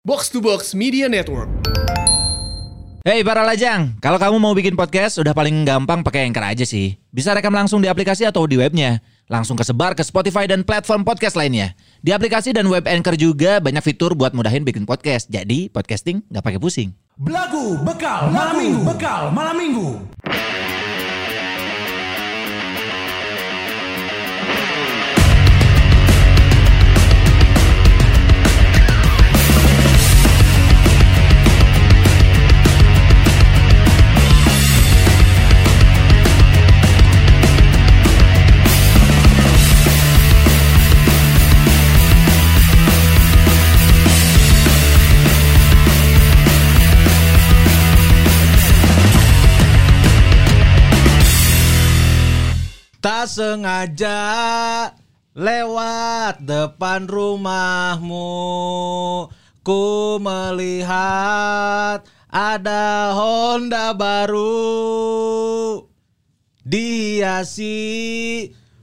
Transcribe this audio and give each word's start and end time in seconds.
Box 0.00 0.32
to 0.32 0.40
Box 0.40 0.72
Media 0.72 1.12
Network. 1.12 1.52
Hey 3.04 3.20
para 3.20 3.44
lajang, 3.44 4.00
kalau 4.00 4.16
kamu 4.16 4.40
mau 4.40 4.56
bikin 4.56 4.72
podcast 4.72 5.20
udah 5.20 5.36
paling 5.36 5.68
gampang 5.68 6.00
pakai 6.00 6.24
Anchor 6.24 6.40
aja 6.40 6.64
sih. 6.64 6.96
Bisa 7.12 7.36
rekam 7.36 7.52
langsung 7.52 7.84
di 7.84 7.88
aplikasi 7.92 8.24
atau 8.24 8.48
di 8.48 8.56
webnya. 8.56 9.04
Langsung 9.28 9.60
kesebar 9.60 9.92
ke 9.92 10.00
Spotify 10.00 10.48
dan 10.48 10.64
platform 10.64 11.04
podcast 11.04 11.36
lainnya. 11.36 11.76
Di 12.00 12.16
aplikasi 12.16 12.56
dan 12.56 12.72
web 12.72 12.88
Anchor 12.88 13.12
juga 13.12 13.60
banyak 13.60 13.84
fitur 13.84 14.16
buat 14.16 14.32
mudahin 14.32 14.64
bikin 14.64 14.88
podcast. 14.88 15.28
Jadi 15.28 15.68
podcasting 15.68 16.24
nggak 16.32 16.48
pakai 16.48 16.60
pusing. 16.64 16.96
Belagu 17.20 17.76
bekal 17.84 18.32
malam 18.32 18.56
minggu 18.56 18.80
bekal 18.88 19.28
malam 19.36 19.56
minggu. 19.60 20.00
Tak 53.00 53.32
sengaja 53.32 54.20
lewat 55.32 56.44
depan 56.44 57.08
rumahmu. 57.08 58.28
Ku 59.64 60.20
melihat 60.20 62.04
ada 62.28 63.16
Honda 63.16 63.96
baru. 63.96 65.80
Dihiasi 66.60 67.72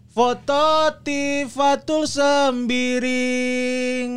foto 0.09 0.97
Tifatul 1.05 2.09
sembiring. 2.09 2.97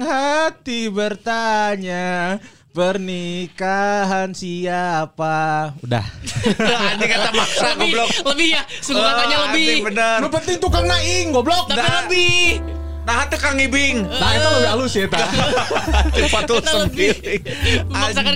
Hati 0.00 0.88
bertanya 0.88 2.40
Pernikahan 2.70 4.30
siapa? 4.30 5.74
Udah 5.82 6.06
Ini 6.94 7.06
kata 7.10 7.30
maksa 7.34 7.74
lebih, 7.74 7.98
lebih 8.22 8.48
ya, 8.54 8.62
sungguh 8.78 9.02
katanya 9.02 9.38
lebih. 9.50 9.90
bener. 9.90 10.16
Lu 10.22 10.28
penting 10.30 10.56
tukang 10.62 10.86
naing 10.86 11.34
goblok 11.34 11.66
Tapi 11.66 11.82
lebih. 11.82 12.79
Nah 13.00 13.26
itu 13.26 13.36
Kang 13.36 13.56
Ibing. 13.56 13.96
Nah 14.06 14.30
itu 14.32 14.48
lebih 14.54 14.68
halus 14.70 14.92
ya 14.94 15.06
ta. 15.08 15.18
Fatul 16.30 16.60
Kita 16.60 16.72
lebih 16.84 17.10
sendiri. 17.10 17.34
memaksakan. 17.88 18.34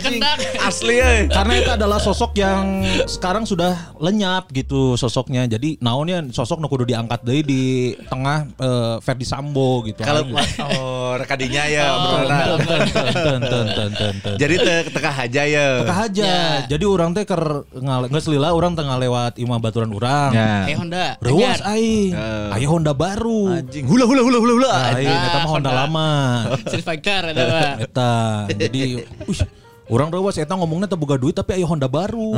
Asli 0.61 0.97
eh. 0.99 1.21
Karena 1.29 1.53
itu 1.61 1.71
adalah 1.71 1.99
sosok 2.01 2.33
yang 2.35 2.83
sekarang 3.05 3.45
sudah 3.45 3.95
lenyap 4.01 4.49
gitu 4.51 4.97
sosoknya. 4.97 5.47
Jadi 5.47 5.79
naonnya 5.79 6.25
sosok 6.33 6.59
nu 6.59 6.67
kudu 6.67 6.89
diangkat 6.89 7.23
deui 7.23 7.45
di 7.45 7.63
tengah 8.09 8.49
eh, 8.57 8.97
Ferdi 8.99 9.23
Sambo 9.23 9.85
gitu. 9.85 10.01
Kalau 10.03 10.27
oh 10.67 11.13
rekadinya 11.15 11.65
ya 11.69 11.87
Oh, 11.95 12.27
ten. 12.59 14.15
Jadi 14.41 14.55
te 14.59 14.75
tengah 14.91 15.15
aja 15.15 15.43
ya. 15.45 15.67
Teka 15.85 15.95
aja. 16.09 16.25
Ya. 16.25 16.45
Jadi 16.67 16.85
orang 16.85 17.13
teh 17.13 17.23
ker 17.23 17.69
ngale 17.71 18.09
geus 18.11 18.27
lila 18.27 18.51
orang 18.51 18.75
tengah 18.75 18.97
lewat 18.99 19.39
imah 19.39 19.59
baturan 19.61 19.93
urang. 19.93 20.33
Ya. 20.33 20.67
Eh 20.67 20.77
Honda. 20.77 21.21
Rewas 21.21 21.61
Anyar. 21.61 21.75
aing. 21.77 22.11
Eh. 22.13 22.55
Aya 22.59 22.67
Honda 22.67 22.93
baru. 22.97 23.61
Anjing. 23.61 23.85
Hula 23.87 24.05
hula 24.09 24.23
hula 24.25 24.39
hula 24.65 24.81
hula. 24.81 24.97
Aing 24.97 25.23
eta 25.29 25.39
mah 25.39 25.51
Honda 25.53 25.71
Honda. 25.71 25.81
lama. 25.85 26.11
Street 26.69 26.87
Fighter 26.87 27.23
ada 27.31 27.43
mah. 27.45 27.73
Eta. 27.85 28.13
Jadi 28.49 28.81
ush, 29.29 29.45
Orang 29.85 30.09
rewas 30.09 30.41
eta 30.41 30.57
ngomongnya 30.57 30.89
teu 30.89 30.97
boga 30.97 31.21
duit 31.21 31.37
tapi 31.37 31.61
aya 31.61 31.69
Honda 31.69 31.85
baru. 31.85 32.33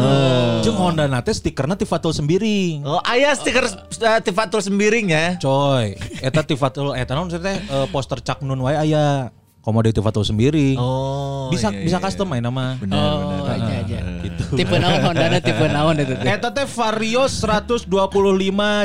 Jeung 0.67 0.75
Honda 0.75 1.07
nate 1.07 1.31
stikerna 1.31 1.79
Tifatul 1.79 2.11
Sembiring. 2.11 2.83
Oh, 2.83 2.99
ayah 3.07 3.31
stiker 3.39 3.63
uh, 3.63 4.19
Tifatul 4.19 4.59
sembiring 4.67 5.07
ya. 5.15 5.27
Coy, 5.39 5.95
eta 6.19 6.43
Tifatul 6.43 6.99
eta 6.99 7.15
naon 7.15 7.31
maksudnya 7.31 7.63
eh, 7.63 7.87
poster 7.95 8.19
Cak 8.19 8.43
Nun 8.43 8.59
wae 8.67 8.75
aya 8.75 9.31
komoditi 9.63 10.03
Tifatul 10.03 10.27
Sembiring. 10.27 10.75
Oh. 10.75 11.47
bisa 11.47 11.71
iya, 11.71 11.87
bisa 11.87 11.99
iya. 12.03 12.07
custom 12.11 12.27
main 12.27 12.43
nama. 12.43 12.75
Oh, 12.83 13.47
iya 13.55 13.87
aja. 13.87 13.99
Gitu. 14.27 14.43
Tipe 14.59 14.77
naon 14.83 14.99
Honda 15.07 15.31
ada 15.31 15.39
tipe 15.39 15.67
naon 15.75 16.03
itu 16.03 16.19
teh. 16.19 16.27
Eta 16.27 16.51
teh 16.51 16.67
Vario 16.67 17.31
125 17.31 17.87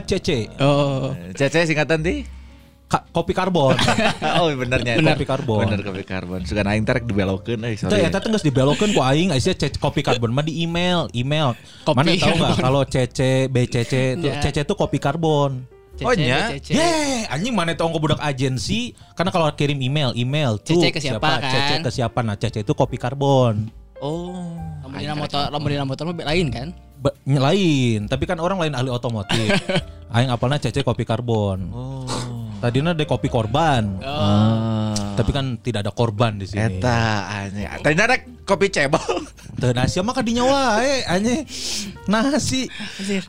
cc. 0.06 0.30
Oh. 0.62 1.18
Cece 1.34 1.66
singkatan 1.66 2.06
di? 2.06 2.41
Ka- 2.92 3.08
kopi 3.08 3.32
karbon. 3.32 3.72
oh 4.44 4.52
benernya. 4.52 5.00
Bener. 5.00 5.16
Kopi 5.16 5.24
karbon. 5.24 5.64
Bener 5.64 5.80
kopi 5.80 6.04
karbon. 6.04 6.44
Suka 6.44 6.68
aing 6.68 6.84
tarek 6.84 7.08
dibelokeun 7.08 7.64
euy 7.64 7.80
Teu 7.80 7.88
sorry. 7.88 8.04
eta 8.04 8.20
teh 8.20 8.28
geus 8.28 8.44
dibelokeun 8.44 8.92
ku 8.92 9.00
aing 9.00 9.32
cek 9.32 9.80
kopi 9.80 10.04
karbon 10.04 10.36
mah 10.36 10.44
di 10.44 10.60
email, 10.60 11.08
email. 11.16 11.56
Kopi 11.88 11.96
Mana 11.96 12.12
tahu 12.20 12.36
enggak 12.36 12.52
karbon. 12.52 12.66
kalau 12.68 12.82
CC 12.84 13.20
BCC 13.48 13.94
itu 14.20 14.28
Ya. 14.28 14.44
CC 14.44 14.68
itu 14.68 14.76
kopi 14.76 15.00
karbon. 15.00 15.64
Oh, 16.02 16.18
nya? 16.18 16.50
Cece. 16.58 16.74
Ye, 16.74 17.30
anjing 17.30 17.54
mana 17.54 17.78
tahu 17.78 17.94
budak 17.94 18.18
agensi 18.18 18.98
karena 19.14 19.30
kalau 19.30 19.46
kirim 19.54 19.78
email, 19.80 20.10
email 20.18 20.58
tuh 20.58 20.82
CC 20.82 20.90
ke 20.90 20.98
siapa, 20.98 21.38
kan? 21.38 21.46
CC 21.46 21.72
ke 21.78 21.90
siapa? 21.94 22.20
Nah, 22.26 22.34
CC 22.42 22.66
itu 22.66 22.74
kopi 22.74 22.98
karbon. 22.98 23.70
Oh. 24.02 24.58
Lamun 24.82 24.98
dina 24.98 25.14
motor, 25.14 25.46
lamun 25.54 25.70
dina 25.70 25.86
motor 25.86 26.10
mah 26.10 26.18
lain 26.26 26.50
kan? 26.50 26.68
Ba- 26.98 27.14
lain, 27.22 28.10
tapi 28.10 28.26
kan 28.26 28.42
orang 28.42 28.58
lain 28.58 28.74
ahli 28.74 28.90
otomotif. 28.90 29.46
Aing 30.18 30.34
apalnya 30.34 30.58
CC 30.58 30.82
kopi 30.82 31.06
karbon. 31.06 31.70
Oh. 31.70 32.41
Tadinya 32.62 32.94
ada 32.94 33.06
kopi 33.10 33.26
korban. 33.26 33.98
Ah. 34.06 34.94
Tapi 35.18 35.34
kan 35.34 35.58
tidak 35.66 35.82
ada 35.82 35.90
korban 35.90 36.38
di 36.38 36.46
sini. 36.46 36.78
Eta 36.78 37.26
anjing. 37.26 37.66
Tadi 37.82 37.94
ada 37.98 38.18
kopi 38.46 38.70
cebol. 38.70 39.02
Teu 39.58 39.74
nasi 39.74 39.98
mah 40.06 40.14
kadinya 40.14 40.46
wae 40.46 41.02
anjing. 41.10 41.42
Nasi. 42.06 42.70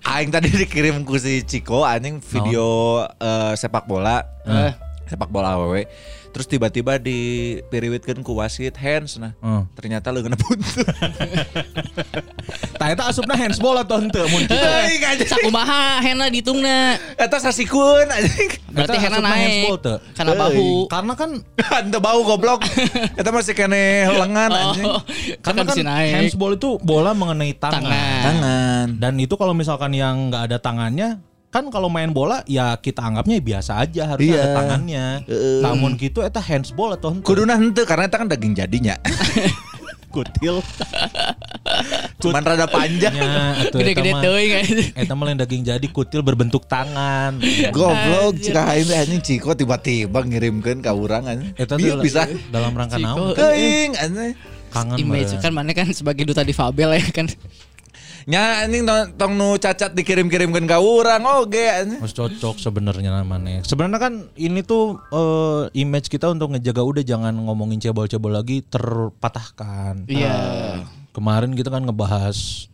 Aing 0.04 0.28
tadi 0.28 0.52
dikirim 0.52 1.00
ku 1.08 1.16
si 1.16 1.40
Ciko 1.48 1.80
anjing 1.80 2.20
video 2.20 3.00
eh, 3.08 3.56
sepak 3.56 3.88
bola. 3.88 4.20
Eh. 4.44 4.76
Sepak 5.08 5.32
bola 5.32 5.56
awewe. 5.56 5.88
Terus 6.32 6.48
tiba-tiba 6.48 6.96
dipiriwitkeun 6.96 8.24
ku 8.24 8.40
wasit 8.40 8.72
hands 8.80 9.20
nah. 9.20 9.36
Hmm. 9.44 9.68
Ternyata 9.76 10.08
leungeunna 10.08 10.40
buntut. 10.40 10.88
Tah 12.80 12.88
eta 12.88 13.04
asupna 13.06 13.36
handsball 13.36 13.84
atau 13.84 14.00
henteu 14.00 14.24
mun 14.32 14.48
kita. 14.48 14.56
Aing 14.58 15.04
anjing. 15.04 15.28
Sakumaha 15.28 16.00
hena 16.00 16.26
ditungna. 16.32 16.96
Eta 17.20 17.36
sasikeun 17.36 18.08
anjing. 18.08 18.50
Berarti 18.72 18.96
hena 18.96 19.20
naik. 19.20 19.68
Karena 20.16 20.34
bahu. 20.34 20.88
Karena 20.88 21.12
kan 21.14 21.30
Anda 21.78 21.98
bau 22.00 22.24
goblok. 22.24 22.64
Eta 23.20 23.28
masih 23.28 23.52
kene 23.52 24.08
lengan 24.08 24.50
anjing. 24.50 24.88
Oh, 24.88 25.04
karena 25.44 25.68
kan 25.68 25.76
naik. 25.76 26.12
handsball 26.16 26.56
itu 26.56 26.80
bola 26.80 27.12
mengenai 27.12 27.52
tangan. 27.54 27.84
Tangan. 27.84 28.20
Tangan. 28.24 28.86
Dan 28.96 29.14
itu 29.20 29.36
kalau 29.36 29.52
misalkan 29.52 29.92
yang 29.92 30.32
nggak 30.32 30.48
ada 30.48 30.58
tangannya, 30.58 31.20
kan 31.52 31.68
kalau 31.68 31.92
main 31.92 32.08
bola 32.08 32.40
ya 32.48 32.72
kita 32.80 33.04
anggapnya 33.04 33.36
biasa 33.38 33.84
aja 33.84 34.16
harusnya 34.16 34.32
Iya. 34.32 34.42
ada 34.42 34.56
tangannya. 34.56 35.06
Namun 35.60 36.00
gitu 36.00 36.24
eta 36.24 36.40
handsball 36.40 36.96
atau 36.96 37.12
henteu? 37.12 37.28
Kuduna 37.28 37.60
henteu 37.60 37.84
karena 37.84 38.08
eta 38.08 38.16
kan 38.16 38.28
daging 38.32 38.56
jadinya. 38.56 38.96
kutil. 40.12 40.60
Cuman 42.20 42.44
rada 42.44 42.68
panjang. 42.68 43.16
Ya, 43.16 43.64
atuh, 43.64 43.80
Gede-gede 43.80 44.12
teuing 44.20 44.50
kan. 44.52 44.64
Eta 44.92 45.12
mah 45.16 45.24
lain 45.24 45.40
daging 45.40 45.64
jadi 45.64 45.86
kutil 45.88 46.20
berbentuk 46.20 46.68
tangan. 46.68 47.40
Goblok 47.72 48.36
cika 48.36 48.76
teh 48.76 48.96
anjing 48.96 49.24
Ciko 49.24 49.56
tiba-tiba 49.56 50.20
ngirimkeun 50.20 50.84
ka 50.84 50.92
urang 50.92 51.24
anjing. 51.24 51.56
Eta 51.56 51.80
tuh 51.80 52.00
bisa. 52.04 52.28
dalam 52.52 52.76
rangka 52.76 53.00
naon? 53.00 53.32
Teuing 53.32 53.96
anjing. 53.96 54.36
Kangen 54.72 54.96
Image 55.00 55.36
kan 55.36 55.52
mana 55.52 55.76
kan 55.76 55.88
sebagai 55.92 56.24
duta 56.24 56.40
difabel 56.44 56.96
ya 56.96 57.04
kan. 57.12 57.28
Nya 58.26 58.62
anjing 58.62 58.86
tong, 58.86 59.18
tong 59.18 59.32
nu 59.34 59.58
cacat 59.58 59.90
dikirim-kirimkeun 59.92 60.66
ka 60.70 60.78
urang 60.78 61.26
oge 61.26 61.66
anjing. 61.66 61.98
Mas 61.98 62.14
cocok 62.14 62.58
sebenarnya 62.62 63.10
namanya. 63.10 63.66
Sebenarnya 63.66 63.98
kan 63.98 64.14
ini 64.38 64.62
tuh 64.62 65.02
eh, 65.10 65.62
image 65.74 66.06
kita 66.06 66.30
untuk 66.30 66.54
ngejaga 66.54 66.82
udah 66.86 67.02
jangan 67.02 67.34
ngomongin 67.34 67.82
cebol-cebol 67.82 68.30
lagi 68.30 68.62
terpatahkan. 68.62 70.06
Iya. 70.06 70.82
Kemarin 71.12 71.52
kita 71.52 71.68
kan 71.68 71.82
ngebahas 71.84 72.68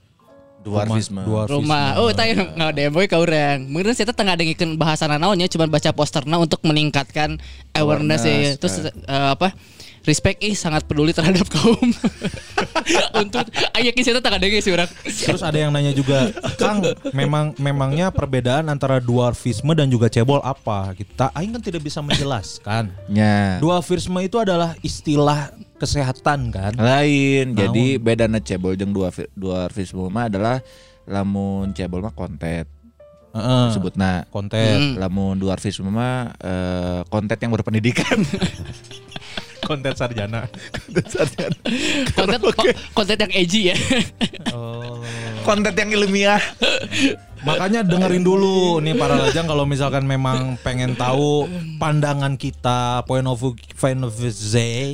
Dwarfisme. 0.58 1.22
dwarfisme. 1.22 1.54
Rumah. 1.64 2.02
Oh, 2.02 2.10
tanya 2.12 2.44
nggak 2.44 2.70
ada 2.74 2.82
boy 2.90 3.06
ka 3.08 3.16
urang. 3.22 3.64
Mungkin 3.70 3.94
saya 3.94 4.10
tengah 4.10 4.34
dengikeun 4.36 4.76
bahasana 4.76 5.16
naonnya 5.16 5.48
cuman 5.48 5.70
baca 5.70 5.94
posterna 5.94 6.36
untuk 6.36 6.60
meningkatkan 6.66 7.38
awareness, 7.72 8.26
ya. 8.26 8.34
Awareness, 8.34 8.58
Terus 8.60 8.74
eh, 8.90 9.28
apa? 9.32 9.54
Respect 10.06 10.38
ih 10.44 10.54
sangat 10.54 10.86
peduli 10.86 11.10
terhadap 11.14 11.46
kaum. 11.54 11.90
Untuk 13.18 13.44
aya 13.74 13.90
kisah 13.92 14.20
tengah 14.22 14.40
dengik 14.40 14.62
sih 14.62 14.72
urang. 14.72 14.88
Terus 15.04 15.42
ada 15.44 15.58
yang 15.58 15.70
nanya 15.74 15.92
juga, 15.92 16.32
Kang, 16.56 16.82
memang 17.12 17.52
memangnya 17.60 18.08
perbedaan 18.08 18.70
antara 18.72 19.02
dwarfisme 19.02 19.74
dan 19.76 19.90
juga 19.90 20.08
cebol 20.08 20.40
apa? 20.40 20.94
Kita 20.96 21.34
aing 21.36 21.56
kan 21.58 21.62
tidak 21.62 21.84
bisa 21.84 22.00
menjelaskan. 22.00 22.90
Nya. 23.10 23.60
Dwarfisme 23.60 24.18
itu 24.24 24.40
adalah 24.40 24.74
istilah 24.80 25.52
kesehatan 25.78 26.50
kan? 26.50 26.72
Lain. 26.76 27.54
Jadi 27.54 27.96
bedana 28.00 28.40
cebol 28.42 28.74
jeung 28.74 28.92
dua 28.92 29.12
dwarfisme 29.36 30.08
mah 30.08 30.26
adalah 30.28 30.56
lamun 31.08 31.72
cebol 31.76 32.00
mah 32.00 32.12
kontet. 32.12 32.68
Heeh. 33.36 33.66
Sebutna. 33.76 34.24
Konten. 34.32 34.96
Hmm. 34.96 35.00
Lamun 35.00 35.36
dwarfisme 35.36 35.88
mah 35.92 36.32
eh, 36.40 37.00
konten 37.12 37.36
yang 37.38 37.52
berpendidikan. 37.52 38.18
konten 39.68 39.92
sarjana. 39.92 40.48
konten 42.16 42.38
ko- 42.40 42.72
konten 42.96 43.16
yang 43.20 43.32
edgy 43.32 43.70
ya. 43.70 43.76
Konten 45.44 45.72
yang 45.72 45.90
ilmiah. 45.92 46.40
Makanya 47.38 47.86
dengerin 47.86 48.20
dulu 48.20 48.82
nih 48.82 48.98
para 48.98 49.14
lajang 49.14 49.46
kalau 49.46 49.62
misalkan 49.62 50.02
memang 50.02 50.58
pengen 50.58 50.98
tahu 50.98 51.46
pandangan 51.78 52.34
kita, 52.34 53.06
point 53.06 53.22
of 53.22 53.38
view, 53.38 53.54
point 53.78 54.02
of 54.02 54.10
view, 54.10 54.32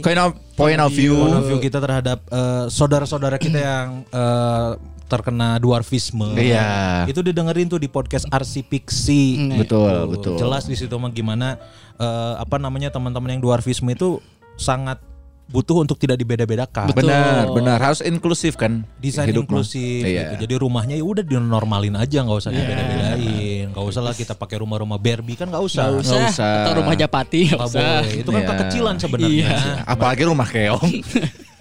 Point 0.04 0.20
of, 0.20 0.30
point 0.52 0.76
of 0.78 0.92
view. 0.92 1.16
point 1.16 1.34
of 1.34 1.44
view 1.48 1.58
kita 1.58 1.80
terhadap 1.80 2.20
eh, 2.28 2.64
saudara-saudara 2.68 3.40
kita 3.40 3.58
yang 3.58 3.88
eh, 4.04 4.70
terkena 5.04 5.56
dwarfisme. 5.56 6.36
Iya. 6.36 7.04
Itu 7.06 7.20
didengerin 7.20 7.64
tuh 7.66 7.80
di 7.80 7.88
podcast 7.88 8.28
RC 8.28 8.64
Pixie. 8.66 9.40
Betul, 9.56 10.12
betul. 10.12 10.36
Jelas 10.36 10.64
di 10.64 10.76
situ 10.76 10.92
mah 10.94 11.08
gimana 11.08 11.56
eh, 11.96 12.34
apa 12.36 12.60
namanya 12.60 12.92
teman-teman 12.92 13.32
yang 13.32 13.42
dwarfisme 13.42 13.88
itu 13.88 14.20
sangat 14.54 14.98
butuh 15.44 15.84
untuk 15.84 16.00
tidak 16.00 16.16
dibeda-bedakan. 16.16 16.88
Benar, 16.90 17.52
benar 17.52 17.76
harus 17.76 18.00
inklusif 18.00 18.56
kan. 18.56 18.80
Desain 18.96 19.28
hidup 19.28 19.44
inklusif 19.44 20.00
Iya. 20.00 20.32
gitu. 20.34 20.48
Jadi 20.48 20.54
rumahnya 20.56 20.96
ya 20.96 21.04
udah 21.04 21.20
dinormalin 21.20 21.94
aja 21.94 22.24
nggak 22.24 22.38
usah 22.38 22.50
dibeda-bedain. 22.50 23.68
Nggak 23.68 23.84
usah 23.84 24.00
lah 24.00 24.14
kita 24.14 24.32
pakai 24.32 24.56
rumah-rumah 24.58 24.96
Barbie 24.96 25.36
kan 25.36 25.46
nggak 25.46 25.60
usah. 25.60 25.92
Nggak 25.92 26.00
usah. 26.00 26.20
usah. 26.32 26.54
Atau 26.64 26.72
rumah 26.80 26.96
Japati 26.96 27.40
nggak 27.52 27.60
usah. 27.60 27.76
boleh. 27.76 28.12
Itu 28.16 28.30
kan 28.30 28.40
Iya. 28.40 28.48
kekecilan 28.50 28.96
sebenarnya. 28.96 29.36
Iya. 29.36 29.56
Apalagi 29.84 30.22
rumah 30.24 30.48
keong. 30.48 30.90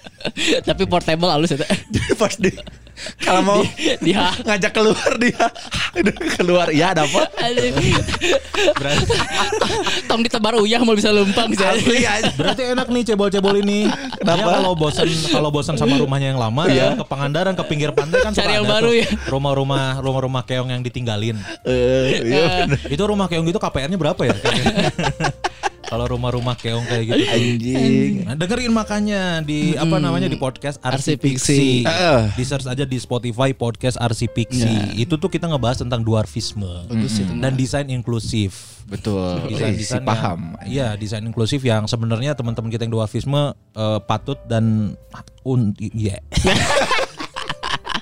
Tapi 0.63 0.83
portable 0.87 1.29
halus 1.29 1.53
ya. 1.53 1.63
Jadi 1.63 2.13
pas 2.21 2.33
di 2.37 2.51
kalau 3.25 3.41
mau 3.41 3.59
Dia 4.05 4.29
ngajak 4.45 4.69
keluar 4.69 5.17
dia 5.17 5.49
Udah 5.97 6.15
keluar 6.37 6.67
iya 6.69 6.93
ada 6.93 7.09
apa 7.09 7.25
Tong 10.05 10.21
ditebar 10.21 10.61
uyah 10.61 10.77
mau 10.85 10.93
bisa 10.93 11.09
lempang 11.09 11.49
saya. 11.57 11.73
asli 11.73 12.05
aja 12.05 12.29
Berarti 12.37 12.69
enak 12.69 12.87
nih 12.93 13.03
cebol-cebol 13.13 13.65
ini. 13.65 13.89
Kenapa? 14.21 14.37
Dia 14.37 14.45
kalau 14.61 14.71
bosan 14.77 15.09
kalau 15.33 15.49
bosan 15.49 15.75
sama 15.75 15.97
rumahnya 15.97 16.37
yang 16.37 16.39
lama 16.41 16.69
ya 16.69 16.93
ke 16.93 17.05
Pangandaran 17.05 17.57
ke 17.57 17.63
pinggir 17.65 17.89
pantai 17.97 18.21
kan 18.21 18.31
Cari 18.31 18.61
yang 18.61 18.69
baru 18.69 18.93
tuh 18.93 18.95
ya. 19.01 19.07
Rumah-rumah 19.25 19.97
rumah-rumah 19.99 20.41
keong 20.45 20.69
yang 20.69 20.81
ditinggalin. 20.85 21.37
Eh, 21.65 22.21
iya 22.23 22.45
bener. 22.69 22.79
Itu 22.93 23.03
rumah 23.09 23.25
keong 23.25 23.45
gitu 23.49 23.57
KPR-nya 23.57 23.97
berapa 23.97 24.21
ya? 24.21 24.35
kalau 25.83 26.05
rumah-rumah 26.07 26.55
keong 26.55 26.85
kayak 26.87 27.03
gitu. 27.05 27.23
anjing 27.27 28.13
Nah, 28.23 28.35
dengerin 28.39 28.73
makanya 28.73 29.21
di 29.43 29.75
apa 29.75 29.99
namanya 29.99 30.31
di 30.31 30.39
podcast 30.39 30.79
RC 30.79 31.19
Pixie. 31.19 31.21
Pixie. 31.21 31.77
Heeh. 31.85 32.21
Di 32.33 32.43
search 32.47 32.67
aja 32.67 32.83
di 32.87 32.97
Spotify 32.97 33.51
podcast 33.51 33.99
RC 33.99 34.31
Pixie. 34.31 34.97
Itu 34.97 35.19
tuh 35.19 35.27
kita 35.27 35.51
ngebahas 35.51 35.83
tentang 35.83 36.01
dwarfisme 36.01 36.87
dan 37.39 37.53
desain 37.53 37.87
inklusif. 37.91 38.81
betul 38.83 39.39
Desain 39.47 39.79
si 39.79 39.87
desain 39.87 40.03
paham 40.03 40.59
Iya, 40.67 40.99
desain 40.99 41.23
inklusif 41.23 41.63
yang 41.63 41.87
sebenarnya 41.87 42.35
teman-teman 42.35 42.67
kita 42.67 42.83
yang 42.83 42.91
dwarfisme 42.91 43.55
eh, 43.79 43.99
patut 44.03 44.35
dan 44.51 44.95
un 45.47 45.71
iya. 45.79 46.19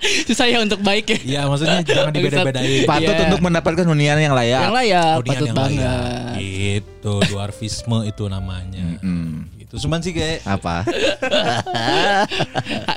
Susah 0.27 0.45
ya 0.45 0.57
untuk 0.59 0.81
baik 0.81 1.05
ya. 1.07 1.17
Iya, 1.21 1.41
maksudnya 1.45 1.79
jangan 1.81 2.11
dibeda-bedain. 2.11 2.83
patut 2.83 3.13
Iya. 3.13 3.25
untuk 3.27 3.41
mendapatkan 3.41 3.85
hunian 3.85 4.17
yang 4.17 4.33
layak 4.33 4.61
Yang 4.63 4.75
layak 4.75 5.11
Hunian 5.13 5.29
patut 5.29 5.45
yang 5.45 5.55
banget. 5.55 5.77
layak. 5.77 6.33
Gitu, 6.35 7.13
dwarfisme 7.29 7.97
itu 8.03 8.23
namanya. 8.25 8.85
Hmm. 8.99 9.45
Itu 9.71 9.87
cuman 9.87 10.03
sih 10.03 10.11
kayak 10.11 10.43
apa 10.43 10.83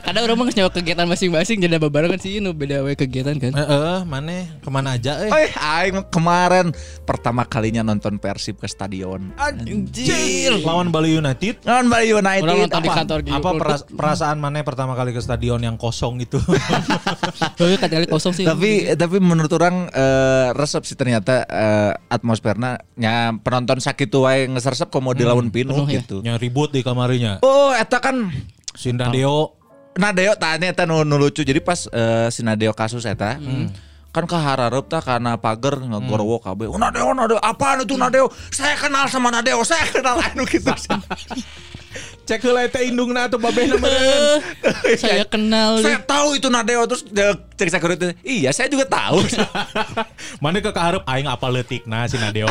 Kadang 0.05 0.23
orang 0.27 0.37
mah 0.37 0.47
nyawa 0.51 0.71
kegiatan 0.71 1.07
masing-masing 1.07 1.63
jadi 1.63 1.79
barengan 1.79 2.19
sih 2.19 2.43
nu 2.43 2.51
beda 2.51 2.83
we 2.83 2.99
kegiatan 2.99 3.39
kan. 3.39 3.55
eh 3.55 3.63
eh, 3.63 3.99
mana 4.03 4.59
ke 4.59 4.69
mana 4.69 4.99
aja 4.99 5.23
eh. 5.23 5.31
Eh, 5.31 5.51
aing 5.55 6.03
kemarin 6.11 6.75
pertama 7.07 7.47
kalinya 7.47 7.81
nonton 7.81 8.19
Persib 8.19 8.59
ke 8.59 8.67
stadion. 8.67 9.31
Anjir. 9.39 10.59
Lawan 10.67 10.91
Bali 10.91 11.15
United. 11.15 11.63
Nonton 11.63 11.87
Bali 11.87 12.11
United. 12.11 12.43
Orang 12.43 12.59
nonton 12.67 12.83
di 12.83 12.91
apa? 12.91 12.99
kantor 12.99 13.19
gitu. 13.23 13.35
Apa 13.39 13.51
peras- 13.55 13.87
perasaan 13.87 14.37
mana 14.43 14.63
pertama 14.63 14.93
kali 14.95 15.15
ke 15.15 15.21
stadion 15.21 15.61
yang 15.63 15.79
kosong 15.79 16.19
itu? 16.19 16.39
Iya, 17.55 17.81
kali 17.81 18.07
kosong 18.07 18.35
sih. 18.37 18.45
tapi 18.45 18.93
tapi 18.95 19.17
menurut 19.23 19.51
orang 19.55 19.89
eh, 19.89 20.49
resep 20.53 20.85
sih 20.85 20.97
ternyata 20.99 21.45
eh, 21.47 21.93
atmosfernya 22.09 22.81
nya 22.95 23.33
penonton 23.41 23.81
sakit 23.81 24.09
tuh 24.09 24.27
wae 24.27 24.47
ngesersep 24.49 24.89
komo 24.93 25.17
di 25.17 25.25
lawan 25.25 25.49
pinuh 25.49 25.87
ya. 25.89 26.03
gitu. 26.03 26.21
yang 26.21 26.37
ribut 26.65 26.71
di 26.73 26.81
kamarinya. 26.81 27.45
Oh, 27.45 27.77
eta 27.77 28.01
kan 28.01 28.33
Si 28.75 28.91
Deo 28.91 29.61
Nadeo 29.95 30.35
tanya 30.35 30.75
eta 30.75 30.89
nu, 30.89 31.07
nu 31.07 31.21
lucu. 31.21 31.47
Jadi 31.47 31.61
pas 31.63 31.87
eh, 31.93 32.27
si 32.33 32.43
Nadeo 32.43 32.75
kasus 32.75 33.05
eta 33.07 33.39
kan 34.15 34.31
kaharareup 34.31 34.87
tah 34.87 35.03
karena 35.03 35.35
pagar 35.39 35.79
ngegorwo 35.79 36.39
kabeh. 36.39 36.71
Oh, 36.71 36.79
Nadeo, 36.79 37.11
Nadeo, 37.19 37.35
apaan 37.43 37.83
itu 37.83 37.99
Nadeo? 37.99 38.31
Saya 38.55 38.79
kenal 38.79 39.11
sama 39.11 39.35
Nadeo, 39.35 39.59
saya 39.67 39.91
kenal 39.91 40.23
anu 40.31 40.47
gitu. 40.47 40.71
cek 42.25 42.41
heula 42.41 42.65
eta 42.65 42.81
indungna 42.81 43.29
atuh 43.29 43.37
babehna 43.37 43.77
meureun. 43.83 44.41
saya 44.97 45.29
kenal 45.29 45.79
saya 45.85 46.01
tahu 46.01 46.41
itu 46.41 46.49
Nadeo 46.49 46.83
terus 46.89 47.05
dia 47.05 47.37
cek 47.55 47.69
security. 47.71 48.19
Iya, 48.27 48.51
saya 48.51 48.67
juga 48.67 48.83
tahu. 48.91 49.23
Mana 50.43 50.59
ke 50.59 50.75
kaharep 50.75 51.07
aing 51.07 51.31
apa 51.31 51.47
leutikna 51.47 52.11
si 52.11 52.19
Nadeo. 52.19 52.51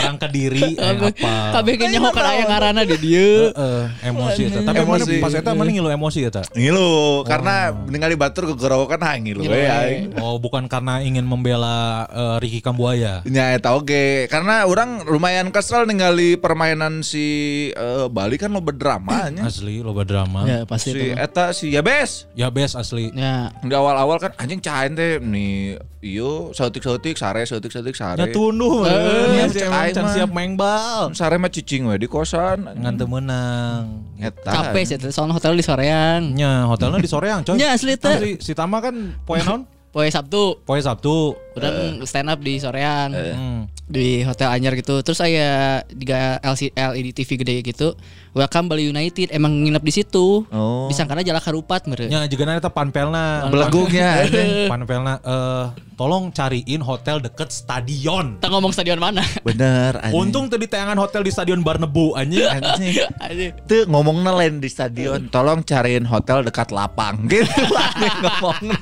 Orang 0.00 0.16
Kediri 0.16 0.78
aing 0.80 1.12
apa. 1.12 1.60
Kabeh 1.60 1.74
ge 1.76 1.86
nyaho 1.92 2.08
kana 2.08 2.28
aya 2.32 2.44
ngaranna 2.48 2.82
di 2.88 2.96
dieu. 3.02 3.52
Heeh, 3.52 3.84
emosi 4.08 4.40
eta. 4.48 4.60
Tapi 4.64 4.80
Emosi. 4.80 5.14
pas 5.20 5.34
eta 5.36 5.52
mana 5.52 5.68
ngilu 5.68 5.90
emosi 5.92 6.24
eta. 6.24 6.40
Ngilu, 6.56 7.24
karena 7.28 7.74
ningali 7.90 8.16
batur 8.16 8.48
gegorwo 8.54 8.88
kan 8.88 9.02
ngilu 9.20 9.44
we 9.44 9.68
aing. 9.68 10.16
Oh, 10.22 10.40
bukan 10.40 10.70
karena 10.70 11.04
ingin 11.04 11.26
membela 11.28 12.08
eh, 12.08 12.36
Ricky 12.40 12.64
Kambuaya. 12.64 13.20
Nya 13.28 13.52
eta 13.52 13.76
oge, 13.76 14.30
karena 14.32 14.64
orang 14.64 15.04
lumayan 15.04 15.52
kesel 15.52 15.84
ningali 15.84 16.40
permainan 16.40 17.04
si 17.04 17.68
eh, 17.74 18.06
Bali 18.08 18.40
kan 18.40 18.53
lo 18.54 18.62
berdrama 18.62 19.26
nya. 19.28 19.42
Asli 19.42 19.82
loba 19.82 20.02
drama. 20.02 20.46
Ya 20.46 20.62
pasti 20.62 20.94
Si 20.94 20.98
itu. 21.02 21.12
eta 21.12 21.50
si 21.50 21.66
Yabes. 21.68 22.30
Ya 22.32 22.48
best 22.48 22.72
asli. 22.74 23.10
Ya. 23.10 23.50
Di 23.58 23.70
awal-awal 23.70 24.16
kan 24.16 24.32
anjing 24.36 24.58
cain 24.58 24.94
teh 24.94 25.18
nih 25.18 25.74
iyo 26.00 26.52
sautik-sautik 26.52 27.14
sare 27.14 27.42
sautik-sautik 27.42 27.92
sare. 27.92 28.16
Ya 28.16 28.26
tunduh 28.28 28.86
Eh, 28.86 29.50
Si 29.50 29.58
can 29.58 29.98
mah. 30.00 30.14
siap 30.14 30.30
main 30.30 30.54
bal. 30.54 31.10
Sare 31.10 31.34
mah 31.34 31.48
cicing 31.48 31.84
we 31.84 31.96
di 31.96 32.06
kosan. 32.06 32.64
Ngan 32.64 32.94
teu 32.94 33.04
meunang. 33.04 34.06
Eta. 34.16 34.54
Capek 34.64 34.82
sih 34.86 34.96
soalnya 35.10 35.34
hotel 35.34 35.52
di 35.52 35.64
soreang. 35.64 36.30
Nya 36.30 36.64
hotelnya 36.64 36.96
di 36.96 37.10
soreang 37.10 37.42
coy. 37.42 37.58
Nya, 37.58 37.74
asli 37.74 37.98
teh. 37.98 38.38
Si 38.38 38.54
Tama 38.54 38.78
kan 38.78 38.94
poe 39.22 39.36
naon? 39.38 39.66
Poe 39.90 40.06
Sabtu 40.06 40.58
Poe 40.62 40.78
Sabtu. 40.78 41.38
Udah 41.54 41.70
stand 42.02 42.26
up 42.26 42.38
di 42.38 42.58
soreang. 42.58 43.10
Hmm. 43.14 43.60
Di 43.84 44.24
hotel 44.24 44.48
anyar 44.48 44.72
gitu 44.74 45.04
terus 45.04 45.20
saya 45.20 45.80
di 45.92 46.08
LC, 46.40 46.72
LED 46.72 47.12
TV 47.12 47.30
gede 47.36 47.56
gitu 47.60 47.92
welcome 48.32 48.64
Bali 48.64 48.88
United 48.88 49.28
emang 49.28 49.52
nginep 49.60 49.84
di 49.84 49.92
situ 49.92 50.46
Oh. 50.48 50.88
disangkana 50.88 51.20
jalak 51.20 51.44
harupat 51.44 51.84
mere 51.84 52.08
Nya 52.08 52.24
juga 52.26 52.48
eta 52.48 52.72
panpelna. 52.72 53.48
Belegungnya. 53.52 54.24
Panpelna 54.68 55.14
eh 55.24 55.64
tolong 55.94 56.34
cariin 56.34 56.82
hotel 56.82 57.22
deket 57.22 57.54
stadion. 57.54 58.40
kita 58.42 58.50
ngomong 58.50 58.74
stadion 58.74 58.98
mana 58.98 59.22
Bener 59.46 59.94
anjing. 60.02 60.16
Untung 60.16 60.50
tadi 60.50 60.66
tayangan 60.66 60.98
hotel 60.98 61.22
di 61.22 61.30
stadion 61.30 61.60
Barnebu 61.62 62.16
anjing. 62.18 62.42
anjing. 62.50 63.52
Tuh 63.68 63.84
ngomongnya 63.86 64.34
lain 64.34 64.58
di 64.58 64.66
stadion. 64.66 65.28
Tolong 65.30 65.62
cariin 65.62 66.02
hotel 66.04 66.42
dekat 66.42 66.72
lapang. 66.74 67.26
Gitu 67.30 67.46
aneh 67.70 68.12
ngomongnya. 68.22 68.80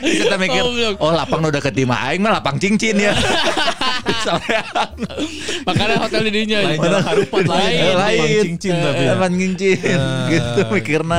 Kita 0.00 0.36
mikir, 0.40 0.62
oh 0.96 1.12
lapang 1.12 1.44
udah 1.44 1.60
mah 1.84 1.98
aing 2.10 2.20
mah 2.24 2.32
lapang 2.40 2.56
cincin 2.56 2.96
ya. 2.96 3.12
Makanya 5.68 5.96
hotel 6.02 6.20
di 6.28 6.32
dinya 6.42 6.58
Lain 6.64 6.78
jalan 6.80 7.02
harupat 7.04 7.44
lain. 7.46 7.94
Lain. 7.96 7.96
Lapang 7.96 8.30
cincin 8.44 8.74
tapi 8.80 9.02
ya. 9.02 9.10
Lapang 9.14 9.34
cincin. 9.36 10.00
Gitu 10.28 10.60
mikirna. 10.72 11.18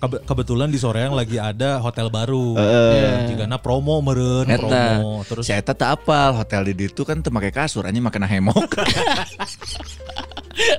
Kebe- 0.00 0.22
kebetulan 0.24 0.68
di 0.72 0.78
Soreang 0.80 1.12
lagi 1.14 1.36
ada 1.40 1.80
hotel 1.80 2.08
baru. 2.08 2.56
Heeh. 2.58 3.34
Jika 3.34 3.44
promo 3.60 4.02
meren 4.04 4.50
Eta, 4.50 4.58
promo 4.60 5.24
terus 5.24 5.46
Eta 5.48 5.72
tak 5.72 6.02
apal 6.02 6.36
hotel 6.36 6.68
di 6.68 6.74
ditu 6.84 7.06
kan 7.06 7.22
tuh 7.22 7.32
pakai 7.32 7.52
kasur 7.54 7.86
anjing 7.86 8.04
makan 8.04 8.26
hemok. 8.26 8.76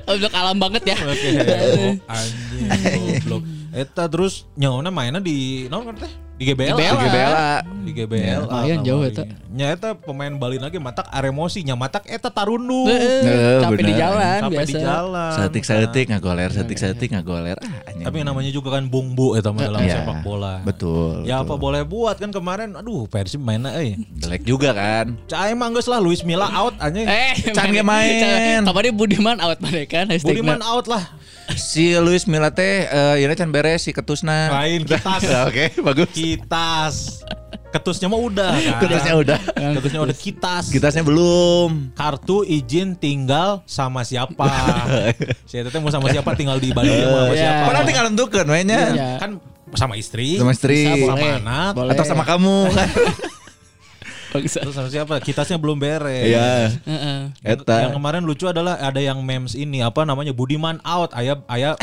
untuk 0.08 0.32
alam 0.32 0.56
banget 0.56 0.88
ya 0.88 0.96
Oke, 1.04 1.28
oh, 1.36 1.92
anjing 2.08 3.20
goblok. 3.20 3.42
Eta 3.76 4.08
terus 4.08 4.48
nyawana 4.56 4.88
mainnya 4.88 5.20
di 5.20 5.68
naon 5.68 5.92
kan 5.92 5.96
teh? 6.00 6.25
Di 6.36 6.44
GBL. 6.44 6.76
GBL. 6.76 6.92
Di 6.92 7.08
GBL. 7.08 7.32
Di 7.80 7.90
GBL. 7.96 8.40
lumayan 8.44 8.78
jauh 8.84 9.00
eta. 9.00 9.24
Nya 9.48 9.72
eta 9.72 9.96
pemain 9.96 10.28
Bali 10.36 10.60
lagi 10.60 10.76
matak 10.76 11.08
aremosi 11.08 11.64
nya 11.64 11.72
matak 11.72 12.04
eta 12.04 12.28
tarundu. 12.28 12.84
Eh, 12.92 13.00
Eh, 13.24 13.58
capek 13.64 13.80
di 13.80 13.94
jalan 13.96 14.40
Sampai 14.44 14.52
biasa 14.52 14.68
di 14.68 14.74
jalan. 14.76 15.32
Setik-setik 15.32 16.04
ngagoler, 16.12 16.50
setik-setik 16.52 17.08
ngagoler. 17.16 17.56
Ah. 17.56 17.88
Tapi 18.04 18.20
namanya 18.20 18.52
juga 18.52 18.76
kan 18.76 18.84
bumbu 18.84 19.32
eta 19.32 19.48
mah 19.48 19.64
dalam 19.64 19.80
Iya, 19.80 20.04
sepak 20.04 20.20
bola. 20.20 20.60
Betul. 20.60 21.24
Ya 21.24 21.40
apa 21.40 21.56
boleh 21.56 21.88
buat 21.88 22.20
kan 22.20 22.28
kemarin 22.28 22.76
aduh 22.76 23.08
Persib 23.08 23.40
mainnya 23.40 23.72
euy. 23.72 23.96
Jelek 24.20 24.44
juga 24.44 24.76
kan. 24.76 25.16
Cai 25.24 25.56
mah 25.56 25.72
geus 25.72 25.88
lah 25.88 26.04
Luis 26.04 26.20
Milla 26.20 26.52
out 26.52 26.76
anjing. 26.76 27.08
eh 27.08 27.32
Can 27.56 27.72
ge 27.72 27.80
main. 27.80 28.60
kemarin 28.60 28.92
Budiman 28.92 29.40
out 29.40 29.56
mana 29.56 29.88
kan 29.88 30.04
Budiman 30.20 30.60
out 30.60 30.84
lah. 30.84 31.16
Si 31.54 31.94
Luis 31.96 32.26
Milla 32.26 32.50
teh 32.50 32.84
eh 32.84 33.22
ieu 33.22 33.30
can 33.38 33.54
beres 33.54 33.86
si 33.86 33.94
ketusna. 33.94 34.50
Lain 34.50 34.82
kitas. 34.82 35.22
Oke, 35.46 35.70
bagus. 35.78 36.10
Kitas. 36.10 36.94
Ketusnya 37.70 38.08
mah 38.08 38.18
udah 38.18 38.50
kan. 38.56 38.80
Ketusnya 38.82 39.14
udah. 39.14 39.38
Ketusnya 39.78 40.00
udah 40.02 40.16
kitas. 40.16 40.64
Kitasnya 40.72 41.04
belum. 41.04 41.92
Kartu 41.94 42.42
izin 42.42 42.96
tinggal 42.96 43.62
sama 43.64 44.02
siapa. 44.02 44.48
Saya 45.50 45.68
teteh 45.68 45.78
mau 45.78 45.92
sama 45.92 46.10
siapa 46.10 46.34
tinggal 46.34 46.58
di 46.58 46.74
Bali 46.74 46.90
sama 46.90 47.30
Iya. 47.30 47.36
siapa. 47.36 47.62
Padahal 47.68 47.84
tinggal 47.86 48.04
nentukeun 48.08 48.48
we 48.48 48.60
nya. 48.64 48.80
Iya. 48.90 49.08
Kan 49.20 49.30
sama 49.76 49.94
istri. 49.94 50.40
Sama 50.40 50.50
istri. 50.50 50.88
Bisa, 50.88 51.04
sama 51.04 51.18
boleh. 51.20 51.38
anak. 51.38 51.72
Boleh. 51.76 51.92
Atau 51.94 52.04
sama 52.04 52.24
kamu 52.24 52.58
kan. 52.74 52.88
Terus 54.28 54.72
sama 54.72 54.86
siapa? 54.86 55.18
Kitasnya 55.18 55.56
belum 55.56 55.76
beres. 55.76 56.26
Iya. 56.26 56.72
Heeh. 56.80 57.18
Eta. 57.42 57.82
yang 57.82 57.92
kemarin 57.92 58.22
lucu 58.22 58.44
adalah 58.44 58.76
ada 58.76 58.98
yang 58.98 59.18
memes 59.18 59.52
ini 59.52 59.80
apa 59.80 60.02
namanya 60.02 60.30
Budiman 60.30 60.82
out 60.82 61.10
ayah 61.12 61.38
ayah 61.48 61.74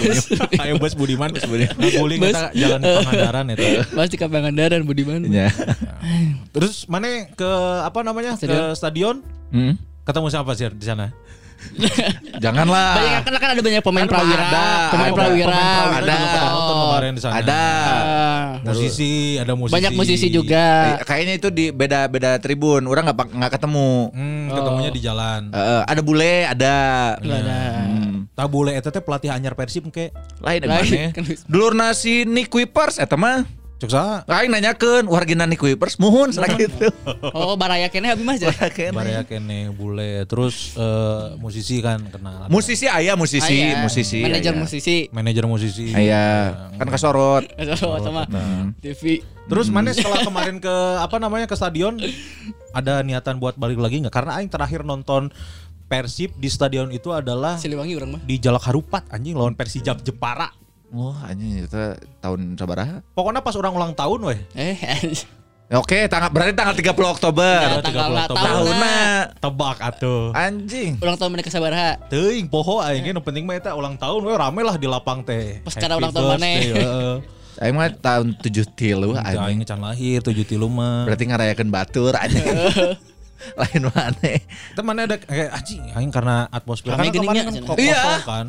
ayah 0.62 0.74
bos 0.74 0.92
Budiman 0.92 1.30
nguling 1.32 2.18
Bus. 2.18 2.30
kita 2.30 2.50
jalan 2.52 2.78
di 2.78 2.88
Pangandaran 2.98 3.44
itu 3.50 3.66
Pasti 3.90 4.14
ke 4.14 4.26
Pangandaran 4.26 4.82
Budiman. 4.82 5.20
Iya. 5.24 5.50
terus 6.50 6.86
mana 6.86 7.06
ke 7.28 7.50
apa 7.80 8.00
namanya 8.00 8.34
Stadion. 8.34 8.54
ke 8.54 8.74
stadion 8.74 9.16
Hmm? 9.48 9.80
ketemu 10.02 10.28
siapa 10.28 10.52
sih 10.52 10.68
di 10.70 10.84
sana 10.84 11.08
Janganlah. 12.44 12.90
Banyak 12.94 13.20
kan 13.24 13.32
kan 13.36 13.50
ada 13.54 13.62
banyak 13.62 13.82
pemain 13.82 14.06
Kan 14.06 14.12
prawira, 14.14 14.44
ada, 14.46 14.66
pemain 14.90 15.10
ada. 15.10 15.18
prawira. 15.18 15.48
Pemain 15.48 15.76
prawira 15.76 15.98
Ada. 15.98 17.08
di 17.08 17.20
sana 17.22 17.34
Ada. 17.40 17.62
Ah, 17.98 18.44
musisi 18.62 19.12
ada 19.38 19.52
musisi 19.54 19.74
banyak 19.74 19.92
musisi 19.94 20.26
juga. 20.30 20.64
Eh, 20.98 21.04
Kayaknya 21.04 21.34
itu 21.38 21.48
di 21.50 21.64
beda-beda 21.70 22.38
tribun. 22.38 22.86
Orang 22.86 23.06
nggak 23.08 23.34
nggak 23.34 23.52
ketemu. 23.58 24.12
hmm, 24.14 24.44
ketemunya 24.54 24.90
di 24.90 25.00
jalan 25.00 25.40
Eh, 25.50 25.82
ada 25.86 26.00
bule, 26.02 26.46
ada. 26.46 26.76
Nggak 27.18 27.38
ada. 27.42 27.60
Hmm. 27.86 28.16
tabule 28.38 28.70
eta 28.70 28.94
teh 28.94 29.02
pelatih 29.02 29.34
anyar 29.34 29.58
Persib 29.58 29.90
ke 29.90 30.14
Lain 30.38 30.62
Lain, 30.62 31.10
kan. 31.10 31.26
Dulur 31.50 31.74
nasi 31.74 32.22
Nick 32.22 32.54
Kuipers 32.54 33.02
eta 33.02 33.18
mah. 33.18 33.42
Cuk 33.78 33.88
saha 33.88 34.26
Aing 34.26 34.50
nanyakeun 34.50 35.06
wargina 35.06 35.46
Nick 35.46 35.62
Kuipers 35.62 35.96
muhun 35.96 36.34
cenah 36.34 36.50
gitu. 36.54 36.90
Oh, 37.36 37.54
baraya 37.54 37.86
kene 37.86 38.10
abi 38.10 38.26
Mas. 38.26 38.42
ya? 38.42 38.50
Barea 38.90 39.22
kene 39.22 39.70
bule 39.70 40.26
terus 40.26 40.74
eh, 40.74 41.38
musisi 41.38 41.78
kan 41.78 42.02
kenal 42.10 42.50
Musisi 42.50 42.90
ayah 42.90 43.14
musisi, 43.14 43.70
Aya. 43.70 43.78
musisi. 43.78 44.18
Manajer 44.18 44.54
aya. 44.54 44.58
musisi. 44.58 44.96
manajer 45.10 45.44
musisi 45.46 45.86
Ayah, 45.94 46.74
kan 46.74 46.86
kesorot. 46.90 47.46
Sama 47.78 47.98
sama 48.02 48.22
TV. 48.82 49.22
Terus 49.48 49.70
mana 49.70 49.94
setelah 49.94 50.20
kemarin 50.20 50.58
ke 50.58 50.74
apa 50.98 51.16
namanya 51.16 51.46
ke 51.46 51.54
stadion 51.54 51.96
ada 52.70 53.00
niatan 53.00 53.38
buat 53.38 53.56
balik 53.56 53.78
lagi 53.78 54.02
nggak? 54.02 54.12
Karena 54.12 54.36
aing 54.36 54.50
terakhir 54.50 54.82
nonton 54.82 55.30
Persib 55.88 56.36
di 56.36 56.52
stadion 56.52 56.92
itu 56.92 57.08
adalah 57.16 57.56
Siliwangi 57.56 57.96
orang 57.96 58.10
mah. 58.12 58.20
di 58.20 58.36
Jalak 58.36 58.68
Harupat 58.68 59.08
anjing 59.08 59.32
lawan 59.32 59.56
Persijap 59.56 60.04
Jepara. 60.04 60.52
Wah, 60.88 61.28
anjing 61.28 61.60
itu 61.60 61.82
tahun 62.18 62.56
sabaraha? 62.56 63.04
Pokoknya 63.12 63.44
pas 63.44 63.52
orang 63.54 63.72
ulang 63.72 63.92
tahun 63.92 64.20
weh. 64.24 64.40
Eh, 64.56 64.76
Oke, 65.68 66.08
tanggal 66.08 66.32
berarti 66.32 66.56
tanggal 66.56 66.72
30 66.72 66.96
Oktober. 67.12 67.44
Ya, 67.60 67.76
30 67.76 67.84
tanggal 67.84 68.08
Oktober. 68.24 68.40
tahunna. 68.40 68.96
Tebak 69.36 69.76
atuh. 69.84 70.32
Anjing. 70.32 70.96
ulang 70.96 71.20
tahun 71.20 71.30
mereka 71.36 71.52
sabaraha. 71.52 72.00
Teuing 72.08 72.48
poho 72.48 72.80
aing 72.80 73.12
nu 73.12 73.20
penting 73.20 73.44
mah 73.44 73.52
eta 73.52 73.76
ulang 73.76 74.00
tahun 74.00 74.24
we 74.24 74.32
rame 74.32 74.64
lah 74.64 74.80
di 74.80 74.88
lapang 74.88 75.20
teh. 75.20 75.60
Pas 75.60 75.76
Happy 75.76 75.92
ulang 75.92 76.08
tahun 76.08 76.40
heeh. 76.40 77.14
Aing 77.58 77.74
mah 77.74 77.90
tahun 77.92 78.38
7 78.40 78.48
tilu 78.72 79.12
Aing 79.12 79.60
anjing. 79.60 79.68
can 79.68 79.84
lahir 79.84 80.24
7 80.24 80.32
tilu 80.48 80.72
mah. 80.72 81.04
Berarti 81.04 81.28
ngarayakeun 81.28 81.68
batur 81.68 82.16
anjing. 82.16 82.48
Lain 83.60 83.82
mana? 83.92 84.30
Itu 84.72 84.80
mana 84.80 85.04
ada 85.04 85.20
kayak 85.20 85.52
anjing 85.52 85.84
aing 85.92 86.08
karena 86.08 86.48
atmosfer 86.48 86.90
karena 86.90 87.12
kemarin 87.12 87.44
kan 87.44 87.76
Iya. 87.76 88.02
kan. 88.24 88.46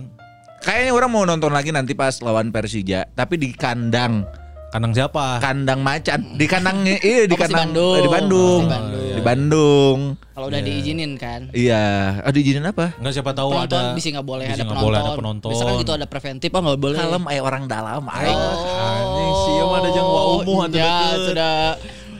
Kayaknya 0.59 0.91
orang 0.91 1.09
mau 1.09 1.23
nonton 1.23 1.51
lagi 1.51 1.71
nanti 1.71 1.95
pas 1.95 2.19
lawan 2.19 2.51
Persija, 2.51 3.07
tapi 3.13 3.39
di 3.39 3.49
kandang. 3.51 4.27
Kandang 4.69 4.93
siapa? 4.93 5.41
Kandang 5.41 5.81
macan. 5.81 6.37
Di 6.37 6.45
kandangnya 6.45 7.01
iya 7.01 7.25
di 7.25 7.33
Oh, 7.33 7.41
kandang 7.41 7.73
Bandung. 7.73 7.95
eh, 7.97 8.01
di 8.05 8.09
Bandung. 8.11 8.61
Di 8.61 8.69
Bandung. 8.69 9.09
Di 9.17 9.21
Bandung. 9.25 9.97
Kalau 10.29 10.45
udah 10.45 10.61
diizinin 10.61 11.11
kan. 11.17 11.49
Iya. 11.49 11.85
Oh, 12.21 12.29
diizinin 12.29 12.61
apa? 12.69 12.93
Enggak 13.01 13.17
siapa 13.17 13.33
tahu 13.33 13.49
penonton 13.49 13.81
ada 13.81 13.97
bisa 13.97 14.07
nggak 14.13 14.27
boleh 14.29 14.45
bisa 14.45 14.53
ada 14.53 14.61
nggak 14.61 14.69
penonton. 14.69 14.85
boleh 14.85 14.99
ada 15.01 15.11
penonton. 15.17 15.49
Biasanya 15.49 15.71
kan 15.73 15.81
gitu 15.81 15.93
ada 15.97 16.05
preventif 16.05 16.49
oh 16.53 16.61
nggak 16.61 16.79
boleh. 16.79 16.97
Kalem 17.01 17.23
aya 17.25 17.41
orang 17.41 17.63
dalam 17.65 18.03
aing. 18.05 18.39
Anjing 18.77 19.31
sih 19.41 19.53
mah 19.57 19.77
ada 19.81 19.89
jeung 19.89 20.05
wa 20.05 20.21
umuh 20.37 20.59
ya, 20.69 20.93
sudah 21.17 21.53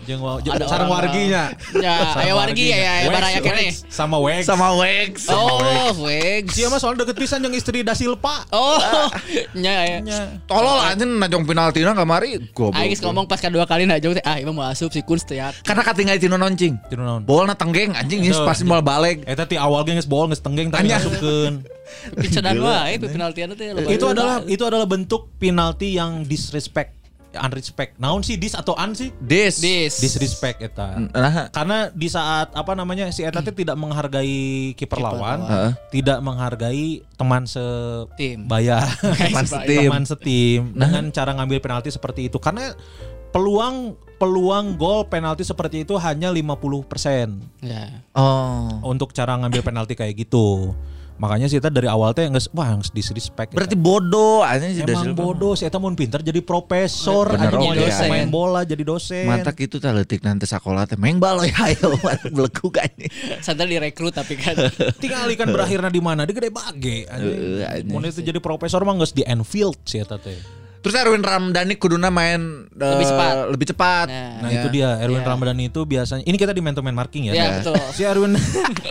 Ada 0.10 0.66
sareng 0.66 0.90
orang- 0.90 0.90
warginya. 0.90 1.44
Ya, 1.76 1.96
aya 2.16 2.34
wargi 2.34 2.66
ya, 2.70 2.78
ya, 3.06 3.10
baraya 3.10 3.40
kene. 3.40 3.70
Wax, 3.70 3.86
Sama 3.86 4.18
Wax. 4.18 4.42
Sama 4.44 4.68
Wex. 4.74 5.14
Oh, 5.30 5.94
Wegs. 6.02 6.56
Sia 6.56 6.68
mah 6.68 6.82
soalnya 6.82 7.06
deket 7.06 7.22
pisan 7.22 7.44
jeung 7.44 7.54
istri 7.54 7.86
Dasilpa. 7.86 8.50
Oh, 8.50 8.80
nya 9.54 9.86
ya. 9.90 10.00
Tolol 10.46 10.80
anjing 10.82 11.20
najong 11.20 11.46
penaltina 11.46 11.94
kamari 11.94 12.42
goblok. 12.52 12.80
Aing 12.80 12.96
ngomong 12.96 13.26
pas 13.26 13.38
kedua 13.38 13.66
kali 13.66 13.86
najong 13.86 14.18
teh 14.18 14.26
ah 14.26 14.42
emang 14.42 14.58
mau 14.58 14.66
asup 14.66 14.90
si 14.90 15.06
Kun 15.06 15.20
teh 15.20 15.38
ya. 15.38 15.54
Karena 15.62 15.86
katinggal 15.86 16.18
tino 16.18 16.36
noncing. 16.36 16.80
Tinu 16.90 17.04
naon? 17.04 17.22
Bolna 17.28 17.54
tenggeng 17.54 17.94
anjing 17.94 18.24
geus 18.24 18.40
pasti 18.42 18.66
mau 18.66 18.82
balik. 18.82 19.28
Eta 19.28 19.46
ti 19.46 19.56
awal 19.56 19.84
ge 19.84 19.94
geus 19.94 20.08
bol 20.08 20.26
geus 20.26 20.42
tenggeng 20.42 20.74
tapi 20.74 20.90
Anya. 20.90 20.98
masukkeun. 20.98 21.62
Picedan 22.16 22.62
wae 22.62 23.02
penaltian 23.02 23.54
teh. 23.54 23.74
Itu 23.90 24.14
adalah 24.14 24.46
itu 24.46 24.62
adalah 24.62 24.86
bentuk 24.86 25.34
penalti 25.42 25.98
yang 25.98 26.22
disrespect, 26.22 26.99
unrespect. 27.32 27.98
Naon 27.98 28.22
sih 28.22 28.36
dis 28.36 28.52
atau 28.52 28.74
un 28.74 28.92
sih? 28.92 29.14
Dis. 29.18 29.60
dis. 29.60 29.94
Disrespect 29.94 30.60
eta. 30.60 30.98
Nah, 30.98 31.50
Karena 31.50 31.90
di 31.90 32.08
saat 32.08 32.50
apa 32.52 32.74
namanya 32.74 33.10
si 33.10 33.22
Eta 33.22 33.40
teh 33.40 33.52
tidak 33.52 33.76
menghargai 33.76 34.74
kiper 34.74 34.98
lawan, 34.98 35.40
Heeh. 35.44 35.72
tidak 35.92 36.18
menghargai 36.20 37.06
teman 37.14 37.46
Tim. 38.18 38.46
sebaya, 38.46 38.82
Teman 39.22 39.46
setim. 39.46 39.80
teman 39.86 40.04
setim 40.04 40.62
dengan 40.74 41.04
cara 41.10 41.32
ngambil 41.34 41.60
penalti 41.60 41.90
seperti 41.90 42.28
itu. 42.28 42.38
Karena 42.38 42.74
peluang 43.30 43.94
peluang 44.18 44.76
gol 44.76 45.08
penalti 45.08 45.46
seperti 45.46 45.88
itu 45.88 45.96
hanya 45.96 46.28
50% 46.28 47.64
Ya. 47.64 48.04
oh. 48.12 48.84
untuk 48.84 49.14
cara 49.14 49.38
ngambil 49.38 49.62
penalti 49.64 49.94
kayak 49.96 50.18
gitu. 50.18 50.76
Makanya 51.20 51.52
si 51.52 51.60
Eta 51.60 51.68
dari 51.68 51.92
awal 51.92 52.16
teh 52.16 52.24
nggak 52.24 52.56
wah 52.56 52.80
nggak 52.80 52.96
disrespect. 52.96 53.52
Berarti 53.52 53.76
bodoh 53.76 54.40
anjing 54.40 54.80
si 54.80 54.82
Emang 54.88 55.12
bodoh 55.12 55.52
si 55.52 55.68
Eta 55.68 55.76
mau 55.76 55.92
pinter 55.92 56.24
jadi 56.24 56.40
profesor, 56.40 57.36
Bener 57.36 57.52
anjing 57.52 57.72
oke, 57.76 57.80
jadi 57.84 57.92
ya. 57.92 58.08
main 58.08 58.32
bola 58.32 58.64
jadi 58.64 58.84
dosen. 58.88 59.28
Mantak 59.28 59.60
itu 59.60 59.84
tah 59.84 59.92
leutik 59.92 60.24
nanti 60.24 60.48
sekolah 60.48 60.88
teh 60.88 60.96
meng 60.96 61.20
baloy 61.20 61.52
ayo 61.52 61.92
belekuk 62.36 62.80
anjing. 62.80 63.12
Sadar 63.44 63.68
direkrut 63.68 64.16
tapi 64.16 64.40
kan. 64.40 64.56
tinggal 65.04 65.28
ikan 65.36 65.52
berakhirnya 65.52 65.92
di 65.92 66.00
mana? 66.00 66.24
Di 66.24 66.32
gede 66.32 66.56
bage. 66.56 67.04
Anjing. 67.12 67.92
Mau 67.92 68.00
itu 68.00 68.24
jadi 68.24 68.40
profesor 68.40 68.80
mah 68.88 68.96
geus 68.96 69.12
di 69.12 69.28
Anfield 69.28 69.76
si 69.84 70.00
Eta 70.00 70.16
teh. 70.16 70.59
Terus 70.80 70.96
Erwin 70.96 71.20
Ramdhani 71.20 71.76
kuduna 71.76 72.08
main 72.08 72.40
eh, 72.70 72.92
Lebih 72.96 73.06
cepat. 73.06 73.34
Lebih 73.50 73.68
cepat. 73.68 74.08
Nah. 74.08 74.32
Nah 74.40 74.50
Ya. 74.50 74.60
itu 74.60 74.68
dia 74.70 74.90
Erwin 74.98 75.20
Iya. 75.20 75.28
Ramadhani 75.28 75.64
itu 75.68 75.82
biasanya 75.84 76.24
ini 76.24 76.36
kita 76.36 76.52
di 76.52 76.60
man 76.60 76.72
to 76.72 76.80
man 76.80 76.94
marking 76.94 77.28
ya. 77.28 77.34
Ya, 77.34 77.44
Nah, 77.44 77.52
betul. 77.60 77.76
Si 77.92 78.02
Erwin 78.02 78.34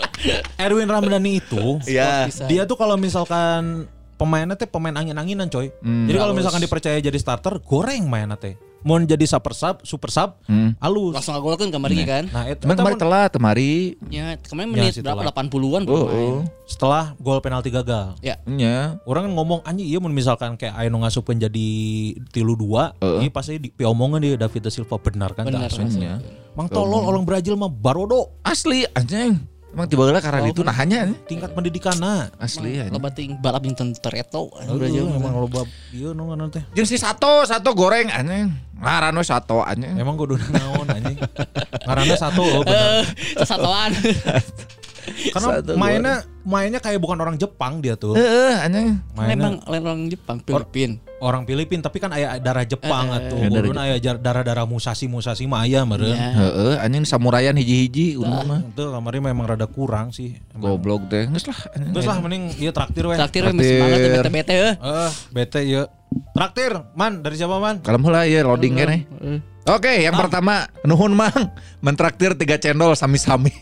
Erwin 0.65 0.87
Ramadhani 0.87 1.41
itu 1.41 1.81
Iya. 1.85 2.29
Bisa. 2.29 2.45
dia 2.45 2.63
tuh 2.65 2.77
kalau 2.77 2.95
misalkan 2.95 3.89
pemainnya 4.15 4.53
teh 4.53 4.67
pemain 4.67 4.93
angin-anginan 4.93 5.49
coy. 5.49 5.71
Hmm. 5.79 6.05
Jadi 6.05 6.19
kalau 6.19 6.35
misalkan 6.35 6.61
dipercaya 6.61 6.99
jadi 6.99 7.17
starter 7.17 7.57
goreng 7.59 8.05
mainnya 8.05 8.37
teh. 8.37 8.59
Mau 8.89 8.97
jadi 8.99 9.21
super 9.23 9.53
sub, 9.53 9.85
super 9.85 10.09
sub, 10.09 10.41
Hmm. 10.49 10.73
halus. 10.81 11.13
Langsung 11.13 11.37
ngagolkeun 11.37 11.69
kamari 11.69 12.01
kan. 12.03 12.25
Nah, 12.27 12.49
itu 12.49 12.65
Emang 12.65 12.81
kemarin 12.81 12.97
telat 12.97 13.31
kemari. 13.31 14.01
Ya, 14.09 14.41
kemarin 14.41 14.67
Ya, 14.67 14.73
menit 14.73 14.93
si 14.97 15.05
berapa? 15.05 15.21
telat. 15.21 15.37
80-an 15.37 15.83
Oh, 15.85 16.09
bermain. 16.09 16.33
oh. 16.33 16.41
setelah 16.65 17.13
gol 17.17 17.41
penalti 17.41 17.69
gagal. 17.69 18.17
Ya. 18.19 18.41
Nya. 18.45 18.97
Orang 19.05 19.29
kan 19.29 19.33
ngomong 19.35 19.61
anjing 19.63 19.85
iya 19.85 19.99
mun 19.99 20.11
misalkan 20.11 20.57
kayak 20.57 20.73
aya 20.73 20.89
nu 20.89 21.01
ngasupkeun 21.01 21.37
jadi 21.39 21.69
tilu 22.31 22.53
dua, 22.55 22.97
Heeh. 22.99 23.21
ini 23.21 23.29
pasti 23.29 23.57
di 23.59 23.69
omongan 23.79 24.21
dia 24.21 24.37
David 24.37 24.65
da 24.65 24.71
Silva 24.71 24.97
benar 24.97 25.33
kan 25.33 25.45
Benar. 25.45 25.69
Mang 26.53 26.67
tolol 26.67 27.05
orang 27.05 27.23
Brazil 27.23 27.55
mah 27.55 27.69
barodo 27.69 28.41
Asli 28.41 28.89
anjing. 28.91 29.37
Emang 29.69 29.85
tiba-tiba 29.85 30.25
karena 30.25 30.49
itu 30.49 30.65
nahanya 30.65 31.05
anjing. 31.05 31.21
tingkat 31.29 31.51
pendidikanna. 31.53 32.33
Asli 32.41 32.81
anjing. 32.81 32.95
Loba 32.97 33.09
ting 33.13 33.37
balap 33.37 33.61
jeung 33.69 33.77
tereto. 34.01 34.49
Aduh, 34.65 34.89
emang 34.89 35.37
loba 35.37 35.69
ieu 35.93 36.17
nu 36.17 36.33
ngaran 36.33 36.49
teh. 36.49 36.65
Jeung 36.73 36.89
si 36.89 36.97
Sato, 36.97 37.45
Sato 37.45 37.71
goreng 37.77 38.09
anjing. 38.09 38.49
Ngaran 38.81 39.13
we 39.13 39.25
Sato 39.29 39.61
anjing. 39.61 39.93
Emang 40.01 40.17
kudu 40.17 40.41
naon 40.57 40.89
anjing. 40.89 41.21
Ngaranna 41.85 42.17
satu 42.17 42.45
oh, 42.45 42.63
bener. 42.65 43.05
Sesatuan. 43.37 43.93
Karena 45.31 45.49
Satu 45.59 45.73
mainnya 45.75 46.15
mainnya 46.43 46.79
kayak 46.79 46.97
bukan 46.97 47.17
orang 47.17 47.35
Jepang 47.35 47.79
dia 47.79 47.95
tuh. 47.95 48.13
Heeh 48.13 48.55
anjing. 48.59 48.97
Memang 49.13 49.61
Mainnya 49.61 49.81
orang 49.81 50.01
Jepang, 50.07 50.37
Filipin. 50.41 50.91
orang 51.19 51.43
Filipin 51.45 51.79
tapi 51.79 51.99
kan 51.99 52.09
aya 52.11 52.39
darah 52.39 52.63
Jepang 52.63 53.11
Eh, 53.11 53.19
atuh. 53.27 53.39
Kudu 53.43 53.75
aya 53.75 53.99
jar- 53.99 54.17
darah-darah 54.17 54.65
Musashi-Musashi 54.65 55.45
mah 55.45 55.63
aya 55.63 55.83
meureun. 55.83 56.11
Ya. 56.11 56.31
Heeh 56.33 56.75
anjing 56.79 57.03
samurayan 57.03 57.53
hiji-hiji 57.55 58.17
udah 58.17 58.43
mah. 58.43 58.61
Itu 58.65 58.89
kamari 58.89 59.19
memang 59.19 59.45
rada 59.47 59.67
kurang 59.67 60.09
sih. 60.09 60.39
Emang. 60.51 60.79
Goblok 60.79 61.07
teh. 61.07 61.27
Geus 61.29 61.45
lah 61.45 61.59
anjing. 61.71 61.93
Terus 61.93 62.07
lah 62.07 62.17
mending 62.19 62.43
ieu 62.57 62.71
traktir 62.71 63.05
we. 63.05 63.15
Traktir 63.15 63.43
we 63.43 63.51
Traktir. 63.51 63.59
masih 63.59 63.75
semangat 63.75 63.99
bete-bete 64.15 64.53
heuh. 64.55 64.75
Eh, 64.75 65.11
bete 65.31 65.61
ya. 65.65 65.83
Traktir, 66.33 66.73
man 66.95 67.21
dari 67.21 67.37
siapa 67.37 67.59
man? 67.59 67.83
Kalem 67.83 68.03
heula 68.07 68.23
ya 68.25 68.47
loading 68.47 68.75
kene. 68.79 68.97
Oke, 69.69 70.01
yang 70.01 70.17
pertama 70.17 70.65
nuhun 70.81 71.13
mang 71.13 71.53
mentraktir 71.85 72.33
tiga 72.41 72.57
cendol 72.57 72.97
sami-sami. 72.97 73.53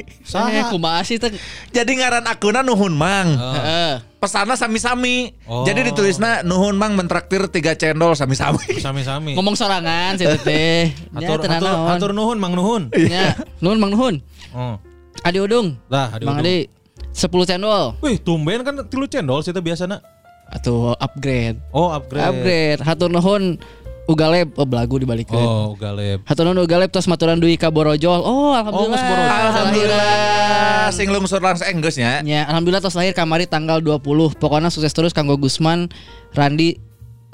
Eh, 0.55 0.65
kumaha 0.71 1.03
sih 1.03 1.19
teh? 1.19 1.35
Jadi 1.75 1.99
ngaran 1.99 2.23
akuna 2.31 2.62
nuhun 2.62 2.95
mang. 2.95 3.35
Heeh. 3.35 3.95
pesana 4.23 4.55
sami-sami. 4.59 5.35
Oh. 5.47 5.67
Jadi 5.67 5.91
ditulisna 5.91 6.47
nuhun 6.47 6.79
mang 6.79 6.95
mentraktir 6.95 7.50
tiga 7.50 7.75
cendol 7.75 8.15
sami-sami. 8.15 8.79
Sami-sami. 8.79 9.35
Ngomong 9.35 9.59
sorangan 9.59 10.15
sih 10.15 10.31
teh. 10.47 10.95
Ya 11.19 11.26
Hatur, 11.26 11.43
tenan 11.43 11.59
hatur, 11.59 11.75
naon. 11.75 11.88
hatur 11.91 12.11
nuhun, 12.15 12.38
Mang 12.38 12.55
Nuhun. 12.55 12.83
Ya, 12.95 13.35
nuhun 13.59 13.79
Mang 13.83 13.91
Nuhun. 13.91 14.15
Oh. 14.55 14.79
Adi 15.26 15.43
Udung. 15.43 15.75
Lah, 15.91 16.15
adi 16.15 16.23
Mang 16.23 16.38
udung. 16.38 16.47
Adi 16.47 16.71
10 17.17 17.49
cendol. 17.49 17.97
Wih, 18.05 18.21
tumben 18.21 18.61
kan 18.61 18.76
tilu 18.87 19.09
cendol 19.09 19.41
sih 19.41 19.50
biasana. 19.50 20.05
Atuh 20.47 20.95
upgrade. 20.99 21.59
Oh, 21.75 21.91
upgrade. 21.91 22.26
Upgrade. 22.26 22.81
Hatur 22.83 23.11
nuhun 23.11 23.59
Ugaleb 24.07 24.55
oh 24.55 24.62
belagu 24.62 25.03
dibalikeun. 25.03 25.35
Oh, 25.43 25.75
galeb. 25.75 26.23
Hatur 26.23 26.47
nuhun 26.47 26.62
Ugaleb 26.62 26.95
tos 26.95 27.11
maturan 27.11 27.43
duwi 27.43 27.59
ka 27.59 27.75
Borojol. 27.75 28.23
Oh, 28.23 28.55
alhamdulillah. 28.55 28.95
geus 28.95 29.03
Borojol. 29.03 29.35
Alhamdulillah 29.50 30.87
sing 30.95 31.11
lungsur 31.11 31.43
langsung 31.43 31.67
enggeus 31.67 31.99
nya. 31.99 32.23
Ya, 32.23 32.47
alhamdulillah 32.47 32.79
tos 32.79 32.95
lahir 32.95 33.11
kamari 33.11 33.50
tanggal 33.50 33.83
20. 33.83 34.38
Pokoknya 34.38 34.71
sukses 34.71 34.95
terus 34.95 35.11
kanggo 35.11 35.35
Gusman, 35.35 35.91
Randi, 36.31 36.79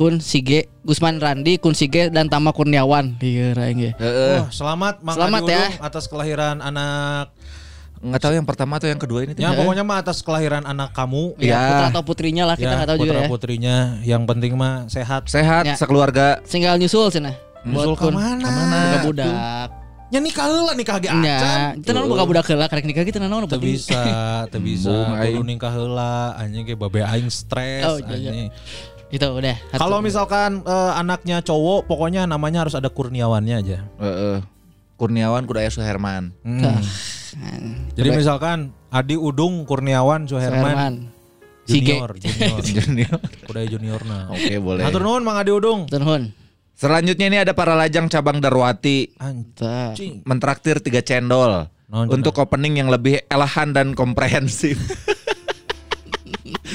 Kun 0.00 0.24
Sige, 0.24 0.72
Gusman 0.88 1.20
Randi, 1.20 1.60
Kun 1.60 1.76
Sige 1.76 2.08
dan 2.08 2.32
Tama 2.32 2.56
Kurniawan. 2.56 3.20
Iya, 3.20 3.52
raing 3.52 3.76
ge. 3.76 3.90
Heeh. 4.00 4.40
Oh, 4.40 4.48
selamat 4.48 5.04
Mang 5.04 5.16
Selamat 5.20 5.40
Adi 5.44 5.52
ya. 5.52 5.64
Atas 5.84 6.08
kelahiran 6.08 6.64
anak. 6.64 7.36
Nggak 8.02 8.18
tahu 8.20 8.32
yang 8.34 8.42
pertama 8.42 8.72
atau 8.76 8.86
yang 8.86 8.98
kedua 8.98 9.22
ini. 9.22 9.32
tuh. 9.32 9.40
Ya, 9.40 9.54
pokoknya 9.54 9.80
mah 9.80 9.98
atas 9.98 10.20
kelahiran 10.20 10.62
anak 10.62 10.90
kamu. 10.90 11.38
Ya, 11.38 11.46
Ya. 11.48 11.60
putra 11.64 11.86
atau 11.88 12.02
putrinya 12.02 12.44
lah 12.44 12.56
kita 12.56 12.66
ya, 12.66 12.76
nggak 12.76 12.88
tahu 12.88 12.98
juga 12.98 13.06
putra 13.08 13.22
ya. 13.22 13.28
putrinya. 13.30 13.76
Yang 14.02 14.22
penting 14.26 14.52
mah 14.52 14.74
sehat. 14.86 15.22
Sehat 15.26 15.64
Ya. 15.64 15.74
sekeluarga. 15.74 16.42
Tinggal 16.42 16.76
nyusul 16.76 17.08
cenah. 17.08 17.38
Nyusul 17.62 17.94
Buat 17.94 18.02
kun. 18.02 18.10
ke 18.10 18.18
mana? 18.18 18.48
Buka 18.90 18.98
budak. 19.06 19.68
Ya 20.10 20.18
nikah 20.18 20.44
heula 20.44 20.72
nikah 20.74 20.96
ge 20.98 21.08
Ya, 21.08 21.14
acan. 21.14 21.80
kita 21.80 21.90
naon 21.90 22.04
buka 22.06 22.24
budak 22.26 22.44
heula 22.44 22.66
karek 22.66 22.84
nikah 22.84 23.00
kita 23.00 23.16
naon 23.16 23.46
Teu 23.46 23.56
penting. 23.56 23.80
bisa, 23.80 24.02
teu 24.50 24.60
bisa. 24.60 24.92
Kudu 25.08 25.40
nikah 25.40 25.72
heula, 25.72 26.36
anjing 26.36 26.66
ge 26.66 26.74
babe 26.74 27.00
aing 27.00 27.30
stres. 27.30 27.80
Oh, 27.82 27.96
iya, 27.96 28.12
iya. 28.12 28.28
anjing. 28.28 28.48
Itu 29.08 29.24
udah. 29.30 29.56
Kalau 29.72 30.00
misalkan 30.00 30.60
eh, 30.60 30.92
anaknya 30.92 31.40
cowok, 31.40 31.86
pokoknya 31.86 32.26
namanya 32.26 32.60
harus 32.60 32.74
ada 32.74 32.88
Kurniawannya 32.88 33.56
aja. 33.56 33.78
Heeh. 33.96 34.44
Kurniawan 34.94 35.44
kudu 35.44 35.58
aya 35.58 35.70
Suherman. 35.70 36.36
Hmm. 36.42 36.76
Jadi 37.96 38.08
misalkan 38.12 38.72
Adi 38.92 39.16
Udung 39.16 39.64
Kurniawan 39.64 40.28
Suherman 40.28 41.08
junior, 41.64 42.10
junior, 42.18 42.58
Junior. 42.66 43.18
kudu 43.46 43.58
aya 43.58 43.68
juniorna. 43.70 44.18
Oke, 44.34 44.58
boleh. 44.58 44.82
Hatur 44.82 45.02
nuhun 45.06 45.22
Mang 45.22 45.38
Adi 45.38 45.52
Udung. 45.54 45.86
Turun. 45.86 46.34
Selanjutnya 46.74 47.26
ini 47.30 47.38
ada 47.38 47.54
para 47.54 47.78
lajang 47.78 48.10
cabang 48.10 48.42
Darwati. 48.42 49.14
Anjing. 49.22 50.26
mentraktir 50.26 50.82
tiga 50.82 50.98
cendol 50.98 51.70
Naon, 51.86 52.10
untuk 52.10 52.34
opening 52.42 52.82
yang 52.82 52.88
lebih 52.90 53.22
elehan 53.30 53.70
dan 53.70 53.94
komprehensif. 53.94 54.80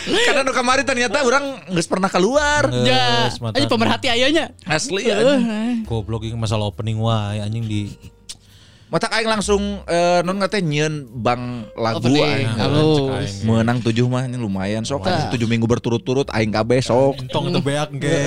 Karena 0.08 0.40
nu 0.48 0.56
kamari 0.56 0.88
ternyata 0.88 1.20
orang 1.20 1.68
nggak 1.68 1.88
pernah 1.92 2.08
keluar. 2.08 2.72
Ya, 2.88 3.28
aja 3.28 3.68
pemerhati 3.68 4.08
ayonya. 4.08 4.56
Asli 4.64 5.12
ya. 5.12 5.20
Goblok 5.84 6.24
ini 6.24 6.40
masalah 6.40 6.72
opening 6.72 6.96
wae 7.04 7.44
anjing 7.44 7.68
di 7.68 7.92
Mata 8.88 9.12
aing 9.12 9.28
langsung 9.28 9.84
eh, 9.84 10.24
non 10.24 10.40
katanya 10.40 10.64
nyieun 10.64 10.96
bang 11.12 11.68
lagu 11.76 12.08
aing. 12.08 12.48
Halus. 12.56 13.44
Menang 13.44 13.84
tujuh 13.84 14.08
mah 14.08 14.24
ini 14.24 14.40
lumayan 14.40 14.88
sok 14.88 15.12
aja 15.12 15.28
tujuh 15.28 15.44
minggu 15.44 15.68
berturut-turut 15.68 16.32
aing 16.32 16.56
kabeh 16.56 16.80
sok. 16.80 17.20
Entong 17.28 17.52
teu 17.52 17.60
beak 17.60 17.92
ge. 18.00 18.20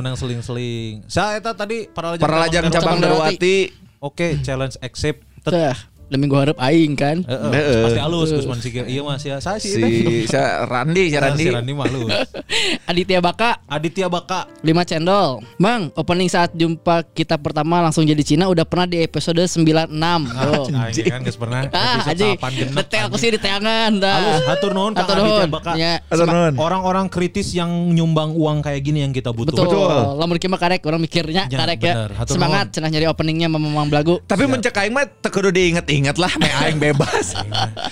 Menang 0.00 0.16
seling-seling. 0.16 1.04
Saya 1.04 1.36
eta 1.36 1.52
tadi 1.52 1.84
para 1.92 2.16
lajang 2.16 2.72
cabang 2.72 2.96
Darwati. 2.96 3.76
Oke, 4.00 4.40
challenge 4.40 4.80
accept. 4.80 5.20
Da 5.44 5.76
minggu 6.16 6.36
harap 6.36 6.56
aing 6.58 6.94
kan. 6.94 7.22
Heeh, 7.24 7.50
Heeh. 7.52 7.82
pasti 7.86 8.00
halus 8.00 8.28
Gusman 8.30 8.60
Sige. 8.60 8.82
Iya 8.86 9.00
Mas 9.02 9.22
ya. 9.22 9.36
Saya 9.38 9.58
sih 9.58 9.74
Si 9.74 9.82
si 10.26 10.36
Randi, 10.68 11.10
si 11.10 11.16
Randi. 11.18 11.44
Si 11.46 11.52
Randi 11.52 11.72
mah 11.72 11.86
halus. 11.86 12.10
Aditya 12.90 13.18
Baka 13.20 13.60
Aditya 13.66 14.06
Baka. 14.08 14.46
5 14.60 14.90
cendol. 14.90 15.40
Mang, 15.56 15.90
opening 15.96 16.28
saat 16.28 16.52
jumpa 16.52 17.04
kita 17.16 17.40
pertama 17.40 17.80
langsung 17.80 18.04
jadi 18.04 18.20
Cina 18.20 18.50
udah 18.50 18.68
pernah 18.68 18.84
di 18.84 19.00
episode 19.00 19.40
96. 19.40 19.88
Tuh. 19.88 20.64
Anjing 20.74 21.04
kan 21.08 21.20
geus 21.24 21.38
pernah. 21.40 21.62
Ah, 21.74 22.00
genep, 22.14 22.38
Detail 22.40 23.10
aku 23.10 23.16
sih 23.18 23.34
di 23.34 23.38
teangan 23.40 23.98
dah. 23.98 24.14
Halus, 24.14 24.42
hatur 24.46 24.72
nuhun 24.72 24.92
Kang 24.94 25.08
Hatur 25.08 25.16
Aditya. 25.24 25.46
Baka. 25.50 25.72
Ya. 25.74 25.94
Hatur 26.06 26.26
nuhun. 26.28 26.54
Orang-orang 26.56 27.06
kritis 27.08 27.50
yang 27.56 27.70
nyumbang 27.92 28.32
uang 28.36 28.62
kayak 28.62 28.80
gini 28.84 29.02
yang 29.02 29.12
kita 29.12 29.32
butuh. 29.32 29.56
Betul. 29.56 30.18
Lamun 30.20 30.36
kieu 30.38 30.50
mah 30.52 30.60
karek 30.60 30.82
orang 30.84 31.00
mikirnya 31.00 31.46
Ya, 31.48 31.58
karek 31.58 31.80
ya. 31.80 31.94
Semangat 32.28 32.76
cenah 32.76 32.92
nyari 32.92 33.06
openingnya 33.08 33.48
Mamang 33.48 33.88
Belagu. 33.88 34.20
Tapi 34.28 34.44
mencek 34.44 34.76
aing 34.76 34.92
mah 34.92 35.08
teu 35.08 35.32
kudu 35.32 35.48
diinget-inget 35.48 36.03
lah, 36.12 36.32
me 36.36 36.48
aing 36.60 36.76
bebas. 36.76 37.32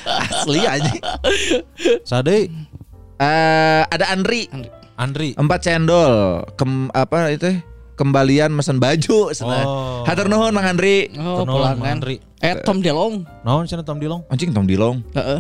Asli 0.05 0.69
aja. 0.69 0.93
Sadai 2.05 2.53
Eh 3.23 3.83
ada 3.87 4.11
Andri, 4.11 4.51
Andri. 4.99 5.39
empat 5.39 5.63
cendol. 5.63 6.43
Kem, 6.59 6.91
apa 6.91 7.31
itu? 7.31 7.63
Kembalian 7.95 8.51
mesen 8.51 8.83
baju. 8.83 9.31
cenah. 9.31 9.63
Oh. 9.63 10.03
Hatur 10.03 10.27
nuhun 10.27 10.51
Mang 10.51 10.67
Andri. 10.67 11.07
Oh, 11.15 11.47
pulang 11.47 11.79
Mang 11.79 11.87
kan. 11.87 11.95
Andri. 12.03 12.19
Eh, 12.43 12.59
Tom 12.67 12.83
Delong. 12.83 13.23
Naon 13.47 13.71
cenah 13.71 13.87
Tom 13.87 14.03
Dilong? 14.03 14.27
Anjing 14.27 14.51
Tom 14.51 14.67
Dilong. 14.67 15.07
Heeh. 15.15 15.39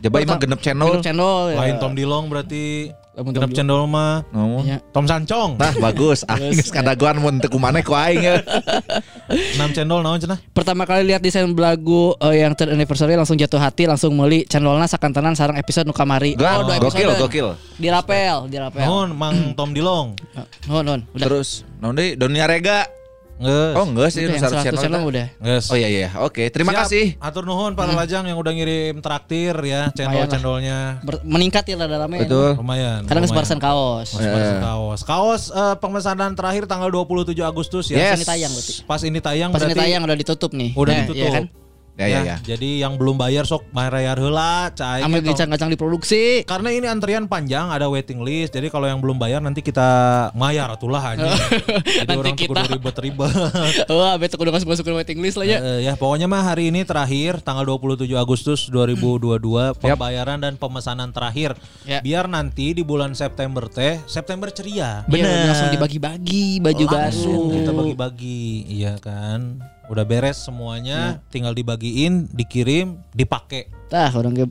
Jabai 0.00 0.24
mah 0.24 0.40
genep 0.40 0.64
channel. 0.64 0.88
Genep 0.98 1.04
channel. 1.04 1.52
ya. 1.52 1.56
Lain 1.60 1.76
Tom 1.76 1.92
Dilong 1.92 2.32
berarti 2.32 2.88
genep 3.12 3.52
cendol 3.52 3.84
mah 3.84 4.24
Ngomong. 4.32 4.64
Ya. 4.64 4.78
Tom 4.90 5.04
Sancong. 5.04 5.60
Nah 5.60 5.72
bagus. 5.76 6.24
Aing 6.24 6.56
geus 6.56 6.72
kadagoan 6.72 7.20
mun 7.20 7.36
teu 7.36 7.52
kumaneh 7.52 7.84
ku 7.84 7.92
aing. 7.92 8.24
6 8.24 9.60
cendol 9.76 10.00
naon 10.00 10.16
cenah? 10.16 10.40
Pertama 10.56 10.88
kali 10.88 11.12
lihat 11.12 11.20
desain 11.20 11.44
belagu 11.52 12.16
eh, 12.24 12.40
yang 12.40 12.56
third 12.56 12.72
anniversary 12.72 13.12
langsung 13.12 13.36
jatuh 13.36 13.60
hati 13.60 13.84
langsung 13.84 14.16
meuli 14.16 14.48
channelna 14.48 14.88
sakantanan 14.88 15.36
sarang 15.36 15.60
episode 15.60 15.84
nu 15.84 15.92
kamari. 15.92 16.32
Gak, 16.32 16.64
dua 16.64 16.80
gokil, 16.80 17.12
episode. 17.12 17.22
gokil. 17.28 17.48
Di 17.76 17.88
rapel, 17.92 18.48
di 18.48 18.56
rapel. 18.56 18.84
Naon 18.88 19.12
Mang 19.12 19.52
Tom 19.52 19.76
Dilong? 19.76 20.16
Nuhun, 20.64 20.82
nuhun. 20.84 21.00
Udah. 21.12 21.26
Terus, 21.28 21.68
naon 21.84 21.92
deui? 21.92 22.16
Dunia 22.16 22.48
Rega. 22.48 23.01
Geus. 23.38 23.74
Oh 23.74 23.84
enggak 23.84 24.08
sih, 24.10 24.20
Itu 24.20 24.30
yang 24.30 24.42
nu 24.42 24.50
100 24.54 24.76
channel. 24.76 25.02
udah. 25.02 25.26
Geus. 25.36 25.64
Oh 25.66 25.74
iya 25.74 25.88
iya, 25.88 26.08
oke. 26.16 26.42
Terima 26.48 26.70
Siap. 26.70 26.80
kasih. 26.84 27.04
Atur 27.18 27.42
nuhun 27.42 27.72
para 27.72 27.90
lajang 27.90 28.24
yang 28.24 28.36
udah 28.36 28.52
ngirim 28.52 28.98
traktir 28.98 29.54
ya 29.62 29.88
cendol-cendolnya. 29.90 31.02
Meningkat 31.22 31.64
ya 31.64 31.74
rada 31.76 31.96
rame. 31.98 32.22
Betul. 32.22 32.54
Lumayan. 32.54 33.02
Lumayan. 33.02 33.26
sebarasan 33.26 33.58
kaos. 33.58 34.12
Mas 34.12 34.22
Marcel 34.22 34.58
kaos. 34.60 35.00
Kaos 35.02 35.42
eh, 35.48 35.74
pemesanan 35.76 36.32
terakhir 36.32 36.66
tanggal 36.66 36.88
27 36.88 37.32
Agustus 37.40 37.88
ya. 37.88 37.98
Yes. 37.98 38.10
Pas 38.10 38.18
ini 38.18 38.26
tayang 38.26 38.50
berarti. 38.52 38.72
Pas 38.84 39.00
ini 39.02 39.18
tayang 39.18 39.50
Pas 39.50 39.62
ini 39.62 39.74
tayang 39.74 40.02
udah 40.02 40.16
ditutup 40.16 40.50
nih. 40.52 40.70
udah 40.72 40.92
Nah, 40.92 41.00
ditutup. 41.02 41.18
iya 41.18 41.30
kan? 41.32 41.44
Ya 41.92 42.06
ya 42.08 42.20
ya. 42.24 42.36
Jadi 42.40 42.80
yang 42.80 42.96
belum 42.96 43.20
bayar 43.20 43.44
sok 43.44 43.68
bayar 43.68 44.16
heula 44.16 44.72
cai. 44.72 45.04
Ambil 45.04 45.20
gitu. 45.20 45.36
gacang-gacang 45.36 45.68
diproduksi. 45.68 46.40
Karena 46.48 46.72
ini 46.72 46.88
antrian 46.88 47.28
panjang 47.28 47.68
ada 47.68 47.92
waiting 47.92 48.24
list. 48.24 48.56
Jadi 48.56 48.72
kalau 48.72 48.88
yang 48.88 48.96
belum 49.04 49.20
bayar 49.20 49.44
nanti 49.44 49.60
kita 49.60 50.32
mayar 50.32 50.72
atulah 50.72 51.04
aja. 51.04 51.28
Jadi 52.00 52.08
Nanti 52.08 52.16
orang 52.16 52.36
kita- 52.36 52.64
ribet-ribet. 52.72 53.32
Wah, 53.92 54.16
betul 54.16 54.40
udah 54.40 54.52
kasih 54.56 54.66
masukin 54.66 54.94
waiting 54.96 55.20
list 55.20 55.36
lah 55.36 55.44
ya. 55.44 55.58
Eh, 55.60 55.78
ya 55.84 55.92
pokoknya 56.00 56.24
mah 56.24 56.42
hari 56.42 56.72
ini 56.72 56.82
terakhir 56.88 57.44
tanggal 57.44 57.68
27 57.68 58.08
Agustus 58.16 58.72
2022 58.72 59.76
pembayaran 59.76 60.40
dan 60.40 60.56
pemesanan 60.56 61.12
terakhir. 61.12 61.54
Ya. 61.84 62.00
Biar 62.00 62.24
nanti 62.24 62.72
di 62.72 62.80
bulan 62.80 63.12
September 63.12 63.68
teh 63.68 64.00
September 64.08 64.48
ceria. 64.48 65.04
Bener. 65.04 65.52
langsung 65.52 65.70
dibagi-bagi 65.76 66.58
baju 66.64 66.84
baru. 66.88 67.36
kita 67.52 67.70
bagi-bagi, 67.76 68.64
iya 68.66 68.96
kan. 68.96 69.60
Udah 69.84 70.02
beres 70.02 70.38
semuanya, 70.38 71.18
Ya. 71.18 71.28
tinggal 71.28 71.52
dibagiin, 71.52 72.28
dikirim, 72.28 73.02
dipakai. 73.10 73.66
Tah, 73.86 74.08
orang 74.10 74.32
ke 74.32 74.44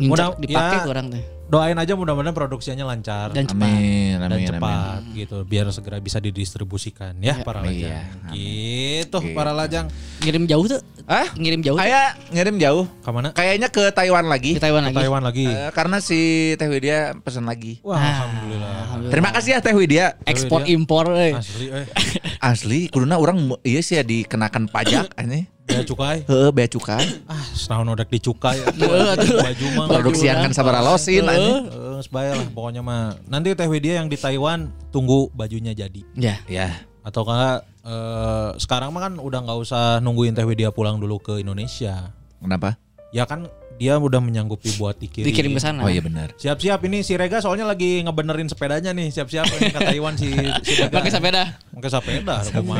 Mudah- 0.00 0.34
nginjak 0.34 0.40
dipakai 0.40 0.78
ya. 0.78 0.86
orang 0.86 1.06
teh. 1.08 1.24
Doain 1.44 1.76
aja 1.76 1.92
mudah-mudahan 1.92 2.32
produksinya 2.32 2.82
lancar 2.82 3.28
Dan 3.30 3.44
cepat. 3.44 3.68
Amin, 3.68 4.16
dan 4.16 4.26
amin, 4.26 4.32
amin. 4.34 4.48
cepat 4.48 5.00
gitu 5.12 5.36
biar 5.44 5.68
segera 5.70 6.00
bisa 6.00 6.16
didistribusikan 6.18 7.12
ya, 7.20 7.44
para 7.44 7.60
lajang. 7.60 8.00
Iya, 8.32 9.04
Gitu 9.04 9.18
para 9.30 9.52
lajang. 9.52 9.86
Ngirim 10.24 10.48
jauh 10.48 10.64
tuh. 10.66 10.80
Ah? 11.04 11.28
Ngirim 11.36 11.60
jauh. 11.60 11.76
Kayak 11.76 12.16
ngirim 12.32 12.56
jauh. 12.56 12.84
Ke 13.04 13.10
mana? 13.12 13.28
Kayaknya 13.36 13.68
ke 13.68 13.92
Taiwan 13.92 14.24
lagi. 14.24 14.56
Di 14.56 14.62
Taiwan 14.62 14.88
Ke 14.88 14.88
lagi. 14.88 14.96
Taiwan 15.04 15.22
lagi. 15.22 15.46
Eh, 15.52 15.70
karena 15.76 15.96
si 16.00 16.20
Teh 16.56 16.68
Widya 16.68 17.12
pesan 17.20 17.44
lagi. 17.44 17.76
Wah, 17.84 18.00
alhamdulillah. 18.00 19.12
Terima 19.12 19.30
kasih 19.36 19.50
ya 19.56 19.60
Teh 19.60 19.76
Widya. 19.76 20.16
Ekspor 20.24 20.64
impor 20.64 21.12
eh. 21.12 21.36
Asli 21.36 21.66
eh. 21.68 21.84
Asli, 22.52 22.80
kuduna 22.88 23.20
orang 23.20 23.36
iya 23.64 23.84
sih 23.84 24.00
ya 24.00 24.04
dikenakan 24.04 24.72
pajak 24.72 25.12
ini. 25.28 25.44
Bea 25.64 25.84
cukai. 25.84 26.24
Heeh, 26.30 26.48
bea 26.56 26.68
cukai. 26.72 27.04
Ah, 27.32 27.44
setahun 27.52 27.84
udah 27.84 28.06
dicukai. 28.08 28.56
Baju 28.64 29.66
mah. 29.76 29.86
Produksian 29.92 30.40
kan 30.40 30.56
sabar 30.56 30.80
losin 30.80 31.28
Heeh. 31.28 31.68
Eh, 31.68 32.00
sebaya 32.00 32.32
lah 32.32 32.48
pokoknya 32.48 32.80
mah. 32.80 33.12
Nanti 33.28 33.52
Teh 33.52 33.68
Widya 33.68 34.00
yang 34.00 34.08
di 34.08 34.16
Taiwan 34.16 34.72
tunggu 34.88 35.28
bajunya 35.36 35.76
jadi. 35.76 36.00
Ya. 36.16 36.40
Ya. 36.48 36.72
Atau 37.04 37.28
enggak 37.28 37.68
eh, 37.84 38.50
sekarang 38.58 38.90
mah 38.90 39.08
kan 39.08 39.14
udah 39.20 39.44
nggak 39.44 39.58
usah 39.60 39.82
nungguin 40.00 40.34
Teh 40.34 40.44
Widya 40.44 40.72
pulang 40.72 40.98
dulu 40.98 41.20
ke 41.20 41.40
Indonesia. 41.40 42.12
Kenapa? 42.40 42.76
Ya 43.14 43.28
kan 43.28 43.46
dia 43.74 43.94
udah 43.94 44.18
menyanggupi 44.18 44.70
buat 44.74 44.94
dikirim. 44.94 45.26
Dikirim 45.26 45.50
ke 45.52 45.60
sana. 45.60 45.82
Oh 45.82 45.90
iya 45.90 45.98
benar. 45.98 46.30
Siap-siap 46.34 46.78
ini 46.84 47.02
si 47.02 47.14
Rega 47.14 47.38
soalnya 47.38 47.64
lagi 47.64 48.00
ngebenerin 48.00 48.46
sepedanya 48.46 48.90
nih. 48.90 49.10
Siap-siap 49.10 49.44
ini 49.50 49.68
ke 49.68 49.80
Taiwan 49.82 50.14
si 50.14 50.30
si 50.62 50.72
Rega. 50.76 50.94
Pakai 50.94 51.10
sepeda. 51.10 51.42
Pakai 51.74 51.90
sepeda, 51.90 52.34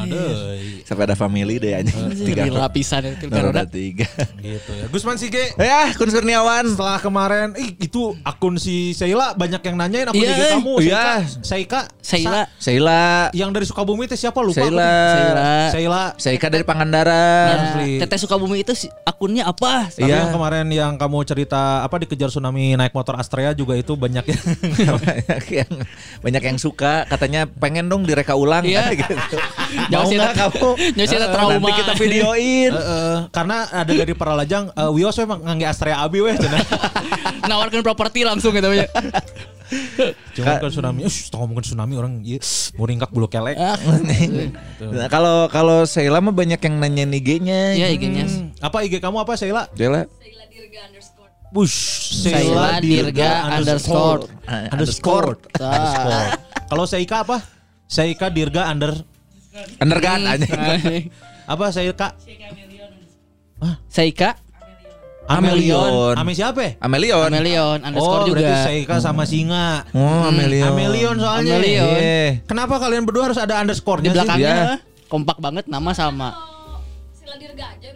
deui. 0.06 0.86
Sepeda 0.86 1.14
family 1.14 1.58
deh 1.58 1.74
anjing. 1.74 2.14
Tiga 2.14 2.46
lapisan 2.48 3.02
itu 3.04 3.26
Roda 3.26 3.42
roda. 3.42 3.62
tiga. 3.66 4.06
Gitu 4.38 4.70
ya. 4.70 4.86
Gusman 4.86 5.16
Sige. 5.16 5.50
Ya, 5.56 5.90
Kun 5.94 6.08
Kurniawan. 6.08 6.70
Setelah 6.70 6.98
kemarin, 7.00 7.58
ih 7.58 7.74
itu 7.76 8.14
akun 8.22 8.54
si 8.54 8.94
Sheila 8.94 9.34
banyak 9.34 9.60
yang 9.60 9.76
nanyain 9.76 10.06
akun 10.06 10.22
Iya, 10.22 10.30
IG 10.30 10.42
kamu. 10.54 10.74
iya. 10.80 11.04
Seika. 11.42 11.80
Sheila. 12.00 12.46
Sheila. 12.56 13.34
Yang 13.34 13.50
dari 13.50 13.66
Sukabumi 13.66 14.06
itu 14.06 14.14
siapa 14.14 14.38
lupa? 14.38 14.56
aku. 14.56 14.70
Sheila. 14.70 14.92
Sheila. 15.10 15.50
Sheila. 15.70 16.02
Seika 16.16 16.46
dari 16.46 16.62
Pangandaran. 16.62 17.56
Nah. 17.74 17.98
Teteh 17.98 18.18
Sukabumi 18.20 18.60
itu 18.60 18.72
akunnya 19.02 19.44
apa? 19.44 19.90
Tapi 19.90 20.06
Iya. 20.06 20.28
yang 20.28 20.32
kemarin 20.32 20.66
yang 20.84 20.94
kamu 20.94 21.24
cerita 21.24 21.80
apa 21.80 21.96
dikejar 21.96 22.28
tsunami 22.28 22.76
naik 22.76 22.92
motor 22.92 23.16
Astrea 23.16 23.50
juga 23.50 23.72
itu 23.72 23.96
banyak 23.96 24.20
yang 24.22 24.44
banyak 25.00 25.44
yang 25.50 25.72
banyak 26.20 26.42
yang 26.44 26.58
suka 26.58 27.04
katanya 27.04 27.48
pengen 27.48 27.88
dong 27.88 28.04
direka 28.04 28.36
ulang 28.36 28.62
Iya. 28.62 28.92
gitu. 29.00 29.14
Jauh 29.88 30.04
Mau 30.08 30.12
nggak 30.12 30.34
kamu? 30.36 30.68
Tat, 30.94 31.12
Eh, 31.24 31.32
trauma. 31.32 31.56
Nanti 31.56 31.72
kita 31.74 31.92
videoin. 31.96 32.70
Eh, 32.70 32.76
eh, 32.76 33.16
karena 33.30 33.56
ada 33.66 33.88
dari 33.88 34.12
para 34.12 34.32
lajang 34.32 34.68
eh, 34.68 34.90
Wios 34.92 35.16
emang 35.16 35.40
ngangge 35.40 35.64
Astrea 35.64 36.00
Abi 36.00 36.20
weh 36.20 36.36
cenah. 36.36 36.60
Nawarkan 37.44 37.80
properti 37.80 38.22
langsung 38.22 38.52
gitu 38.52 38.68
ya. 38.70 38.84
Cuma 40.36 40.60
kan 40.60 40.68
tsunami, 40.68 41.02
eh 41.02 41.12
ngomongin 41.32 41.64
tsunami 41.64 41.94
orang 41.96 42.20
iya 42.20 42.38
mau 42.76 42.84
ringkak 42.84 43.08
bulu 43.08 43.26
kelek. 43.26 43.56
Ah, 43.56 43.74
Nah, 44.78 45.08
kalau 45.08 45.48
kalau 45.48 45.82
Sheila 45.82 46.20
mah 46.20 46.30
banyak 46.30 46.60
yang 46.60 46.74
nanyain 46.76 47.10
IG-nya. 47.10 47.74
Iya 47.74 47.88
IG-nya. 47.90 48.24
Hmm, 48.28 48.52
Apa 48.60 48.84
IG 48.84 49.00
kamu 49.00 49.16
apa 49.18 49.34
Sheila? 49.34 49.66
Sheila. 49.72 50.04
Bush 51.54 51.76
Sheila 52.20 52.82
Dirga 52.82 53.54
underscore. 53.54 54.26
Underscore 54.42 55.38
Ah. 55.54 55.70
underscore. 55.70 56.28
Kalau 56.70 56.84
Seika 56.84 57.22
apa? 57.22 57.38
Seika 57.86 58.26
Dirga 58.28 58.66
under 58.66 58.90
Undergan 59.78 60.26
aja. 60.26 60.50
apa 61.52 61.64
Seika? 61.70 62.18
Seika 63.86 64.34
Amelion. 65.24 66.12
Ame 66.18 66.36
siapa? 66.36 66.60
ya? 66.60 66.70
Amelion. 66.82 67.24
Amelion 67.24 67.78
underscore 67.80 68.22
Oh, 68.22 68.28
juga. 68.28 68.44
berarti 68.44 68.66
Seika 68.66 68.96
sama 68.98 69.24
singa. 69.24 69.88
Oh, 69.94 70.28
Amelion. 70.28 70.68
Amelion 70.68 71.16
soalnya. 71.16 71.56
Amelion. 71.56 71.86
Iya. 71.96 72.44
Kenapa 72.44 72.76
kalian 72.76 73.06
berdua 73.06 73.30
harus 73.30 73.38
ada 73.38 73.56
Di 73.56 73.60
underscore-nya 73.62 74.10
sih? 74.10 74.16
belakangnya 74.20 74.56
kompak 75.06 75.38
banget 75.38 75.64
nama 75.64 75.90
sama. 75.94 76.34
Sila 77.14 77.38
dirga 77.38 77.72
aja 77.72 77.88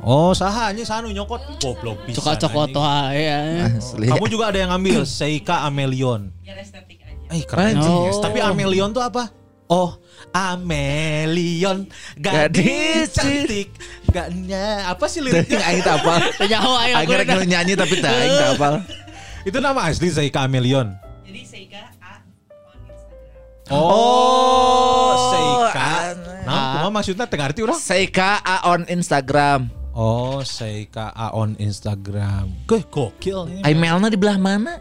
Oh, 0.00 0.32
sahanya 0.32 0.80
sanu 0.88 1.12
nyokot. 1.12 1.60
Goblok 1.60 2.08
pisan. 2.08 2.24
Anjing. 2.32 3.20
ya. 3.20 3.40
Asli. 3.68 4.08
Kamu 4.08 4.24
juga 4.32 4.48
ada 4.48 4.58
yang 4.58 4.72
ngambil 4.72 5.04
Seika 5.04 5.68
Amelion. 5.68 6.32
Biar 6.40 6.56
estetik 6.56 7.04
aja. 7.04 7.36
Eh, 7.36 7.44
keren. 7.44 7.76
Oh. 7.84 8.08
Tapi 8.08 8.40
Amelion 8.40 8.96
tuh 8.96 9.04
apa? 9.04 9.28
Oh, 9.70 9.94
Amelion 10.34 11.86
gadis 12.18 13.14
cantik. 13.14 13.70
Gaknya 14.10 14.90
apa 14.90 15.06
sih 15.06 15.22
liriknya? 15.22 15.62
Aing 15.62 15.86
tak 15.86 16.02
apal. 16.02 16.18
Nyaho 16.42 16.72
ayo 16.82 16.94
aku 16.98 17.12
Aing 17.14 17.22
rek 17.22 17.46
nyanyi 17.46 17.78
tapi 17.78 17.94
tak 18.02 18.10
aing 18.10 18.34
tak 18.34 18.50
apal. 18.58 18.74
Itu 19.48 19.62
nama 19.62 19.86
asli 19.86 20.10
Seika 20.10 20.42
Amelion. 20.42 20.90
Jadi 21.22 21.40
Seika 21.46 21.86
A 22.02 22.18
on 22.66 22.82
Instagram. 22.82 23.70
Oh, 23.70 25.14
Seika. 25.30 25.86
aneh. 26.18 26.42
Nah, 26.42 26.62
kumaha 26.74 26.90
maksudnya 26.90 27.24
ngarti 27.30 27.60
urang? 27.62 27.78
Seika 27.78 28.42
A 28.42 28.74
on 28.74 28.82
Instagram. 28.90 29.79
Oh, 29.90 30.38
Seika 30.40 31.10
A 31.10 31.34
on 31.34 31.58
Instagram. 31.58 32.54
Keh, 32.64 32.86
gokil. 32.86 33.50
Ai 33.66 33.74
Melna 33.74 34.06
di 34.06 34.14
belah 34.14 34.38
mana? 34.38 34.78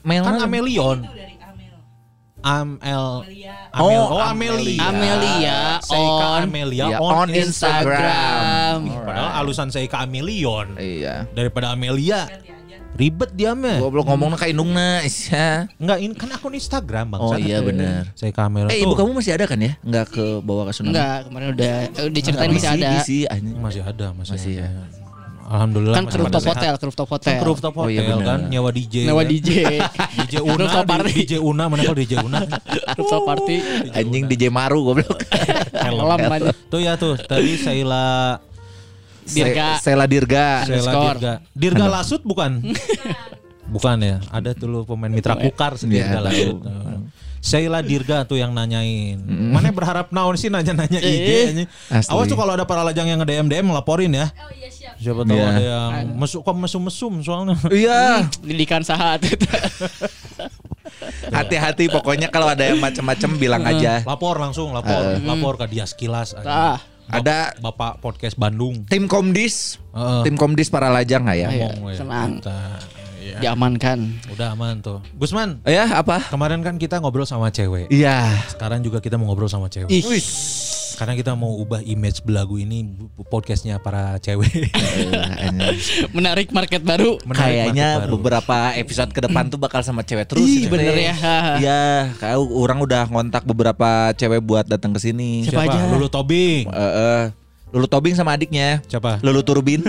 Melna 0.00 0.40
Kan 0.40 0.48
Amelion. 0.48 0.98
Amel. 1.04 1.32
Amel. 2.44 3.24
Amelia. 3.24 3.54
Amel. 3.72 4.00
Oh, 4.04 4.16
Oh, 4.16 4.20
Amelia. 4.20 4.80
Amelia 4.84 5.58
on 5.88 6.40
Amelia 6.44 6.84
Iya, 6.92 6.98
on, 7.00 7.12
on 7.16 7.28
Instagram. 7.32 8.78
Ih, 8.84 9.00
Padahal 9.00 9.32
alusan 9.40 9.68
Seika 9.68 10.04
Amelion 10.04 10.76
Iya. 10.76 11.24
daripada 11.32 11.72
Amelia. 11.72 12.28
Ribet 12.94 13.34
dia 13.34 13.58
mah. 13.58 13.82
Goblok 13.82 14.06
ngomongnya 14.06 14.38
kayak 14.38 14.54
indungna 14.54 15.02
isya. 15.02 15.66
Enggak, 15.82 15.98
ini 15.98 16.14
kan 16.14 16.30
akun 16.30 16.54
Instagram 16.54 17.10
bang. 17.10 17.20
Oh 17.20 17.34
iya 17.34 17.58
benar. 17.58 18.14
Seika 18.14 18.46
Amelion. 18.46 18.70
Eh 18.70 18.86
ibu 18.86 18.94
kamu 18.94 19.18
masih 19.18 19.34
ada 19.34 19.50
kan 19.50 19.58
ya? 19.58 19.74
Enggak 19.82 20.14
ke 20.14 20.24
bawah 20.38 20.70
ke 20.70 20.72
Tsunami? 20.72 20.94
Enggak, 20.94 21.16
kemarin 21.26 21.46
udah 21.52 21.74
diceritain 22.08 22.50
masih 22.54 22.70
ada. 22.70 22.88
Anjing. 23.34 23.58
masih 23.58 23.82
ada, 23.82 24.06
masih, 24.14 24.32
Masih 24.38 24.54
ada. 24.62 24.70
ya. 24.70 25.02
Alhamdulillah 25.44 25.96
Kan 26.00 26.04
masih 26.08 26.16
ke 26.16 26.22
rooftop 26.24 26.44
hotel, 26.48 26.72
ke 26.72 26.84
rooftop 26.88 27.08
hotel. 27.10 27.28
Kan 27.28 27.36
ke 27.36 27.46
rooftop 27.50 27.72
Oh, 27.76 27.84
iya 27.84 28.00
hotel 28.00 28.16
benar. 28.16 28.28
kan 28.30 28.40
nyawa 28.48 28.70
DJ. 28.72 28.94
Nyawa 29.04 29.20
kan. 29.20 29.28
DJ. 29.28 29.50
DJ 30.16 30.34
Una, 30.40 30.56
Rooftop 30.56 30.84
party. 30.88 31.12
DJ 31.12 31.32
Una 31.36 31.64
mana 31.66 31.80
kalau 31.82 31.98
DJ 31.98 32.14
Una. 32.22 32.38
rooftop 32.96 33.22
party. 33.26 33.56
Anjing 33.92 34.24
DJ 34.24 34.44
Maru 34.48 34.80
goblok. 34.86 35.18
Malam 35.74 36.18
aja. 36.30 36.50
Tuh 36.70 36.80
ya 36.80 36.94
tuh, 36.94 37.18
tadi 37.18 37.58
Sheila 37.58 38.38
Dirga. 39.26 39.78
Se- 39.78 39.90
Sela 39.90 40.04
Dirga. 40.04 40.62
Sheila 40.62 40.74
Underscore. 40.74 41.16
Dirga. 41.16 41.32
Dirga 41.52 41.84
Lasut 41.88 42.22
bukan? 42.22 42.60
bukan 43.74 43.96
ya, 43.98 44.16
ada 44.28 44.52
tuh 44.52 44.68
lu 44.68 44.80
pemain 44.84 45.08
mitra 45.08 45.34
kukar 45.34 45.74
sendiri 45.74 46.04
Iya, 46.04 46.20
Lasut. 46.20 46.60
tahu. 46.60 47.08
Sheila 47.40 47.80
Dirga 47.80 48.24
tuh 48.24 48.36
yang 48.36 48.52
nanyain. 48.52 49.20
Mana 49.20 49.68
berharap 49.68 50.08
naon 50.08 50.32
sih 50.34 50.48
nanya-nanya 50.48 50.96
IG 50.96 51.28
asli. 51.92 52.08
Awas 52.08 52.24
tuh 52.24 52.34
kalau 52.34 52.52
ada 52.52 52.64
para 52.64 52.80
lajang 52.80 53.04
yang 53.04 53.20
nge-DM 53.20 53.46
DM 53.46 53.68
laporin 53.68 54.12
ya. 54.12 54.32
Oh 54.32 54.48
iya 54.48 54.68
siap. 54.72 54.96
Siapa 54.96 55.20
tahu 55.22 55.36
Iya. 55.36 55.44
ada 55.46 55.60
yang 55.60 55.90
mesum 56.16 56.40
kok 56.40 56.56
mesum-mesum 56.56 57.12
soalnya. 57.20 57.52
Iya. 57.68 58.32
Didikan 58.40 58.80
sahat. 58.80 59.28
Hati-hati 61.26 61.88
pokoknya 61.88 62.28
kalau 62.28 62.48
ada 62.48 62.64
yang 62.64 62.78
macam-macam 62.78 63.30
bilang 63.36 63.62
aja. 63.62 64.00
Lapor 64.04 64.38
langsung, 64.38 64.72
lapor, 64.72 65.20
lapor 65.20 65.54
ke 65.58 65.66
dia 65.68 65.84
sekilas. 65.84 66.32
anjing. 66.32 66.48
Ah. 66.48 66.78
Ada 67.06 67.52
Bapak 67.58 68.00
podcast 68.00 68.34
Bandung. 68.34 68.88
tim 68.88 69.04
Komdis. 69.04 69.76
Heeh. 69.92 70.22
Tim 70.24 70.34
Komdis 70.34 70.68
para 70.68 70.88
lajang 70.88 71.22
nggak 71.22 71.38
ya? 71.38 71.48
Iya, 71.48 71.68
Ngomong, 71.70 71.92
ya. 71.92 71.98
tenang. 72.00 72.30
Kita, 72.40 72.58
ya. 73.20 73.38
Diamankan. 73.40 73.98
Udah 74.32 74.48
aman 74.52 74.74
tuh. 74.80 74.98
Gusman, 75.12 75.60
Ya 75.64 75.84
apa? 75.90 76.24
kemarin 76.28 76.60
kan 76.60 76.76
kita 76.76 76.98
ngobrol 76.98 77.24
sama 77.24 77.48
cewek. 77.48 77.88
Iya. 77.88 78.24
Sekarang 78.48 78.80
juga 78.80 78.98
kita 78.98 79.20
mau 79.20 79.28
ngobrol 79.28 79.48
sama 79.48 79.68
cewek. 79.68 79.92
Ih. 79.92 80.04
Karena 80.94 81.14
kita 81.18 81.34
mau 81.34 81.50
ubah 81.58 81.82
image 81.82 82.22
belagu 82.22 82.54
ini 82.54 82.86
podcastnya 83.26 83.82
para 83.82 84.14
cewek. 84.22 84.70
Menarik 86.16 86.54
market 86.54 86.86
baru. 86.86 87.18
Menarik 87.26 87.42
Kayaknya 87.42 87.88
market 87.90 88.02
baru. 88.06 88.12
beberapa 88.14 88.56
episode 88.78 89.10
ke 89.10 89.20
depan 89.26 89.50
tuh 89.50 89.58
bakal 89.58 89.82
sama 89.82 90.06
cewek 90.06 90.30
terus. 90.30 90.46
Ih, 90.46 90.66
gitu 90.66 90.78
bener 90.78 90.94
ya. 90.94 91.14
Iya, 91.64 92.14
kau 92.18 92.46
orang 92.62 92.78
udah 92.82 93.10
ngontak 93.10 93.42
beberapa 93.42 94.14
cewek 94.14 94.40
buat 94.42 94.66
datang 94.70 94.94
ke 94.94 95.00
sini. 95.02 95.46
Siapa 95.46 95.66
aja? 95.66 95.90
Lulu 95.90 96.06
Tobing. 96.06 96.70
Eh, 96.70 96.78
eh, 96.78 97.22
Lulu 97.74 97.90
Tobing 97.90 98.14
sama 98.14 98.38
adiknya. 98.38 98.78
Siapa? 98.86 99.18
Lulu 99.18 99.42
Turbin. 99.42 99.82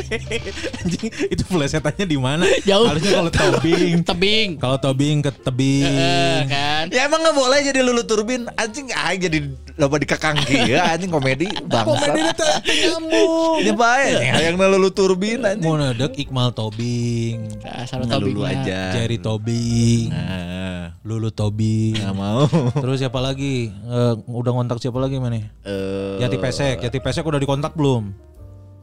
Anjing, 0.78 1.10
itu 1.26 1.42
plesetannya 1.42 2.06
di 2.06 2.14
mana? 2.14 2.46
Jauh. 2.68 2.86
Harusnya 2.86 3.18
kalau 3.18 3.32
Tobing. 3.34 4.06
Tebing. 4.06 4.48
Kalau 4.56 4.78
Tobing 4.78 5.16
ke 5.20 5.30
tebing. 5.34 5.90
Eh, 5.90 6.40
kan. 6.46 6.84
ya 6.88 7.10
emang 7.10 7.18
nggak 7.18 7.34
boleh 7.34 7.58
jadi 7.66 7.82
Lulu 7.82 8.06
Turbin. 8.06 8.46
Anjing 8.54 8.94
ah 8.94 9.10
jadi 9.10 9.42
loba 9.76 10.00
dikekang 10.00 10.40
ya 10.48 10.88
anjing 10.88 11.10
komedi 11.10 11.50
bangsa. 11.68 12.14
Komedi 12.14 12.30
itu 12.30 12.46
nyambung. 12.86 13.56
Ini 13.60 13.72
baik 13.74 14.14
yang 14.46 14.54
Lulu 14.56 14.90
Turbin 14.90 15.40
anjing. 15.42 15.66
Mau 15.66 15.76
nedek 15.76 16.14
Iqmal 16.16 16.54
Tobing. 16.54 17.58
Dasar 17.58 18.00
Nggak 18.00 18.22
tebing. 18.22 18.26
dulu 18.30 18.40
aja. 18.46 18.80
Jerry 18.94 19.18
Tobing. 19.18 20.14
Nah, 20.14 20.94
Lulu 21.02 21.34
Tobing. 21.34 21.98
nggak 21.98 22.14
mau. 22.14 22.46
Terus 22.72 23.02
siapa 23.02 23.18
lagi? 23.18 23.68
Eh, 23.68 24.14
udah 24.26 24.52
ngontak 24.54 24.78
siapa 24.78 24.96
lagi 24.96 25.18
mana? 25.18 25.42
Eh, 25.66 26.22
Yati 26.22 26.38
Pesek. 26.38 26.80
Yati 26.80 26.98
Pesek 26.98 27.15
udah 27.24 27.40
dikontak 27.40 27.72
belum? 27.72 28.12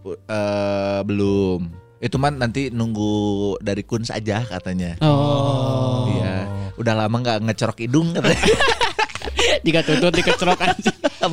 eh, 0.08 1.02
belum. 1.06 1.60
Itu 2.04 2.20
mah 2.20 2.36
nanti 2.36 2.68
nunggu 2.68 3.56
dari 3.64 3.88
Kun 3.88 4.04
saja 4.04 4.44
katanya. 4.44 5.00
Oh. 5.00 6.12
Iya. 6.12 6.48
Udah 6.76 6.94
lama 6.98 7.16
nggak 7.16 7.48
ngecorok 7.48 7.80
hidung 7.80 8.12
katanya. 8.12 8.44
Jika 9.66 9.80
tutut 9.88 10.12
dikecerok 10.12 10.60
aja. 10.60 10.92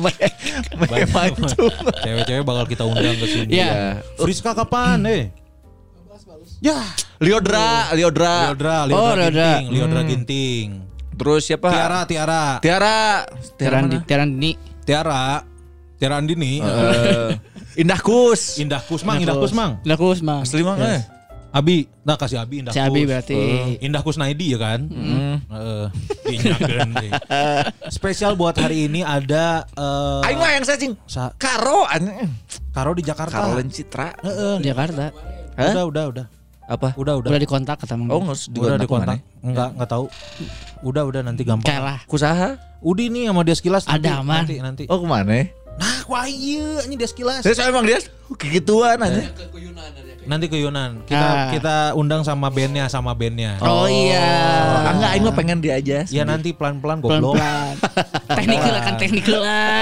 Mancung. 1.11 1.75
Cewek-cewek 1.99 2.43
bakal 2.47 2.65
kita 2.67 2.83
undang 2.87 3.15
ke 3.19 3.27
sini. 3.27 3.59
Iya. 3.59 3.99
Friska 4.15 4.55
kapan, 4.55 5.03
eh? 5.07 5.23
Ya, 6.61 6.77
Liodra, 7.17 7.89
Liodra. 7.97 8.53
Liodra, 8.53 8.77
Oh, 8.85 8.87
Liodra 8.87 9.13
Liodra. 9.27 9.49
Ginting, 9.59 9.65
Liodra 9.73 10.01
Ginting. 10.05 10.67
Terus 11.17 11.41
siapa? 11.43 11.69
Tiara, 11.73 11.99
Tiara. 12.05 12.43
Tiara. 12.61 12.99
Tiara 13.57 13.77
ini. 13.81 13.97
Tiara. 14.05 14.25
Tiara 14.81 15.21
Andini. 16.09 16.57
Eh, 16.57 17.29
Indah 17.77 18.01
Kus. 18.01 18.57
Indah 18.57 18.81
Kusmang, 18.81 19.21
Indah 19.21 19.37
Kusmang. 19.37 19.77
Lakus 19.85 20.25
mah. 20.25 20.41
Asli 20.41 20.65
mah 20.65 20.75
eh. 20.81 21.05
Abi, 21.51 21.83
nah 22.01 22.15
kasih 22.15 22.39
Abi 22.39 22.63
Indah 22.63 22.71
Si 22.71 22.79
Abi 22.79 23.03
Kus. 23.03 23.09
berarti. 23.11 23.35
Eh, 23.37 23.85
Indah 23.85 24.01
Kusnaidi 24.01 24.55
ya 24.55 24.59
kan? 24.59 24.89
Heeh. 24.89 25.85
Dinyakeun 26.25 26.89
deh. 26.95 27.11
Spesial 27.91 28.33
buat 28.33 28.55
hari 28.55 28.89
ini 28.89 29.05
ada 29.05 29.67
eh, 29.69 30.25
Aing 30.25 30.39
mah 30.39 30.51
yang 30.51 30.65
cacing. 30.65 30.97
Sa- 31.05 31.35
Karo. 31.37 31.85
Karo 32.71 32.91
di 32.95 33.03
Jakarta. 33.05 33.37
Caroline 33.37 33.69
Citra. 33.69 34.15
Heeh. 34.25 34.55
Jakarta. 34.63 35.11
Hah? 35.59 35.69
Udah, 35.69 35.85
udah, 35.85 36.05
udah. 36.09 36.25
Apa? 36.71 36.95
Udah, 36.95 37.19
udah. 37.19 37.29
Udah 37.35 37.41
dikontak 37.43 37.83
kata 37.83 37.99
Mang. 37.99 38.07
Oh, 38.07 38.23
Dik. 38.23 38.31
nggak 38.31 38.37
usah 38.39 38.47
udah 38.55 38.79
dikontak? 38.79 39.17
Enggak, 39.43 39.69
enggak 39.75 39.89
tahu. 39.91 40.05
Udah, 40.87 41.03
udah 41.03 41.21
nanti 41.27 41.43
gampang. 41.43 41.67
Kalah. 41.67 41.99
Kusaha? 42.07 42.55
Udah 42.79 43.05
nih 43.11 43.27
sama 43.27 43.41
dia 43.43 43.55
sekilas 43.59 43.83
nanti, 43.83 44.07
Ada, 44.07 44.23
aman. 44.23 44.41
nanti 44.47 44.55
nanti. 44.63 44.83
Oh 44.87 45.03
ke 45.03 45.05
mana? 45.05 45.51
Nah, 45.73 45.97
wah 46.05 46.25
iya 46.25 46.83
ini 46.83 46.93
dia 46.93 47.05
sekilas. 47.05 47.41
Saya 47.41 47.67
emang 47.67 47.83
dia 47.83 47.99
kegituan 48.31 48.97
aja. 48.97 49.27
Nanti 50.21 50.45
ke 50.45 50.53
Yunan. 50.53 51.01
Kita 51.03 51.17
Ah. 51.17 51.49
kita 51.49 51.75
undang 51.93 52.21
sama 52.21 52.47
bandnya 52.47 52.85
sama 52.85 53.11
bandnya. 53.11 53.57
Oh, 53.59 53.89
iya. 53.89 54.21
Ah, 54.85 54.93
enggak, 54.93 55.09
Aing 55.11 55.23
mah 55.25 55.33
pengen 55.33 55.57
dia 55.57 55.73
aja. 55.75 56.05
Ya 56.07 56.21
nanti 56.21 56.53
pelan-pelan 56.53 57.01
goblok. 57.01 57.33
Pelan-pelan. 57.33 57.73
teknikal 58.37 58.69
lah 58.69 58.81
kan 58.85 58.93
teknikal 58.95 59.39
lah. 59.41 59.81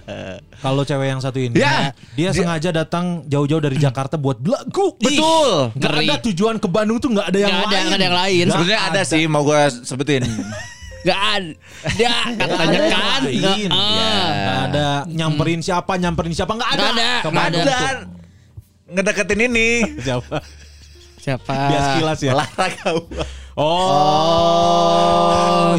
Kalau 0.64 0.82
cewek 0.82 1.06
yang 1.06 1.20
satu 1.20 1.36
ini, 1.36 1.54
Ya. 1.54 1.92
dia 2.16 2.32
sengaja 2.32 2.72
datang 2.72 3.28
jauh-jauh 3.28 3.60
dari 3.60 3.76
Jakarta 3.76 4.16
buat 4.16 4.40
belagu. 4.40 4.96
Betul. 4.96 5.76
Gak 5.76 5.92
ada 5.92 6.16
tujuan 6.24 6.56
ke 6.56 6.66
Bandung 6.66 6.96
tuh 6.96 7.12
nggak 7.12 7.28
ada 7.28 7.38
yang 7.38 7.52
Nggak 7.52 7.60
ada, 7.60 7.68
lain. 7.68 7.84
nggak 7.84 7.98
ada 7.98 8.06
yang 8.06 8.18
lain. 8.18 8.44
Sebenarnya 8.48 8.80
ada 8.82 9.00
sih 9.04 9.22
mau 9.28 9.44
gue 9.44 9.60
sebutin. 9.84 10.24
Gak 11.06 11.20
ada. 11.38 12.14
Katanya 12.42 12.78
ada 12.82 12.90
kan. 12.90 13.20
lain. 13.22 13.70
ah. 13.70 14.26
Nggak 14.26 14.58
ada 14.66 14.88
nyamperin 15.06 15.60
siapa, 15.62 15.92
nyamperin 15.94 16.34
siapa 16.34 16.52
nggak 16.58 16.70
ada. 16.74 16.82
Nggak 16.82 16.90
ada, 16.90 17.10
Ke 17.22 17.28
nggak 17.30 17.46
ada. 17.46 17.58
Bandung 17.62 17.62
tuh. 17.62 17.78
Dan 17.78 17.96
ngedeketin 18.86 19.40
ini. 19.46 19.68
Siapa? 20.06 20.36
Siapa? 21.18 21.52
Dia 21.70 21.80
sekilas 21.90 22.18
ya. 22.22 22.32
Lara 22.38 22.66
kau. 22.82 22.98
Oh, 24.46 24.92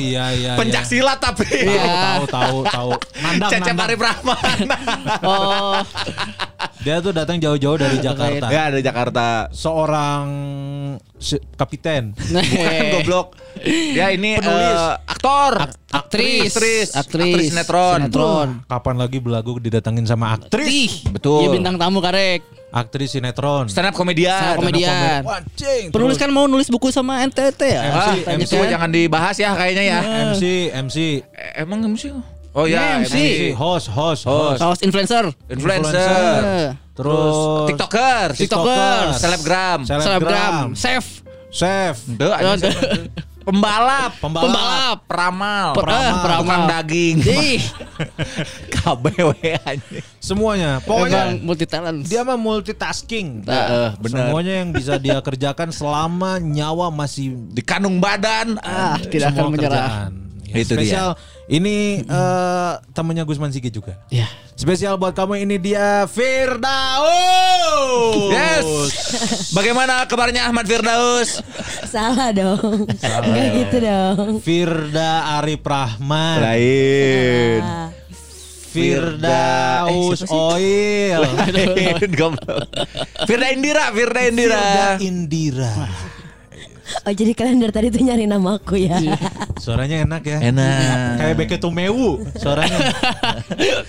iya 0.01 0.33
iya. 0.33 0.57
Pencak 0.57 0.81
iya. 0.81 0.89
silat 0.89 1.21
tapi. 1.21 1.45
Tahu 1.77 2.25
tahu 2.25 2.57
tahu. 2.65 2.89
Nandang 3.21 3.51
Cecep 3.53 3.77
nandang. 3.77 3.85
Arif 3.85 4.01
Rahman. 4.01 4.65
Oh. 5.27 5.77
Dia 6.81 7.01
tuh 7.01 7.13
datang 7.13 7.37
jauh-jauh 7.37 7.77
dari 7.77 8.01
Jakarta. 8.01 8.49
ya 8.49 8.73
ada 8.73 8.79
Jakarta. 8.81 9.25
Seorang 9.53 10.25
kapiten. 11.53 12.17
Bukan 12.17 12.85
goblok. 12.97 13.27
Dia 13.61 14.09
ini 14.09 14.37
Penulis. 14.41 14.81
eh, 14.81 14.93
aktor. 15.05 15.53
Aktris. 15.93 16.49
Aktris. 16.53 16.89
Aktris. 16.97 17.29
Aktris 17.33 17.45
sinetron. 17.53 17.99
Sinetron. 18.09 18.49
Kapan 18.65 18.95
lagi 18.97 19.17
belagu 19.21 19.57
didatangin 19.57 20.05
sama 20.05 20.33
aktris? 20.33 21.05
Betul. 21.09 21.45
Dia 21.45 21.49
bintang 21.53 21.77
tamu 21.77 22.01
karek. 22.01 22.41
Aktris 22.77 23.09
sinetron. 23.11 23.65
Stand 23.65 23.89
up 23.89 23.95
komedian. 23.95 24.37
Stand 24.37 24.53
up 24.53 24.59
komedian. 24.61 25.19
Wajing. 25.25 25.83
Penulis 25.89 26.15
kan 26.15 26.29
mau 26.29 26.45
nulis 26.45 26.69
buku 26.69 26.93
sama 26.93 27.25
NTT 27.25 27.61
ya? 27.65 27.81
Ah, 27.89 28.13
Tanya 28.13 28.37
itu 28.39 28.53
kan? 28.53 28.69
jangan 28.69 28.89
dibahas 28.89 29.35
ya 29.35 29.57
kayaknya 29.57 29.83
ya. 29.83 29.99
MC, 30.29 30.43
MC, 30.71 30.97
Eh, 31.33 31.61
Emang 31.61 31.81
MC? 31.83 32.13
Oh 32.53 32.65
ya, 32.65 33.01
MC. 33.01 33.13
MC, 33.13 33.41
host, 33.53 33.89
host, 33.89 34.25
host. 34.25 34.57
Kaos 34.57 34.79
influencer. 34.81 35.25
Influencer. 35.49 36.73
Terus 36.93 37.35
TikToker. 37.69 38.27
TikToker. 38.33 39.03
Selebgram. 39.13 39.79
Selebgram. 39.85 40.73
Chef. 40.73 41.25
chef, 41.49 41.97
Duh. 42.05 42.33
Pembalap. 43.47 44.11
Pembalap. 44.19 44.43
Pembalap. 44.45 44.97
Peramal. 45.07 45.67
Per- 45.71 45.87
eh, 45.87 46.11
peramal. 46.13 46.39
Tukang 46.43 46.63
daging. 46.67 47.15
Ih, 47.23 47.61
KBW 48.75 49.31
anjing. 49.57 50.03
semuanya. 50.19 50.69
emang 50.75 50.83
Pokoknya 50.83 51.21
multi 51.39 51.63
talent. 51.63 52.03
dia 52.03 52.21
mah 52.21 52.35
multitasking. 52.35 53.47
Heeh, 53.47 53.89
benar. 53.97 54.27
Semuanya 54.27 54.53
yang 54.59 54.69
bisa 54.69 54.99
dia 54.99 55.17
kerjakan 55.27 55.71
selama 55.71 56.37
nyawa 56.37 56.91
masih 56.91 57.39
Di 57.47 57.63
kanung 57.63 57.97
badan. 57.97 58.59
ah, 58.59 58.99
tidak 59.01 59.31
akan 59.31 59.43
menyerah. 59.49 59.71
kerjaan. 59.71 60.11
Ya, 60.43 60.55
Itu 60.57 60.73
dia. 60.75 61.03
Ini 61.47 62.03
eh, 62.03 62.73
temannya 62.91 63.23
Gusman 63.23 63.55
Sigi 63.55 63.71
juga. 63.71 63.95
Ya. 64.11 64.27
Spesial 64.59 64.99
buat 64.99 65.15
kamu 65.15 65.47
ini 65.47 65.55
dia 65.55 66.03
Firdaus. 66.11 66.67
Yes. 68.35 68.67
Bagaimana 69.55 70.03
kabarnya 70.11 70.43
Ahmad 70.51 70.67
Firdaus? 70.67 71.39
Salah 71.87 72.35
dong. 72.35 72.83
Enggak 72.91 73.47
gitu 73.63 73.77
dong. 73.79 74.43
Firda 74.43 75.39
Arif 75.39 75.63
Rahman. 75.63 76.37
Lain. 76.43 77.63
Firdaus 78.67 80.27
Oil. 80.27 81.23
Lain. 81.47 82.11
goblok. 82.11 82.67
Firda 83.23 83.47
Indira, 83.55 83.95
Firda 83.95 84.19
Indira. 84.27 84.59
Firda 84.59 84.87
Indira. 84.99 85.73
Oh 87.03 87.11
jadi 87.11 87.31
kalian 87.35 87.59
dari 87.59 87.73
tadi 87.73 87.87
tuh 87.91 88.01
nyari 88.03 88.23
nama 88.27 88.55
aku 88.55 88.79
ya. 88.79 88.95
Suaranya 89.59 90.07
enak 90.07 90.23
ya. 90.23 90.37
Enak. 90.39 91.19
Kayak 91.19 91.35
Beke 91.35 91.57
Tumewu 91.59 92.23
suaranya. 92.39 92.77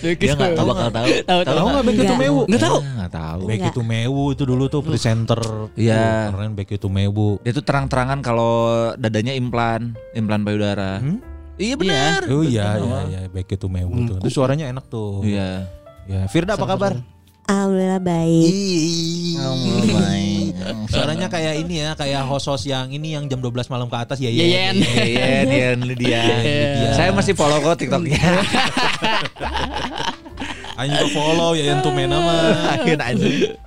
Dia 0.03 0.33
nggak 0.35 0.55
tahu 0.55 0.67
bakal 0.67 0.89
tahu. 0.91 1.07
Tahu, 1.23 1.39
Tahu 1.47 1.67
nggak 1.67 1.85
Beke 1.85 1.95
Enggak. 1.99 2.11
Tumewu? 2.15 2.41
Nggak 2.47 2.61
tahu. 2.63 2.77
Ah, 2.79 2.91
Nggak 2.95 3.11
tahu. 3.15 3.41
Beke. 3.47 3.69
Tumewu 3.71 4.23
itu 4.35 4.43
dulu 4.43 4.63
tuh 4.67 4.81
presenter. 4.83 5.41
Iya. 5.79 6.31
Keren 6.31 6.51
Beke 6.55 6.75
Tumewu. 6.75 7.39
Dia 7.43 7.51
tuh 7.55 7.63
terang-terangan 7.63 8.19
kalau 8.19 8.53
dadanya 8.99 9.31
implan, 9.35 9.95
implan 10.11 10.43
payudara. 10.43 10.99
Hmm? 10.99 11.19
Iya 11.59 11.75
benar. 11.75 12.21
Oh 12.31 12.43
iya 12.43 12.79
iya 12.79 12.99
iya 13.07 13.19
Beke 13.27 13.59
Tumewu 13.59 13.95
tuh. 14.07 14.17
Itu 14.23 14.29
suaranya 14.31 14.67
enak 14.71 14.87
tuh. 14.87 15.23
Iya. 15.23 15.67
Ya, 16.09 16.25
Firda 16.25 16.57
apa 16.57 16.65
kabar? 16.65 16.97
Alhamdulillah 17.49 17.97
baik. 17.97 18.53
Suaranya 20.85 21.25
kayak 21.25 21.65
ini 21.65 21.81
ya, 21.81 21.97
kayak 21.97 22.21
host-host 22.29 22.69
yang 22.69 22.93
ini 22.93 23.17
yang 23.17 23.25
jam 23.25 23.41
12 23.41 23.65
malam 23.73 23.89
ke 23.89 23.97
atas 23.97 24.21
ya 24.21 24.29
Yeyen. 24.29 24.77
Iya, 25.09 25.27
dia 25.49 25.69
Lydia. 25.73 26.21
Saya 26.93 27.09
masih 27.09 27.33
follow 27.33 27.57
kok 27.57 27.81
TikToknya. 27.81 28.21
Ayo 30.79 30.95
juga 30.95 31.07
follow 31.11 31.57
ya 31.57 31.73
yang 31.73 31.81
tumena 31.81 32.21
mah. 32.21 32.77
Akhir 32.77 33.01
anjing. 33.01 33.57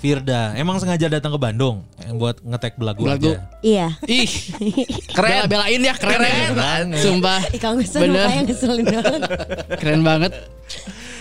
Firda, 0.00 0.56
emang 0.56 0.80
sengaja 0.80 1.12
datang 1.12 1.36
ke 1.36 1.40
Bandung 1.40 1.84
buat 2.16 2.40
ngetek 2.40 2.80
belagu, 2.80 3.04
Belagu. 3.04 3.36
aja. 3.36 3.44
Iya. 3.60 3.88
Ih, 4.08 4.28
Keren. 5.16 5.44
Bela 5.44 5.44
belain 5.44 5.80
ya 5.80 5.92
keren, 5.92 6.20
Keren. 6.56 6.86
Sumpah. 6.96 7.40
Ih 7.52 7.60
kamu 7.60 7.84
kesel 7.84 8.00
Bener. 8.08 8.28
ngeselin 8.44 8.84
banget. 8.88 9.20
Keren 9.76 10.00
banget. 10.00 10.32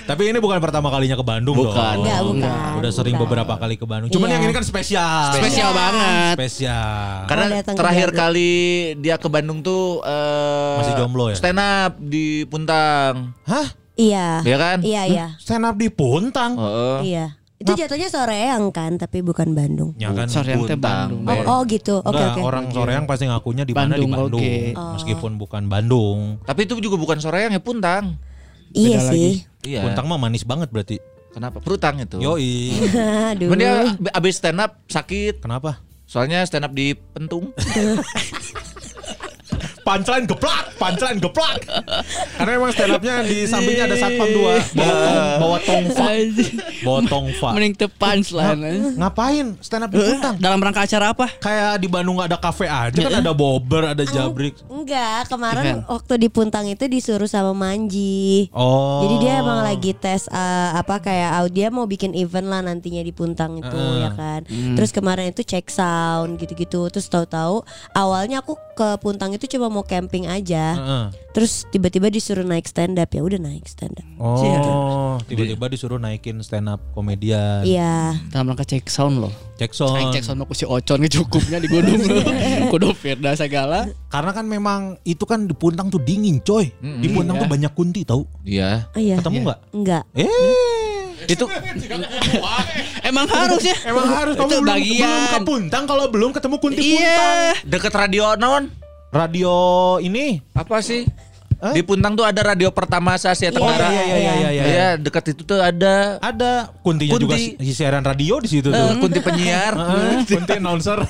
Tapi 0.10 0.26
ini 0.26 0.42
bukan 0.42 0.58
pertama 0.58 0.90
kalinya 0.90 1.14
ke 1.14 1.22
Bandung 1.22 1.54
Bukan. 1.54 1.70
dong. 1.70 2.02
Enggak, 2.02 2.22
bukan. 2.26 2.70
Udah 2.82 2.92
sering 2.92 3.14
Bukan. 3.14 3.30
beberapa 3.30 3.54
kali 3.56 3.78
ke 3.78 3.86
Bandung. 3.86 4.10
Cuman 4.10 4.26
Iya. 4.26 4.34
yang 4.34 4.44
ini 4.50 4.54
kan 4.58 4.66
spesial. 4.66 5.38
Spesial 5.38 5.70
banget. 5.70 6.34
Spesial. 6.34 7.30
Karena 7.30 7.46
Oh, 7.62 7.78
terakhir 7.78 8.10
kali 8.12 8.52
dia 8.98 9.22
ke 9.22 9.30
Bandung 9.30 9.62
tuh 9.62 10.02
eh, 10.02 10.78
Masih 10.82 10.98
jomblo 10.98 11.30
ya? 11.30 11.38
Stand 11.38 11.62
up 11.62 12.02
di 12.02 12.42
Puntang. 12.50 13.38
Hah? 13.46 13.70
Iya. 13.94 14.42
Iya 14.42 14.58
kan? 14.58 14.78
Iya 14.82 15.02
iya. 15.06 15.26
Stand 15.38 15.62
up 15.64 15.78
di 15.78 15.94
Puntang? 15.94 16.58
Heeh. 16.58 16.98
Iya. 17.06 17.26
Itu 17.60 17.76
jatuhnya 17.76 18.08
Soreang 18.08 18.72
kan, 18.72 18.96
tapi 18.96 19.20
bukan 19.20 19.52
Bandung. 19.52 19.92
Ya 20.00 20.10
kan? 20.10 20.26
Soreang 20.26 20.64
teh. 20.64 20.74
Bandung. 20.74 21.22
Oh, 21.28 21.60
oh 21.60 21.62
gitu. 21.68 22.00
Oke 22.00 22.16
Enggak, 22.16 22.34
oke. 22.34 22.42
orang 22.42 22.66
Soreang 22.72 23.04
pasti 23.06 23.28
ngakunya 23.28 23.62
di 23.62 23.76
mana 23.76 23.94
di 23.94 24.08
Bandung, 24.08 24.12
Bandung. 24.16 24.42
oke. 24.42 24.96
Meskipun 24.96 25.32
bukan 25.36 25.64
Bandung. 25.68 26.40
Tapi 26.42 26.66
itu 26.66 26.80
juga 26.80 26.98
bukan 26.98 27.20
Soreang 27.20 27.52
ya 27.52 27.60
Puntang. 27.60 28.16
Iya 28.72 29.04
Beda 29.04 29.12
sih. 29.12 29.49
Iya. 29.64 29.84
Puntang 29.84 30.08
mah 30.08 30.20
manis 30.20 30.48
banget 30.48 30.72
berarti. 30.72 30.98
Kenapa? 31.30 31.62
Perutang 31.62 32.02
itu. 32.02 32.18
Yoi. 32.18 32.74
Aduh. 33.36 33.54
Dia 33.54 33.94
abis 34.16 34.42
stand 34.42 34.60
up 34.60 34.82
sakit. 34.90 35.44
Kenapa? 35.44 35.84
Soalnya 36.10 36.42
stand 36.48 36.66
up 36.66 36.74
di 36.74 36.98
Pentung. 36.98 37.54
Punchline 39.90 40.30
geplak, 40.30 40.78
punchline 40.78 41.18
geplak. 41.18 41.66
Karena 42.38 42.52
emang 42.62 42.70
stand 42.70 42.94
upnya 42.94 43.26
di 43.26 43.50
sampingnya 43.50 43.90
ada 43.90 43.98
satpam 43.98 44.30
dua, 44.30 44.62
bawa 44.78 44.94
tong, 45.02 45.18
bawa 45.42 45.58
tongfa, 45.66 46.08
bawa 46.86 47.00
tongfa. 47.10 47.50
Mending 47.58 47.74
tepan 47.74 48.22
selain. 48.22 48.94
Ngapain 48.94 49.58
stand 49.66 49.90
up 49.90 49.90
di 49.90 49.98
Puntang? 49.98 50.38
Dalam 50.38 50.62
rangka 50.62 50.86
acara 50.86 51.10
apa? 51.10 51.26
Kayak 51.42 51.82
di 51.82 51.90
Bandung 51.90 52.22
ada 52.22 52.38
kafe 52.38 52.70
aja 52.70 53.02
kan 53.02 53.18
ada 53.18 53.34
bobber, 53.34 53.98
ada 53.98 54.06
jabrik. 54.06 54.62
Enggak, 54.70 55.26
kemarin 55.26 55.82
waktu 55.90 56.14
di 56.22 56.30
Puntang 56.30 56.70
itu 56.70 56.86
disuruh 56.86 57.26
sama 57.26 57.58
Manji. 57.58 58.54
Oh. 58.54 59.02
Jadi 59.02 59.26
dia 59.26 59.42
emang 59.42 59.66
lagi 59.66 59.98
tes 59.98 60.30
uh, 60.30 60.78
apa 60.78 61.02
kayak 61.02 61.32
uh, 61.34 61.50
dia 61.50 61.74
mau 61.74 61.90
bikin 61.90 62.14
event 62.14 62.46
lah 62.46 62.62
nantinya 62.62 63.02
di 63.02 63.10
Puntang 63.10 63.58
itu 63.58 63.74
Heeh. 63.74 64.06
ya 64.06 64.10
kan. 64.14 64.46
Terus 64.78 64.94
kemarin 64.94 65.34
itu 65.34 65.42
cek 65.42 65.66
sound 65.74 66.38
gitu-gitu. 66.38 66.94
Terus 66.94 67.10
tahu-tahu 67.10 67.66
awalnya 67.98 68.46
aku 68.46 68.54
ke 68.80 68.96
Puntang 69.04 69.36
itu 69.36 69.44
cuma 69.52 69.68
mau 69.68 69.84
camping 69.84 70.24
aja. 70.32 70.80
Heeh. 70.80 71.06
Terus 71.36 71.68
tiba-tiba 71.68 72.08
disuruh 72.08 72.48
naik 72.48 72.64
stand 72.64 72.96
up 72.96 73.12
ya 73.12 73.20
udah 73.20 73.36
naik 73.36 73.68
stand 73.68 74.00
up. 74.00 74.08
Oh, 74.16 75.20
tiba-tiba 75.28 75.68
disuruh 75.68 76.00
naikin 76.00 76.40
stand 76.40 76.72
up 76.72 76.80
komedian. 76.96 77.68
Iya. 77.68 78.16
Dalam 78.32 78.56
rangka 78.56 78.64
cek 78.64 78.88
sound 78.88 79.20
loh. 79.20 79.34
Cek 79.60 79.76
sound. 79.76 80.16
cek 80.16 80.24
sound 80.24 80.40
mah 80.40 80.48
ku 80.48 80.56
si 80.56 80.64
Ocon 80.64 81.04
cukupnya 81.12 81.60
di 81.60 81.68
gunung. 81.68 82.00
Kudu 82.72 82.96
Firda 82.96 83.36
segala. 83.36 83.92
Karena 84.08 84.32
kan 84.32 84.48
memang 84.48 84.96
itu 85.04 85.28
kan 85.28 85.44
di 85.44 85.52
Puntang 85.52 85.92
tuh 85.92 86.00
dingin, 86.00 86.40
coy. 86.40 86.72
Di 86.80 87.08
Puntang 87.12 87.36
tuh 87.36 87.52
banyak 87.52 87.76
kunti 87.76 88.08
tahu. 88.08 88.24
Iya. 88.48 88.88
Oh, 88.96 89.00
iya. 89.04 89.20
Ketemu 89.20 89.44
nggak? 89.44 89.60
Enggak. 89.76 90.04
Eh, 90.16 90.28
Itu 91.26 91.46
Emang 93.10 93.26
harus 93.26 93.62
ya. 93.62 93.76
emang 93.84 94.08
harus 94.08 94.34
kamu 94.36 94.46
Itu 94.46 94.58
belum, 94.58 94.70
bagian. 94.72 95.02
belum 95.02 95.24
ke 95.26 95.40
Puntang 95.44 95.84
kalau 95.84 96.06
belum 96.08 96.30
ketemu 96.32 96.56
kunti 96.58 96.80
Puntang. 96.80 97.02
Iya. 97.02 97.54
deket 97.66 97.92
radio 97.92 98.26
non? 98.36 98.70
Radio 99.10 99.54
ini 99.98 100.38
Apa 100.54 100.80
sih? 100.80 101.04
Di 101.60 101.84
Puntang 101.84 102.16
tuh 102.16 102.24
ada 102.24 102.40
radio 102.42 102.72
pertama 102.72 103.12
se 103.14 103.28
Asia 103.28 103.52
Tenggara. 103.52 103.92
iya, 103.92 104.00
iya, 104.02 104.16
iya, 104.16 104.32
iya, 104.34 104.50
iya. 104.50 104.64
Iya, 104.64 104.88
dekat 104.96 105.36
itu 105.36 105.44
tuh 105.44 105.60
ada 105.60 106.16
Ada 106.20 106.72
kuntinya 106.80 107.12
juga 107.14 107.36
Kunti. 107.36 107.60
si 107.60 107.74
siaran 107.74 108.00
radio 108.00 108.40
di 108.40 108.48
situ 108.48 108.72
tuh. 108.72 108.96
kunti 108.96 109.20
penyiar. 109.20 109.76
Heeh, 109.92 110.24
kunti 110.24 110.52
announcer. 110.56 111.04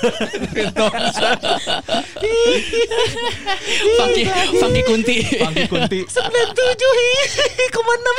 Funky 3.95 4.23
Funky 4.57 4.81
Kunti. 4.83 5.15
Pangki 5.37 5.63
kunti. 5.67 5.99
97 6.01 7.69
ke 7.69 7.81
mana 7.83 8.11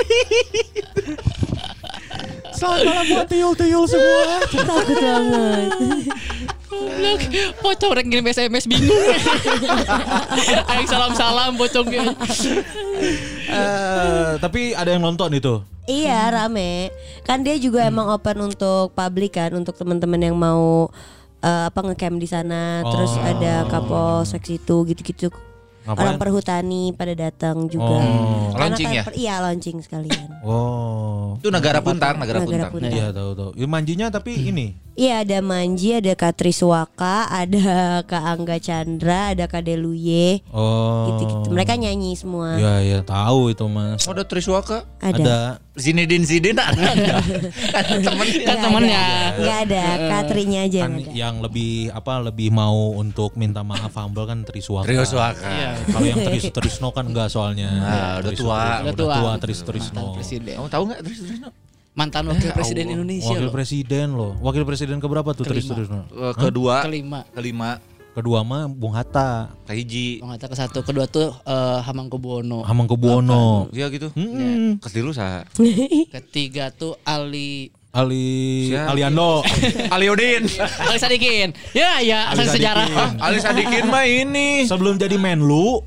Selamat 2.60 2.84
malam 2.84 3.04
buat 3.08 3.26
tuyul-tuyul 3.32 3.84
semua. 3.88 4.44
Takut 4.44 4.96
banget. 5.00 5.68
Goblok. 6.68 7.20
Pocong 7.64 7.92
rek 7.96 8.04
ngirim 8.04 8.26
SMS 8.28 8.68
bingung. 8.68 8.92
Aing 10.70 10.84
salam-salam 10.84 11.56
pocongnya. 11.56 12.12
Eh, 13.48 14.30
tapi 14.44 14.76
ada 14.76 14.92
yang 14.92 15.00
nonton 15.00 15.32
itu. 15.32 15.64
Iya 15.88 16.28
rame. 16.28 16.92
Kan 17.24 17.40
dia 17.40 17.56
juga 17.56 17.88
emang 17.88 18.12
open 18.12 18.52
untuk 18.52 18.92
publik 18.92 19.40
kan, 19.40 19.56
untuk 19.56 19.72
teman-teman 19.80 20.20
yang 20.20 20.36
mau 20.36 20.92
eh, 21.40 21.64
apa 21.72 21.80
ngecamp 21.80 22.20
di 22.20 22.28
sana. 22.28 22.84
Terus 22.84 23.16
ada 23.24 23.64
kapolsek 23.72 24.44
situ 24.44 24.84
gitu-gitu. 24.84 25.32
Ngapain? 25.90 26.06
Orang 26.06 26.16
perhutani 26.18 26.94
pada 26.94 27.10
datang 27.12 27.66
juga. 27.66 27.98
Oh. 27.98 28.54
Karena 28.54 28.62
Launching 28.70 28.90
ya? 28.92 29.02
per- 29.02 29.16
Iya 29.16 29.34
launching 29.42 29.78
sekalian. 29.82 30.28
Oh. 30.40 31.36
Itu 31.36 31.52
negara 31.52 31.84
Puntang, 31.84 32.16
negara 32.16 32.40
Negara 32.40 32.72
Puntang. 32.72 32.88
Iya 32.88 33.12
tahu 33.12 33.30
tahu. 33.34 33.50
Ya, 33.54 33.66
manjinya 33.66 34.06
tapi 34.08 34.32
ini. 34.32 34.72
Iya 34.92 35.22
ada 35.22 35.38
Manji, 35.40 35.94
ada 35.94 36.12
Kak 36.12 36.36
Triswaka, 36.36 37.24
ada 37.26 37.68
Kak 38.02 38.20
Angga 38.26 38.56
Chandra, 38.56 39.32
ada 39.32 39.44
Kak 39.44 39.62
Deluye, 39.62 40.44
Oh. 40.50 41.08
gitu-gitu. 41.08 41.48
Mereka 41.50 41.72
nyanyi 41.74 42.12
semua. 42.14 42.56
Iya 42.56 42.74
iya 42.80 42.98
tahu 43.00 43.48
itu 43.48 43.64
mas. 43.64 44.04
Oh, 44.04 44.12
ada 44.12 44.24
Triswaka. 44.24 44.84
Ada. 44.98 45.16
Ada. 45.16 45.38
Zinedine 45.72 46.20
Zidane 46.22 46.60
ada? 46.60 47.16
Kan 47.72 48.00
temennya. 48.02 48.44
Kan 48.44 48.56
temennya. 48.58 49.04
Enggak 49.32 49.58
ada, 49.64 49.84
Katrinya 50.10 50.60
aja 50.62 50.78
yang 50.78 50.84
Kan 50.84 51.00
ada. 51.00 51.12
yang 51.14 51.34
lebih 51.40 51.72
apa 51.90 52.12
lebih 52.22 52.48
mau 52.50 52.92
untuk 52.92 53.32
minta 53.34 53.60
maaf 53.62 53.92
humble 53.94 54.24
kan 54.24 54.42
Triswaka. 54.42 54.84
Triswaka. 54.84 55.40
Iya. 55.40 55.70
Kalau 55.88 56.06
yang 56.06 56.20
Tris 56.26 56.44
Trisno 56.50 56.88
kan 56.92 57.04
enggak 57.08 57.28
soalnya. 57.32 57.70
Ah, 57.80 58.12
udah 58.20 58.32
tua. 58.34 58.60
Udah 58.84 58.94
tua. 58.94 59.14
tua 59.16 59.32
Tris 59.40 59.60
Trisno. 59.64 59.94
Mantan 59.96 60.16
presiden. 60.18 60.52
Kamu 60.58 60.68
tahu 60.68 60.82
enggak 60.90 61.00
Tris 61.06 61.18
Trisno? 61.24 61.48
Mantan 61.90 62.22
wakil 62.30 62.50
presiden 62.54 62.86
Indonesia 62.86 63.34
Wakil 63.34 63.46
loh. 63.50 63.52
presiden 63.52 64.06
loh. 64.14 64.32
Wakil 64.38 64.62
presiden 64.62 64.96
keberapa 65.02 65.34
tuh 65.34 65.42
Tris. 65.42 65.66
Trisno? 65.66 66.06
Eh, 66.06 66.34
Kedua, 66.38 66.86
Kelima. 66.86 67.26
kelima, 67.34 67.70
Kedua 68.10 68.42
mah 68.42 68.66
Bung 68.66 68.94
Hatta, 68.94 69.54
kahiji. 69.70 70.18
Bang 70.18 70.34
Hatta 70.34 70.50
ke 70.50 70.56
satu, 70.58 70.82
kedua 70.82 71.06
tuh 71.06 71.30
eh, 71.46 71.78
Hamengkubuwono. 71.82 72.62
Hamengkubuwono. 72.66 73.70
Iya 73.70 73.86
gitu. 73.90 74.10
Hmm. 74.14 74.78
Dulu 74.82 75.10
sa. 75.14 75.46
Ketiga 76.10 76.74
tuh 76.74 76.98
Ali 77.06 77.70
Ali 77.90 78.70
Siapa? 78.70 78.94
Aliando. 78.94 79.42
Aliudin. 79.94 80.46
Ali 80.80 80.98
Sadikin. 80.98 81.50
Ya 81.74 81.98
ya, 81.98 82.30
Ali 82.30 82.46
sejarah. 82.46 82.86
Sadikin. 82.86 83.18
Ali 83.18 83.38
Sadikin 83.42 83.84
mah 83.86 84.06
ini. 84.06 84.62
Sebelum 84.64 84.94
jadi 84.94 85.18
Menlu, 85.18 85.82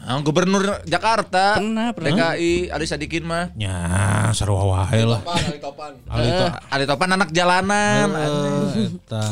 Ah, 0.00 0.16
Gubernur 0.24 0.80
Jakarta. 0.88 1.60
Pernah, 1.60 1.92
pernah. 1.92 2.32
DKI 2.32 2.72
Ali 2.72 2.88
Sadikin 2.88 3.20
mah. 3.20 3.52
ya 3.52 3.76
seru 4.32 4.56
wae 4.56 5.04
lah. 5.04 5.20
Ali 6.08 6.32
to- 6.32 6.56
Ali 6.72 6.84
Topan 6.88 7.10
anak 7.12 7.28
jalanan. 7.30 8.08
Eh, 8.08 8.88
eta. 8.96 9.24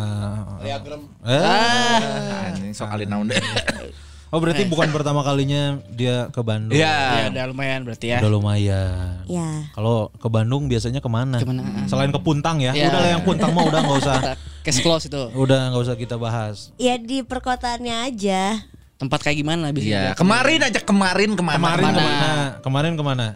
Eh. 1.24 1.40
Ah, 1.40 2.52
sok 2.70 2.92
Ali 2.92 3.08
naon 3.08 3.32
deh. 3.32 3.40
Oh 4.28 4.38
berarti 4.38 4.68
bukan 4.68 4.92
pertama 4.92 5.24
kalinya 5.24 5.80
dia 5.88 6.28
ke 6.28 6.40
Bandung. 6.40 6.76
Ya 6.76 7.24
Iya. 7.24 7.32
udah 7.32 7.44
lumayan 7.48 7.80
berarti 7.80 8.06
ya. 8.12 8.18
Udah 8.20 8.28
lumayan. 8.30 9.24
Ya. 9.24 9.72
Kalau 9.72 10.12
ke 10.12 10.28
Bandung 10.28 10.68
biasanya 10.68 11.00
ke 11.00 11.08
mana? 11.08 11.40
Ke 11.40 11.48
mana? 11.48 11.64
Selain 11.88 12.12
ke 12.12 12.20
Puntang 12.20 12.60
ya. 12.60 12.72
Ya. 12.72 12.92
Udah 12.92 13.00
lah 13.00 13.10
yang 13.10 13.24
Puntang 13.24 13.50
mah 13.50 13.64
udah 13.64 13.80
nggak 13.80 13.98
usah. 13.98 14.16
Case 14.64 14.80
close 14.80 15.08
itu. 15.08 15.22
Udah 15.32 15.72
nggak 15.72 15.82
usah 15.82 15.96
kita 15.96 16.14
bahas. 16.14 16.76
Ya 16.76 16.94
di 16.94 17.24
perkotaannya 17.24 18.04
aja. 18.04 18.60
Tempat 18.98 19.22
kayak 19.22 19.38
gimana 19.38 19.70
bisa? 19.70 19.86
Iya, 19.86 20.04
kemarin 20.12 20.60
aja 20.60 20.80
kemarin 20.82 21.30
ke 21.32 21.40
mana? 21.40 21.56
Kemarin 21.56 21.78
ke 21.78 21.86
mana? 21.86 21.94
ke 21.94 22.04
mana? 22.04 22.32
Kemarin 22.60 22.92
ke 22.92 23.04
mana? 23.06 23.26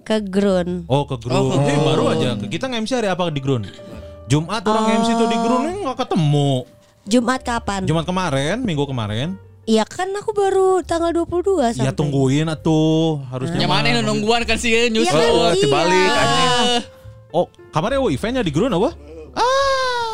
Ke 0.00 0.16
Grun. 0.20 0.68
Oh 0.86 1.04
ke 1.04 1.18
Grun. 1.18 1.34
Oh, 1.34 1.44
ke 1.50 1.56
Eh, 1.60 1.68
Grun. 1.68 1.84
baru 1.84 2.04
aja. 2.08 2.28
Kita 2.38 2.64
nge-MC 2.66 2.90
hari 2.94 3.08
apa 3.08 3.28
di 3.28 3.40
Grun? 3.40 3.68
Jumat 4.24 4.62
orang 4.62 5.04
MC 5.04 5.08
tuh 5.12 5.28
di 5.28 5.36
Grun 5.36 5.62
eh, 5.66 5.76
nggak 5.82 5.98
ketemu. 5.98 6.64
Jumat 7.04 7.40
kapan? 7.42 7.84
Jumat 7.84 8.08
kemarin, 8.08 8.56
minggu 8.62 8.88
kemarin. 8.88 9.36
Iya 9.64 9.88
kan 9.88 10.12
aku 10.12 10.36
baru 10.36 10.84
tanggal 10.84 11.08
22 11.24 11.72
sampai. 11.72 11.88
Ya 11.88 11.92
tungguin 11.96 12.44
atuh 12.52 13.24
harusnya. 13.32 13.56
Yang 13.56 13.72
mana 13.72 13.86
yang 13.88 14.04
nungguan 14.04 14.44
kan 14.44 14.60
sih 14.60 14.92
nyusul. 14.92 15.08
Iya 15.08 15.12
kan, 15.12 15.24
Oh, 15.32 15.48
iya. 15.48 15.56
dibalik 15.56 16.10
anjing. 16.12 16.52
Oh, 17.32 17.46
kemarin 17.72 17.98
oh, 18.04 18.12
eventnya 18.12 18.44
di 18.44 18.52
Grun 18.52 18.70
apa? 18.76 18.92
Ah. 19.34 20.13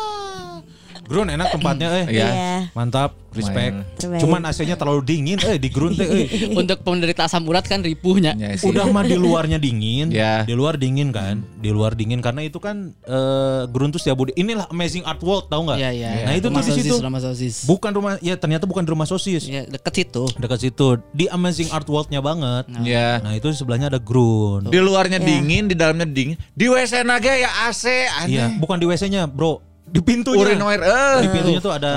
Grun 1.05 1.27
enak 1.27 1.47
tempatnya 1.51 1.87
eh. 1.93 2.05
Iya. 2.07 2.27
Iya. 2.27 2.57
Mantap, 2.71 3.17
respect. 3.31 3.75
Terbaik. 3.97 4.21
Cuman 4.23 4.41
AC-nya 4.43 4.75
terlalu 4.75 5.01
dingin 5.03 5.37
eh 5.41 5.55
di 5.55 5.67
Grun 5.67 5.91
teh 5.91 6.07
eh. 6.07 6.25
Untuk 6.59 6.81
penderita 6.81 7.25
asam 7.25 7.43
urat 7.43 7.63
kan 7.63 7.79
ripuhnya. 7.79 8.31
Ya 8.33 8.55
sih. 8.55 8.67
Udah 8.67 8.87
mah 8.87 9.03
di 9.03 9.15
luarnya 9.15 9.57
dingin, 9.57 10.07
Ya. 10.07 10.43
di 10.43 10.51
luar 10.51 10.75
dingin 10.75 11.11
kan, 11.11 11.43
di 11.57 11.67
luar 11.67 11.93
dingin 11.93 12.19
karena 12.19 12.41
itu 12.41 12.57
kan 12.57 12.95
eh 13.03 13.61
Grun 13.67 13.89
tuh 13.89 13.99
setiap 13.99 14.17
budi. 14.17 14.31
Inilah 14.35 14.67
Amazing 14.67 15.03
Art 15.03 15.19
World 15.19 15.47
tahu 15.47 15.67
nggak? 15.67 15.79
Iya 15.79 15.91
iya. 15.91 16.09
Nah 16.23 16.33
itu 16.33 16.47
tuh 16.47 16.51
rumah 16.51 16.63
di 16.63 16.71
sosis, 16.71 16.83
situ. 16.85 16.95
rumah 16.99 17.21
sosis. 17.21 17.55
Bukan 17.65 17.91
rumah, 17.91 18.11
ya 18.19 18.35
ternyata 18.35 18.63
bukan 18.63 18.83
rumah 18.83 19.05
sosis. 19.05 19.43
Ya 19.45 19.67
deket 19.67 19.93
situ. 20.07 20.23
Dekat 20.37 20.59
situ 20.59 20.87
di 21.11 21.27
Amazing 21.27 21.71
Art 21.71 21.87
World-nya 21.87 22.19
banget. 22.19 22.65
Ya. 22.81 23.19
Nah 23.19 23.35
itu 23.35 23.51
sebelahnya 23.51 23.91
ada 23.91 23.99
Grun. 23.99 24.67
Di 24.67 24.79
luarnya 24.79 25.19
dingin, 25.19 25.67
di 25.67 25.75
dalamnya 25.75 26.07
dingin. 26.07 26.39
Di 26.51 26.67
WC 26.67 27.03
naga 27.03 27.31
ya 27.31 27.49
AC 27.67 27.83
Iya, 27.91 28.07
anjing. 28.47 28.59
bukan 28.59 28.77
di 28.77 28.85
WC-nya, 28.87 29.27
Bro. 29.27 29.70
Di 29.91 29.99
pintunya. 29.99 30.39
Urinoir 30.39 30.79
eh. 30.79 31.19
Di 31.19 31.27
pintunya 31.27 31.59
tuh 31.59 31.75
ada. 31.75 31.91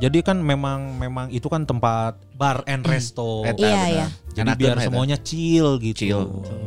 Jadi 0.00 0.24
kan 0.24 0.40
memang 0.40 0.96
memang 0.96 1.28
itu 1.28 1.44
kan 1.46 1.68
tempat 1.68 2.16
bar 2.32 2.64
and 2.64 2.80
resto. 2.82 3.44
Eta, 3.44 3.60
Iya, 3.60 3.82
iya. 3.86 4.06
Jadi 4.32 4.48
Enakeun 4.48 4.60
biar 4.60 4.76
eta. 4.76 4.84
semuanya 4.88 5.16
chill 5.20 5.76
gitu. 5.78 5.96
Chill. 6.00 6.22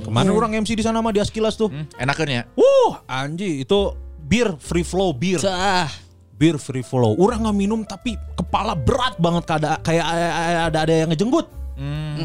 Kemarin 0.05 0.29
orang 0.29 0.51
MC 0.61 0.77
di 0.77 0.85
sana 0.85 1.01
mah 1.01 1.09
di 1.09 1.17
Askilas 1.17 1.57
tuh. 1.57 1.73
Hmm, 1.73 1.89
Enakeun 1.97 2.29
ya. 2.29 2.43
Uh, 2.53 3.01
anji 3.05 3.65
itu 3.65 3.97
bir 4.21 4.61
free 4.61 4.85
flow 4.85 5.09
bir. 5.09 5.41
Sah. 5.41 5.89
Bir 6.37 6.55
free 6.55 6.85
flow. 6.85 7.17
Orang 7.17 7.43
nggak 7.43 7.57
minum 7.57 7.81
tapi 7.83 8.13
kepala 8.33 8.71
berat 8.71 9.17
banget 9.17 9.43
kada 9.43 9.75
kayak 9.81 10.05
ada 10.69 10.79
ada 10.85 10.93
yang 10.95 11.09
ngejenggut. 11.09 11.58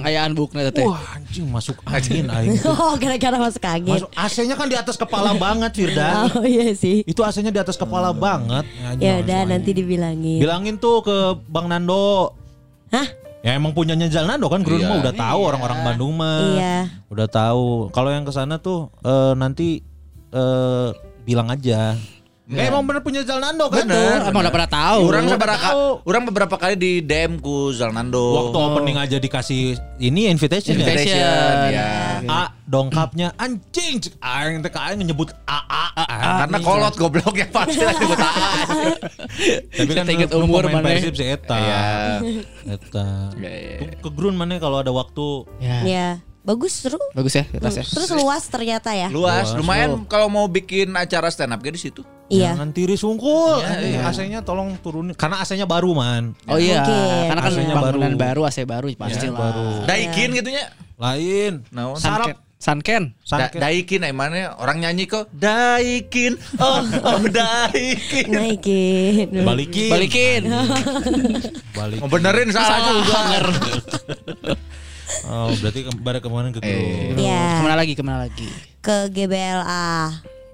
Ayaan 0.03 0.35
bukna 0.35 0.67
teh. 0.75 0.83
Wah, 0.83 1.15
anjing 1.15 1.47
masuk 1.47 1.79
angin 1.87 2.27
aing. 2.27 2.59
Oh 2.67 2.99
gara-gara 2.99 3.39
masuk 3.39 3.63
angin. 3.63 3.95
Masuk 4.03 4.11
AC-nya 4.13 4.55
kan 4.59 4.67
di 4.67 4.75
atas 4.75 4.99
kepala 4.99 5.31
banget, 5.39 5.71
Firda. 5.73 6.27
Oh 6.35 6.43
iya 6.43 6.75
sih. 6.75 7.07
Itu 7.07 7.23
AC-nya 7.23 7.55
di 7.55 7.61
atas 7.63 7.79
kepala 7.79 8.11
banget. 8.11 8.67
Anjing, 8.83 9.03
Ya 9.03 9.23
udah 9.23 9.41
nanti 9.47 9.71
dibilangin. 9.71 10.43
Bilangin 10.43 10.77
tuh 10.77 11.07
ke 11.07 11.17
Bang 11.47 11.71
Nando. 11.71 12.35
Hah? 12.91 13.07
Ya 13.45 13.55
emang 13.55 13.77
punyanya 13.77 14.09
Jalan 14.09 14.35
Nando 14.35 14.49
kan 14.49 14.65
Grun 14.65 14.81
Iya. 14.81 14.89
mah 14.89 14.97
udah 15.05 15.15
tahu 15.15 15.41
orang-orang 15.45 15.79
Bandung 15.85 16.13
mah. 16.17 16.41
Iya. 16.57 16.77
Udah 17.13 17.29
tahu. 17.29 17.93
Kalau 17.93 18.11
yang 18.11 18.25
ke 18.25 18.33
sana 18.33 18.59
tuh 18.59 18.91
eh, 19.05 19.33
nanti 19.39 19.85
eh, 20.33 20.89
bilang 21.23 21.47
aja. 21.49 21.95
Eh, 22.45 22.69
emang 22.69 22.85
bener 22.85 23.01
punya 23.01 23.25
Jalan 23.25 23.57
Nando 23.57 23.73
kan? 23.73 23.89
Bener. 23.89 24.29
Emang 24.29 24.45
udah 24.45 24.53
pada 24.53 24.69
tahu. 24.69 25.09
Orang 25.09 25.25
beberapa 25.33 25.69
orang 26.05 26.23
beberapa 26.29 26.57
kali 26.61 26.77
di 26.77 26.93
DM 27.01 27.41
ku 27.41 27.73
Zalnando. 27.73 28.21
Waktu 28.21 28.59
opening 28.61 29.01
aja 29.01 29.17
dikasih 29.17 29.81
ini 29.97 30.29
invitation, 30.29 30.77
ya. 30.77 30.85
Invitation, 30.85 31.25
ya. 31.73 31.89
A 32.29 32.53
dongkapnya 32.69 33.33
anjing 33.41 33.97
cek 33.97 34.21
aing 34.21 34.61
teh 34.61 34.69
ka 34.69 34.93
aing 34.93 35.01
nyebut 35.01 35.33
A 35.49 35.59
A. 35.65 35.85
Karena 36.45 36.61
kolot 36.61 36.93
goblok 37.01 37.33
ya 37.33 37.49
pasti 37.49 37.81
lagi 37.81 38.05
buta. 38.05 38.29
Tapi 39.73 39.93
kan 39.97 40.05
belum 40.05 40.45
umur 40.45 40.69
mana. 40.69 40.85
Persib 40.85 41.17
si 41.17 41.25
Eta. 41.25 41.57
Iya. 41.57 41.81
Eta. 42.77 43.09
Iya, 43.41 43.53
iya. 43.57 43.77
Tuh 43.81 43.89
Ke 44.05 44.09
Grun 44.13 44.37
mana 44.37 44.61
kalau 44.61 44.85
ada 44.85 44.93
waktu 44.93 45.49
Ya. 45.65 46.21
Ya. 46.45 46.53
Bagus 46.53 46.73
seru. 46.77 47.01
Bagus 47.17 47.41
ya, 47.41 47.49
atas 47.49 47.73
ya. 47.81 47.85
Terus 47.89 48.11
luas 48.13 48.45
ternyata 48.53 48.93
ya. 48.93 49.09
Luas, 49.09 49.49
Luas, 49.49 49.57
lumayan 49.57 50.05
kalau 50.05 50.29
mau 50.29 50.45
bikin 50.45 50.93
acara 50.93 51.33
stand 51.33 51.57
up 51.57 51.65
di 51.65 51.81
situ. 51.81 52.05
Iya. 52.29 52.53
Jangan 52.53 52.69
tiris 52.77 53.01
unggul. 53.01 53.65
Iya, 53.65 53.81
iya. 53.81 54.01
AC-nya 54.05 54.41
tolong 54.45 54.77
turunin 54.85 55.17
karena 55.17 55.41
AC-nya 55.41 55.65
baru 55.65 55.97
man. 55.97 56.37
Oh 56.45 56.61
iya, 56.61 56.85
Mungkin. 56.85 57.25
karena 57.33 57.41
kan 57.41 57.53
AC-nya 57.53 57.75
baru. 57.81 57.99
baru, 58.13 58.41
AC 58.45 58.59
baru 58.69 58.87
pasti 58.93 59.27
lah. 59.33 59.41
baru. 59.41 59.69
Daikin 59.89 60.29
gitunya. 60.37 60.65
Lain. 61.01 61.65
Naon? 61.73 61.97
Sanken. 61.97 62.37
Sanken. 62.61 63.61
Da-. 63.61 63.69
Daikin 63.69 64.09
emangnya 64.09 64.57
orang 64.57 64.81
nyanyi 64.81 65.05
kok 65.05 65.29
Daikin 65.37 66.41
oh 66.57 66.81
oh 67.05 67.21
Daikin 67.41 68.33
Naikin. 68.33 69.29
Balikin. 69.45 69.91
Balikin. 69.93 70.43
Balik. 71.77 71.99
mau 72.01 72.09
benerin 72.09 72.49
salah 72.53 72.81
juga 72.89 73.21
Oh, 75.25 75.51
berarti 75.57 75.81
ke- 75.87 76.01
pada 76.01 76.19
kemarin 76.19 76.51
ke 76.51 76.61
Grun. 76.61 77.17
Iya. 77.19 77.45
Ke 77.47 77.63
mana 77.63 77.77
lagi? 77.77 77.93
Ke 77.95 78.03
mana 78.03 78.19
lagi? 78.27 78.49
Ke 78.81 78.97
GBLA. 79.09 79.89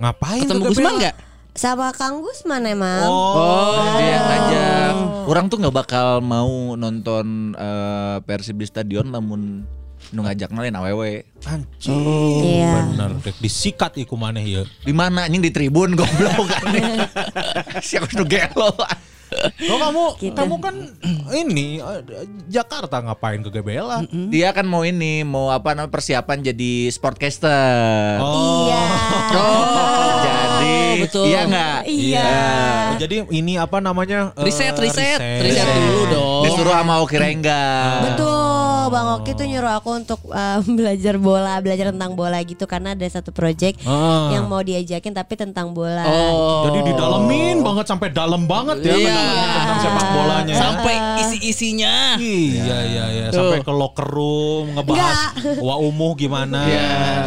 Ngapain 0.01 0.41
Ketemu 0.45 0.63
ke 0.63 0.69
Gusman 0.69 0.93
enggak? 0.97 1.17
Sama 1.53 1.93
Kang 1.93 2.23
Gusman 2.23 2.63
emang. 2.65 3.05
Oh, 3.05 3.85
dia 3.99 4.19
ngajak. 4.19 4.95
Orang 5.27 5.47
tuh 5.51 5.59
nggak 5.61 5.77
bakal 5.77 6.23
mau 6.23 6.73
nonton 6.75 7.53
eh, 7.53 8.17
Persib 8.25 8.57
di 8.57 8.67
stadion 8.67 9.07
namun 9.07 9.67
Nu 10.11 10.27
ngajak 10.27 10.51
ngelin 10.51 10.75
awewe. 10.75 11.23
Anjing. 11.45 11.95
Iya. 12.43 12.73
Bener. 12.89 13.11
Dek 13.23 13.37
disikat 13.39 13.95
iku 13.95 14.17
maneh 14.17 14.43
ya. 14.43 14.63
Di 14.83 14.91
mana 14.91 15.29
anjing 15.29 15.45
di 15.45 15.53
tribun 15.53 15.95
goblok 15.95 16.49
kan. 16.51 16.73
Siapa 17.87 18.09
nu 18.17 18.25
gelo. 18.25 18.75
Oh 19.67 19.79
kamu 19.79 20.05
Gitu. 20.19 20.35
kamu 20.35 20.55
kan 20.59 20.75
ini 21.33 21.79
eh, 21.79 22.01
Jakarta 22.47 22.99
ngapain 22.99 23.41
ke 23.41 23.51
GBLA? 23.51 24.05
Dia 24.29 24.51
kan 24.51 24.65
mau 24.65 24.83
ini, 24.83 25.23
mau 25.23 25.49
apa 25.49 25.73
namanya 25.73 25.89
persiapan 25.89 26.43
jadi 26.43 26.91
sportcaster. 26.91 28.19
Oh. 28.19 28.67
Iya. 28.67 28.83
Jadi 30.21 30.77
betul. 31.01 31.25
iya 31.25 31.41
enggak? 31.47 31.79
Iya. 31.87 32.29
Oh, 32.91 32.97
jadi 32.99 33.17
ini 33.31 33.53
apa 33.57 33.79
namanya? 33.79 34.35
eh, 34.35 34.45
Riset, 34.45 34.75
riset, 34.77 35.19
riset 35.19 35.67
dulu 35.67 36.03
dong. 36.11 36.43
Disuruh 36.45 36.75
sama 36.75 37.01
Oki 37.01 37.17
Rengga. 37.17 37.65
Betul, 38.05 38.60
Bang 38.91 39.07
Oki 39.15 39.33
tuh 39.33 39.47
nyuruh 39.47 39.73
aku 39.73 39.91
untuk 39.95 40.21
uh, 40.27 40.59
belajar 40.79 41.15
bola, 41.17 41.57
belajar 41.59 41.91
tentang 41.91 42.13
bola 42.13 42.43
gitu 42.43 42.65
karena 42.65 42.93
ada 42.93 43.07
satu 43.07 43.31
project 43.31 43.81
Ah. 43.83 44.29
yang 44.31 44.45
mau 44.45 44.61
diajakin 44.61 45.13
tapi 45.13 45.35
tentang 45.35 45.71
bola. 45.71 46.03
Oh. 46.05 46.67
Jadi 46.67 46.91
didalemin 46.91 47.63
banget 47.63 47.87
sampai 47.87 48.11
dalam 48.11 48.45
banget 48.45 48.83
ya 48.83 48.93
Iya. 48.93 49.17
tentang 49.55 49.79
sepak 49.81 50.07
bolanya. 50.11 50.51
ya. 50.51 50.61
Sampai 50.61 50.95
isi-isinya. 51.21 51.95
Iya 52.19 52.79
iya 52.85 53.05
iya 53.09 53.27
sampai 53.31 53.63
ke 53.63 53.71
locker 53.71 54.05
room 54.05 54.75
ngebahas 54.75 55.19
wa 55.59 55.79
umuh 55.79 56.13
gimana 56.15 56.67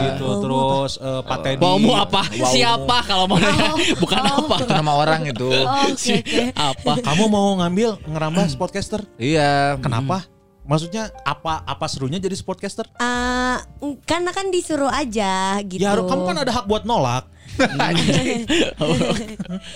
gitu 0.03 0.27
terus 0.39 0.99
eh, 0.99 1.21
patedi. 1.23 1.61
Mau 1.61 1.95
apa? 1.95 2.27
Siapa 2.27 2.97
kalau 3.03 3.25
mau 3.25 3.39
nanya? 3.39 3.71
Bukan 3.95 4.19
apa. 4.19 4.55
Itu 4.59 4.67
nama 4.67 4.91
orang 4.93 5.21
itu. 5.25 5.47
Oh, 5.47 5.87
Si- 5.95 6.19
oke. 6.19 6.43
Apa? 6.53 6.91
Kamu 6.99 7.23
mau 7.27 7.55
ngambil 7.57 8.03
ngerambah 8.03 8.45
sportcaster? 8.49 9.01
Iya. 9.15 9.79
Kenapa? 9.79 10.27
Maksudnya 10.63 11.11
apa 11.21 11.59
apa 11.61 11.85
serunya 11.85 12.17
jadi 12.17 12.33
sportcaster? 12.33 12.87
Uh, 12.95 13.59
karena 14.07 14.31
kan 14.31 14.47
disuruh 14.47 14.87
aja 14.87 15.59
gitu. 15.61 15.83
Ya 15.83 15.91
kamu 15.93 16.23
kan 16.23 16.37
ada 16.39 16.51
hak 16.51 16.65
buat 16.65 16.87
nolak. 16.87 17.27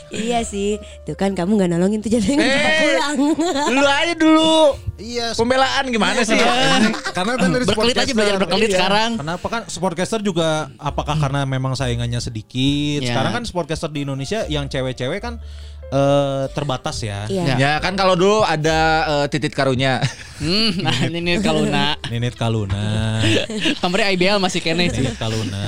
iya 0.09 0.41
sih. 0.41 0.81
Tuh 1.05 1.13
kan 1.13 1.35
kamu 1.35 1.59
nggak 1.59 1.69
nolongin 1.75 1.99
tuh 1.99 2.09
jadi 2.09 2.25
nggak 2.25 2.47
Eh. 2.47 2.79
pulang. 2.81 3.17
Lu 3.75 3.83
aja 3.83 4.13
dulu. 4.15 4.57
Iya. 4.97 5.35
Pembelaan 5.35 5.85
gimana 5.91 6.23
sih? 6.23 6.39
Karena 7.17 7.31
kan 7.37 7.49
dari 7.51 7.65
Berkelit 7.67 7.97
aja 7.97 8.13
belajar 8.13 8.35
berkelit 8.39 8.69
Iya. 8.71 8.77
sekarang. 8.79 9.11
Kenapa 9.19 9.47
kan 9.47 9.61
sportcaster 9.69 10.19
juga 10.23 10.71
apakah 10.79 11.19
karena 11.19 11.45
memang 11.45 11.75
saingannya 11.75 12.17
sedikit? 12.17 13.03
Ya. 13.03 13.13
Sekarang 13.13 13.31
kan 13.35 13.43
sportcaster 13.45 13.91
di 13.91 14.07
Indonesia 14.07 14.47
yang 14.47 14.65
cewek-cewek 14.65 15.19
kan 15.21 15.37
eh, 15.91 16.43
terbatas 16.51 16.97
ya. 17.03 17.27
Iya. 17.27 17.55
Ya 17.57 17.71
kan 17.79 17.93
kalau 17.95 18.15
dulu 18.17 18.43
ada 18.43 18.79
eh, 19.23 19.25
titit 19.31 19.53
karunya. 19.53 20.03
Hmm, 20.37 20.69
nah 20.85 20.93
ini 21.09 21.17
nih 21.17 21.35
kalau 21.41 21.65
nak. 21.65 21.97
Ninit 22.07 22.35
Kaluna. 22.39 23.19
Kemarin 23.81 24.05
IBL 24.15 24.37
masih 24.39 24.61
kene 24.63 24.87
sih. 24.93 25.03
Ninit 25.03 25.17
Kaluna. 25.19 25.61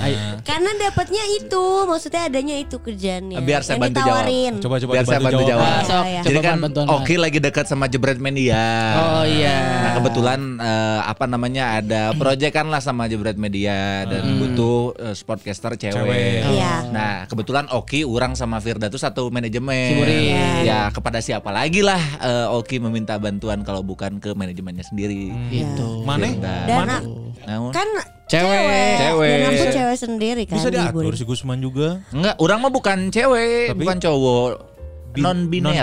Karena 0.45 0.71
dapatnya 0.77 1.23
itu, 1.35 1.65
maksudnya 1.89 2.31
adanya 2.31 2.55
itu 2.55 2.77
kerjaannya. 2.79 3.41
Biar 3.43 3.61
saya 3.65 3.81
bantu 3.81 3.99
jawab. 3.99 4.25
Coba 4.61 4.75
coba 4.79 4.91
Biar 4.95 5.05
saya 5.05 5.19
bantu 5.19 5.43
jawab. 5.43 5.67
Ah, 5.67 5.81
sok. 5.83 5.99
Oh, 5.99 6.05
iya. 6.05 6.21
Jadi 6.23 6.37
Coba 6.39 6.47
kan 6.47 6.57
bantuan, 6.63 6.85
Oki 6.89 7.15
lagi 7.19 7.39
dekat 7.43 7.65
sama 7.67 7.85
Jebret 7.91 8.19
Media. 8.21 8.61
Oh 8.95 9.23
iya. 9.27 9.57
Nah 9.83 9.91
kebetulan 9.99 10.39
eh, 10.61 10.99
apa 11.03 11.25
namanya 11.27 11.63
ada 11.81 12.01
proyek 12.15 12.51
kan 12.55 12.67
lah 12.71 12.79
sama 12.79 13.09
Jebret 13.11 13.35
Media 13.35 14.07
dan 14.07 14.39
butuh 14.39 14.95
eh, 14.95 15.15
sportcaster 15.15 15.75
cewek. 15.75 15.97
Cewek. 15.97 16.41
Iya. 16.55 16.73
Nah 16.93 17.13
kebetulan 17.27 17.67
Oki, 17.73 18.07
Urang 18.07 18.37
sama 18.37 18.61
Firda 18.63 18.87
tuh 18.87 19.01
satu 19.01 19.27
manajemen. 19.33 19.97
Ciburi. 20.11 20.65
Ya 20.65 20.79
kepada 20.89 21.19
siapa 21.19 21.49
lagi 21.49 21.79
lah 21.79 22.01
eh, 22.19 22.47
Oki 22.51 22.77
meminta 22.77 23.15
bantuan 23.15 23.61
kalau 23.61 23.81
bukan 23.81 24.17
ke 24.17 24.33
manajemennya 24.33 24.83
sendiri. 24.83 25.29
Gitu. 25.47 26.03
Mana? 26.03 26.27
Dan 26.33 26.67
Mana? 26.67 26.97
Namun, 27.45 27.71
kan 27.71 27.87
Cewek. 28.29 28.93
Cewek. 28.99 29.33
Dan 29.35 29.49
aku 29.49 29.65
cewek 29.73 29.97
sendiri 29.97 30.41
kan 30.45 30.55
Bisa 30.55 30.69
diatur 30.69 31.13
si 31.13 31.25
Gusman 31.25 31.57
juga. 31.57 31.97
enggak, 32.09 32.37
Urang 32.37 32.61
mah 32.61 32.69
bukan 32.69 33.09
cewek, 33.09 33.73
Tapi- 33.73 33.79
bukan 33.79 33.97
cowok. 33.99 34.49
Non 35.09 35.49
biner. 35.49 35.81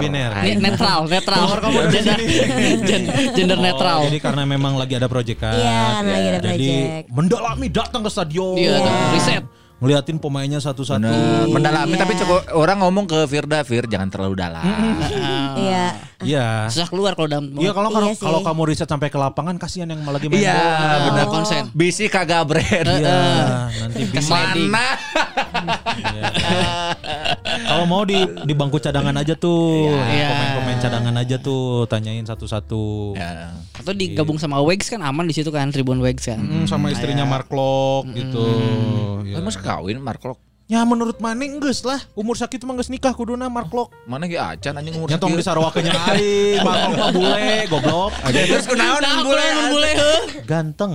netral, 0.57 1.11
netral. 1.11 1.59
Kamu 1.59 1.91
dari 1.91 1.99
Gender, 1.99 2.18
gen- 2.89 3.11
gender 3.35 3.59
netral. 3.59 3.99
Oh, 3.99 4.07
jadi 4.07 4.22
karena 4.22 4.47
memang 4.47 4.79
lagi 4.79 4.95
ada 4.95 5.11
proyek 5.11 5.43
kan. 5.43 5.51
Iya, 5.51 5.74
karena 5.99 6.07
lagi 6.09 6.29
ada 6.31 6.39
Jadi 6.39 6.47
project. 6.47 7.07
mendalami 7.11 7.66
datang 7.66 8.01
ke 8.07 8.11
stadion. 8.14 8.55
Iya, 8.55 8.79
riset. 9.11 9.43
Ngeliatin 9.77 10.16
pemainnya 10.16 10.57
satu-satu. 10.57 11.05
Bener, 11.05 11.53
mendalami 11.53 11.93
Iya. 11.93 12.01
tapi 12.01 12.12
cukup 12.16 12.41
orang 12.57 12.81
ngomong 12.81 13.05
ke 13.05 13.29
Firda, 13.29 13.61
Fir 13.61 13.85
jangan 13.85 14.09
terlalu 14.09 14.33
dalam. 14.35 14.64
Iya. 15.55 15.85
Iya. 16.24 16.47
Susah 16.72 16.89
keluar 16.89 17.12
kalau 17.12 17.29
dalam 17.29 17.53
Iya 17.53 17.77
kalau 17.77 17.93
kalau 17.93 18.09
Iya 18.09 18.16
kalau 18.16 18.41
kamu 18.41 18.62
riset 18.66 18.89
sampai 18.89 19.12
ke 19.12 19.20
lapangan 19.20 19.61
kasihan 19.61 19.85
yang 19.85 20.01
lagi 20.03 20.33
main 20.33 20.41
Iya, 20.41 20.64
benar. 21.05 21.27
konsen. 21.29 21.68
Bisi 21.77 22.09
kagak 22.09 22.49
brand. 22.49 22.89
Iya, 22.89 23.20
nanti 23.68 24.03
bisa. 24.09 24.33
Mana? 24.33 24.89
Kalau 27.66 27.84
mau 27.89 28.03
di 28.05 28.18
di 28.45 28.55
bangku 28.57 28.78
cadangan 28.80 29.16
aja 29.16 29.34
tuh. 29.37 29.93
Iya. 29.93 30.28
Pemain-pemain 30.32 30.78
cadangan 30.80 31.14
aja 31.20 31.37
tuh, 31.41 31.84
tanyain 31.89 32.24
satu-satu. 32.24 33.16
Atau 33.76 33.93
digabung 33.97 34.41
sama 34.41 34.61
Wags 34.61 34.89
kan 34.89 35.01
aman 35.05 35.28
di 35.28 35.34
situ 35.37 35.49
kan 35.53 35.68
Tribun 35.72 36.01
Wags 36.01 36.26
kan. 36.28 36.41
Hmm, 36.41 36.64
sama 36.68 36.93
istrinya 36.93 37.24
Mark 37.24 37.49
Lok 37.53 38.12
gitu. 38.12 38.47
Ya. 39.24 39.41
Emang 39.41 39.53
kawin 39.57 40.01
Mark 40.01 40.22
Lok? 40.24 40.39
Ya 40.66 40.82
menurut 40.82 41.22
Maning 41.22 41.62
geus 41.62 41.86
lah, 41.86 42.02
umur 42.18 42.34
sakit 42.34 42.58
mah 42.66 42.74
geus 42.74 42.90
nikah 42.90 43.14
kuduna 43.14 43.46
Mark 43.46 43.70
Lok. 43.70 43.94
Mana 44.02 44.26
ge 44.26 44.34
acan 44.34 44.74
anjing 44.74 44.98
umur 44.98 45.06
Nyantong 45.06 45.38
di 45.38 45.38
sakieu. 45.38 45.62
sarwakeun 45.62 45.86
aing, 45.86 46.58
Mark 46.66 46.82
Lok 46.82 46.98
mah 46.98 47.10
bule, 47.14 47.46
goblok. 47.70 48.12
Aja 48.20 48.38
Terus 48.50 48.66
kunaon 48.66 48.98
Nah, 48.98 49.12
mun 49.14 49.24
bule? 49.30 49.46
mun 49.46 49.66
bule 49.70 49.90
ganteng. 50.42 50.92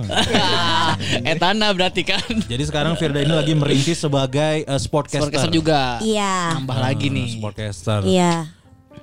Etana 1.32 1.72
berarti 1.72 2.04
kan. 2.04 2.20
Jadi 2.20 2.62
sekarang 2.68 3.00
Firda 3.00 3.24
ini 3.24 3.32
lagi 3.32 3.56
merintis 3.56 3.96
sebagai 3.96 4.68
uh, 4.68 4.76
sportcaster. 4.76 5.24
Sportcaster 5.24 5.48
juga. 5.48 6.04
Iya. 6.04 6.60
Nambah 6.60 6.76
lagi 6.76 7.08
nih. 7.08 7.40
Sportcaster. 7.40 8.04
Iya. 8.04 8.52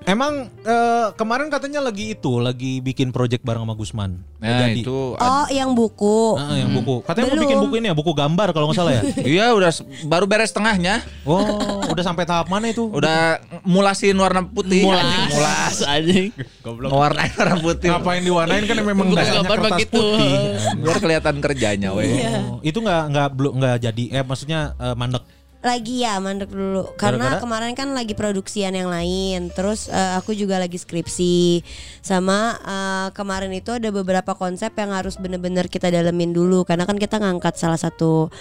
Emang 0.09 0.33
eh, 0.65 1.07
kemarin 1.13 1.53
katanya 1.53 1.85
lagi 1.85 2.17
itu, 2.17 2.41
lagi 2.41 2.81
bikin 2.81 3.13
project 3.13 3.45
bareng 3.45 3.61
sama 3.61 3.77
Gusman. 3.77 4.25
Nah, 4.41 4.65
Jadi. 4.65 4.81
itu 4.81 5.13
Oh, 5.13 5.45
yang 5.53 5.77
buku. 5.77 6.33
Ah, 6.33 6.57
yang 6.57 6.73
buku. 6.73 7.05
Katanya 7.05 7.29
mau 7.29 7.33
Belum. 7.37 7.45
bikin 7.45 7.57
buku 7.61 7.75
ini 7.77 7.87
ya, 7.87 7.95
buku 7.95 8.11
gambar 8.17 8.47
kalau 8.49 8.73
nggak 8.73 8.79
salah 8.79 8.93
ya. 8.97 9.03
Iya 9.37 9.45
udah 9.53 9.69
baru 10.09 10.25
beres 10.25 10.49
tengahnya. 10.49 11.05
Oh, 11.21 11.85
udah 11.85 12.01
sampai 12.01 12.25
tahap 12.25 12.49
mana 12.49 12.73
itu? 12.73 12.89
Udah 12.89 13.37
mulasin 13.61 14.17
warna 14.17 14.41
putih. 14.41 14.81
Mulas. 14.81 15.05
Anjing, 15.05 15.29
Mulas. 15.29 15.75
anjing. 15.93 16.27
Ngewarnain 16.65 17.33
warna 17.37 17.55
putih. 17.61 17.89
Ngapain 17.93 18.21
diwarnain 18.25 18.63
kan 18.65 18.75
memang 18.81 19.05
Buku 19.05 19.13
gambar 19.13 19.57
kertas 19.61 19.71
begitu. 19.77 19.93
putih. 19.93 20.33
Biar 20.81 20.97
kelihatan 20.97 21.35
kerjanya 21.37 21.89
weh. 21.93 22.09
Oh, 22.49 22.57
itu 22.65 22.81
nggak 22.81 23.03
nggak 23.13 23.27
belum 23.37 23.53
nggak 23.61 23.77
jadi 23.85 24.03
eh 24.09 24.23
maksudnya 24.25 24.73
eh, 24.73 24.97
mandek. 24.97 25.21
Lagi 25.59 26.07
ya 26.07 26.15
mandek 26.23 26.55
dulu 26.55 26.95
karena 26.95 27.35
Gara-gara? 27.35 27.43
kemarin 27.43 27.73
kan 27.75 27.91
lagi 27.91 28.15
produksian 28.15 28.71
yang 28.71 28.87
lain. 28.87 29.51
Terus 29.51 29.91
eh, 29.91 30.15
aku 30.15 30.31
juga 30.31 30.55
lagi 30.55 30.79
skripsi 30.79 31.59
sama 31.99 32.55
eh, 32.63 33.07
kemarin 33.11 33.51
itu 33.51 33.75
ada 33.75 33.91
beberapa 33.91 34.31
konsep 34.39 34.71
yang 34.79 34.95
harus 34.95 35.19
bener-bener 35.19 35.67
kita 35.67 35.91
dalemin 35.91 36.31
dulu 36.31 36.63
karena 36.63 36.87
kan 36.87 36.95
kita 36.95 37.19
ngangkat 37.19 37.59
salah 37.59 37.75
satu 37.75 38.31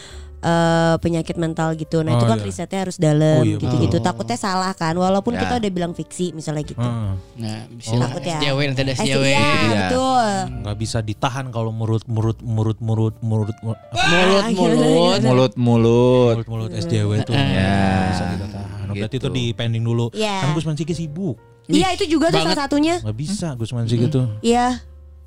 eh, 0.41 0.95
penyakit 0.99 1.35
mental 1.35 1.75
gitu. 1.75 2.01
Nah, 2.01 2.13
Oh, 2.13 2.17
itu 2.17 2.25
kan 2.25 2.39
iya. 2.39 2.45
risetnya 2.45 2.81
harus 2.81 2.97
dalam 2.97 3.39
Oh, 3.39 3.45
iya, 3.45 3.57
gitu-gitu. 3.57 3.99
Takutnya 3.99 4.35
salah 4.35 4.71
kan 4.73 4.95
walaupun 4.95 5.35
Ya. 5.35 5.43
kita 5.43 5.55
udah 5.59 5.71
bilang 5.71 5.93
fiksi 5.93 6.31
misalnya 6.31 6.63
gitu. 6.63 6.79
Heeh. 6.79 7.11
Nah, 7.37 7.61
bisa 7.69 7.95
Takut 7.97 8.23
ya. 8.23 8.39
SJW 8.39 8.59
nanti 8.65 8.81
ada 8.81 8.93
Eh, 8.93 8.99
SJW. 8.99 9.25
Iya, 9.25 9.39
Iya. 9.41 9.79
betul. 9.85 10.29
nggak 10.61 10.77
bisa 10.77 10.99
ditahan 11.01 11.47
kalau 11.49 11.71
murut 11.71 12.05
murut 12.07 12.39
murut 12.41 12.79
murut 12.79 13.15
murut 13.21 13.57
murut 13.59 13.79
Mulut 13.91 14.45
mulut. 14.49 15.21
Mulut 15.21 15.53
mulut. 15.57 16.35
mulut 16.37 16.47
murut 16.47 16.71
SJW 16.73 17.11
itu. 17.19 17.33
Ya. 17.33 17.43
nggak 17.43 18.07
bisa 18.09 18.25
kita 18.29 18.47
tahan. 18.49 18.87
Berarti 18.89 19.17
Gitu. 19.17 19.27
itu 19.27 19.29
di 19.31 19.45
pending 19.53 19.83
dulu. 19.83 20.07
Iya. 20.11 20.43
Kan 20.43 20.49
Gusman 20.53 20.75
Sige 20.75 20.93
sibuk. 20.93 21.37
Iya, 21.67 21.93
itu 21.93 22.09
juga 22.09 22.31
tuh 22.31 22.41
salah 22.41 22.57
satunya. 22.59 22.97
Nggak 22.99 23.19
bisa 23.19 23.53
Gusman 23.53 23.85
Sige 23.85 24.09
tuh. 24.09 24.25
Iya. 24.41 24.81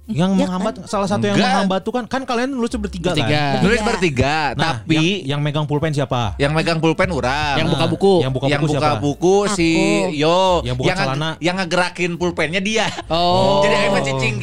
Yang 0.04 0.32
Ya 0.34 0.40
menghambat 0.44 0.74
salah 0.86 1.06
satu 1.06 1.24
yang 1.24 1.38
Enggak. 1.38 1.54
menghambat 1.54 1.80
tuh 1.82 1.94
kan 1.94 2.04
kan 2.04 2.22
kalian 2.24 2.50
nulisnya 2.50 2.78
bertiga, 2.78 3.14
Bertiga. 3.14 3.30
kan. 3.54 3.62
Nulis 3.62 3.82
bertiga, 3.82 4.36
Nah, 4.52 4.82
tapi 4.82 4.98
yang, 5.22 5.38
yang 5.38 5.40
megang 5.40 5.64
pulpen 5.64 5.94
siapa? 5.94 6.34
yang 6.36 6.52
megang 6.52 6.78
pulpen 6.78 7.08
urang. 7.08 7.56
Yang 7.56 7.70
buka 7.70 7.86
buku. 7.86 8.14
Yang 8.20 8.34
buka 8.34 8.46
yang 8.46 8.60
buku 8.60 8.74
buka 8.74 8.82
siapa? 8.84 9.00
buku 9.00 9.36
si 9.52 9.70
Aku. 9.72 10.12
Yo. 10.12 10.42
Yang 10.64 10.76
buka 10.76 10.90
nge- 10.90 11.00
celana. 11.00 11.30
yang 11.38 11.56
ngegerakin 11.56 12.12
pulpennya 12.16 12.60
dia. 12.60 12.90
Oh. 13.08 13.62
Jadi 13.62 13.76
mah 13.88 14.02
cicing. 14.02 14.36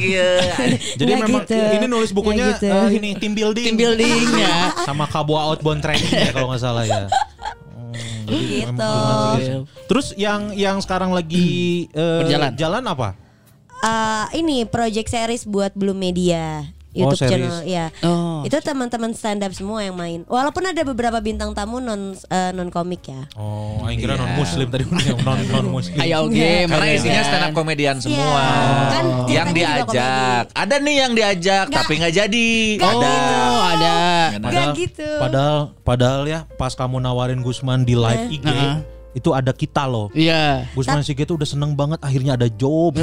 Jadi 0.99 1.11
Nggak 1.11 1.19
memang 1.21 1.43
gitu. 1.43 1.55
ini 1.75 1.85
nulis 1.85 2.11
bukunya 2.11 2.43
Nggak 2.45 2.57
gitu. 2.57 2.67
eh, 2.71 2.89
ini 2.95 3.09
team 3.15 3.33
building. 3.33 3.65
Team 3.65 3.77
building 3.77 4.19
ya. 4.33 4.57
sama 4.87 5.05
Kabua 5.05 5.43
outbound 5.45 5.81
training 5.81 6.07
ya 6.09 6.31
kalau 6.31 6.49
nggak 6.49 6.61
salah 6.61 6.83
ya. 6.83 7.03
Hmm, 8.29 8.37
Gitu. 8.37 8.93
Terus 9.89 10.13
yang 10.13 10.53
yang 10.53 10.77
sekarang 10.77 11.09
lagi 11.09 11.49
eh, 11.93 12.21
Berjalan. 12.21 12.53
jalan 12.53 12.83
apa? 12.85 13.09
Eh, 13.79 14.25
ini 14.35 14.67
project 14.67 15.07
series 15.07 15.47
buat 15.47 15.71
Bloom 15.71 15.95
Media 15.95 16.67
YouTube 16.89 17.21
series. 17.21 17.31
channel 17.37 17.57
ya. 17.63 17.85
Oh. 18.01 18.41
Itu 18.41 18.57
teman-teman 18.59 19.13
stand 19.13 19.45
up 19.45 19.53
semua 19.53 19.85
yang 19.85 19.93
main. 19.93 20.25
Walaupun 20.25 20.65
ada 20.65 20.81
beberapa 20.81 21.21
bintang 21.21 21.53
tamu 21.53 21.77
non 21.77 22.17
non 22.27 22.69
komik 22.73 23.05
ya. 23.05 23.29
Oh, 23.37 23.85
aing 23.85 24.01
kira 24.01 24.17
non 24.17 24.33
muslim 24.33 24.67
tadi 24.67 24.83
non 25.27 25.37
non 25.53 25.65
muslim. 25.69 26.01
Ayo 26.01 26.25
oke, 26.25 26.33
Enggak. 26.33 26.65
Karena 26.65 26.85
Mas 26.89 26.97
isinya 26.97 27.21
stand 27.23 27.45
up 27.45 27.51
komedian 27.53 27.97
semua. 28.01 28.43
Kan 28.89 29.05
yang 29.29 29.47
ceritanya 29.47 29.85
juga 29.85 29.93
diajak. 29.93 30.43
Ada 30.57 30.75
nih 30.81 30.95
yang 30.97 31.11
diajak 31.13 31.65
tapi 31.69 31.93
nggak 32.01 32.13
jadi. 32.17 32.49
Nggak 32.81 32.93
ada. 32.97 33.13
Oh, 33.13 33.61
ada. 33.63 33.97
Nggak 34.41 34.67
gitu. 34.75 35.09
Padahal 35.21 35.57
padahal 35.85 36.21
ya 36.25 36.39
pas 36.57 36.73
kamu 36.73 36.97
nawarin 36.99 37.45
Gusman 37.45 37.85
di 37.85 37.93
live 37.93 38.33
IG 38.33 38.43
Nah. 38.43 38.98
Itu 39.09 39.33
ada 39.33 39.49
kita 39.49 39.89
loh. 39.89 40.13
Iya. 40.13 40.69
Gusman 40.71 41.01
Sige 41.01 41.25
tuh 41.25 41.33
udah 41.35 41.47
seneng 41.47 41.73
banget 41.73 41.97
akhirnya 41.99 42.37
ada 42.37 42.45
job. 42.47 42.93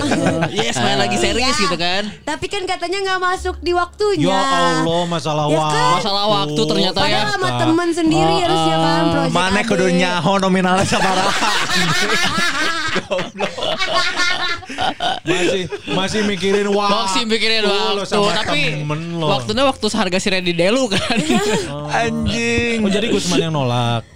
Yes, 0.48 0.78
main 0.78 0.96
lagi 0.96 1.18
series 1.18 1.42
Iya. 1.50 1.62
gitu 1.66 1.76
kan. 1.76 2.02
Tapi 2.22 2.46
kan 2.46 2.62
katanya 2.64 2.98
nggak 3.02 3.20
masuk 3.20 3.57
di 3.59 3.74
waktunya. 3.74 4.30
ya 4.30 4.38
Allah 4.80 5.02
masalah 5.04 5.44
Ya 5.50 5.59
waktu. 5.59 5.74
kan? 5.76 5.92
Masalah 5.98 6.24
waktu 6.30 6.61
ternyata 6.62 6.98
ya. 6.98 7.04
Padahal 7.04 7.28
sama 7.34 7.48
temen 7.59 7.88
sendiri 7.90 8.32
Oh, 8.32 8.40
harusnya 8.40 8.76
kan 8.76 9.00
oh. 9.00 9.11
project 9.11 9.34
Mana 9.34 9.61
kudu 9.62 9.86
nyaho 9.92 10.32
nominalnya 10.38 10.86
sabaraha. 10.86 11.50
masih 15.26 15.62
masih 15.90 16.20
mikirin 16.24 16.68
waktu. 16.70 16.94
Masih 16.96 17.22
mikirin 17.26 17.62
waktu, 17.66 18.18
tapi 18.32 18.62
waktunya 19.20 19.64
waktu 19.66 19.86
seharga 19.90 20.18
si 20.18 20.28
Randy 20.30 20.52
Delu 20.54 20.86
kan. 20.88 21.16
Anjing. 22.07 22.78
Oh 22.80 22.90
jadi 22.90 23.07
Gusman 23.11 23.38
yang 23.40 23.52
nolak. 23.52 24.07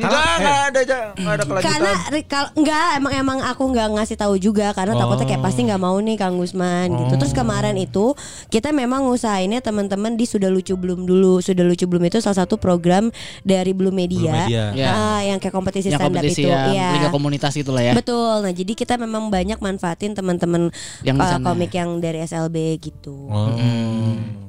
Enggak, 0.00 0.10
Karena- 0.10 0.34
enggak 0.34 0.58
ada 0.62 0.78
aja, 0.80 0.98
enggak 1.12 1.30
ada 1.30 1.44
kelanjutan. 1.44 1.70
Karena 1.70 1.90
ri- 2.08 2.24
kal- 2.24 2.52
enggak 2.54 2.86
emang 2.96 3.12
emang 3.14 3.38
aku 3.42 3.62
nggak 3.66 3.88
ngasih 3.92 4.16
tahu 4.16 4.34
juga 4.36 4.66
karena 4.70 4.94
takutnya 4.94 5.26
kayak 5.26 5.42
pasti 5.42 5.60
nggak 5.62 5.78
mau 5.78 5.96
nih 5.96 6.16
Kang 6.16 6.34
Gusman 6.34 6.88
gitu. 6.96 7.14
Terus 7.16 7.32
kemarin 7.32 7.76
itu 7.76 8.16
kita 8.48 8.70
memang 8.70 9.04
ngusahainnya 9.04 9.60
teman-teman 9.60 10.14
di 10.14 10.24
sudah 10.24 10.48
lucu 10.48 10.72
belum 10.72 11.04
dulu. 11.04 11.38
Sudah 11.38 11.62
lucu 11.62 11.84
belum 11.84 12.00
itu 12.02 12.18
salah 12.18 12.40
satu 12.40 12.56
program 12.56 13.12
dari 13.42 13.70
Blue 13.70 13.90
Media, 13.90 14.18
Blue 14.22 14.40
Media. 14.42 14.64
Ya. 14.72 14.88
Ah, 14.90 15.20
yang 15.22 15.36
kayak 15.36 15.52
kompetisi 15.52 15.88
yang 15.88 15.96
stand 15.96 16.08
up 16.08 16.16
kompetisi 16.16 16.42
itu. 16.42 16.48
yang 16.48 16.70
Iya. 16.70 16.88
liga 16.96 17.08
komunitas 17.10 17.52
gitu 17.52 17.70
lah 17.70 17.82
ya. 17.82 17.92
Betul. 17.92 18.40
Nah, 18.40 18.52
jadi 18.52 18.72
kita 18.72 18.94
memang 18.96 19.28
banyak 19.28 19.58
manfaatin 19.58 20.12
teman-teman 20.12 20.72
Yang 21.00 21.16
uh, 21.18 21.38
komik 21.40 21.70
yang 21.70 21.98
dari 21.98 22.20
SLB 22.20 22.56
gitu. 22.78 23.26
Oh, 23.26 23.52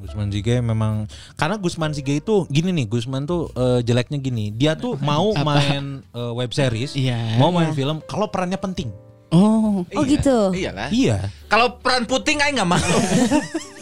Gusman 0.01 0.27
Sige 0.27 0.57
memang 0.59 1.05
karena 1.37 1.55
Gusman 1.55 1.93
Sige 1.93 2.17
itu 2.17 2.49
gini 2.49 2.73
nih, 2.73 2.89
Gusman 2.89 3.23
tuh 3.23 3.53
eh, 3.53 3.85
jeleknya 3.85 4.17
gini. 4.17 4.49
Dia 4.49 4.73
tuh 4.73 4.97
mau 4.99 5.31
main 5.37 6.01
eh, 6.03 6.33
web 6.33 6.49
series, 6.49 6.97
Iya. 6.97 7.37
mau 7.37 7.53
main 7.53 7.71
film 7.71 8.01
kalau 8.03 8.25
perannya 8.27 8.57
penting. 8.57 8.89
Oh, 9.31 9.87
Oh 9.95 10.03
gitu. 10.03 10.51
Iyalah. 10.51 10.91
Iya. 10.91 11.31
Kalau 11.47 11.79
peran 11.79 12.03
puting 12.03 12.43
aing 12.43 12.59
enggak 12.59 12.75
mau. 12.75 12.81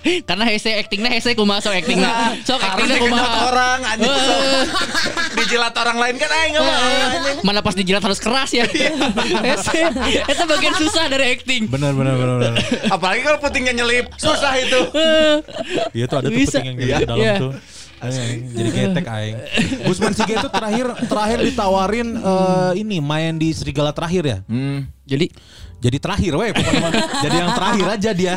karena 0.00 0.44
hese 0.44 0.70
actingnya 0.74 1.10
hese 1.10 1.32
kumaha 1.32 1.60
sok 1.60 1.74
actingnya. 1.74 2.36
Sok 2.42 2.58
actingnya 2.58 2.96
kumaha. 2.98 3.28
orang 3.46 3.78
anjing. 3.84 4.08
sok. 4.08 4.40
Dijilat 5.40 5.74
orang 5.74 5.96
lain 5.96 6.14
kan 6.16 6.30
aing 6.30 6.52
enggak 6.52 6.64
mau. 6.64 6.74
anjing. 6.74 7.36
Mana 7.42 7.60
pas 7.60 7.74
dijilat 7.74 8.00
harus 8.00 8.18
keras 8.18 8.50
ya. 8.50 8.64
Hese. 9.46 9.92
Itu 10.26 10.42
bagian 10.44 10.74
susah 10.76 11.06
dari 11.06 11.32
acting. 11.32 11.66
Benar 11.66 11.92
benar 11.92 12.14
benar 12.14 12.36
benar. 12.38 12.54
Apalagi 12.88 13.20
kalau 13.22 13.38
putingnya 13.38 13.72
nyelip, 13.72 14.08
susah 14.16 14.52
itu. 14.56 14.80
Iya 15.92 16.04
tuh 16.06 16.16
ada 16.18 16.28
tuh 16.28 16.36
penting 16.36 16.64
yang 16.64 16.76
di 16.76 16.84
dalam 16.88 17.16
Iya. 17.16 17.34
tuh. 17.38 17.52
Eh, 18.00 18.32
jadi 18.56 18.68
ketek 18.72 19.06
aing. 19.06 19.36
Gusman 19.84 20.16
Sige 20.16 20.32
itu 20.32 20.48
terakhir 20.48 20.86
terakhir 21.04 21.38
ditawarin 21.44 22.08
eh, 22.16 22.72
ini 22.80 22.96
main 22.98 23.36
di 23.36 23.52
Serigala 23.52 23.92
terakhir 23.92 24.24
ya. 24.24 24.38
Jadi 25.04 25.26
Jadi 25.80 25.96
terakhir 25.96 26.32
weh 26.36 26.52
pokoknya. 26.52 26.90
Jadi 27.24 27.36
yang 27.40 27.50
terakhir 27.56 27.86
aja 27.88 28.10
dia. 28.12 28.34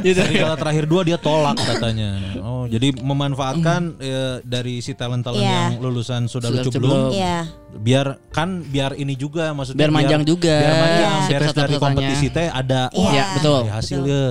Serigala 0.00 0.56
terakhir 0.56 0.84
dua 0.88 1.04
dia 1.04 1.20
tolak 1.20 1.60
katanya. 1.60 2.40
Oh, 2.40 2.64
jadi 2.64 2.96
memanfaatkan 2.96 4.00
eh, 4.00 4.36
dari 4.42 4.80
si 4.80 4.96
talent-talent 4.96 5.44
Iya. 5.44 5.76
yang 5.76 5.84
lulusan 5.84 6.24
sudah, 6.24 6.48
Sudah 6.48 6.64
lucu 6.64 6.78
belum. 6.80 7.12
Iya. 7.12 7.38
Biar 7.70 8.06
kan 8.32 8.64
biar 8.64 8.96
ini 8.96 9.12
juga 9.14 9.52
maksudnya 9.52 9.78
Biar 9.84 9.92
manjang 9.92 10.22
juga. 10.24 10.56
Biar 10.56 10.74
manjang 10.80 11.10
Iya. 11.12 11.28
beres 11.36 11.52
dari 11.52 11.74
kompetisi 11.76 12.26
teh 12.32 12.48
ada 12.48 12.88
Iya. 12.90 13.10
Iya, 13.12 13.24
betul. 13.36 13.60
hasilnya. 13.68 14.22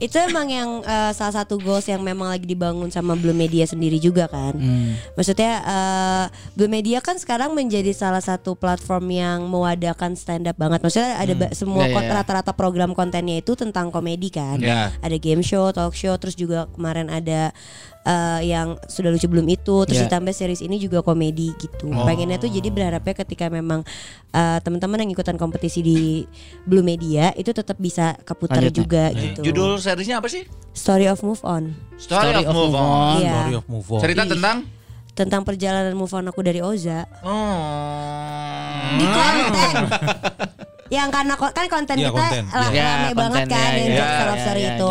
Itu 0.00 0.16
emang 0.16 0.48
yang 0.48 0.80
eh, 0.80 1.12
salah 1.12 1.44
satu 1.44 1.60
goals 1.60 1.84
yang 1.84 2.00
memang 2.00 2.32
lagi 2.32 2.48
dibangun 2.48 2.88
sama 2.88 3.12
Blue 3.14 3.36
Media 3.36 3.68
sendiri 3.68 4.00
juga 4.00 4.26
kan. 4.26 4.56
Hmm. 4.56 4.96
Maksudnya 5.14 5.52
eh, 5.60 6.24
Blue 6.56 6.72
Media 6.72 7.04
kan 7.04 7.20
sekarang 7.20 7.52
menjadi 7.52 7.92
salah 7.92 8.24
satu 8.24 8.56
platform 8.56 9.12
yang 9.12 9.38
mewadakan 9.44 10.16
stand 10.16 10.48
up 10.48 10.56
banget. 10.56 10.80
Maksudnya 10.80 11.20
ada 11.20 11.32
ba- 11.36 11.52
semua 11.52 11.84
ya, 11.84 11.92
kon- 11.92 12.08
ya. 12.08 12.16
rata-rata 12.16 12.56
program 12.56 12.96
kontennya 12.96 13.44
itu 13.44 13.52
tentang 13.52 13.92
komedi 13.92 14.32
kan. 14.32 14.56
Ya. 14.56 14.88
Ada 15.04 15.20
game 15.20 15.44
show, 15.44 15.68
talk 15.70 15.92
show, 15.92 16.16
terus 16.16 16.32
juga 16.32 16.64
kemarin 16.72 17.12
ada 17.12 17.52
eh, 18.10 18.40
yang 18.44 18.74
sudah 18.84 19.06
lucu 19.08 19.24
belum 19.24 19.46
itu, 19.46 19.86
terus 19.86 20.02
Ya. 20.02 20.10
ditambah 20.10 20.34
series 20.34 20.60
ini 20.60 20.76
juga 20.76 20.98
komedi 21.00 21.54
gitu. 21.54 21.86
Pengennya 21.86 22.36
tuh 22.36 22.50
jadi 22.50 22.66
berharapnya 22.66 23.14
ketika 23.16 23.46
memang 23.46 23.86
eh, 24.28 24.58
teman-teman 24.60 24.98
yang 25.00 25.10
ikutan 25.10 25.34
kompetisi 25.34 25.78
di 25.78 26.26
Blue 26.62 26.82
Media 26.82 27.30
itu 27.32 27.50
tetap 27.50 27.78
bisa 27.78 28.18
keputar 28.20 28.58
Lanjut, 28.60 28.74
juga 28.76 29.10
gitu. 29.12 29.40
Judul 29.42 29.78
seriesnya 29.78 30.18
apa 30.18 30.26
sih? 30.26 30.42
Story 30.72 31.06
of 31.06 31.22
Move 31.22 31.42
On 31.42 31.70
Story, 31.94 32.34
of, 32.40 32.50
Move 32.50 32.74
On. 32.74 33.14
Iya. 33.16 33.30
Story 33.32 33.54
of 33.54 33.66
Move 33.66 33.88
On. 33.88 34.00
Cerita 34.00 34.22
tentang 34.24 34.56
tentang 35.10 35.42
perjalanan 35.42 35.92
move 35.92 36.08
on 36.10 36.24
aku 36.24 36.40
dari 36.40 36.58
Oza 36.58 37.04
Oh. 37.20 38.96
di 38.96 39.04
konten. 39.04 39.74
yang 40.96 41.12
karena 41.12 41.34
kan 41.36 41.66
konten 41.68 41.94
Iya, 41.94 42.08
kita 42.08 42.16
konten. 42.16 42.42
rame 42.48 42.74
Ya, 42.74 43.12
banget 43.12 43.44
konten, 43.44 43.52
kan 43.52 43.70
ya, 43.70 43.78
yang 43.78 43.90
ya, 43.92 44.06
ya, 44.26 44.36
Story 44.40 44.62
ya, 44.62 44.70
itu. 44.74 44.90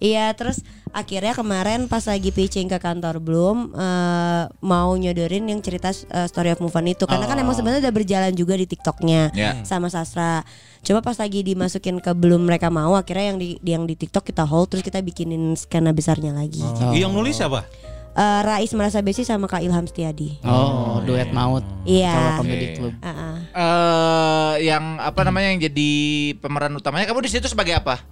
Iya, 0.00 0.26
terus 0.34 0.58
akhirnya 0.92 1.32
kemarin 1.32 1.88
pas 1.88 2.04
lagi 2.04 2.28
pitching 2.28 2.68
ke 2.68 2.76
kantor 2.76 3.16
belum 3.18 3.72
eh, 3.72 4.44
mau 4.60 4.92
nyodorin 4.92 5.48
yang 5.48 5.58
cerita 5.58 5.88
eh, 5.88 6.28
Story 6.28 6.52
of 6.52 6.60
Move 6.60 6.76
On 6.76 6.84
itu 6.84 7.04
karena 7.04 7.24
kan 7.24 7.40
emang 7.40 7.56
sebenarnya 7.56 7.88
udah 7.88 7.94
berjalan 7.96 8.32
juga 8.32 8.54
di 8.54 8.68
TikToknya 8.68 9.32
Ya. 9.32 9.64
sama 9.64 9.88
Sastra. 9.88 10.44
Coba 10.82 11.00
pas 11.00 11.16
lagi 11.16 11.40
dimasukin 11.40 11.96
ke 11.98 12.12
belum 12.12 12.44
mereka 12.44 12.68
mau 12.68 12.92
akhirnya 12.92 13.32
yang 13.32 13.38
di 13.40 13.48
yang 13.62 13.82
di 13.88 13.94
TikTok 13.94 14.28
kita 14.28 14.44
hold 14.44 14.68
terus 14.68 14.84
kita 14.84 15.00
bikinin 15.00 15.56
skena 15.56 15.90
besarnya 15.90 16.36
lagi. 16.36 16.60
Oh. 16.60 16.92
Yang 16.92 17.12
nulis 17.14 17.34
siapa? 17.40 17.64
Eh, 18.12 18.40
Rais 18.44 18.68
merasa 18.76 19.00
besi 19.00 19.24
sama 19.24 19.48
Kak 19.48 19.64
Ilham 19.64 19.88
Setiadi. 19.88 20.36
Oh, 20.44 21.00
duet 21.00 21.32
maut. 21.32 21.64
Iya. 21.88 22.12
Kalau 22.12 22.44
komedi 22.44 22.66
club. 22.76 22.92
Ah, 23.00 23.08
ah. 23.08 23.36
Eh, 23.56 24.68
yang 24.68 25.00
apa 25.00 25.24
namanya 25.24 25.48
yang 25.48 25.64
jadi 25.64 25.90
pemeran 26.36 26.76
utamanya 26.76 27.08
kamu 27.08 27.24
di 27.24 27.30
situ 27.32 27.48
sebagai 27.48 27.72
apa? 27.72 28.04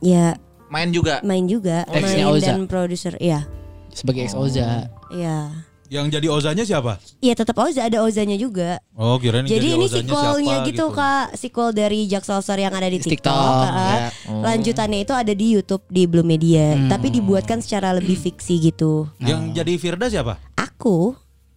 Ya 0.00 0.40
Main 0.72 0.88
juga. 0.88 1.20
main 1.20 1.44
juga, 1.44 1.84
Ex-nya 1.86 2.24
main 2.24 2.32
Oza. 2.32 2.48
dan 2.48 2.64
produser. 2.64 3.12
Iya, 3.20 3.44
Sebagai 3.92 4.24
ex 4.24 4.32
Oza. 4.32 4.88
iya. 5.12 5.52
Yang 5.86 6.08
jadi 6.10 6.26
Ozanya 6.26 6.64
siapa? 6.64 6.96
Iya 7.20 7.36
tetap 7.36 7.52
Oza 7.60 7.84
ada 7.84 8.00
Ozanya 8.00 8.32
juga. 8.34 8.80
Oh, 8.96 9.20
kirain 9.20 9.44
Jadi 9.44 9.60
jadi 9.60 9.76
ini 9.76 9.84
sequelnya 9.86 10.56
siapa 10.56 10.68
gitu, 10.72 10.84
Kak, 10.88 11.36
sequel 11.36 11.68
dari 11.70 12.08
Jaksel 12.08 12.40
Story 12.40 12.64
yang 12.64 12.72
ada 12.72 12.88
di 12.88 12.96
TikTok. 12.96 13.12
TikTok, 13.28 13.68
ya. 13.68 14.08
Lanjutannya 14.32 14.98
itu 14.98 15.12
ada 15.12 15.28
di 15.30 15.46
YouTube 15.52 15.84
di 15.86 16.08
Blue 16.08 16.24
Media, 16.24 16.80
tapi 16.88 17.12
dibuatkan 17.12 17.60
secara 17.60 17.92
lebih 17.92 18.16
fiksi 18.16 18.56
gitu. 18.62 19.04
Yang 19.20 19.52
jadi 19.52 19.72
Firda 19.76 20.08
siapa? 20.08 20.40
Aku, 20.56 21.12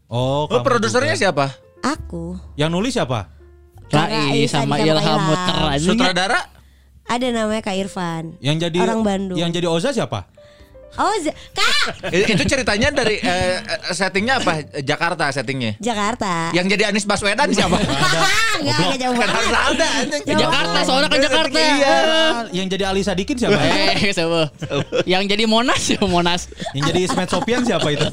Oh, 0.06 0.44
Oh, 0.44 0.52
kamu 0.52 0.68
produsernya 0.68 1.16
juga. 1.16 1.24
siapa? 1.24 1.46
aku 1.82 2.36
Yang 2.54 2.70
nulis 2.70 2.92
siapa? 2.92 3.20
Rai 3.88 4.44
sama 4.46 4.76
Ilham 4.78 5.20
muter. 5.24 5.56
Sutradara? 5.80 6.40
Ada 7.06 7.28
namanya 7.30 7.62
Kak 7.62 7.78
Irfan. 7.78 8.38
Yang 8.42 8.70
jadi 8.70 8.78
Orang 8.82 9.02
Bandung. 9.06 9.38
Yang 9.38 9.62
jadi 9.62 9.68
Oza 9.70 9.90
siapa? 9.94 10.26
Oza, 10.96 11.32
Kak, 11.52 11.75
itu 12.12 12.44
ceritanya 12.46 12.90
dari 12.90 13.18
eh, 13.18 13.58
eh, 13.60 13.94
settingnya 13.94 14.40
apa? 14.40 14.54
Jakarta 14.82 15.30
settingnya. 15.30 15.78
Jakarta. 15.78 16.50
Yang 16.52 16.66
jadi 16.78 16.84
Anies 16.90 17.06
Baswedan 17.06 17.50
siapa? 17.50 17.78
Enggak, 18.56 18.78
enggak 18.88 19.00
jauh 19.04 19.16
kan 19.16 19.28
harus 19.30 19.52
banget. 19.52 19.76
ada. 19.76 19.90
Jauh 20.24 20.40
Jakarta, 20.40 20.78
soalnya 20.82 21.10
kan 21.12 21.20
Jakarta. 21.20 21.60
Iya. 21.60 21.98
Yang 22.56 22.68
jadi 22.72 22.84
Ali 22.88 23.02
Sadikin 23.04 23.36
siapa? 23.36 23.60
Eh, 23.96 24.12
siapa? 24.12 24.42
Yang 25.04 25.24
jadi 25.30 25.44
Monas 25.46 25.84
ya 25.86 26.00
Monas. 26.02 26.48
Yang 26.72 26.84
jadi 26.96 27.02
Smet 27.12 27.30
Sopian 27.30 27.62
siapa 27.62 27.88
itu? 27.92 28.08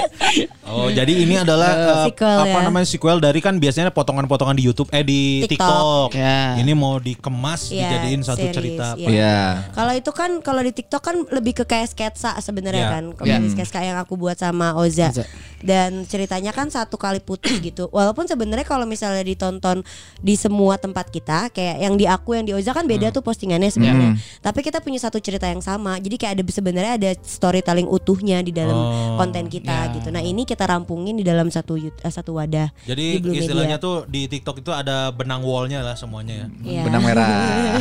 oh, 0.68 0.88
jadi 0.88 1.12
ini 1.12 1.40
adalah 1.40 1.70
eh, 1.72 2.04
Sequel 2.12 2.38
apa 2.42 2.58
ya. 2.58 2.64
namanya 2.64 2.86
sequel 2.86 3.18
dari 3.18 3.40
kan 3.40 3.56
biasanya 3.56 3.90
potongan-potongan 3.90 4.54
di 4.54 4.64
YouTube 4.64 4.88
eh 4.90 5.02
di 5.02 5.44
TikTok. 5.44 6.12
TikTok. 6.12 6.20
Ya. 6.20 6.60
Ini 6.60 6.72
mau 6.72 6.98
dikemas 6.98 7.72
Iya, 7.72 7.88
dijadiin 7.88 8.20
satu 8.22 8.44
series, 8.44 8.54
cerita. 8.54 8.86
iya. 8.96 9.08
Iya. 9.08 9.36
Kalau 9.72 9.92
itu 9.94 10.10
kan 10.12 10.30
kalau 10.40 10.60
di 10.60 10.72
TikTok 10.72 11.02
kan 11.02 11.16
lebih 11.28 11.52
ke 11.54 11.64
kayak 11.64 11.88
sketsa 11.88 12.36
sebenarnya 12.38 12.82
Iya. 12.82 12.91
Kan. 12.92 13.04
Komedi 13.12 13.46
Iya. 13.48 13.52
sketsa 13.52 13.80
yang 13.80 13.96
aku 13.96 14.14
buat 14.14 14.36
sama 14.36 14.76
Oza. 14.76 15.08
Oza. 15.08 15.24
Dan 15.62 16.02
ceritanya 16.04 16.50
kan 16.50 16.66
satu 16.66 16.98
kali 16.98 17.18
putus 17.18 17.56
gitu. 17.58 17.86
Walaupun 17.88 18.26
sebenarnya 18.26 18.66
kalau 18.66 18.82
misalnya 18.82 19.22
ditonton 19.22 19.86
di 20.18 20.34
semua 20.34 20.74
tempat 20.74 21.06
kita 21.06 21.48
kayak 21.48 21.78
yang 21.78 21.94
di 21.94 22.04
aku 22.04 22.34
yang 22.34 22.42
di 22.42 22.50
Oza 22.50 22.70
kan 22.70 22.84
beda 22.84 23.08
tuh 23.08 23.22
postingannya 23.22 23.70
sebenarnya. 23.70 24.18
Tapi 24.40 24.60
kita 24.60 24.78
punya 24.78 24.98
satu 24.98 25.16
cerita 25.16 25.46
yang 25.46 25.62
sama. 25.62 25.96
Jadi 25.96 26.18
kayak 26.18 26.32
ada 26.34 26.42
sebenarnya 26.44 26.92
ada 26.98 27.10
storytelling 27.16 27.86
utuhnya 27.86 28.42
di 28.42 28.50
dalam 28.50 28.74
Oh, 28.74 29.14
konten 29.14 29.46
kita 29.46 29.94
gitu. 29.94 30.10
Nah, 30.10 30.18
ini 30.18 30.42
kita 30.42 30.66
rampungin 30.66 31.14
di 31.14 31.22
dalam 31.22 31.46
satu 31.46 31.78
eh, 31.78 31.92
satu 32.02 32.34
wadah. 32.34 32.74
Jadi 32.82 33.22
istilahnya 33.38 33.78
Media. 33.78 33.86
tuh 33.86 34.02
di 34.04 34.26
TikTok 34.26 34.58
itu 34.58 34.74
ada 34.74 35.08
benang 35.08 35.40
wallnya 35.40 35.80
lah 35.80 35.94
semuanya 35.94 36.34
ya. 36.34 36.46
Iya. 36.64 36.82
Benang 36.90 37.02
merah, 37.06 37.28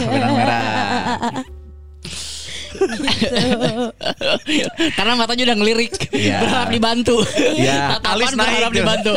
benang 0.06 0.34
merah. 0.38 0.62
Karena 4.94 5.14
matanya 5.16 5.44
udah 5.52 5.58
ngelirik. 5.58 5.92
Iya. 6.12 6.38
Berharap 6.42 6.70
dibantu. 6.70 7.16
Iya, 7.56 7.98
Tatapan 7.98 8.12
alis 8.12 8.30
naik 8.32 8.40
berharap 8.42 8.70
tuh. 8.70 8.78
dibantu. 8.78 9.14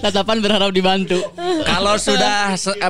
Tatapan 0.00 0.36
berharap 0.40 0.70
dibantu. 0.70 1.18
Kalau 1.62 1.94
sudah 1.96 2.36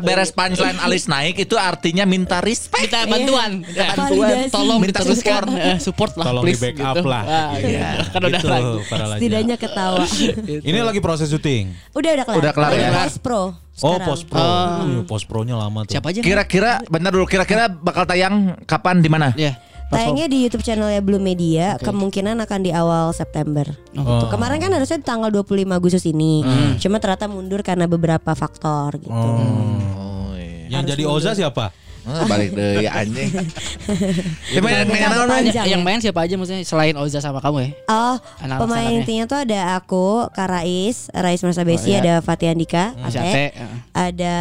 beres 0.00 0.30
punchline 0.30 0.78
alis 0.78 1.06
naik 1.06 1.36
itu 1.38 1.54
artinya 1.56 2.04
minta 2.04 2.38
respect. 2.40 2.88
Minta 2.88 3.06
bantuan. 3.06 3.50
Ya, 3.72 3.94
Validasi. 3.94 4.50
Tolong 4.50 4.78
Minta 4.78 5.00
support. 5.00 5.46
Eh, 5.52 5.78
support 5.78 6.12
lah 6.16 6.24
Tolong 6.26 6.44
please. 6.44 6.58
di 6.58 6.64
backup 6.68 6.94
gitu. 6.96 7.08
lah. 7.08 7.22
Ah, 7.24 7.50
iya. 7.58 7.88
Kan 8.10 8.22
udah 8.22 8.40
Gitu. 8.42 8.82
Setidaknya 8.82 9.56
ketawa. 9.56 10.02
Ini 10.68 10.78
lagi 10.82 10.98
proses 10.98 11.30
syuting. 11.30 11.70
Udah 11.94 12.10
udah 12.18 12.24
kelar. 12.26 12.36
Udah 12.42 12.52
kelar 12.52 12.70
ya? 12.74 12.90
Post 13.06 13.22
Oh, 13.81 13.97
sekarang. 13.97 14.09
post 14.12 14.25
pro. 14.29 14.45
Hmm, 14.45 15.01
post 15.09 15.25
pro-nya 15.25 15.57
lama 15.57 15.89
tuh. 15.89 15.97
Siapa 15.97 16.12
aja? 16.12 16.20
Kira-kira 16.20 16.85
benar 16.93 17.09
dulu 17.09 17.25
kira-kira 17.25 17.73
bakal 17.73 18.05
tayang 18.05 18.61
kapan 18.68 19.01
di 19.01 19.09
mana? 19.09 19.33
Ya. 19.33 19.57
Tayangnya 19.93 20.25
di 20.25 20.49
YouTube 20.49 20.64
channelnya 20.64 21.05
Blue 21.05 21.20
Media, 21.20 21.77
kemungkinan 21.77 22.41
akan 22.49 22.61
di 22.64 22.73
awal 22.73 23.12
September. 23.12 23.68
Gitu. 23.93 24.25
Kemarin 24.33 24.57
kan 24.57 24.73
harusnya 24.73 25.05
tanggal 25.05 25.29
25 25.29 25.68
Agustus 25.68 26.09
ini, 26.09 26.41
cuma 26.81 26.97
ternyata 26.97 27.29
mundur 27.29 27.61
karena 27.61 27.85
beberapa 27.85 28.33
faktor 28.33 28.97
gitu. 28.97 29.12
Oh, 29.12 30.33
iya. 30.33 30.81
Yang 30.81 30.97
jadi 30.97 31.05
Oza 31.05 31.37
siapa? 31.37 31.77
Oh, 32.03 32.26
balik 32.26 32.50
deh 32.50 32.82
anjing. 32.84 33.30
Tapi 33.30 34.59
main 34.64 34.82
main 34.82 35.07
Rambut 35.07 35.14
naon, 35.14 35.28
Bang? 35.28 35.38
panjang. 35.40 35.66
Yang 35.70 35.82
main 35.82 35.98
siapa 36.03 36.20
aja 36.22 36.34
maksudnya 36.34 36.62
selain 36.62 36.94
Oza 36.94 37.22
sama 37.22 37.38
kamu 37.38 37.59
ya? 37.62 37.70
Oh, 37.86 38.16
Anak-anak 38.38 38.59
pemain 38.59 38.90
intinya 38.92 39.24
tuh 39.24 39.38
ada 39.38 39.61
aku, 39.76 40.26
Kak 40.30 40.48
Rais, 40.48 41.07
Rais 41.11 41.38
Mersa 41.40 41.62
Besi, 41.62 41.88
Oh, 41.88 41.94
iya. 41.94 42.00
ada 42.03 42.14
Fatih 42.18 42.50
Andika, 42.50 42.90
Si 43.07 43.16
Ate, 43.16 43.55
ada 43.92 44.36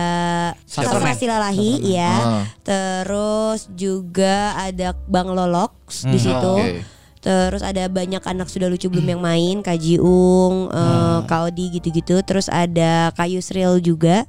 Sastra. 0.66 1.14
Silalahi, 1.14 1.72
ya. 1.86 2.14
Ah. 2.18 2.44
Terus 2.64 3.70
juga 3.72 4.58
ada 4.58 4.98
Bang 5.06 5.30
Lolox 5.30 6.02
di 6.02 6.18
situ. 6.18 6.54
Oke. 6.58 6.82
Terus 7.22 7.62
ada 7.62 7.86
banyak 7.86 8.26
anak 8.26 8.50
sudah 8.50 8.66
lucu 8.66 8.90
belum 8.90 9.06
yang 9.06 9.22
main, 9.22 9.62
Kak 9.62 9.78
Jiung, 9.78 10.74
eh, 10.74 11.20
Kak 11.30 11.54
Odi 11.54 11.70
gitu-gitu. 11.72 12.18
Terus 12.26 12.50
ada 12.50 13.14
Kak 13.14 13.30
Yusril 13.30 13.78
juga. 13.78 14.26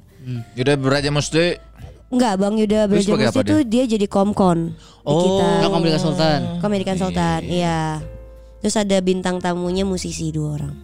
Udah 0.53 0.77
beraja 0.77 1.09
mesti 1.09 1.57
Enggak, 2.13 2.33
Bang 2.37 2.53
Yuda 2.55 2.85
Brajamusti 2.85 3.25
apa 3.25 3.41
itu 3.41 3.55
dia 3.65 3.83
jadi 3.89 4.05
komkon 4.05 4.77
di 4.77 5.13
kita. 5.17 5.47
Oh, 5.65 5.69
Komedi 5.73 5.91
Konsultan. 5.91 6.39
Komedi 6.61 6.83
konsultan, 6.85 7.41
iya. 7.43 7.99
Terus 8.61 8.77
ada 8.77 8.97
bintang 9.01 9.41
tamunya 9.41 9.83
musisi 9.83 10.29
dua 10.29 10.55
orang. 10.55 10.75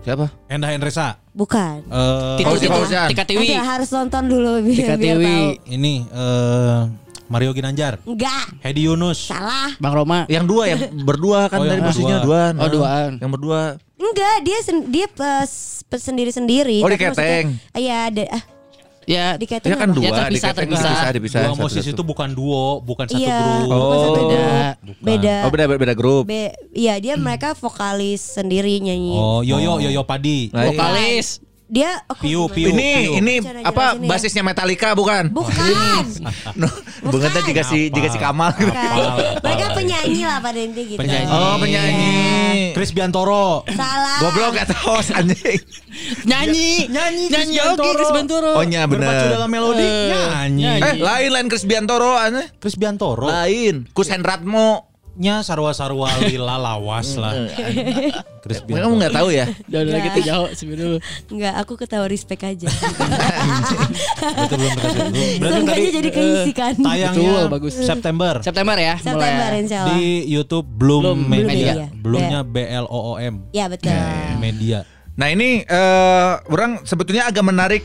siapa? 0.00 0.30
Endah 0.46 0.70
Endresa. 0.70 1.16
Bukan. 1.32 1.80
Eh. 1.84 2.44
Fauzian. 2.44 3.08
Tika 3.08 3.24
Tiwi. 3.24 3.50
Ada 3.50 3.64
harus 3.66 3.88
nonton 3.88 4.22
dulu 4.24 4.60
Tika 4.62 4.94
biar, 4.94 4.96
biar 4.96 5.16
Tiwi. 5.16 5.24
tahu. 5.26 5.50
ini 5.66 5.94
eh 6.06 6.80
Mario 7.24 7.50
Ginanjar. 7.50 7.96
Enggak, 8.04 8.52
Hedi 8.60 8.84
Yunus. 8.84 9.32
salah. 9.32 9.72
Bang 9.80 9.96
Roma. 9.96 10.28
Yang 10.28 10.44
dua 10.44 10.62
yang 10.68 10.80
berdua 11.02 11.48
kan 11.48 11.56
Oh, 11.60 11.64
dari 11.64 11.80
posisinya 11.80 12.20
berdua. 12.20 12.28
duaan. 12.36 12.54
Oh, 12.60 12.68
duaan. 12.68 13.10
Yang 13.16 13.30
berdua. 13.32 13.60
Enggak, 13.96 14.36
dia 14.44 14.58
sen- 14.60 14.86
dia 14.92 15.06
sendiri-sendiri. 15.88 16.84
Oh, 16.84 16.90
di 16.92 17.00
keteng. 17.00 17.56
Iya, 17.72 18.12
ada 18.12 18.22
ah, 18.28 18.42
Ya, 19.04 19.36
di 19.36 19.44
Ya 19.44 19.50
keteng 19.50 19.70
kan 19.74 19.88
apa? 19.88 19.94
dua, 19.94 20.02
Ya, 20.02 20.10
terpisah, 20.16 20.30
diketeng, 20.50 20.54
terpisah. 20.56 20.88
dipisah, 20.88 21.10
dipisah. 21.12 21.40
Dua 21.44 21.68
satu. 21.68 21.92
itu 21.92 22.02
bukan 22.02 22.28
duo, 22.30 22.66
bukan 22.80 23.04
satu 23.04 23.20
Iya, 23.20 23.38
grup. 23.38 23.68
bukan 23.68 23.96
satu 24.00 24.08
Oh. 24.08 24.16
beda. 24.16 24.44
Bukan. 24.80 25.02
Beda. 25.04 25.36
Oh 25.44 25.50
beda 25.50 25.64
beda 25.68 25.94
grup. 25.94 26.24
Be- 26.24 26.56
iya, 26.72 26.94
dia 26.96 27.14
mereka 27.14 27.52
vokalis 27.52 28.24
sendiri 28.24 28.80
nyanyi. 28.80 29.12
Oh, 29.12 29.40
Yoyo, 29.40 29.76
Yoyo 29.78 30.02
Padi. 30.02 30.48
Nah, 30.48 30.64
vokalis. 30.66 31.43
Dia 31.64 31.96
oh, 32.12 32.16
Piu? 32.20 32.44
Piu. 32.52 32.68
ini 32.76 33.16
ini 33.16 33.34
Cara 33.40 33.64
apa 33.64 33.96
jelasin 33.96 34.04
ya. 34.04 34.08
basisnya 34.12 34.42
Metallica 34.44 34.92
bukan? 34.92 35.32
Bukan. 35.32 36.04
No, 36.60 36.68
Bungetnya 37.08 37.40
jika 37.40 37.64
si 37.64 37.88
jika 37.88 38.12
si 38.12 38.20
Kamal. 38.20 38.52
Bukan. 38.52 38.96
Mereka 39.44 39.66
penyanyi 39.72 40.28
lah 40.28 40.44
pada 40.44 40.60
intinya 40.60 40.84
gitu. 40.92 41.00
Penyanyi. 41.00 41.30
Oh 41.32 41.56
penyanyi. 41.56 42.12
Chris 42.76 42.92
Biantoro. 42.92 43.64
Salah. 43.72 44.20
Goblok 44.20 44.52
gak 44.54 44.68
tahu 44.70 44.92
anjing. 45.18 45.60
Nyanyi. 46.28 46.70
Nyanyi 46.92 47.24
Nyanyi 47.32 47.56
oke 47.64 47.88
Chris 47.96 48.12
Bantoro. 48.12 48.52
Oh 48.60 48.64
nya 48.64 48.84
Berpacu 48.84 49.08
bener. 49.24 49.32
dalam 49.32 49.48
melodi. 49.48 49.82
Eh, 49.82 50.08
Nyanyi. 50.12 50.62
nyanyi. 50.68 50.82
Eh 50.84 50.94
lain 51.00 51.30
lain 51.32 51.46
Chris 51.48 51.64
Biantoro 51.64 52.12
aneh. 52.12 52.52
Chris 52.60 52.76
Biantoro. 52.76 53.24
Lain. 53.24 53.88
Kus 53.96 54.12
Hendratmo. 54.12 54.93
Nya 55.14 55.46
sarwa-sarwa 55.46 56.10
lila 56.26 56.58
lawas 56.58 57.14
lah. 57.14 57.46
Chris 58.44 58.60
Kamu 58.60 58.68
Biantoro. 58.68 58.98
nggak 58.98 59.12
tahu 59.14 59.28
ya? 59.30 59.46
Udah 59.46 59.80
udah 59.80 59.80
Enggak. 59.94 60.04
gitu 60.04 60.20
jauh 60.26 60.48
sebenarnya. 60.52 61.00
Enggak, 61.30 61.54
aku 61.56 61.72
ketawa 61.78 62.06
respect 62.10 62.42
aja. 62.42 62.66
Berarti 64.20 64.54
belum 64.54 64.70
dikasih 64.74 65.00
belum. 65.00 65.24
Berarti 65.40 65.60
tadi 65.64 65.88
jadi 65.88 66.10
keisi 66.10 66.52
kan. 66.52 66.74
tayangnya 66.76 67.30
Betul, 67.30 67.42
bagus. 67.48 67.72
September 67.78 68.34
September 68.42 68.76
ya. 68.76 68.94
September 68.98 69.48
mulai. 69.48 69.62
insya 69.62 69.78
Allah. 69.80 69.96
di 69.96 70.04
YouTube 70.26 70.66
Bloom, 70.68 71.18
Media. 71.24 71.46
Media. 71.46 71.74
Bloomnya 71.94 72.40
B 72.42 72.56
L 72.60 72.86
O 72.90 72.98
O 73.00 73.22
M. 73.22 73.46
Ya 73.50 73.70
betul. 73.70 73.94
Media. 74.36 74.84
Nah 75.14 75.30
ini 75.30 75.62
eh 75.62 76.32
orang 76.44 76.82
sebetulnya 76.82 77.30
agak 77.30 77.44
menarik 77.46 77.82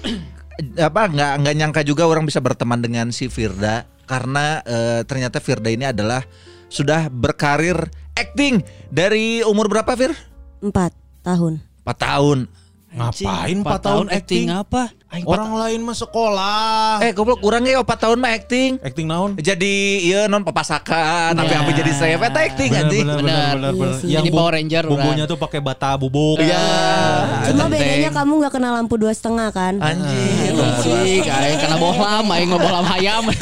apa 0.75 1.07
nggak 1.07 1.31
nggak 1.39 1.55
nyangka 1.55 1.81
juga 1.85 2.03
orang 2.03 2.27
bisa 2.27 2.43
berteman 2.43 2.83
dengan 2.83 3.13
si 3.13 3.31
Firda 3.31 3.87
karena 4.03 4.59
eh, 4.65 5.01
ternyata 5.07 5.39
Firda 5.39 5.69
ini 5.69 5.87
adalah 5.87 6.19
sudah 6.69 7.09
berkarir 7.09 7.75
acting 8.13 8.61
dari 8.87 9.41
umur 9.43 9.67
berapa 9.67 9.89
Fir? 9.97 10.13
Empat 10.61 10.93
tahun. 11.25 11.59
4 11.83 11.97
tahun. 11.97 12.39
Ngapain 12.89 13.57
4 13.57 13.65
Empat 13.65 13.79
tahun 13.81 14.07
acting? 14.13 14.45
apa? 14.49 14.93
Orang 15.09 15.57
lain 15.57 15.81
mah 15.81 15.97
sekolah. 15.97 17.01
Eh 17.01 17.09
goblok 17.11 17.41
kurang 17.41 17.65
ya 17.65 17.81
4 17.81 17.89
tahun 17.97 18.17
mah 18.17 18.29
acting. 18.31 18.77
acting 18.79 19.03
naon? 19.03 19.33
Jadi 19.35 20.05
iya 20.05 20.29
non 20.29 20.41
papasakan 20.41 21.33
tapi 21.33 21.49
apa 21.49 21.69
jadi 21.71 21.91
saya 21.91 22.15
eta 22.15 22.39
acting 22.39 22.69
Benar, 22.69 22.83
anjing. 22.85 23.03
benar, 23.03 23.17
Benar. 23.17 23.53
benar, 23.57 23.71
benar, 23.73 23.93
Iya. 23.99 24.05
Yang 24.05 24.21
Jadi 24.21 24.29
bu- 24.29 24.37
Power 24.37 24.53
Ranger, 24.53 24.83
bumbunya 24.85 25.25
tuh 25.25 25.37
pakai 25.37 25.59
bata 25.59 25.89
bubuk. 25.95 26.37
Iya. 26.37 26.61
Cuma 27.43 27.65
Genteng. 27.65 27.69
bedanya 27.73 28.09
kamu 28.13 28.31
nggak 28.37 28.53
kena 28.53 28.69
lampu 28.71 28.95
dua 28.95 29.09
setengah 29.09 29.49
kan? 29.49 29.73
Anjing. 29.81 30.53
Sih, 30.79 31.17
kayak 31.19 31.57
kena 31.59 31.75
bohlam, 31.75 32.25
aing 32.29 32.47
mah 32.47 32.59
bohlam 32.59 32.85
hayam. 32.87 33.23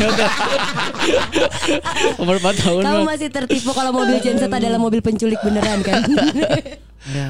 Umur 2.17 2.35
4 2.37 2.47
tahun. 2.57 2.81
Kamu 2.81 3.01
masih 3.03 3.27
tertipu 3.27 3.71
kalau 3.71 3.91
mobil 3.91 4.17
genset 4.17 4.47
adalah 4.49 4.79
mobil 4.79 4.99
penculik 4.99 5.39
beneran 5.41 5.83
kan? 5.83 5.99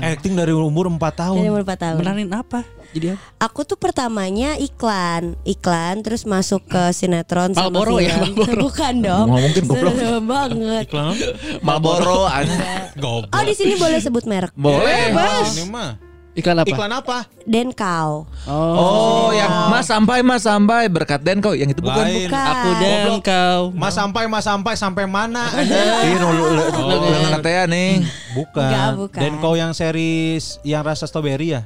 Acting 0.04 0.34
dari 0.34 0.52
umur 0.52 0.90
4 0.90 0.98
tahun. 1.12 1.38
Dari 1.38 1.50
umur 1.50 1.62
4 1.64 1.74
tahun. 1.76 1.98
Benerin 2.00 2.30
apa? 2.32 2.62
Jadi 2.98 3.14
apa? 3.14 3.22
Aku 3.46 3.62
tuh 3.62 3.78
pertamanya 3.78 4.58
iklan, 4.58 5.38
iklan 5.46 6.02
terus 6.02 6.26
masuk 6.26 6.66
ke 6.66 6.90
sinetron 6.90 7.54
sama 7.54 7.70
Malboro 7.70 8.02
ya. 8.02 8.18
Malboro. 8.18 8.66
Bukan 8.66 8.94
dong. 9.06 9.30
Nggak 9.30 9.42
mungkin, 9.46 9.64
goblok. 9.70 9.94
Serem 9.94 10.26
banget. 10.26 10.84
Iklan? 10.90 11.16
Marlboro 11.62 12.26
anjing. 12.26 12.60
Goblok. 12.98 13.30
Oh 13.30 13.44
di 13.46 13.54
sini 13.54 13.78
boleh 13.78 14.02
sebut 14.02 14.26
merek. 14.26 14.50
Boleh. 14.58 15.14
Ini 15.14 15.70
mah. 15.70 16.02
Iklan 16.38 16.62
apa? 16.62 16.70
Iklan 16.70 16.94
apa? 16.94 17.18
Denkau. 17.50 18.30
Oh. 18.46 18.74
Oh, 18.78 19.28
yang 19.34 19.74
Mas 19.74 19.90
sampai 19.90 20.22
Mas 20.22 20.46
sampai 20.46 20.86
berkat 20.86 21.26
Den 21.26 21.42
kau 21.42 21.58
yang 21.58 21.66
itu 21.66 21.82
bukan. 21.82 21.98
Lain. 22.06 22.30
Bukan. 22.30 22.46
Aku 22.46 22.70
dan 22.78 23.10
kau. 23.26 23.62
Mas 23.74 23.94
sampai, 23.98 24.24
mas 24.30 24.46
sampai, 24.46 24.74
sampai 24.78 25.10
mana? 25.10 25.50
Iya, 25.58 26.22
nu 26.22 26.30
lu 26.38 26.46
lu 26.46 27.38
teh 27.42 27.58
nih. 27.66 28.06
Bukan. 28.38 28.70
Enggak, 28.70 28.90
bukan. 29.02 29.22
Dan 29.26 29.34
kau 29.42 29.58
yang 29.58 29.74
series 29.74 30.62
yang 30.62 30.86
rasa 30.86 31.10
strawberry 31.10 31.58
ya? 31.58 31.66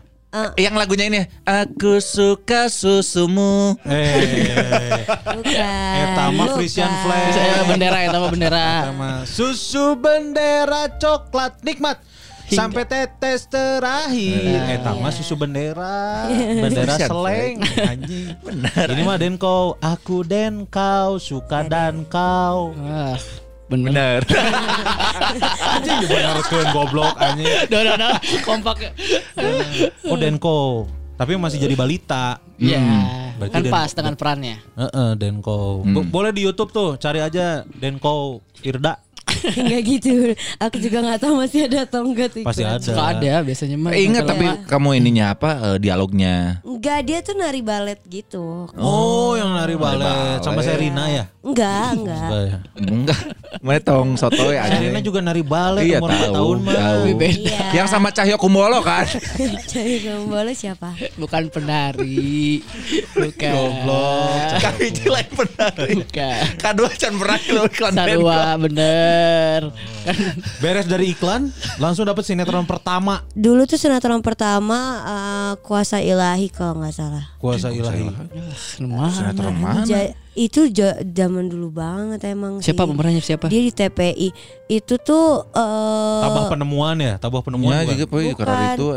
Yang 0.56 0.76
lagunya 0.80 1.06
ini 1.12 1.22
Aku 1.44 2.00
suka 2.00 2.72
susumu. 2.72 3.76
Eh, 3.84 5.04
Bukan. 5.36 5.94
Eta 6.08 6.24
mah. 6.32 6.56
Flag. 6.56 7.32
Saya 7.36 7.68
bendera 7.68 7.98
ya, 8.00 8.10
sama 8.16 8.28
bendera. 8.32 8.68
susu 9.28 10.00
bendera 10.00 10.88
coklat 10.96 11.60
nikmat 11.68 12.00
sampai 12.52 12.84
tetes 12.84 13.48
terakhir. 13.48 14.80
Eta 14.80 14.92
mah 14.96 15.12
susu 15.12 15.36
bendera, 15.40 16.28
bendera 16.32 16.96
Christian 16.96 17.10
seleng 17.10 17.56
anjing. 17.92 18.28
Benar. 18.44 18.86
Ini 18.92 19.02
mah 19.08 19.18
den 19.20 19.36
kau, 19.40 19.76
aku 19.80 20.24
den 20.28 20.68
kau, 20.68 21.20
suka 21.20 21.68
dan 21.68 22.04
kau. 22.08 22.76
Wah, 22.76 23.20
bener. 23.72 23.88
Bener. 23.88 24.20
Anjing 25.74 25.98
dibenerkeun 26.02 26.68
goblok 26.72 27.16
anjing. 27.18 27.48
Udah, 27.66 27.80
udah, 27.82 27.94
udah. 27.96 28.12
Kompak. 28.42 28.76
ya. 28.80 28.92
Oh 30.06 30.16
den 30.16 30.36
kau. 30.36 30.86
Tapi 31.16 31.38
masih 31.38 31.58
jadi 31.58 31.74
balita. 31.74 32.42
Iya. 32.58 32.82
Berarti 33.38 33.54
Kan 33.54 33.62
dan- 33.64 33.72
pas 33.72 33.90
dengan 33.92 34.14
perannya. 34.16 34.58
Heeh, 34.76 35.10
Denko. 35.16 35.82
Bo- 35.84 36.02
Boleh 36.04 36.30
di 36.30 36.42
YouTube 36.42 36.70
tuh, 36.70 36.98
cari 36.98 37.22
aja 37.22 37.62
Denko 37.64 38.42
Irda. 38.62 38.98
Enggak 39.58 39.82
gitu. 39.88 40.34
Aku 40.60 40.76
juga 40.78 40.98
nggak 41.00 41.20
tahu 41.20 41.34
masih 41.40 41.66
ada 41.66 41.86
atau 41.86 42.04
enggak 42.04 42.30
tuh. 42.30 42.42
Pasti 42.42 42.62
ada. 42.62 42.82
Suka 42.82 43.16
ada 43.16 43.42
biasanya 43.42 43.78
mah. 43.80 43.94
Ingat 43.94 44.24
Kalau- 44.24 44.32
tapi 44.36 44.46
kamu 44.68 44.90
ininya 44.98 45.26
apa 45.32 45.50
eh, 45.64 45.78
dialognya? 45.78 46.62
Enggak, 46.62 47.00
dia 47.06 47.18
tuh 47.22 47.34
nari 47.34 47.62
balet 47.62 48.02
gitu. 48.06 48.66
Oh, 48.76 49.34
yang 49.34 49.54
nari 49.54 49.74
balet 49.74 50.04
balet. 50.04 50.42
sama 50.42 50.62
Serina 50.62 51.06
ya? 51.08 51.24
Enggak, 51.42 51.88
enggak. 51.96 52.18
Enggak 52.22 52.42
ya. 52.44 52.58
Enggak. 52.82 53.22
Mana 53.60 53.78
tong 53.78 54.16
sotoy 54.16 54.56
aja. 54.56 54.72
Sherina 54.72 55.04
juga 55.04 55.20
nari 55.20 55.44
balet 55.44 55.84
Iya 55.86 56.00
umur 56.00 56.08
4 56.08 56.16
tahu. 56.16 56.32
tahun 56.32 56.58
mah. 56.62 56.72
tahu. 56.72 57.02
Iya. 57.20 57.60
Yang 57.76 57.88
sama 57.92 58.08
Cahyo 58.10 58.36
Kumolo 58.36 58.80
kan. 58.80 59.04
Cari 59.72 59.96
Gembolo 60.00 60.52
siapa? 60.52 60.96
Bukan 61.20 61.52
penari. 61.52 62.64
Bukan. 63.12 63.52
Goblok. 63.52 64.56
Kami 64.56 64.86
lain 65.04 65.30
penari. 65.30 65.92
Bukan. 66.00 66.42
Kadua 66.56 66.90
can 66.94 67.14
pernah 67.14 67.40
lo 67.52 67.62
iklan 67.68 67.94
Sarua 67.94 68.40
bener. 68.56 69.60
Kan 70.02 70.16
Beres 70.58 70.88
dari 70.88 71.12
iklan, 71.12 71.52
langsung 71.78 72.04
dapat 72.04 72.24
sinetron 72.24 72.64
pertama 72.64 73.22
Dulu 73.32 73.66
tuh 73.66 73.78
sinetron 73.78 74.24
pertama 74.24 74.78
eh, 75.04 75.54
Kuasa 75.62 76.00
Ilahi 76.00 76.48
kalau 76.48 76.80
nggak 76.80 76.96
salah. 76.96 77.26
Kuasa 77.36 77.68
Ilahi. 77.70 78.08
Sinetron 79.12 79.56
mana? 79.56 79.84
Ja- 79.84 80.16
itu 80.32 80.72
zaman 81.12 81.52
dulu 81.52 81.76
banget 81.76 82.24
emang 82.32 82.64
siapa 82.64 82.88
sih. 82.88 82.90
pemerannya 82.96 83.22
siapa? 83.24 83.46
Dia 83.52 83.62
di 83.68 83.72
TPI. 83.76 84.30
Itu 84.72 84.96
tuh 84.96 85.44
eh 85.52 86.22
Tabah 86.24 86.48
penemuan 86.48 86.96
ya, 87.04 87.20
tabah 87.20 87.44
penemuan. 87.44 87.84
Iya 87.84 87.84
bukan? 87.84 87.92
juga 88.00 88.06
Bukan. 88.32 88.46
karena 88.48 88.66
itu. 88.76 88.88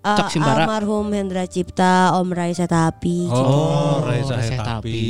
Eh, 0.00 0.16
Cak 0.16 0.28
Simbara. 0.28 0.64
almarhum 0.64 1.06
Hendra 1.10 1.44
Cipta, 1.44 2.16
Om 2.16 2.28
Raisa 2.30 2.64
Tapi. 2.64 3.28
Oh, 3.28 4.00
Reza 4.02 4.34
Reza 4.34 4.54
Hetapi. 4.56 5.00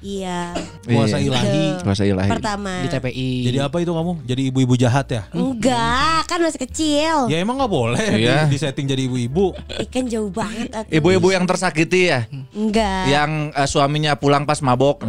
Iya. 0.00 0.56
Kuasa 0.82 1.16
Iya. 1.16 1.26
Ilahi. 1.28 1.64
Kuasa 1.80 2.02
ilahi. 2.02 2.30
Pertama. 2.30 2.80
Di 2.80 2.88
TPI. 2.88 3.30
Jadi 3.46 3.58
apa 3.58 3.76
itu 3.78 3.90
kamu? 3.90 4.12
Jadi 4.24 4.42
ibu-ibu 4.48 4.74
jahat 4.74 5.06
ya? 5.06 5.22
Enggak, 5.30 6.24
kan 6.24 6.40
masih 6.40 6.60
kecil. 6.60 7.16
Ya 7.28 7.36
emang 7.38 7.56
nggak 7.56 7.68
boleh 7.70 8.06
Iya. 8.16 8.46
di, 8.46 8.56
setting 8.56 8.86
jadi 8.86 9.04
ibu-ibu. 9.04 9.52
Ikan 9.78 10.08
jauh 10.08 10.30
banget 10.30 10.72
aku. 10.72 10.88
Ibu-ibu 10.90 11.28
yang 11.30 11.44
tersakiti 11.44 12.08
ya, 12.08 12.24
Enggak. 12.50 13.04
yang 13.06 13.30
eh, 13.50 13.68
suaminya 13.68 14.14
pulang 14.14 14.44
pas 14.44 14.60
mabok. 14.60 15.04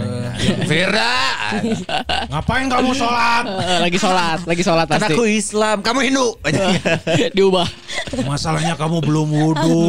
Firda, 0.61 1.11
Ngapain 2.27 2.65
kamu 2.65 2.91
sholat? 2.91 3.43
Eh, 3.43 3.79
lagi 3.81 3.97
sholat, 3.97 4.39
lagi 4.43 4.61
sholat 4.61 4.87
kan 4.87 4.99
pasti. 4.99 5.13
aku 5.13 5.23
Islam, 5.25 5.77
kamu 5.79 5.99
Hindu. 6.03 6.27
Diubah. 7.37 7.67
Masalahnya 8.23 8.75
kamu 8.75 8.99
belum 9.01 9.20
wudhu. 9.27 9.81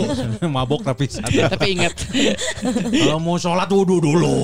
Mabok 0.54 0.80
tapi 0.82 1.04
sadar. 1.06 1.52
Tapi 1.52 1.76
ingat. 1.76 1.92
Kalau 2.88 3.18
mau 3.18 3.36
sholat 3.36 3.68
wudhu 3.68 4.00
dulu. 4.00 4.36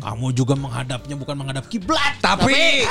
Kamu 0.00 0.32
juga 0.32 0.54
menghadapnya 0.54 1.16
bukan 1.16 1.36
menghadap 1.36 1.64
kiblat. 1.66 2.16
Tapi 2.20 2.84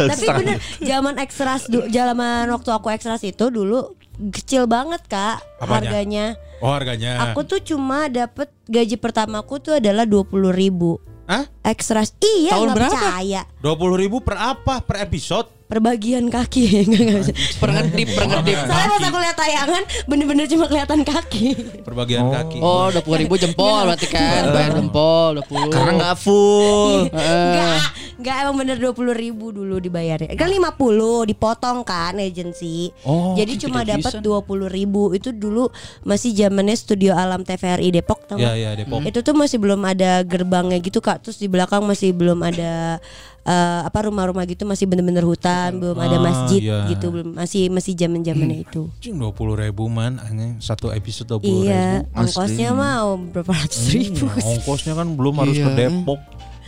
Tapi 0.00 0.24
bener 0.40 0.58
zaman 0.82 1.14
ekstras 1.18 1.66
zaman 1.68 2.44
waktu 2.50 2.70
aku 2.70 2.90
ekstras 2.90 3.22
itu 3.22 3.50
dulu 3.50 3.94
kecil 4.30 4.66
banget 4.66 5.00
kak 5.06 5.40
Apanya? 5.58 5.74
harganya. 5.74 6.26
Oh 6.60 6.76
harganya. 6.76 7.32
Aku 7.32 7.40
tuh 7.42 7.60
cuma 7.64 8.10
dapet 8.12 8.52
gaji 8.68 9.00
pertamaku 9.00 9.56
tuh 9.58 9.80
adalah 9.80 10.04
dua 10.04 10.28
puluh 10.28 10.52
ribu. 10.52 11.00
Hah? 11.24 11.46
Ekstras 11.62 12.12
iya 12.18 12.58
Tahun 12.58 12.74
berapa? 12.74 12.90
percaya 12.90 13.46
Dua 13.62 13.78
puluh 13.78 13.94
ribu 13.96 14.18
per 14.20 14.34
apa? 14.36 14.82
Per 14.82 14.98
episode? 15.00 15.46
Per 15.70 15.78
bagian 15.78 16.26
kaki 16.26 16.66
Nggak, 16.90 17.00
nggak 17.00 17.18
bisa. 17.22 17.32
Perngedip, 17.62 18.08
perngedip. 18.10 18.58
Soalnya 18.66 18.88
pas 18.90 19.02
aku 19.06 19.18
lihat 19.22 19.36
tayangan 19.38 19.82
bener-bener 20.10 20.44
cuma 20.50 20.66
kelihatan 20.66 21.00
kaki 21.06 21.46
Per 21.86 21.94
bagian 21.94 22.26
kaki. 22.26 22.58
Oh, 22.58 22.90
dua 22.90 23.02
puluh 23.06 23.18
ribu 23.22 23.38
jempol 23.38 23.86
berarti 23.86 24.10
kan, 24.10 24.50
bayar 24.50 24.74
jempol 24.74 25.38
dua 25.38 25.46
puluh. 25.46 25.70
karena 25.70 25.92
nggak 25.94 26.16
full. 26.18 27.06
Enggak, 27.14 27.82
enggak 28.18 28.36
emang 28.42 28.56
bener 28.58 28.76
dua 28.76 28.92
puluh 28.92 29.14
ribu 29.14 29.54
dulu 29.54 29.78
dibayarnya. 29.78 30.34
Kan 30.34 30.50
lima 30.50 30.74
puluh 30.74 31.22
dipotong 31.22 31.86
kan 31.86 32.18
agensi. 32.18 32.90
Oh, 33.06 33.38
Jadi 33.38 33.62
cuma 33.62 33.86
dapat 33.86 34.18
dua 34.18 34.42
puluh 34.42 34.66
ribu. 34.66 35.14
Itu 35.14 35.30
dulu 35.30 35.70
masih 36.02 36.34
zamannya 36.34 36.74
Studio 36.74 37.14
Alam 37.14 37.46
TVRI 37.46 37.94
Depok, 37.94 38.26
tau 38.26 38.42
Ya 38.42 38.50
nggak? 38.50 38.56
ya 38.58 38.70
Depok. 38.74 38.98
Itu 39.06 39.18
tuh 39.22 39.38
masih 39.38 39.62
belum 39.62 39.80
ada 39.86 40.26
gerbangnya 40.26 40.82
gitu 40.82 40.98
kak. 40.98 41.22
Terus 41.22 41.38
di 41.38 41.46
belakang 41.46 41.86
masih 41.86 42.10
belum 42.10 42.42
ada 42.42 42.98
eh, 43.42 43.80
apa 43.82 43.98
rumah-rumah 44.02 44.44
gitu 44.44 44.62
masih 44.62 44.84
bener-bener 44.84 45.22
hutan, 45.22 45.76
belum 45.76 45.96
ada 45.96 46.16
Ah, 46.16 46.22
masjid 46.22 46.60
iya. 46.60 46.78
gitu, 46.86 47.08
belum 47.08 47.34
masih 47.34 47.68
masih 47.68 47.92
zaman 47.94 48.20
zamannya 48.20 48.62
itu. 48.62 48.88
Cing 48.98 49.16
dua 49.16 49.30
puluh 49.30 49.54
ribu 49.54 49.86
man, 49.86 50.18
anjing 50.18 50.58
satu 50.58 50.90
episode 50.90 51.26
dua 51.26 51.38
puluh 51.38 51.64
Iya, 51.64 52.04
ribu. 52.04 52.20
ongkosnya 52.20 52.70
mau 52.72 53.08
berapa 53.16 53.52
ratus 53.54 53.82
ribu. 53.88 54.24
Hmm, 54.26 54.48
ongkosnya 54.50 54.92
kan 54.92 55.08
belum 55.10 55.34
harus 55.36 55.56
ke 55.56 55.64
Iya. 55.66 55.76
Depok. 55.78 56.20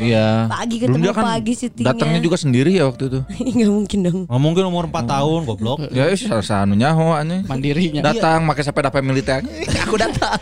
Iya. 0.02 0.50
Pagi 0.50 0.76
Belum 0.82 0.98
ketemu 0.98 1.04
dia 1.06 1.12
kan 1.14 1.24
pagi 1.24 1.52
syutingnya. 1.54 1.88
Datangnya 1.94 2.20
juga 2.20 2.36
sendiri 2.36 2.70
ya 2.74 2.84
waktu 2.90 3.04
itu. 3.06 3.20
Nggak 3.56 3.72
mungkin 3.72 3.98
dong. 4.02 4.18
Nggak 4.26 4.42
mungkin 4.42 4.62
umur 4.66 4.84
4 4.90 5.06
tahun 5.06 5.40
goblok. 5.46 5.78
Ya 5.92 6.08
wis 6.08 6.24
sanu 6.24 6.72
nyaho 6.72 7.12
anjing. 7.14 7.44
Mandirinya. 7.46 8.00
Datang 8.00 8.48
pakai 8.48 8.64
sepeda 8.64 8.90
militer. 9.04 9.44
Aku 9.86 9.94
datang. 10.00 10.40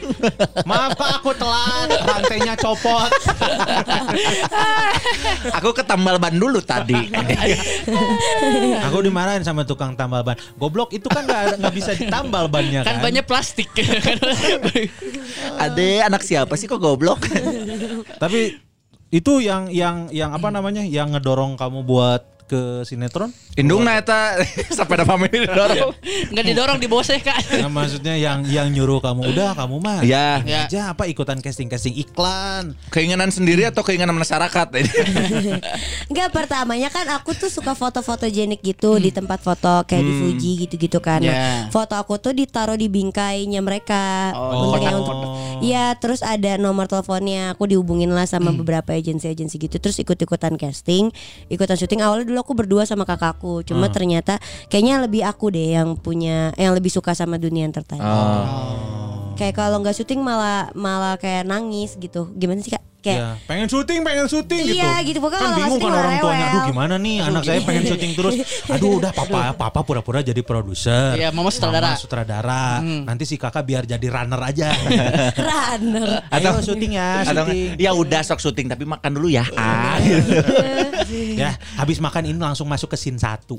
Maaf 0.62 0.94
Pak, 0.94 1.10
aku 1.20 1.34
telat. 1.34 1.90
Rantainya 2.06 2.54
copot. 2.54 3.10
Aku 5.58 5.74
ke 5.74 5.82
tambal 5.82 6.22
ban 6.22 6.38
dulu 6.38 6.62
tadi. 6.62 7.10
aku 8.86 8.96
dimarahin 9.02 9.42
sama 9.42 9.66
tukang 9.66 9.98
tambal 9.98 10.22
ban. 10.22 10.38
Goblok 10.54 10.94
itu 10.94 11.10
kan 11.10 11.26
nggak 11.26 11.74
bisa 11.74 11.98
ditambal 11.98 12.46
bannya 12.46 12.86
kan. 12.86 13.00
Kan 13.00 13.10
banyak 13.10 13.24
plastik. 13.26 13.68
Ade 15.58 16.04
anak 16.06 16.22
siapa 16.22 16.54
sih 16.54 16.70
kok 16.70 16.78
goblok? 16.78 17.26
Tapi 18.22 18.69
itu 19.10 19.42
yang 19.42 19.66
yang 19.74 20.06
yang 20.14 20.30
apa 20.30 20.54
namanya? 20.54 20.86
Yang 20.86 21.18
ngedorong 21.18 21.58
kamu 21.58 21.82
buat 21.82 22.29
ke 22.50 22.82
sinetron? 22.82 23.30
Indung 23.54 23.86
na 23.86 23.94
eta 23.94 24.34
sepeda 24.74 25.06
family 25.06 25.46
dorong. 25.46 25.94
Nggak 26.34 26.44
didorong 26.44 26.78
di 26.78 26.86
bawah 26.86 27.04
saya 27.04 27.22
kak. 27.22 27.38
Nah, 27.56 27.70
maksudnya 27.70 28.14
yang 28.14 28.42
yang 28.44 28.66
nyuruh 28.66 28.98
kamu 28.98 29.30
udah 29.30 29.54
kamu 29.54 29.76
mah. 29.78 30.02
Ya, 30.02 30.42
Ya. 30.42 30.66
Aja 30.66 30.80
apa 30.90 31.06
ikutan 31.06 31.38
casting-casting 31.38 31.94
iklan. 31.96 32.74
keinginan 32.88 33.30
sendiri 33.30 33.62
atau 33.62 33.82
keinginan 33.82 34.14
masyarakat? 34.14 34.66
Enggak 36.10 36.28
pertamanya 36.30 36.88
kan 36.88 37.06
aku 37.10 37.32
tuh 37.32 37.46
suka 37.46 37.72
foto-foto 37.72 38.26
jenik 38.26 38.60
gitu 38.60 38.98
di 38.98 39.10
tempat 39.10 39.38
foto 39.38 39.84
kayak 39.84 40.02
di 40.02 40.12
Fuji 40.16 40.50
gitu-gitu 40.66 40.98
kan. 40.98 41.20
Nah, 41.20 41.28
Ya. 41.30 41.70
Foto 41.70 41.94
aku 41.94 42.18
tuh 42.18 42.34
ditaruh 42.34 42.74
di 42.74 42.90
bingkainya 42.90 43.60
mereka. 43.60 44.34
Oh, 44.34 44.66
untuk 44.66 44.82
yang 44.82 44.98
kotak. 44.98 45.14
untuk 45.14 45.30
Iya, 45.60 45.94
terus 45.94 46.20
ada 46.20 46.56
nomor 46.56 46.88
teleponnya. 46.88 47.54
Aku 47.54 47.68
dihubungin 47.68 48.10
lah 48.10 48.24
sama 48.24 48.50
beberapa 48.50 48.90
agensi-agensi 48.90 49.60
gitu. 49.60 49.76
Terus 49.76 50.00
ikut-ikutan 50.00 50.56
casting, 50.56 51.12
ikutan 51.46 51.76
syuting. 51.76 52.00
Awalnya 52.00 52.26
dulu 52.26 52.39
aku 52.40 52.56
berdua 52.56 52.88
sama 52.88 53.04
kakakku. 53.04 53.62
Cuma 53.62 53.92
ternyata 53.92 54.40
kayaknya 54.72 55.04
lebih 55.04 55.22
aku 55.22 55.52
deh 55.52 55.76
yang 55.76 55.94
punya 55.94 56.50
yang 56.56 56.72
lebih 56.72 56.88
suka 56.88 57.12
sama 57.12 57.36
dunia 57.36 57.68
entertainment. 57.68 58.08
Oh. 58.08 59.36
Kayak 59.36 59.56
kalau 59.56 59.80
nggak 59.80 59.96
syuting 59.96 60.20
malah 60.20 60.68
malah 60.76 61.16
kayak 61.16 61.48
nangis 61.48 61.96
gitu. 61.96 62.28
Gimana 62.36 62.60
sih 62.60 62.72
Kak? 62.72 62.84
Kayak 63.00 63.16
Ya, 63.16 63.28
pengen 63.44 63.64
syuting, 63.64 64.00
pengen 64.00 64.26
syuting 64.26 64.60
gitu. 64.62 64.76
Iya, 64.76 65.00
gitu. 65.02 65.18
Pokoknya 65.18 65.40
Kan 65.40 65.48
nggak 65.50 65.60
bingung 65.62 65.80
kan 65.80 65.92
orang 65.94 66.14
tuanya. 66.20 66.46
Aduh 66.46 66.60
gimana 66.68 66.94
nih 66.96 67.16
anak 67.18 67.42
saya 67.42 67.60
pengen 67.60 67.84
syuting 67.86 68.12
terus. 68.12 68.34
Aduh 68.76 68.90
udah 68.96 69.10
papa 69.10 69.40
papa 69.56 69.80
pura-pura 69.80 70.20
jadi 70.20 70.40
produser. 70.40 71.16
Iya, 71.16 71.28
mama 71.30 71.48
sutradara. 71.48 71.92
Mama 71.92 71.98
sutradara. 71.98 72.64
Nanti 72.80 73.24
si 73.24 73.34
kakak 73.34 73.64
biar 73.64 73.82
jadi 73.84 74.04
runner 74.04 74.36
aja. 74.38 74.68
runner. 75.48 76.28
Ayo 76.28 76.60
syuting 76.60 76.92
ya, 76.94 77.24
Atau 77.24 77.48
syuting. 77.48 77.80
ya 77.80 77.90
udah 77.92 78.20
sok 78.20 78.40
syuting 78.40 78.68
tapi 78.68 78.84
makan 78.84 79.10
dulu 79.12 79.32
ya. 79.32 79.48
Ah. 79.56 79.96
ya, 81.40 81.56
habis 81.76 81.98
makan 81.98 82.28
ini 82.28 82.36
langsung 82.36 82.68
masuk 82.68 82.92
ke 82.92 82.98
scene 82.98 83.16
satu. 83.16 83.56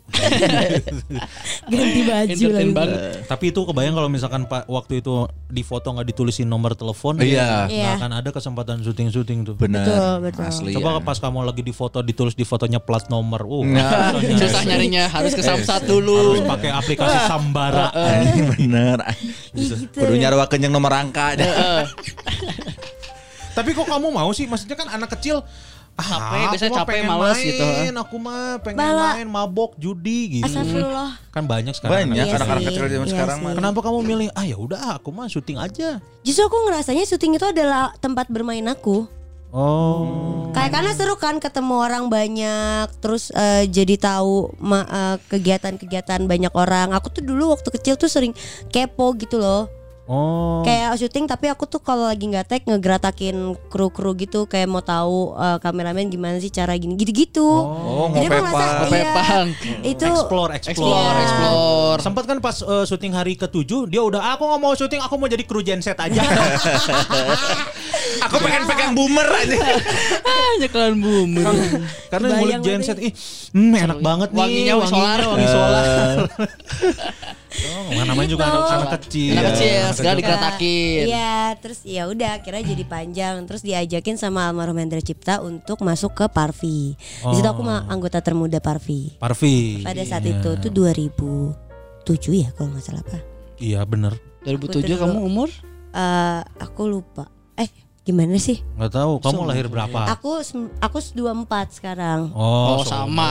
Ganti 1.66 2.02
baju 2.04 2.46
lagi. 2.52 2.72
banget. 2.72 3.00
Tapi 3.26 3.46
itu 3.50 3.62
kebayang 3.64 3.96
kalau 3.96 4.06
misalkan 4.06 4.46
Pak 4.46 4.68
waktu 4.68 5.02
itu 5.02 5.14
di 5.48 5.62
foto 5.62 5.90
nggak 5.90 6.08
ditulisin 6.08 6.46
nomor 6.46 6.74
telepon, 6.74 7.18
Iya. 7.18 7.66
nggak 7.68 7.72
Iya. 7.72 7.90
akan 7.98 8.12
ada 8.14 8.30
kesempatan 8.30 8.78
syuting-syuting 8.82 9.31
tuh. 9.42 9.56
Bener. 9.56 9.82
Betul, 9.82 10.14
betul. 10.22 10.44
Asli. 10.44 10.72
Coba 10.74 10.90
ya. 10.92 11.02
pas 11.02 11.18
kamu 11.18 11.42
lagi 11.42 11.62
di 11.62 11.72
foto 11.72 12.00
ditulis 12.00 12.34
di 12.34 12.44
fotonya 12.44 12.78
plat 12.78 13.08
nomor. 13.08 13.42
Uh, 13.42 13.64
Nah. 13.64 14.12
Susah 14.20 14.62
nyarinya, 14.62 15.08
harus 15.08 15.32
ke 15.32 15.42
samsat 15.42 15.82
harus 15.82 15.90
dulu. 15.90 16.44
pakai 16.46 16.70
aplikasi 16.70 17.18
Sambara. 17.32 17.88
Anjing 17.92 18.52
bener. 18.52 18.98
Ih, 19.56 19.72
gitu. 19.80 19.98
Kudu 19.98 20.14
nyarwakeun 20.16 20.62
yang 20.62 20.72
nomor 20.72 20.92
angka. 20.92 21.34
Tapi 23.52 23.70
kok 23.72 23.84
kamu 23.84 24.08
mau 24.10 24.32
sih? 24.32 24.48
Maksudnya 24.48 24.76
kan 24.76 24.88
anak 24.90 25.12
kecil 25.12 25.44
ah, 25.92 26.08
Capek, 26.08 26.24
aku 26.40 26.52
biasanya 26.56 26.72
capek, 26.74 26.88
pengen 26.88 27.06
males 27.06 27.36
main, 27.36 27.48
gitu. 27.52 27.66
Aku 28.00 28.16
mah 28.16 28.42
pengen 28.64 28.80
Bala. 28.80 29.10
main 29.14 29.28
mabok, 29.28 29.76
judi 29.76 30.40
gitu. 30.40 30.48
Astagfirullah. 30.48 31.12
Kan 31.30 31.44
banyak 31.46 31.74
sekarang. 31.76 32.08
Banyak 32.08 32.16
Iya 32.18 32.34
anak-anak 32.34 32.64
kecil 32.64 32.84
zaman 32.88 33.06
iya 33.06 33.14
sekarang 33.14 33.38
sih. 33.38 33.46
mah. 33.46 33.54
Kenapa 33.60 33.80
kamu 33.84 34.00
milih? 34.02 34.28
Ah 34.32 34.46
ya 34.48 34.56
udah, 34.56 34.96
aku 34.96 35.12
mah 35.12 35.28
syuting 35.28 35.60
aja. 35.60 36.00
Justru 36.24 36.44
aku 36.48 36.58
ngerasanya 36.64 37.04
syuting 37.04 37.36
itu 37.36 37.46
adalah 37.46 37.92
tempat 38.00 38.32
bermain 38.32 38.64
aku. 38.66 39.04
Oh. 39.52 40.48
Kayak 40.56 40.80
karena 40.80 40.92
seru 40.96 41.20
kan 41.20 41.44
ketemu 41.44 41.76
orang 41.84 42.08
banyak, 42.08 42.88
terus 43.04 43.36
eh, 43.36 43.68
jadi 43.68 44.00
tahu 44.00 44.56
eh, 44.56 45.18
kegiatan-kegiatan 45.28 46.24
banyak 46.24 46.54
orang. 46.56 46.96
Aku 46.96 47.12
tuh 47.12 47.20
dulu 47.20 47.52
waktu 47.52 47.68
kecil 47.68 48.00
tuh 48.00 48.08
sering 48.08 48.32
kepo 48.72 49.12
gitu 49.20 49.44
loh. 49.44 49.81
Oh. 50.04 50.60
Kayak 50.62 50.98
syuting 50.98 51.24
tapi 51.24 51.48
aku 51.48 51.64
tuh 51.66 51.80
kalau 51.80 52.04
lagi 52.04 52.26
nggak 52.26 52.44
tag 52.46 52.62
ngegeratakin 52.64 53.32
kru-kru 53.70 54.12
gitu 54.14 54.44
kayak 54.44 54.66
mau 54.66 54.82
tahu 54.82 55.34
eh, 55.34 55.58
kameramen 55.58 56.08
gimana 56.08 56.36
sih 56.38 56.50
cara 56.50 56.74
gini 56.74 56.94
gitu-gitu. 56.96 57.46
Oh, 57.46 58.10
Jadi 58.10 58.26
aku 58.26 58.34
ngopepang. 58.36 58.52
ngerasa 58.52 58.66
iya, 58.66 58.84
Ngopepang. 58.84 59.48
itu 59.84 60.04
Explore, 60.04 60.52
explore. 60.52 60.74
Explore, 60.74 61.00
Iya. 61.08 61.24
explore. 61.24 62.00
Sempat 62.02 62.24
kan 62.26 62.38
pas 62.40 62.58
eh, 62.60 62.84
syuting 62.84 63.14
hari 63.14 63.34
ketujuh 63.36 63.82
dia 63.86 64.02
udah 64.02 64.22
aku 64.32 64.44
nggak 64.44 64.60
mau 64.60 64.74
syuting 64.74 65.00
aku 65.00 65.16
mau 65.16 65.28
jadi 65.28 65.44
kru 65.44 65.62
genset 65.62 65.96
aja. 65.96 66.22
Aku 68.22 68.38
pengen 68.38 68.66
pegang 68.66 68.92
boomer 68.92 69.26
aja. 69.26 69.58
Hanya 70.28 70.68
kalian 70.68 70.98
boomer. 71.00 71.46
Karena 72.08 72.28
ngulik 72.36 72.60
genset 72.62 72.98
ih 73.00 73.14
hmm, 73.52 73.74
enak 73.74 74.00
banget 74.00 74.30
nih 74.30 74.40
Wanginya 74.40 74.74
wangi 74.76 74.92
solar. 74.92 75.20
wangi 75.24 75.48
solar. 75.48 75.86
oh, 77.52 78.06
namanya 78.08 78.30
juga 78.32 78.44
Gitu. 78.48 78.58
anak, 78.58 78.72
anak 78.72 78.92
kecil. 79.04 79.32
Anak 79.36 79.46
kecil 79.54 79.72
Anak 79.82 79.96
segala 79.96 80.16
dikeretakin. 80.18 81.02
Iya, 81.08 81.36
terus 81.60 81.80
ya 81.84 82.04
udah 82.08 82.30
akhirnya 82.40 82.64
jadi 82.64 82.84
panjang. 82.88 83.36
Terus 83.48 83.62
diajakin 83.62 84.16
sama 84.16 84.48
almarhum 84.48 84.78
Hendra 84.80 85.04
Cipta 85.04 85.44
untuk 85.44 85.84
masuk 85.84 86.16
ke 86.16 86.26
Parvi. 86.32 86.96
Di 87.00 87.36
situ 87.36 87.48
aku 87.48 87.62
mah 87.64 87.88
anggota 87.92 88.24
termuda 88.24 88.64
Parvi. 88.64 89.16
Parvi. 89.20 89.84
Pada 89.84 90.02
saat 90.08 90.24
itu 90.24 90.50
tuh 90.58 90.72
2007 90.72 92.42
ya 92.42 92.50
kalau 92.56 92.72
nggak 92.74 92.84
salah 92.84 93.04
apa. 93.04 93.20
Iya 93.62 93.86
bener 93.86 94.18
2007 94.42 94.82
Betul. 94.82 94.98
kamu 94.98 95.20
umur? 95.22 95.50
Eh, 95.92 96.42
aku 96.64 96.88
lupa. 96.88 97.30
Gimana 98.02 98.34
sih? 98.42 98.66
Nggak 98.82 98.98
tahu 98.98 99.22
kamu 99.22 99.42
lahir 99.46 99.70
berapa? 99.70 100.10
Aku 100.10 100.42
aku 100.82 100.98
24 101.14 101.70
sekarang. 101.70 102.34
Oh, 102.34 102.82
Oh, 102.82 102.82
sama. 102.82 103.30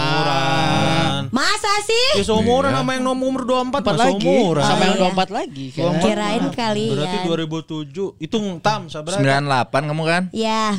Masa 1.29 1.73
sih? 1.83 2.23
Ya 2.23 2.25
seumuran 2.25 2.71
sama 2.71 2.95
yang 2.95 3.03
nomor 3.03 3.43
24 3.43 3.67
Empat 3.67 3.83
mah 3.83 3.99
lagi. 3.99 4.23
seumuran. 4.23 4.63
Sama 4.63 4.83
yang 4.87 4.95
Iya. 4.95 5.11
24 5.11 5.31
lagi. 5.35 5.65
kan? 5.75 5.99
Kirain 5.99 6.45
kali 6.55 6.87
Berarti 6.95 7.17
ya. 7.19 7.25
2007 7.27 8.15
hitung 8.17 8.47
tam 8.63 8.87
sabar. 8.87 9.19
98 9.19 9.91
kamu 9.91 10.03
kan? 10.07 10.23
Ya, 10.31 10.79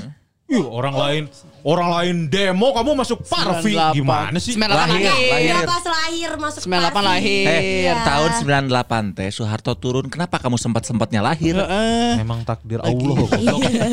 Yuh, 0.51 0.67
orang 0.67 0.91
lain 0.93 1.23
orang 1.61 1.89
lain 1.93 2.15
demo 2.25 2.73
kamu 2.73 2.91
masuk 2.93 3.21
Parvi 3.23 3.71
98. 3.71 3.93
gimana 3.93 4.35
sih? 4.35 4.51
98 4.51 4.67
Lahir, 4.73 5.13
lahir. 5.29 5.55
pas 5.63 5.85
lahir 5.85 6.31
masuk 6.35 6.61
98 6.65 6.89
Parvi. 6.91 7.05
lahir. 7.05 7.45
Eh, 7.47 7.61
Iya. 7.81 7.93
tahun 8.01 8.29
98 8.35 9.05
teh 9.13 9.29
Soeharto 9.29 9.71
turun. 9.73 10.05
Kenapa 10.05 10.35
kamu 10.37 10.57
sempat-sempatnya 10.57 11.21
lahir? 11.21 11.53
Heeh. 11.55 12.17
Memang 12.17 12.43
takdir 12.43 12.81
Allah 12.81 12.91
goblok. 12.91 13.29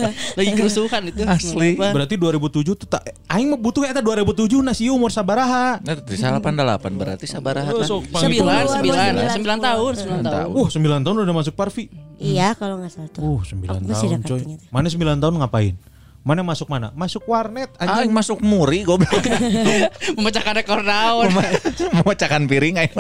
Lagi 0.39 0.51
kerusuhan 0.51 1.03
itu. 1.07 1.23
Asli. 1.23 1.77
98. 1.77 1.95
Berarti 1.95 2.15
2007 2.17 2.75
tuh 2.75 2.89
tak 2.89 3.03
aing 3.29 3.49
mah 3.49 3.61
butuh 3.61 3.85
eta 3.85 4.01
2007 4.01 4.59
nasi 4.59 4.89
umur 4.89 5.13
sabaraha. 5.13 5.79
Nah, 5.79 5.95
di 5.95 6.17
88 6.17 6.59
berarti 6.91 7.29
sabaraha 7.29 7.69
Oh, 7.69 7.79
kan? 7.79 7.87
sok 7.87 8.03
Sembilan, 8.09 8.65
Sepuluh, 8.65 8.73
sembilan, 8.73 8.97
sembilan, 8.99 9.31
sembilan 9.31 9.59
tahun, 9.61 9.93
sembilan 9.95 10.23
tahun. 10.25 10.53
Uh, 10.57 10.67
9 10.67 11.05
tahun 11.05 11.17
udah 11.23 11.37
masuk 11.37 11.55
Parvi. 11.55 11.85
Iya, 12.19 12.57
kalau 12.57 12.81
nggak 12.81 12.91
salah 12.91 13.11
tuh. 13.13 13.21
Uh, 13.23 13.41
9 13.45 13.69
Aku 13.69 13.85
masih 13.85 14.09
tahun 14.11 14.23
coy. 14.25 14.41
Mana 14.73 14.89
9 14.89 15.21
tahun 15.21 15.35
ngapain? 15.39 15.75
Mana 16.29 16.45
masuk 16.45 16.69
mana? 16.69 16.93
Masuk 16.93 17.25
warnet 17.25 17.73
Aing 17.81 17.89
anjing. 17.89 18.13
masuk 18.13 18.39
muri 18.39 18.85
goblok. 18.85 19.25
Memecahkan 20.17 20.53
rekor 20.55 20.85
naon. 20.85 21.33
Memecahkan 21.97 22.45
piring 22.45 22.77
aing. 22.77 22.93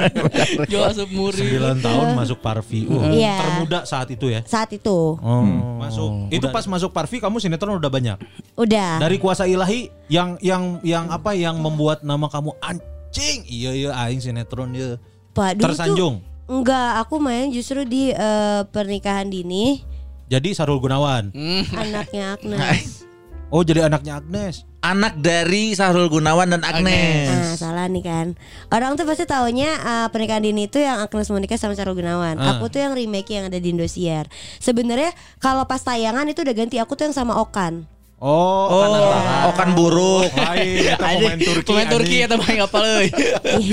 Jual 0.65 0.89
asup 0.89 1.13
muri. 1.13 1.37
9 1.37 1.85
tahun 1.85 2.17
masuk 2.17 2.41
Parvi. 2.41 2.89
Uh, 2.89 3.13
Iya. 3.13 3.37
termuda 3.37 3.85
saat 3.85 4.09
itu 4.09 4.33
ya. 4.33 4.41
Saat 4.43 4.73
itu 4.73 5.21
Oh, 5.21 5.45
masuk. 5.77 6.33
Itu 6.33 6.49
pas 6.49 6.65
masuk 6.65 6.89
Parvi 6.89 7.21
kamu 7.21 7.37
sinetron 7.37 7.77
udah 7.77 7.93
banyak. 7.93 8.17
udah. 8.57 8.97
Dari 8.97 9.21
kuasa 9.21 9.45
ilahi 9.45 9.93
yang 10.09 10.41
yang 10.41 10.81
yang 10.81 11.13
apa 11.13 11.37
yang 11.37 11.61
membuat 11.61 12.01
nama 12.01 12.27
kamu 12.27 12.57
anjing. 12.59 13.45
Iya 13.45 13.71
iya 13.77 13.91
aing 13.99 14.19
sinetron 14.19 14.73
ya. 14.73 14.97
Pak, 15.31 15.61
Tersanjung. 15.61 16.25
Tuh, 16.25 16.25
enggak, 16.51 16.97
aku 16.99 17.21
main 17.21 17.53
justru 17.53 17.85
di 17.85 18.09
eh, 18.09 18.63
pernikahan 18.67 19.29
dini 19.29 19.85
Jadi 20.27 20.51
Sarul 20.51 20.77
Gunawan. 20.79 21.29
anaknya 21.71 22.37
Agnes. 22.37 23.05
Oh, 23.49 23.65
jadi 23.65 23.89
anaknya 23.89 24.21
Agnes. 24.21 24.69
Anak 24.85 25.25
dari 25.25 25.73
Sahrul 25.73 26.13
Gunawan 26.13 26.53
dan 26.53 26.61
Agnes. 26.61 27.33
Nah, 27.33 27.57
salah 27.57 27.89
nih 27.89 28.05
kan. 28.05 28.27
Orang 28.69 29.01
tuh 29.01 29.09
pasti 29.09 29.25
taunya 29.25 29.73
eh, 29.73 30.07
pernikahan 30.13 30.45
dini 30.45 30.69
itu 30.69 30.85
yang 30.85 31.01
Agnes 31.01 31.33
Monica 31.33 31.57
sama 31.57 31.73
Sarul 31.73 31.97
Gunawan. 31.97 32.37
Ah. 32.37 32.61
Aku 32.61 32.69
tuh 32.69 32.85
yang 32.85 32.93
remake 32.93 33.33
yang 33.33 33.49
ada 33.49 33.57
di 33.57 33.73
Indosiar. 33.73 34.29
Sebenarnya 34.61 35.17
kalau 35.41 35.65
pas 35.65 35.81
tayangan 35.81 36.29
itu 36.29 36.45
udah 36.45 36.55
ganti 36.55 36.77
aku 36.77 36.93
tuh 36.93 37.09
yang 37.09 37.17
sama 37.17 37.41
Okan. 37.41 37.89
Oh, 38.19 38.67
Oh, 38.69 39.51
Okan 39.55 39.79
buruk. 39.79 40.27
Lain, 40.35 40.91
eta 40.91 40.99
pemain 40.99 41.39
Turki. 41.39 41.67
Pemain 41.71 41.87
Turki 41.87 42.17
eta 42.19 42.35
mah 42.35 42.51
ngapal 42.51 42.83
euy. 42.99 43.09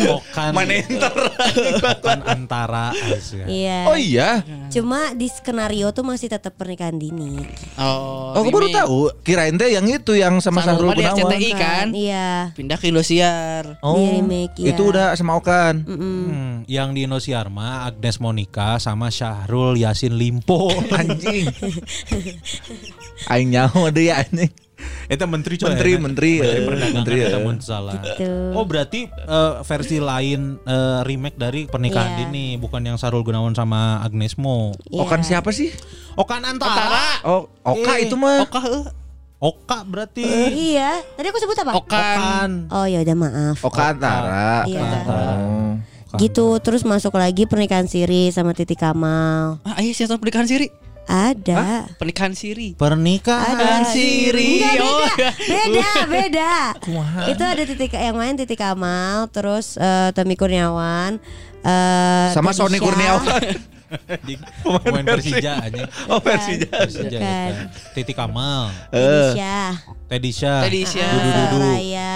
Okan. 0.07 0.51
Manenter. 0.53 1.13
Okan 1.81 2.19
antara 2.21 2.93
Asia. 2.93 3.49
Iya. 3.49 3.89
Oh 3.89 3.97
iya. 3.97 4.45
Cuma 4.69 5.17
di 5.17 5.25
skenario 5.27 5.89
tuh 5.89 6.05
masih 6.05 6.29
tetap 6.29 6.53
pernikahan 6.53 6.93
dini. 6.93 7.41
Oh, 7.75 8.37
Oh, 8.37 8.43
aku 8.43 8.51
baru 8.51 8.67
tahu. 8.69 8.99
Kirain 9.21 9.55
teh 9.55 9.71
yang 9.71 9.87
itu 9.87 10.13
yang 10.13 10.37
sama 10.37 10.61
Sahrul 10.61 10.93
Gunawan. 10.93 11.25
RCTI 11.25 11.49
kan. 11.55 11.87
Iya. 11.89 12.53
Pindah 12.53 12.77
ke 12.77 12.85
Indosiar. 12.87 13.79
Oh, 13.79 13.97
Di 13.97 14.19
remake, 14.19 14.61
iya. 14.61 14.75
itu 14.75 14.81
udah 14.85 15.15
sama 15.15 15.35
Okan. 15.35 15.87
Hmm, 15.87 16.51
yang 16.67 16.91
di 16.91 17.01
Indosiar 17.01 17.49
mah 17.49 17.87
Agnes 17.87 18.19
Monica 18.19 18.77
sama 18.77 19.09
Syahrul 19.09 19.73
Yasin 19.75 20.13
Limpo. 20.13 20.69
Anjing. 20.93 21.49
Aing 23.27 23.49
nyaho 23.51 23.87
deh 23.89 24.11
ya 24.11 24.21
anjing. 24.21 24.51
Itu 25.07 25.23
menteri 25.29 25.55
coy. 25.55 25.71
Menteri, 25.71 25.91
menteri, 25.95 26.31
menteri 26.41 26.51
eh, 26.59 26.63
perdagangan 26.67 26.95
menteri, 26.99 27.17
mun 27.41 27.57
salah. 27.63 27.93
Gitu. 27.95 28.31
Oh, 28.51 28.65
berarti 28.67 29.07
eh, 29.07 29.53
versi 29.63 29.97
lain 30.03 30.59
eh, 30.61 30.99
remake 31.05 31.37
dari 31.39 31.61
pernikahan 31.65 32.11
Iya. 32.11 32.17
dini, 32.27 32.59
bukan 32.59 32.81
yang 32.83 32.97
Sarul 32.99 33.23
Gunawan 33.23 33.55
sama 33.55 34.03
Agnes 34.03 34.35
Mo. 34.35 34.75
Iya. 34.91 35.05
Okan 35.07 35.21
siapa 35.23 35.49
sih? 35.55 35.71
Okan 36.19 36.43
antara. 36.43 37.23
Oh, 37.23 37.47
Oka 37.63 37.97
Eh, 37.97 38.09
itu 38.09 38.15
mah. 38.19 38.43
Oka. 38.43 38.61
Oka 39.35 39.77
berarti. 39.85 40.23
Iya. 40.73 41.03
Tadi 41.15 41.27
aku 41.29 41.39
sebut 41.39 41.57
apa? 41.61 41.71
Okan. 41.77 41.95
Okan. 42.01 42.49
Oh 42.73 42.85
ya 42.87 42.99
udah 42.99 43.15
maaf. 43.15 43.57
Oka 43.61 43.83
antara. 43.93 44.65
Iya. 44.65 44.81
Oh. 45.05 45.75
Gitu 46.15 46.47
terus 46.63 46.87
masuk 46.87 47.15
lagi 47.19 47.43
pernikahan 47.43 47.85
Siri 47.91 48.31
sama 48.31 48.55
Titi 48.55 48.73
Kamal. 48.73 49.59
Ah, 49.67 49.83
ayo 49.83 49.91
sinetron 49.91 50.17
pernikahan 50.17 50.47
siri. 50.47 50.71
Ada. 51.05 51.85
Pernikahan 51.95 52.33
siri. 52.33 52.73
Pernikahan 52.73 53.55
Ada 53.55 53.87
siri. 53.87 54.57
Enggak 54.57 54.73
Oh, 54.81 55.05
beda, 55.05 55.29
iya. 55.37 55.45
beda, 55.45 55.89
beda. 56.07 56.53
Itu 57.29 57.43
ada 57.43 57.61
titik 57.63 57.91
yang 57.91 58.15
main 58.15 58.33
Titi 58.33 58.53
Kamal, 58.53 59.29
terus 59.29 59.75
eh, 59.75 60.09
Tommy 60.11 60.33
Kurniawan, 60.33 61.21
eh, 61.61 62.27
Sama 62.31 62.51
Teddy 62.51 62.57
Sony. 62.57 62.77
Kurniawan. 62.77 63.41
Pemain 64.81 65.05
Persija 65.05 65.61
anjing. 65.61 65.85
Oh, 66.09 66.17
Persija. 66.17 66.67
Persija 66.67 67.05
Bukan. 67.15 67.53
eta. 67.53 67.63
Titi 67.93 68.13
Kamal, 68.13 68.73
Teddy 68.89 69.21
Syah, 69.31 69.73
Teddy 70.09 70.31
Syah, 70.33 70.61
Teddy 70.65 70.83
Syah. 70.83 71.13
Dudu 71.21 71.21
Dudu, 71.21 71.53
Soraya, 71.53 72.13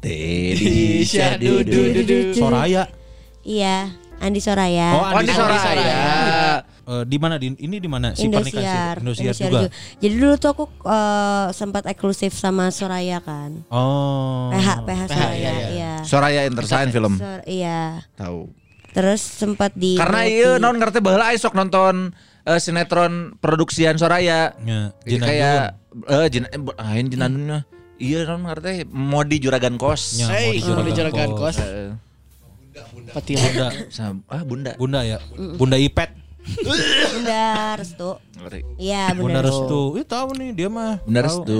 Teddy 0.00 1.04
Syah, 1.04 1.04
Syah, 1.04 1.32
Dudu, 1.36 1.80
Dudu. 1.92 2.18
Soraya. 2.32 2.82
iya, 3.44 3.92
Andi 4.16 4.40
Soraya, 4.40 4.88
Oh, 4.96 5.04
Oh, 5.04 5.10
di 5.12 5.28
Andi 5.28 5.32
Soraya. 5.32 5.60
Soraya. 5.60 6.04
Eh, 6.84 7.04
di 7.04 7.16
mana 7.16 7.34
di 7.34 7.48
ini 7.56 7.76
di 7.76 7.88
mana 7.88 8.12
si 8.12 8.28
Indosiar, 8.28 8.52
si- 8.94 9.00
Indosiar 9.00 9.32
Indosiar 9.32 9.48
juga. 9.48 9.60
juga. 9.64 9.68
Jadi 9.98 10.14
dulu 10.14 10.34
tuh 10.36 10.50
aku 10.50 10.64
eh, 10.84 11.46
sempat 11.50 11.82
eksklusif 11.84 12.32
sama 12.32 12.68
Soraya 12.68 13.18
kan, 13.18 13.64
Oh. 13.68 14.52
PH, 14.52 14.68
PH 14.82 15.02
Soraya, 15.08 15.32
iya, 15.32 15.50
iya. 15.50 15.68
iya. 15.70 15.92
Soraya 16.02 16.40
Entersign 16.44 16.88
film. 16.90 17.16
Sor- 17.16 17.40
iya. 17.44 18.04
Tahu. 18.14 18.52
Terus 18.92 19.18
sempat 19.18 19.72
di 19.72 19.96
Karena 19.96 20.22
iya 20.22 20.50
non 20.56 20.76
ngerti 20.76 21.00
baheula 21.00 21.26
aya 21.26 21.36
sok 21.36 21.52
nonton 21.52 22.12
eh, 22.44 22.58
sinetron 22.58 23.34
produksian 23.34 23.96
Soraya. 23.96 24.52
Ya, 24.60 24.92
Jadi 25.00 25.18
kayak 25.18 25.80
eh 26.04 26.26
Jin 26.28 26.44
eh, 26.46 26.60
bu- 26.60 26.76
ain 26.76 27.08
Jinadun 27.08 27.42
mah. 27.48 27.62
Iya 27.96 28.28
non 28.28 28.44
ngerti 28.44 28.84
Modi 28.86 29.38
Juragan 29.38 29.74
Kos. 29.74 30.20
Ya, 30.20 30.28
Hey, 30.28 30.60
mau 30.60 30.78
di 30.78 30.92
Juragan 30.92 31.32
Kos. 31.32 31.56
Kos. 31.56 31.64
Eh, 31.64 31.96
Patila. 33.08 33.40
Bunda, 33.40 33.66
sam- 33.88 34.22
ah 34.26 34.42
Bunda. 34.42 34.70
Bunda 34.76 35.00
ya. 35.00 35.18
Bunda 35.56 35.74
Ipet. 35.74 36.10
Bunda 36.44 37.42
Restu. 37.76 38.10
Iya, 38.76 39.02
Bunda 39.16 39.40
Bunda, 39.40 39.40
Restu. 39.42 39.80
Ih 39.96 40.06
tahu 40.06 40.28
nih 40.36 40.50
dia 40.52 40.68
mah. 40.68 41.00
Bunda. 41.02 41.20
Restu. 41.24 41.58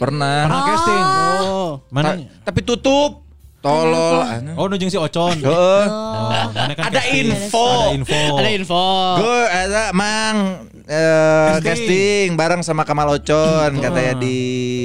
Pernah. 0.00 0.38
Pernah 0.48 0.62
casting. 0.66 1.04
Oh. 1.44 1.70
Mana? 1.92 2.08
Ta- 2.16 2.50
tapi 2.50 2.60
tutup. 2.64 3.29
Tolol. 3.60 4.16
anu. 4.22 4.50
Oh, 4.56 4.66
nu 4.66 4.74
jeung 4.74 4.88
si 4.88 4.96
Ocon. 4.96 5.36
Heeh. 5.36 5.84
Oh, 5.84 6.32
mana 6.48 6.72
kan 6.72 6.88
Ada 6.88 6.96
casting. 6.98 7.28
info. 7.28 7.66
Ada 7.68 7.92
info. 7.92 8.20
Ada 8.34 8.50
info. 8.50 8.84
Gue 9.16 9.40
ada 9.46 9.82
mang 9.92 10.36
eh, 10.82 11.48
Casting. 11.52 11.62
casting 11.62 12.26
bareng 12.34 12.60
sama 12.60 12.82
Kamal 12.82 13.12
Ocon 13.12 13.76
katanya 13.76 14.14
di 14.16 14.38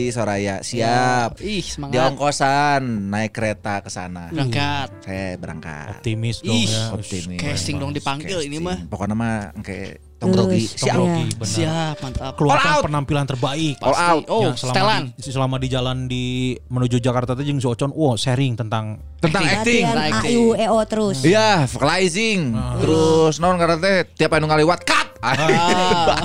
Soraya. 0.09 0.59
Siap. 0.59 1.39
Ih, 1.39 1.59
Di 1.59 1.71
semangat. 1.71 2.03
ongkosan 2.05 2.81
naik 3.07 3.31
kereta 3.31 3.79
ke 3.79 3.87
sana. 3.87 4.27
Berangkat. 4.27 4.91
Saya 5.01 5.35
berangkat. 5.35 5.87
Optimis 5.95 6.39
dong 6.39 6.51
Ih, 6.53 6.67
ya. 6.67 6.83
Optimis. 6.91 7.39
Casting 7.39 7.75
dong 7.77 7.91
dipanggil 7.91 8.43
ini 8.43 8.59
mah. 8.59 8.83
Pokoknya 8.85 9.15
mah 9.15 9.35
kayak 9.57 10.03
Terus, 10.27 10.63
Siap. 10.75 10.95
Rocky, 10.95 11.23
benar. 11.31 11.47
Siap, 11.47 11.95
mantap. 11.99 12.33
Keluarkan 12.35 12.65
All 12.65 12.77
out. 12.77 12.83
penampilan 12.85 13.25
terbaik. 13.25 13.75
All 13.79 13.93
out. 13.93 14.23
Oh, 14.27 14.41
Ya, 14.41 14.51
selama 14.53 14.73
setelan. 14.73 15.01
di, 15.11 15.29
selama 15.29 15.55
di 15.57 15.67
jalan 15.67 15.97
di 16.05 16.25
menuju 16.65 16.97
Jakarta 16.97 17.33
tuh 17.33 17.43
jeung 17.43 17.57
si 17.57 17.65
Ocon, 17.65 17.91
wow 17.91 18.15
sharing 18.15 18.53
tentang 18.53 18.99
Tentang 19.15 19.41
acting. 19.41 19.83
Acting. 19.83 20.37
I, 20.37 20.37
U, 20.37 20.53
E, 20.53 20.65
O 20.67 20.77
terus. 20.85 21.21
Iya, 21.21 21.65
vocalizing. 21.65 22.53
Terus 22.77 23.37
non 23.37 23.57
karena 23.57 23.75
teh 23.75 24.05
tiap 24.13 24.33
anu 24.33 24.45
ngaliwat 24.45 24.85
cut. 24.85 25.14
Ah. 25.25 26.21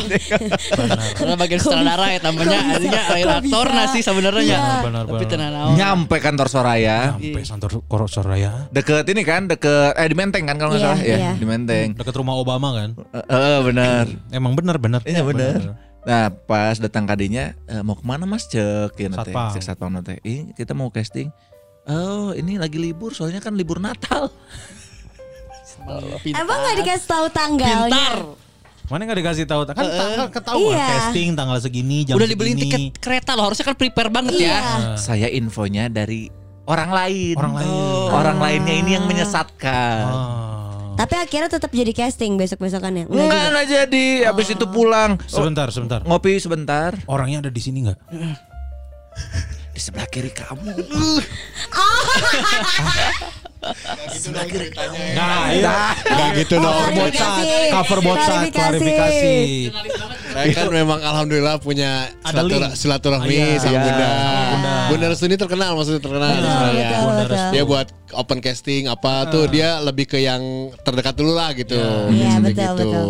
Karena 1.17 1.35
bagian 1.35 1.57
sutradara 1.59 2.07
ya 2.11 2.21
tambahnya 2.21 2.59
artinya 2.69 3.01
aktor 3.41 3.67
nasi 3.71 4.01
sebenarnya. 4.01 4.85
Benar, 4.85 5.05
Tapi 5.09 5.25
benar. 5.25 5.51
naon. 5.51 5.73
Nyampe 5.75 6.17
kantor 6.19 6.47
Soraya. 6.47 7.17
sampai 7.17 7.43
Santor 7.43 7.71
Soraya 8.07 8.69
Deket 8.69 9.09
ini 9.09 9.23
kan, 9.23 9.49
deket 9.49 9.97
eh 9.97 10.05
di 10.05 10.17
Menteng 10.17 10.45
kan 10.45 10.57
kalau 10.57 10.73
nggak 10.73 10.81
Iya, 10.81 10.93
salah 10.93 11.01
ya, 11.01 11.17
iya. 11.17 11.33
di 11.33 11.47
Menteng. 11.47 11.89
dekat 11.97 12.15
rumah 12.15 12.37
Obama 12.37 12.69
kan. 12.73 12.91
Eh, 12.93 13.25
eh, 13.25 13.57
benar. 13.63 14.05
Emang 14.31 14.53
benar 14.53 14.77
benar. 14.77 15.01
Iya 15.03 15.25
benar. 15.25 15.81
Nah 16.01 16.29
pas 16.33 16.77
datang 16.77 17.05
kadinya 17.05 17.53
eh, 17.65 17.81
mau 17.81 17.93
ke 17.93 18.05
mana 18.05 18.25
mas 18.25 18.45
cek 18.45 18.93
ya 18.95 19.09
teh 19.09 19.17
Satpam. 19.33 19.51
cek 19.53 19.63
satpam 19.63 19.93
teh. 20.01 20.17
Ih 20.23 20.53
kita 20.53 20.73
mau 20.73 20.89
casting. 20.89 21.33
Oh 21.85 22.33
ini 22.33 22.57
lagi 22.57 22.77
libur 22.77 23.13
soalnya 23.13 23.41
kan 23.41 23.53
libur 23.53 23.81
Natal. 23.81 24.29
Emang 26.31 26.59
nggak 26.61 26.77
dikasih 26.79 27.09
tahu 27.09 27.27
tanggalnya? 27.31 27.89
Pintar. 27.89 28.17
Mana 28.91 29.07
nggak 29.07 29.17
dikasih 29.17 29.47
tahu 29.47 29.63
kan 29.65 29.75
tanggal 29.79 30.29
ketahuan 30.29 30.75
Iya. 30.75 30.87
casting 30.91 31.29
tanggal 31.33 31.57
segini 31.57 32.03
jam 32.03 32.19
Udah 32.19 32.27
dibeliin 32.27 32.55
segini. 32.55 32.91
tiket 32.91 32.99
kereta 32.99 33.33
loh, 33.33 33.47
harusnya 33.47 33.65
kan 33.65 33.75
prepare 33.75 34.11
banget 34.11 34.35
Iya. 34.35 34.51
ya. 34.51 34.59
Saya 34.99 35.27
infonya 35.31 35.87
dari 35.87 36.27
orang 36.67 36.91
lain. 36.91 37.35
Orang 37.35 37.55
lain. 37.55 37.71
Orang 38.11 38.39
lainnya 38.39 38.75
ini 38.77 38.91
yang 38.93 39.07
menyesatkan. 39.07 40.05
Oh. 40.05 40.93
Tapi 40.93 41.15
akhirnya 41.17 41.49
tetap 41.49 41.71
jadi 41.71 41.91
casting 41.91 42.35
besok 42.35 42.61
besokannya. 42.61 43.07
Enggak, 43.07 43.47
enggak 43.49 43.67
jadi. 43.71 44.07
Habis 44.27 44.53
itu 44.53 44.67
pulang. 44.67 45.17
Oh, 45.17 45.31
Sebentar, 45.31 45.71
sebentar. 45.71 46.03
ngopi 46.03 46.37
sebentar. 46.37 46.93
Orangnya 47.07 47.41
ada 47.41 47.49
di 47.49 47.57
sini 47.57 47.87
nggak? 47.87 47.99
Di 49.71 49.81
sebelah 49.81 50.07
kiri 50.07 50.29
kamu. 50.29 50.67
Nah, 53.61 55.53
iya. 55.53 55.93
Enggak 56.01 56.31
gitu 56.41 56.55
dong. 56.57 56.73
Oh. 56.73 57.09
Cover 57.71 57.99
bocah, 58.01 58.49
Klarifikasi. 58.49 58.53
klarifikasi. 58.57 59.37
Saya 60.31 60.47
kan 60.55 60.67
memang 60.71 61.01
alhamdulillah 61.03 61.61
punya 61.61 62.09
silaturahmi 62.73 63.35
Iya. 63.35 63.61
sama 63.61 63.77
Iya. 63.77 63.83
Bunda. 63.85 64.09
Bunda. 64.51 64.75
Bunda 64.89 65.07
Restuni 65.13 65.35
terkenal 65.37 65.71
maksudnya 65.77 66.01
terkenal 66.01 66.29
di 66.33 66.41
betul. 66.41 67.51
Dia 67.51 67.63
buat 67.67 67.87
open 68.13 68.39
casting 68.41 68.83
apa 68.87 69.29
tuh 69.29 69.45
dia 69.47 69.79
lebih 69.79 70.07
ke 70.07 70.19
yang 70.19 70.43
terdekat 70.81 71.15
dulu 71.15 71.35
lah 71.35 71.53
gitu. 71.53 71.79
Iya, 72.11 72.41
betul, 72.41 72.75
betul. 72.75 73.09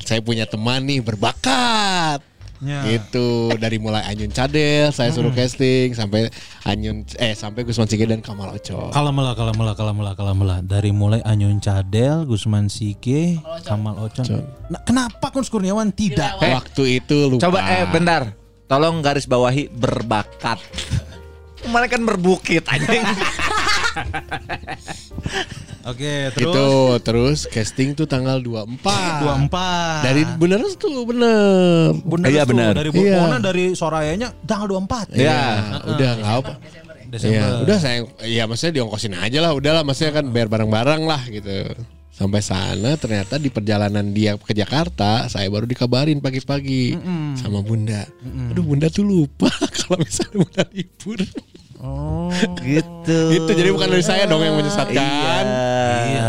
Saya 0.00 0.20
punya 0.20 0.44
teman 0.44 0.84
nih 0.84 1.00
berbakat. 1.00 2.22
Ya. 2.64 2.80
Gitu 2.88 3.52
dari 3.60 3.76
mulai 3.76 4.00
Anyun 4.08 4.32
Cadel 4.32 4.88
saya 4.88 5.12
suruh 5.12 5.30
casting 5.30 5.92
sampai 5.92 6.32
Anyun 6.64 7.04
eh 7.20 7.36
sampai 7.36 7.62
Gusman 7.68 7.84
Sige 7.84 8.08
dan 8.08 8.24
Kamal 8.24 8.56
Oco. 8.56 8.88
Kalamela, 8.88 9.36
kalamela, 9.36 9.72
kalamela, 9.76 10.12
kalamela. 10.16 10.56
Dari 10.64 10.90
mulai 10.90 11.20
Anyun 11.22 11.60
Cadel, 11.60 12.24
Gusman 12.24 12.72
Sige, 12.72 13.36
Kamal 13.68 14.00
Ocon. 14.00 14.48
Nah, 14.72 14.80
kenapa 14.82 15.28
Kun 15.28 15.44
Kurniawan 15.44 15.92
tidak? 15.92 16.40
Eh, 16.40 16.56
Waktu 16.56 17.04
itu 17.04 17.28
lupa. 17.28 17.52
Coba 17.52 17.58
eh 17.68 17.84
bentar. 17.92 18.32
Tolong 18.64 19.04
garis 19.04 19.28
bawahi 19.28 19.68
berbakat. 19.68 20.56
Kemarin 21.64 21.88
kan 21.88 22.02
berbukit 22.04 22.64
anjing. 22.68 23.04
Oke, 25.84 26.32
terus 26.32 26.48
Gitu, 26.48 26.68
terus 27.04 27.38
casting 27.44 27.92
tuh 27.92 28.08
tanggal 28.08 28.40
24. 28.40 28.80
24. 28.80 30.06
Dari 30.06 30.22
bener 30.40 30.60
tuh 30.80 31.04
bener. 31.04 31.92
Bunda 32.00 32.26
Iya, 32.32 32.42
Restu, 32.42 32.50
benar. 32.56 32.72
Dari 32.72 32.90
Iya. 32.94 33.36
dari 33.36 33.64
Sorayanya 33.76 34.28
tanggal 34.48 34.80
24. 34.80 35.12
Iya. 35.12 35.28
Ya, 35.28 35.44
udah 35.84 36.10
nggak 36.16 36.34
apa. 36.40 36.52
Desember. 37.04 37.36
Iya, 37.36 37.46
udah 37.62 37.76
saya 37.78 37.98
ya 38.26 38.42
maksudnya 38.48 38.74
diongkosin 38.80 39.14
aja 39.14 39.38
lah, 39.38 39.52
udahlah 39.54 39.86
maksudnya 39.86 40.18
kan 40.18 40.24
bayar 40.32 40.48
bareng-bareng 40.50 41.04
lah 41.04 41.22
gitu. 41.28 41.70
Sampai 42.10 42.40
sana 42.40 42.94
ternyata 42.94 43.36
di 43.36 43.50
perjalanan 43.50 44.06
dia 44.14 44.38
ke 44.38 44.54
Jakarta, 44.54 45.26
saya 45.26 45.50
baru 45.50 45.66
dikabarin 45.66 46.18
pagi-pagi 46.18 46.94
sama 47.36 47.60
Bunda. 47.60 48.06
Aduh 48.50 48.64
Bunda 48.64 48.86
tuh 48.88 49.04
lupa 49.04 49.50
kalau 49.78 50.00
misalnya 50.00 50.42
Bunda 50.42 50.62
libur. 50.72 51.18
gitu. 52.66 53.18
Gitu, 53.32 53.50
jadi 53.54 53.70
bukan 53.70 53.88
dari 53.90 54.04
saya 54.04 54.24
dong 54.24 54.42
yang 54.42 54.56
menyesatkan. 54.58 55.44
Iya. 56.04 56.28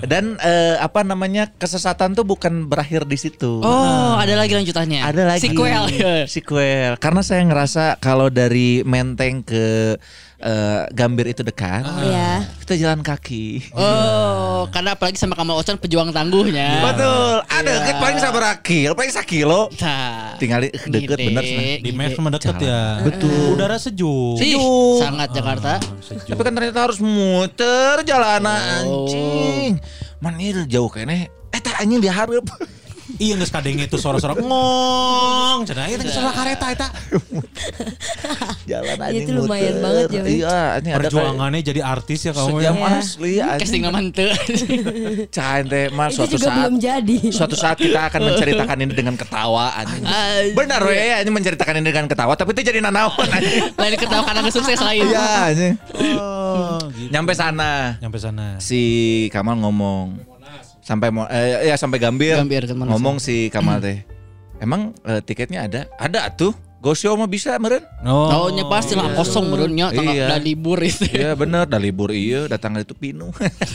Dan 0.00 0.40
eh, 0.40 0.80
apa 0.80 1.04
namanya 1.04 1.52
kesesatan 1.60 2.16
tuh 2.16 2.24
bukan 2.24 2.64
berakhir 2.64 3.04
di 3.04 3.20
situ. 3.20 3.60
Oh, 3.60 4.16
ada 4.16 4.32
lagi 4.32 4.56
lanjutannya. 4.56 5.04
Ada 5.04 5.22
lagi 5.36 5.52
Sequel. 5.52 5.84
Sequel. 6.24 6.96
Karena 6.96 7.20
saya 7.20 7.44
ngerasa 7.44 8.00
kalau 8.00 8.32
dari 8.32 8.80
Menteng 8.80 9.44
ke 9.44 9.96
eh, 10.40 10.82
Gambir 10.90 11.28
itu 11.28 11.40
dekat. 11.40 11.84
Iya. 12.00 12.48
Kita 12.60 12.74
jalan 12.76 13.00
kaki. 13.00 13.70
Oh, 13.72 14.64
karena 14.68 14.92
apalagi 14.92 15.16
sama 15.16 15.34
Kamal 15.34 15.60
Ocon 15.60 15.76
pejuang 15.76 16.10
tangguhnya. 16.10 16.80
Betul. 16.82 17.44
Ada 17.44 17.72
kan 17.82 17.94
paling 17.98 18.18
sabar 18.18 18.42
kilo, 18.60 18.92
paling 18.94 19.10
sakilo. 19.10 19.68
Nah, 19.78 20.34
Tinggal 20.36 20.64
di- 20.64 20.72
deket 20.72 21.18
bener. 21.18 21.44
Di. 21.78 21.90
Maps 21.92 22.16
mendekat 22.16 22.56
ya. 22.58 23.00
Betul. 23.02 23.54
Udara 23.54 23.76
sejuk. 23.76 24.40
Ih, 24.40 24.56
sangat 24.98 25.28
Jakarta. 25.30 25.76
Sejuk. 26.00 26.32
Tapi 26.32 26.40
kan 26.40 26.52
ternyata 26.52 26.80
harus 26.80 26.98
muter 26.98 28.00
jalanan 28.02 28.84
Oh. 28.84 29.04
anjing. 29.04 29.76
Man 30.18 30.36
ini 30.36 30.64
jauh 30.64 30.88
kene. 30.88 31.28
Eh 31.50 31.60
tak 31.60 31.76
anjing 31.78 32.00
diharap. 32.00 32.44
Iya 33.20 33.36
geus 33.36 33.52
kadenge 33.52 33.84
itu 33.84 33.94
suara-suara 33.94 34.32
ngong. 34.34 35.68
Ieu 35.68 35.96
teh 35.96 36.08
suara 36.08 36.32
kareta 36.32 36.66
eta. 36.72 36.88
Jalan 38.70 38.96
Iya, 38.96 39.04
anjing 39.04 39.22
itu 39.22 39.32
lumayan 39.34 39.74
muter. 39.74 39.82
banget, 39.82 40.06
Joy. 40.10 40.24
Iya, 40.40 40.56
anjing 40.72 40.92
ada 40.92 40.98
Perjuangannya 41.02 41.60
jadi 41.60 41.80
artis 41.82 42.20
ya 42.22 42.32
kamu 42.32 42.48
sejam 42.56 42.74
ya. 42.74 42.88
asli 42.96 43.32
anjing. 43.36 43.60
Casting 43.60 43.82
nama 43.82 43.98
ente. 44.00 44.26
Cain 45.36 45.64
teh 45.66 45.84
mah 45.90 46.08
Itu 46.08 46.16
suatu 46.16 46.36
saat 46.38 46.56
belum 46.56 46.74
jadi. 46.78 47.16
suatu 47.28 47.54
saat 47.54 47.76
kita 47.76 48.00
akan 48.08 48.20
menceritakan 48.24 48.76
ini 48.80 48.92
dengan 48.94 49.14
ketawa 49.14 49.66
anjing. 49.74 50.00
Anjing. 50.00 50.54
Benar 50.54 50.80
we 50.82 50.96
ya, 50.96 51.16
ini 51.20 51.30
menceritakan 51.30 51.74
ini 51.76 51.86
dengan 51.86 52.06
ketawa 52.06 52.32
tapi 52.34 52.50
itu 52.52 52.62
jadi 52.64 52.80
nanawan 52.80 53.26
anjing. 53.26 53.68
Lain 53.80 53.94
ketawa 53.96 54.22
karena 54.24 54.40
nggak 54.40 54.54
sukses 54.54 54.80
lain. 54.80 55.04
Iya 55.04 55.26
anjing. 55.46 55.74
Oh, 56.16 56.80
gitu. 56.90 57.10
Nyampe 57.10 57.32
sana 57.32 58.00
Nyampe 58.00 58.16
sana. 58.16 58.56
si 58.58 58.80
Kamal 59.28 59.58
ngomong 59.58 60.29
sampai 60.90 61.08
mau 61.14 61.30
eh, 61.30 61.70
ya 61.70 61.78
sampai 61.78 62.02
Gambir, 62.02 62.34
Gambir, 62.34 62.66
ngomong 62.66 63.22
si 63.22 63.46
Kamal 63.46 63.78
teh. 63.78 64.02
Emang 64.58 64.90
eh, 65.06 65.22
tiketnya 65.22 65.70
ada? 65.70 65.86
Ada 65.94 66.34
tuh. 66.34 66.50
Go 66.80 66.96
show 66.96 67.12
mah 67.12 67.28
bisa 67.28 67.60
meren. 67.60 67.84
Oh, 68.08 68.48
nya 68.48 68.64
pasti 68.64 68.96
lah 68.96 69.12
kosong 69.12 69.52
menurutnya 69.52 69.92
tanggal 69.92 70.16
Iya. 70.16 70.26
udah 70.32 70.40
libur 70.40 70.80
itu. 70.80 71.04
Iya 71.12 71.36
bener, 71.36 71.68
dah 71.68 71.76
libur 71.76 72.08
iya, 72.08 72.48
datang 72.48 72.72
itu 72.80 72.96
pinu. 72.96 73.28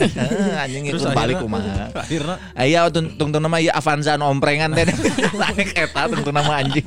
Anjing 0.66 0.90
itu 0.90 1.06
balik 1.14 1.38
kumaha. 1.38 1.94
Akhirnya 1.94 2.42
Aya 2.58 2.90
tungtung 2.90 3.30
nama 3.38 3.62
ya 3.62 3.78
Avanza 3.78 4.18
nu 4.18 4.26
omprengan 4.26 4.74
teh. 4.74 4.90
Naik 5.42 5.78
eta 5.78 6.10
tungtung 6.10 6.34
nama 6.34 6.58
anjing. 6.58 6.82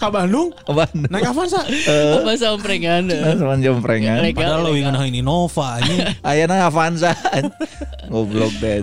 ke 0.00 0.08
Bandung 0.08 0.48
Bandung. 0.64 1.12
naik 1.12 1.28
Avanza. 1.28 1.60
Bahasa 2.24 2.56
omprengan. 2.56 3.12
Sama 3.12 3.60
omprengan. 3.60 4.24
Padahal 4.32 4.64
lo 4.64 4.72
ingin 4.72 4.96
ini 5.12 5.20
Nova 5.20 5.76
ini. 5.84 6.08
Ayana 6.24 6.72
Avanza. 6.72 7.12
Goblok 8.08 8.56
deh. 8.64 8.80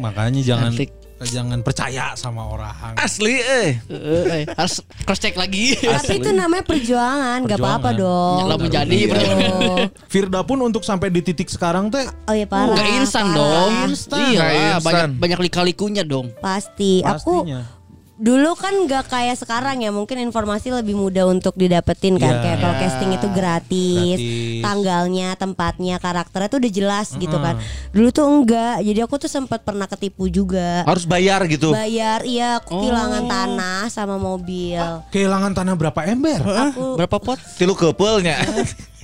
Makanya 0.00 0.40
jangan 0.40 0.72
Asik. 0.72 0.99
Jangan 1.28 1.60
percaya 1.60 2.16
sama 2.16 2.48
orang. 2.48 2.96
Asli 2.96 3.36
eh. 3.36 3.76
Eh, 3.88 4.24
eh, 4.24 4.42
harus 4.56 4.80
cross 5.04 5.20
check 5.20 5.36
lagi. 5.36 5.76
Tapi 5.76 6.16
itu 6.16 6.30
namanya 6.32 6.64
perjuangan, 6.64 7.44
nggak 7.44 7.58
apa-apa 7.60 7.90
dong. 7.92 8.48
Lah 8.48 8.56
menjadi 8.56 8.98
perjuangan. 9.10 9.92
Firda 10.08 10.40
pun 10.44 10.58
untuk 10.64 10.80
sampai 10.80 11.12
di 11.12 11.20
titik 11.20 11.52
sekarang 11.52 11.92
teh 11.92 12.08
Oh 12.24 12.34
ya 12.36 12.46
parah. 12.48 12.76
Gak 12.76 12.88
instan 13.04 13.26
parah. 13.32 13.36
dong. 13.36 13.72
Instan. 13.92 14.32
Iya, 14.32 14.78
banyak 14.80 15.08
banyak 15.20 15.38
lika-likunya 15.50 16.02
dong. 16.06 16.32
Pasti. 16.40 17.04
Aku 17.04 17.44
pastinya. 17.44 17.79
Dulu 18.20 18.52
kan 18.52 18.84
nggak 18.84 19.08
kayak 19.08 19.32
sekarang 19.34 19.80
ya 19.80 19.88
mungkin 19.88 20.20
informasi 20.20 20.68
lebih 20.70 20.92
mudah 20.92 21.24
untuk 21.24 21.56
didapetin 21.56 22.14
kan 22.14 22.28
Iya. 22.30 22.42
kayak 22.44 22.58
kalau 22.58 22.76
casting 22.76 23.10
itu 23.10 23.28
gratis, 23.30 24.18
Gratis. 24.20 24.60
tanggalnya 24.60 25.28
tempatnya 25.34 25.96
karakternya 25.96 26.48
tuh 26.48 26.60
udah 26.60 26.68
jelas 26.70 27.08
gitu 27.14 27.32
kan 27.34 27.56
dulu 27.90 28.08
tuh 28.10 28.28
enggak 28.28 28.76
jadi 28.82 29.00
aku 29.02 29.16
tuh 29.16 29.30
sempat 29.30 29.60
pernah 29.60 29.88
ketipu 29.88 30.28
juga 30.28 30.84
Harus 30.84 31.04
bayar 31.04 31.40
gitu. 31.46 31.72
bayar 31.72 32.20
iya 32.22 32.60
aku 32.60 32.76
kehilangan 32.76 33.22
Oh. 33.22 33.30
tanah 33.30 33.80
sama 33.88 34.16
mobil 34.16 34.84
Kehilangan 35.08 35.52
tanah 35.54 35.74
berapa 35.74 36.00
ember? 36.04 36.40
aku 36.44 37.00
Berapa 37.00 37.16
pot? 37.16 37.40
Tilu 37.56 37.72
kepelnya. 37.72 38.36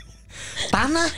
Tanah. 0.66 1.08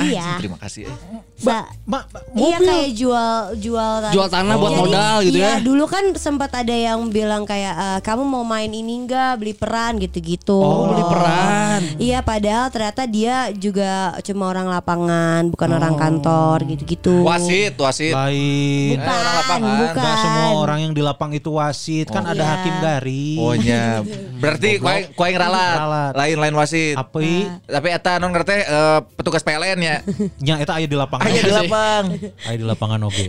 iya 0.00 0.36
Terima 0.36 0.56
kasih. 0.56 0.86
eh. 0.86 0.96
Sa- 1.36 1.64
Ma, 1.82 2.04
ma- 2.04 2.22
iya 2.36 2.58
kayak 2.58 2.90
jual 2.92 3.32
jual 3.56 3.92
Jual 4.10 4.28
tanah 4.28 4.54
buat 4.54 4.70
Jadi, 4.70 4.80
modal 4.82 5.14
gitu 5.22 5.36
iya, 5.36 5.50
ya. 5.50 5.56
dulu 5.58 5.84
kan 5.84 6.04
sempat 6.12 6.52
ada 6.52 6.70
yang 6.70 7.08
bilang 7.08 7.42
kayak 7.42 7.72
eh, 7.72 8.00
kamu 8.00 8.22
mau 8.22 8.42
main 8.42 8.68
ini 8.68 9.00
enggak 9.00 9.36
beli 9.36 9.52
peran 9.52 9.96
gitu-gitu. 9.96 10.54
Oh, 10.54 10.86
beli 10.86 11.00
peran. 11.02 11.80
Iya, 11.96 12.20
padahal 12.20 12.68
ternyata 12.68 13.02
dia 13.04 13.36
juga 13.52 13.90
cuma 14.20 14.46
orang 14.46 14.68
lapangan, 14.68 15.48
bukan 15.48 15.70
orang 15.72 15.94
kantor 15.94 16.58
gitu-gitu. 16.66 17.22
Wasit, 17.22 17.74
wasit. 17.74 18.12
Lain. 18.12 18.96
Bukan, 18.96 19.06
Eh, 19.06 19.16
orang 19.16 19.34
lapangan. 19.36 19.76
bukan. 19.80 19.96
Enggak 19.96 20.16
semua 20.18 20.48
orang 20.56 20.78
yang 20.80 20.92
di 20.92 21.00
lapang 21.00 21.30
itu 21.30 21.50
wasit, 21.52 22.06
kan 22.06 22.22
ada 22.22 22.36
Iya. 22.36 22.50
hakim 22.54 22.74
garis. 22.78 23.38
Oh 23.38 23.54
nya. 23.54 24.04
Berarti 24.36 24.76
kuaing 24.76 25.06
kuaing 25.12 25.36
ralat. 25.36 25.76
Ralat. 25.78 26.12
Lain-lain 26.12 26.54
wasit. 26.54 26.94
Api 26.94 27.48
Tapi 27.62 27.88
eta 27.88 28.16
non 28.16 28.30
ngerti 28.30 28.52
eh, 28.80 29.00
petugas 29.14 29.44
PLN 29.44 29.78
ya. 29.78 29.96
nya 30.40 30.54
eta 30.56 30.80
aya 30.80 30.88
di 30.88 30.96
lapangan. 30.96 31.28
Aya 31.28 31.40
di 31.40 31.52
lapang. 31.52 32.04
Aya 32.48 32.56
di 32.56 32.66
lapangan 32.66 33.00
oge. 33.04 33.28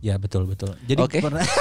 Ya 0.00 0.16
betul 0.16 0.44
betul. 0.44 0.76
Jadi 0.84 1.00
Oke. 1.00 1.18
pernah- 1.20 1.44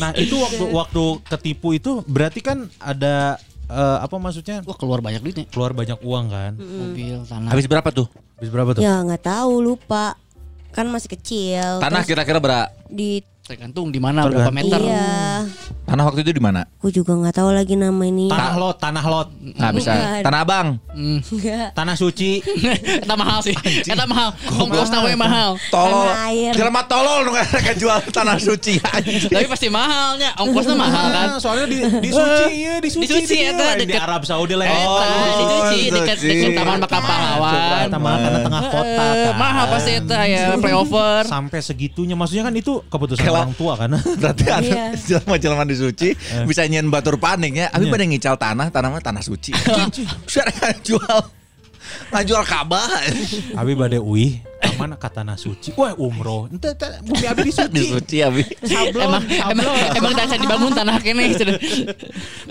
Nah, 0.00 0.10
itu 0.16 0.34
waktu 0.34 0.64
waktu 0.72 1.02
ketipu 1.28 1.76
itu 1.76 2.00
berarti 2.08 2.40
kan 2.40 2.66
ada 2.80 3.36
eh, 3.68 3.98
apa 4.00 4.16
maksudnya? 4.16 4.64
Wah, 4.64 4.74
keluar 4.74 4.98
banyak 4.98 5.20
duitnya. 5.20 5.44
Keluar 5.48 5.76
banyak 5.76 6.00
uang 6.00 6.26
kan. 6.32 6.52
Mobil, 6.56 7.22
tanah. 7.28 7.52
Habis 7.52 7.68
berapa 7.68 7.88
tuh? 7.92 8.08
Habis 8.40 8.50
berapa 8.50 8.70
tuh? 8.74 8.82
Ya 8.82 8.98
nggak 9.04 9.22
tahu, 9.22 9.60
lupa. 9.60 10.16
Kan 10.72 10.88
masih 10.88 11.12
kecil. 11.12 11.80
Tanah 11.80 12.02
kira-kira 12.04 12.40
berapa? 12.40 12.72
di 12.88 13.20
Tergantung 13.48 13.88
di 13.88 13.96
mana 13.96 14.28
berapa 14.28 14.52
meter. 14.52 14.76
Iya. 14.76 15.48
Tanah 15.88 16.04
waktu 16.04 16.20
itu 16.20 16.36
di 16.36 16.42
mana? 16.42 16.68
Aku 16.76 16.92
juga 16.92 17.16
nggak 17.16 17.32
tahu 17.32 17.48
lagi 17.48 17.72
nama 17.74 18.04
ini. 18.04 18.28
Tanah 18.28 18.52
lot, 18.54 18.76
tanah 18.76 19.00
lot, 19.02 19.28
Nah, 19.56 19.72
bisa. 19.72 20.20
Tanah 20.20 20.44
Abang. 20.44 20.76
Enggak. 20.92 21.72
tanah 21.72 21.96
suci. 21.96 22.44
Eta 23.00 23.16
mahal 23.16 23.40
sih. 23.40 23.56
Eta 23.88 24.04
mahal. 24.04 24.36
Ongkos 24.52 24.92
tahu 24.92 25.08
mahal. 25.16 25.56
Tolol. 25.72 26.12
Air. 26.28 26.52
Jelema 26.52 26.84
tolol 26.84 27.24
nu 27.24 27.32
kan 27.32 27.48
jual 27.72 28.04
tanah 28.12 28.36
suci. 28.36 28.76
Tapi 29.24 29.48
pasti 29.48 29.72
mahalnya. 29.72 30.36
Ongkosnya 30.36 30.76
mahal 30.76 31.06
kan. 31.08 31.28
Ah, 31.28 31.38
soalnya 31.40 31.64
di, 31.66 31.78
di 32.04 32.10
suci, 32.12 32.44
iya 32.52 32.74
di 32.78 32.90
suci, 32.92 33.00
Di 33.00 33.08
Suci, 33.08 33.36
eta 33.40 33.80
di 33.80 33.96
Arab 33.96 34.28
Saudi 34.28 34.52
lah. 34.52 34.68
Oh, 34.68 35.00
di 35.32 35.44
Suci 35.48 35.80
dekat 35.88 36.16
dekat 36.20 36.50
Taman 36.52 36.78
Bakal 36.84 37.00
Pahlawan. 37.00 37.80
Eta 37.88 37.96
mah 37.96 38.14
karena 38.20 38.38
tengah 38.44 38.62
kota 38.68 39.04
Eh, 39.08 39.24
kan. 39.24 39.34
mahal 39.40 39.64
pasti 39.72 39.90
eta 39.96 40.20
ya 40.22 40.52
playover. 40.54 41.24
Sampai 41.24 41.64
segitunya, 41.64 42.12
maksudnya 42.12 42.44
kan 42.44 42.52
itu 42.52 42.84
keputusan 42.84 43.24
orang 43.38 43.54
tua 43.54 43.72
kan. 43.74 43.90
Berarti 44.20 44.44
ada 44.46 44.60
Iya. 44.62 44.84
jelema-jelema 44.96 45.64
di 45.64 45.76
suci 45.76 46.08
bisa 46.44 46.62
nyen 46.64 46.88
batur 46.88 47.16
paniknya. 47.16 47.70
Abi 47.70 47.86
Iya. 47.86 47.92
pada 47.94 48.04
ngical 48.04 48.34
tanah, 48.36 48.66
tanah 48.68 48.88
mah 48.90 49.02
tanah 49.02 49.22
suci. 49.22 49.54
Saya 50.32 50.74
jual 50.80 51.18
ngajual 52.12 52.44
Ka'bah. 52.44 52.84
Abi 53.56 53.72
bade 53.72 53.96
uih, 53.96 54.44
mana 54.76 54.94
tanah 54.94 55.34
suci. 55.34 55.72
Wah, 55.72 55.96
umroh. 55.96 56.44
Ente 56.46 56.76
bumi 57.00 57.24
abi 57.24 57.48
di 57.48 57.52
suci. 57.52 57.72
Di 57.72 57.82
suci 57.88 58.16
abi. 58.20 58.44
Sablon, 58.60 59.08
Emang 59.08 59.24
emang 59.24 59.64
sablon. 59.64 59.96
emang 59.96 60.12
dasar 60.12 60.36
dibangun 60.36 60.72
tanah 60.76 60.96
kene 61.00 61.22
gitu. 61.32 61.44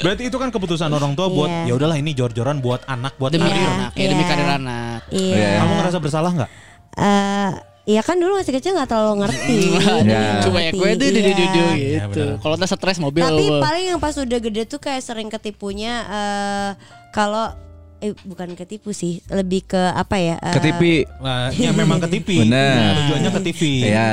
Berarti 0.02 0.24
itu 0.26 0.38
kan 0.38 0.50
keputusan 0.50 0.90
orang 0.90 1.14
tua 1.14 1.30
buat 1.30 1.50
Iya. 1.50 1.70
ya 1.70 1.74
udahlah 1.78 1.98
ini 1.98 2.12
jor-joran 2.12 2.58
buat 2.60 2.82
anak, 2.86 3.14
buat 3.16 3.30
Demi 3.30 3.46
karir. 3.46 3.62
anak, 3.68 3.92
ya 3.94 4.06
demi 4.10 4.24
Iya. 4.24 4.30
karir 4.34 4.50
anak. 4.58 5.00
Iya. 5.14 5.50
Kamu 5.62 5.72
ngerasa 5.78 5.98
bersalah 6.02 6.32
nggak? 6.34 6.50
Eh, 6.98 7.50
Iya 7.88 8.04
kan 8.04 8.20
dulu 8.20 8.36
masih 8.36 8.52
kecil 8.52 8.76
nggak 8.76 8.92
terlalu 8.92 9.24
ngerti. 9.24 9.60
Ya. 10.04 10.44
Coba 10.44 10.60
ya 10.60 10.72
gue 10.76 10.90
tuh 11.00 11.08
Iya. 11.08 11.24
dudu 11.24 11.44
Ya, 11.80 12.04
gitu. 12.04 12.24
Kalau 12.44 12.54
udah 12.60 12.68
stres 12.68 13.00
mobil. 13.00 13.24
Tapi 13.24 13.48
paling 13.48 13.86
yang 13.96 14.00
pas 14.04 14.12
udah 14.12 14.40
gede 14.44 14.68
tuh 14.68 14.76
kayak 14.78 15.00
sering 15.00 15.32
ketipunya 15.32 16.04
eh 16.04 16.70
kalau 17.16 17.56
eh 17.98 18.14
bukan 18.22 18.54
ketipu 18.54 18.94
sih, 18.94 19.26
lebih 19.28 19.66
ke 19.66 19.82
apa 19.90 20.16
ya? 20.16 20.38
Ke 20.38 20.62
TV. 20.62 20.82
Nah, 21.18 21.50
ya 21.50 21.74
memang 21.74 21.98
ke 21.98 22.08
TV. 22.08 22.46
Bener. 22.46 22.94
Tujuannya 22.94 23.32
ke 23.34 23.42
TV. 23.42 23.62
Iya. 23.90 24.12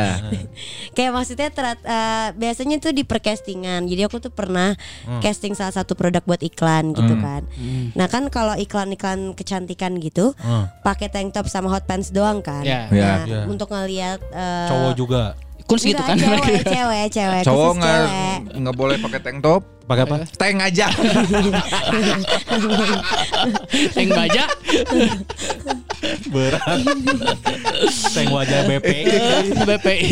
Kayak 0.97 1.13
maksudnya 1.13 1.49
terat, 1.49 1.79
eh, 1.81 2.29
biasanya 2.33 2.81
tuh 2.81 2.91
di 2.91 3.05
percastingan. 3.05 3.85
Jadi 3.85 4.03
aku 4.03 4.21
tuh 4.21 4.33
pernah 4.33 4.73
Hmm. 5.05 5.21
casting 5.21 5.53
salah 5.53 5.75
satu 5.75 5.93
produk 5.93 6.25
buat 6.25 6.41
iklan 6.41 6.93
gitu 6.93 7.15
kan. 7.19 7.45
Nah 7.93 8.07
kan 8.07 8.29
kalau 8.29 8.57
iklan-iklan 8.57 9.37
kecantikan 9.37 10.01
gitu, 10.01 10.33
Hmm. 10.39 10.71
pakai 10.81 11.13
tank 11.13 11.31
top 11.31 11.47
sama 11.47 11.69
hot 11.69 11.85
pants 11.85 12.09
doang 12.09 12.41
kan. 12.41 12.65
Ya. 12.65 12.89
Nah, 12.89 13.21
Ya. 13.25 13.41
untuk 13.45 13.69
ngelihat 13.69 14.21
eh, 14.31 14.69
Cowok 14.71 14.93
juga. 14.97 15.23
Kun 15.65 15.81
segitu 15.81 15.97
enggak, 15.99 16.13
kan. 16.13 16.17
Cewek, 16.21 16.61
cewek, 16.77 17.07
cewek. 17.11 17.43
Cowok 17.43 17.73
nggak 17.81 17.97
cewek. 18.01 18.37
nggak 18.61 18.77
boleh 18.77 18.97
pakai 19.01 19.21
tank 19.21 19.39
top. 19.41 19.63
Pakai 19.85 20.03
apa? 20.03 20.17
Tank 20.35 20.57
aja. 20.63 20.89
Yang 23.95 24.09
baja. 24.11 24.45
Berat. 26.27 26.79
Tank 28.11 28.29
wajah 28.31 28.61
BPI. 28.65 29.03
BPI. 29.69 30.11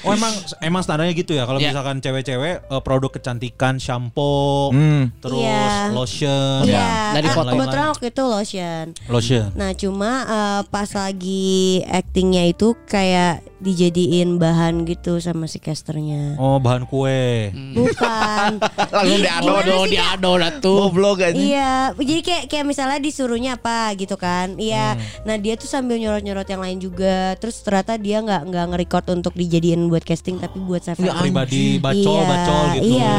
Oh 0.00 0.14
emang 0.14 0.30
emang 0.60 0.78
standarnya 0.80 1.10
gitu 1.12 1.34
ya. 1.34 1.42
Kalau 1.42 1.58
Ya. 1.58 1.70
misalkan 1.70 1.98
cewek-cewek 1.98 2.54
eh, 2.64 2.82
produk 2.82 3.10
kecantikan, 3.10 3.76
shampoo, 3.76 4.70
Hmm. 4.70 5.10
terus 5.18 5.42
Iya. 5.42 5.90
lotion, 5.90 6.62
Iya, 6.64 6.86
Dari 7.14 7.26
ah, 7.26 7.34
foto. 7.34 7.50
kebetulan 7.50 7.88
waktu 7.88 8.06
itu 8.08 8.22
lotion. 8.24 8.84
lotion. 9.06 9.46
Nah 9.54 9.70
cuma 9.74 10.10
eh, 10.22 10.60
pas 10.70 10.86
lagi 10.88 11.82
actingnya 11.84 12.46
itu 12.46 12.78
kayak 12.84 13.42
dijadiin 13.58 14.38
bahan 14.38 14.86
gitu 14.86 15.18
sama 15.18 15.44
si 15.44 15.58
casternya. 15.58 16.38
Oh 16.38 16.58
bahan 16.58 16.86
kue. 16.86 17.50
Bukan. 17.74 18.62
Langsung 18.90 19.20
diado 19.20 19.52
Kak? 19.54 19.86
diado 19.86 20.30
dah 20.34 20.52
tuh. 20.58 20.76
Goblok 20.86 21.18
aja. 21.20 21.34
Iya, 21.34 21.72
jadi 21.94 22.20
kayak 22.20 22.44
kayak 22.46 22.64
misalnya 22.64 22.98
disuruhnya 22.98 23.52
apa 23.54 23.92
gitu 23.94 24.14
kan? 24.14 24.54
Iya. 24.54 24.94
Nah 25.22 25.36
dia 25.36 25.54
tuh 25.54 25.64
sambil 25.64 25.96
nyorot-nyorot 25.96 26.44
yang 26.44 26.58
lain 26.58 26.78
juga. 26.78 27.32
Terus 27.36 27.60
ternyata 27.60 27.94
dia 27.94 28.18
nggak 28.18 28.42
nggak 28.44 28.64
nge-record 28.68 29.06
untuk 29.12 29.32
dijadiin 29.32 29.86
buat 29.86 30.02
casting 30.02 30.36
tapi 30.36 30.58
buat 30.58 30.80
save 30.80 30.98
Ya, 30.98 31.14
pribadi 31.14 31.76
bacol 31.76 31.96
Iya, 32.16 32.24
bacol 32.24 32.64
gitu. 32.70 32.84
Iya, 32.90 33.16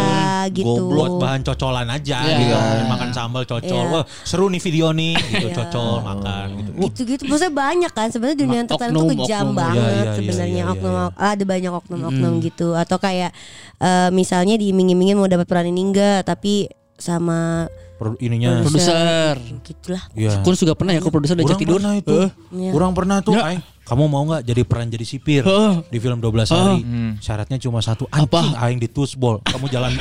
gitu. 0.52 0.82
Buat 0.90 1.12
bahan 1.18 1.42
cocolan 1.44 1.88
aja 1.88 2.18
Iya. 2.20 2.36
gitu. 2.36 2.56
Iya. 2.56 2.84
Makan 2.86 3.10
sambal 3.12 3.44
cocol. 3.44 3.84
Iya. 3.84 3.92
Wah, 3.92 4.04
seru 4.22 4.46
nih 4.48 4.62
video 4.62 4.88
nih 4.92 5.14
gitu 5.36 5.48
Iya. 5.48 5.56
cocol 5.56 5.90
makan 6.02 6.46
gitu. 6.56 6.70
Wah, 6.72 6.84
gitu-gitu 6.86 7.24
maksudnya 7.26 7.54
banyak 7.54 7.92
kan 7.92 8.08
sebenarnya 8.10 8.38
dunia 8.40 8.60
entertainment 8.62 8.96
tuh 8.96 9.06
oknum, 9.06 9.20
kejam 9.20 9.44
oknum. 9.44 9.56
banget 9.56 9.80
Iya, 9.80 10.02
iya, 10.02 10.14
sebenarnya 10.16 10.50
iya, 10.56 10.66
iya, 10.66 10.74
oknum 10.74 10.94
iya. 10.94 11.06
ada 11.30 11.44
banyak 11.46 11.74
oknum-oknum 11.76 12.34
gitu 12.42 12.68
atau 12.74 12.98
kayak 12.98 13.32
eh, 13.80 14.10
misalnya 14.12 14.56
diiming-imingin 14.56 15.16
mau 15.16 15.26
dapat 15.26 15.48
peran 15.60 15.68
ini 15.68 15.82
enggak 15.92 16.24
tapi 16.24 16.72
sama 16.96 17.68
pro- 18.00 18.16
ininya. 18.20 18.64
Produser. 18.64 19.36
gitulah 19.64 20.04
Iya. 20.16 20.40
Kun 20.40 20.56
juga 20.56 20.76
pernah 20.76 20.96
ya 20.96 21.04
kok 21.04 21.12
produser 21.12 21.36
udah 21.36 21.60
tidur. 21.60 21.78
pernah 21.80 21.94
itu. 22.00 22.18
Iya. 22.56 22.72
Kurang 22.72 22.92
pernah 22.96 23.18
tuh. 23.20 23.36
Aing. 23.36 23.60
Kamu 23.84 24.06
mau 24.06 24.22
nggak 24.22 24.46
jadi 24.46 24.62
peran 24.70 24.88
jadi 24.88 25.02
sipir 25.02 25.42
Hah? 25.44 25.82
di 25.84 25.98
film 25.98 26.22
12 26.22 26.48
hari? 26.48 26.80
Hmm. 26.86 27.12
Syaratnya 27.20 27.58
cuma 27.58 27.82
satu. 27.82 28.06
Anjing 28.14 28.56
aing 28.56 28.80
di 28.80 28.88
tusbol. 28.88 29.42
Kamu 29.44 29.66
jalan 29.68 29.92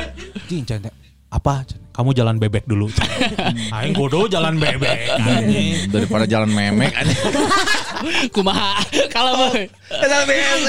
Anjing. 0.47 0.93
Apa? 1.33 1.65
Kamu 1.99 2.15
jalan 2.15 2.39
bebek 2.39 2.63
dulu. 2.63 2.87
aing 3.75 3.91
bodoh 3.91 4.31
jalan 4.31 4.55
bebek. 4.55 5.19
Anjing. 5.19 5.83
Daripada 5.99 6.31
jalan 6.31 6.47
memek. 6.47 6.95
Kumaha? 8.35 8.79
Kalau 9.11 9.35
boy. 9.35 9.67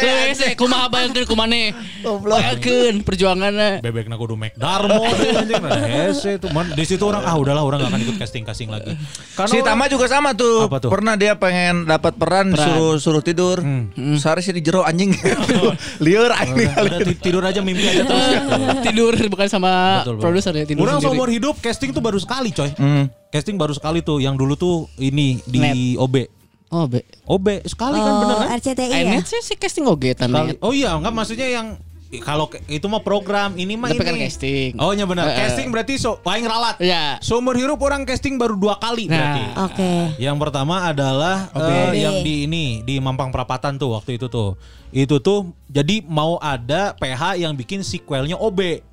Wese 0.02 0.58
kumaha 0.58 0.90
bayangkeun 0.90 1.30
kumane? 1.30 1.78
Bayangkeun 2.02 3.06
perjuangannya. 3.06 3.78
Bebek 3.86 4.10
kudu 4.10 4.34
anjing 4.42 5.62
nah 5.62 5.78
hese 5.86 6.42
tuh. 6.42 6.50
Man, 6.50 6.74
di 6.74 6.82
situ 6.82 7.06
orang 7.06 7.22
ah 7.22 7.38
udahlah 7.38 7.62
orang 7.62 7.86
gak 7.86 7.94
akan 7.94 8.02
ikut 8.10 8.18
casting-casting 8.18 8.74
lagi. 8.74 8.98
Karena 9.38 9.54
Si 9.54 9.62
Tama 9.62 9.86
juga 9.86 10.10
sama 10.10 10.34
tuh. 10.34 10.66
Apa 10.66 10.82
tuh? 10.82 10.90
Pernah 10.90 11.14
dia 11.14 11.38
pengen 11.38 11.86
dapat 11.86 12.18
peran, 12.18 12.58
Peran. 12.58 12.66
suruh 12.66 12.98
suruh 12.98 13.22
tidur. 13.22 13.62
Sehari 14.18 14.42
sih 14.42 14.50
di 14.50 14.66
jero 14.66 14.82
anjing. 14.82 15.14
Liur 16.02 16.34
anjing. 16.34 16.74
tidur 17.22 17.46
aja 17.46 17.62
mimpi 17.62 17.86
aja 17.86 18.02
terus. 18.02 18.26
tidur 18.82 19.14
bukan 19.30 19.46
sama 19.46 20.02
produser 20.18 20.58
ya 20.58 20.66
tidur 20.66 20.90
Orang 20.90 20.98
sendiri. 20.98 21.19
Seumur 21.20 21.28
hidup 21.30 21.56
casting 21.60 21.92
tuh 21.92 22.00
baru 22.00 22.16
sekali 22.16 22.50
coy. 22.50 22.72
Hmm. 22.72 23.12
Casting 23.28 23.60
baru 23.60 23.76
sekali 23.76 24.00
tuh. 24.00 24.24
Yang 24.24 24.36
dulu 24.40 24.54
tuh 24.56 24.76
ini 24.96 25.44
di 25.44 25.60
OB. 25.94 26.16
Oh, 26.70 26.86
be. 26.86 27.02
OB 27.26 27.66
sekali 27.66 27.98
kan 27.98 28.14
bener 28.22 28.36
oh 28.36 28.40
kan? 28.40 28.50
RCTI 28.56 29.02
ya 29.02 29.20
sih 29.26 29.42
si 29.42 29.58
casting 29.58 29.84
Sekali. 29.84 30.14
tanet. 30.14 30.62
Oh 30.62 30.70
iya, 30.70 30.94
enggak 30.94 31.12
maksudnya 31.12 31.50
yang 31.50 31.68
kalau 32.22 32.46
itu 32.66 32.86
mah 32.86 33.02
program, 33.02 33.54
ini 33.54 33.74
mah 33.74 33.90
Tapi 33.90 34.02
ini. 34.02 34.06
kan 34.06 34.16
casting. 34.20 34.72
Oh 34.78 34.94
iya 34.94 35.06
benar. 35.06 35.30
Eh. 35.30 35.36
casting 35.36 35.70
berarti 35.70 35.98
so 35.98 36.22
paling 36.22 36.46
ralat. 36.46 36.78
Iya. 36.78 37.18
Seumur 37.20 37.54
hidup 37.54 37.82
orang 37.82 38.06
casting 38.06 38.38
baru 38.38 38.54
dua 38.54 38.78
kali 38.78 39.06
Nah. 39.06 39.18
berarti. 39.18 39.44
oke 39.66 39.92
Yang 40.18 40.38
pertama 40.40 40.76
adalah 40.86 41.50
OB. 41.52 41.70
eh, 41.70 41.92
yang 42.00 42.16
di 42.22 42.46
ini 42.46 42.66
di 42.82 42.98
Mampang 42.98 43.30
Perapatan 43.30 43.78
tuh 43.78 43.94
waktu 43.94 44.18
itu 44.18 44.26
tuh. 44.26 44.54
Itu 44.90 45.22
tuh 45.22 45.54
jadi 45.66 46.02
mau 46.02 46.38
ada 46.38 46.94
PH 46.94 47.38
yang 47.40 47.54
bikin 47.54 47.82
sequelnya 47.82 48.38
OB. 48.38 48.86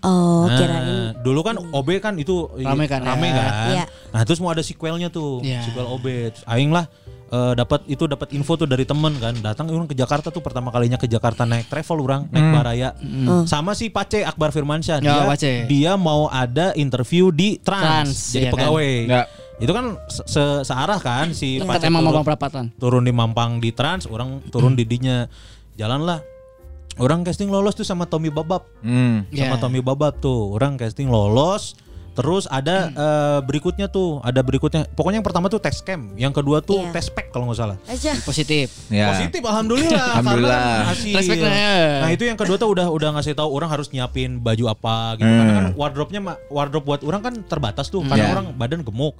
Oh 0.00 0.44
Nah, 0.44 0.54
kirain 0.54 0.86
dulu 1.18 1.40
kan 1.40 1.56
OB 1.58 1.88
kan 1.98 2.14
itu 2.14 2.46
Rame 2.54 2.84
kan, 2.84 3.00
rame 3.00 3.26
ya. 3.26 3.34
kan. 3.34 3.52
Iya. 3.68 3.84
Nah, 4.08 4.20
terus 4.22 4.38
mau 4.38 4.48
ada 4.48 4.60
sequelnya 4.60 5.08
tuh, 5.08 5.40
Iya. 5.40 5.62
sequel 5.62 5.84
OB. 5.84 6.06
Terus 6.30 6.44
aing 6.46 6.70
lah 6.70 6.86
eh, 7.28 7.52
dapat 7.54 7.84
itu 7.86 8.04
dapat 8.04 8.32
info 8.32 8.54
tuh 8.54 8.64
dari 8.64 8.82
temen 8.82 9.12
kan. 9.14 9.36
Datang 9.36 9.68
orang 9.68 9.84
ke 9.84 9.92
Jakarta 9.92 10.28
tuh 10.28 10.40
pertama 10.40 10.68
kalinya 10.68 10.96
ke 10.96 11.04
Jakarta 11.04 11.44
naik 11.44 11.66
travel 11.66 12.00
orang, 12.00 12.24
naik 12.28 12.48
baraya. 12.50 12.96
Sama 13.44 13.72
si 13.72 13.88
Pace 13.88 14.22
Akbar 14.22 14.48
Firmansyah. 14.48 14.98
Ya, 14.98 15.04
dia, 15.04 15.22
Pace. 15.26 15.52
dia 15.66 15.92
mau 15.94 16.26
ada 16.26 16.72
interview 16.74 17.28
di 17.28 17.58
Trans, 17.58 17.84
Trans, 18.08 18.16
jadi 18.30 18.38
iya 18.40 18.48
kan. 18.48 18.54
pegawai. 18.56 18.92
Ya. 19.04 19.22
Itu 19.58 19.72
kan 19.74 19.84
se- 20.06 20.24
se- 20.24 20.62
searah 20.64 20.96
kan 20.98 21.26
si 21.32 21.58
Kan 21.58 21.66
Pace 21.68 21.84
emang 21.84 22.00
turun- 22.00 22.24
perapatan. 22.24 22.64
turun 22.78 23.02
di 23.02 23.10
Mampang 23.10 23.58
di 23.58 23.70
Trans, 23.70 24.06
orang 24.06 24.40
turun 24.48 24.72
di 24.72 24.86
dinya. 24.86 25.26
Jalanlah. 25.74 26.22
Orang 26.98 27.22
casting 27.22 27.48
lolos 27.48 27.78
tuh 27.78 27.86
sama 27.86 28.10
Tommy 28.10 28.28
Babab. 28.28 28.66
Hmm. 28.82 29.22
Sama 29.30 29.56
Ya. 29.56 29.62
Tommy 29.62 29.80
Babab 29.80 30.18
tuh. 30.18 30.54
Orang 30.54 30.74
casting 30.76 31.06
lolos. 31.08 31.78
Terus 32.18 32.50
ada 32.50 32.90
eh, 32.90 33.38
berikutnya 33.40 33.86
tuh, 33.86 34.18
ada 34.20 34.42
berikutnya. 34.42 34.90
Pokoknya 34.90 35.22
yang 35.22 35.26
pertama 35.26 35.46
tuh 35.46 35.56
tes 35.56 35.78
cam, 35.78 36.10
yang 36.14 36.34
kedua 36.34 36.58
tuh 36.58 36.82
Iya. 36.82 36.90
tes 36.90 37.06
pack 37.08 37.30
kalau 37.30 37.46
nggak 37.46 37.54
salah. 37.56 37.76
aja 37.86 38.10
Positif. 38.20 38.74
Ya. 38.88 39.06
Positif 39.08 39.38
alhamdulillah. 39.40 40.02
Alhamdulillah. 40.18 40.90
karena 40.98 41.34
kan 41.38 41.52
ya. 41.54 41.78
Nah 42.02 42.10
itu 42.10 42.24
yang 42.24 42.34
kedua 42.34 42.56
tuh 42.56 42.68
udah 42.68 42.86
udah 42.88 43.08
ngasih 43.14 43.32
tahu 43.32 43.46
orang 43.48 43.70
harus 43.70 43.86
nyiapin 43.88 44.36
baju 44.36 44.64
apa 44.68 45.14
gitu. 45.14 45.24
Hmm. 45.24 45.38
Karena 45.38 45.52
kan 45.54 45.66
wardrobe-nya 45.72 46.20
ma- 46.20 46.40
wardrobe 46.48 46.84
buat 46.84 47.00
orang 47.00 47.20
kan 47.20 47.34
terbatas 47.44 47.86
tuh 47.86 48.02
karena 48.02 48.24
Ya. 48.24 48.32
orang 48.32 48.50
badan 48.52 48.82
gemuk. 48.82 49.14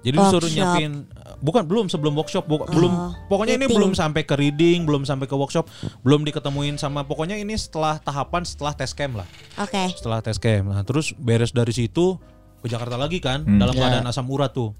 Jadi 0.00 0.14
disuruh 0.14 0.46
nyiapin 0.46 0.92
eh, 1.04 1.34
bukan 1.40 1.64
belum 1.64 1.86
sebelum 1.88 2.14
workshop 2.14 2.46
bu- 2.46 2.62
belum 2.64 2.92
pokoknya 3.26 3.56
ini 3.56 3.66
belum 3.66 3.92
sampai 3.92 4.22
ke 4.22 4.34
reading, 4.34 4.84
belum 4.84 5.02
sampai 5.02 5.26
ke 5.26 5.34
workshop, 5.34 5.66
belum 6.00 6.22
diketemuin 6.22 6.76
sama 6.76 7.02
pokoknya 7.02 7.34
ini 7.34 7.54
setelah 7.54 7.98
tahapan 7.98 8.44
setelah 8.44 8.70
tes 8.72 8.92
cam 8.92 9.10
lah. 9.12 9.26
oke 9.56 9.82
Setelah 9.90 10.20
tes 10.20 10.36
cam. 10.36 10.62
Nah, 10.66 10.82
terus 10.82 11.10
beres 11.14 11.50
dari 11.50 11.72
situ 11.72 12.14
ke 12.64 12.72
Jakarta 12.72 12.96
lagi 12.96 13.20
kan 13.20 13.44
dalam 13.44 13.76
Ya. 13.76 13.84
keadaan 13.84 14.08
asam 14.08 14.24
urat 14.26 14.48
tuh. 14.50 14.72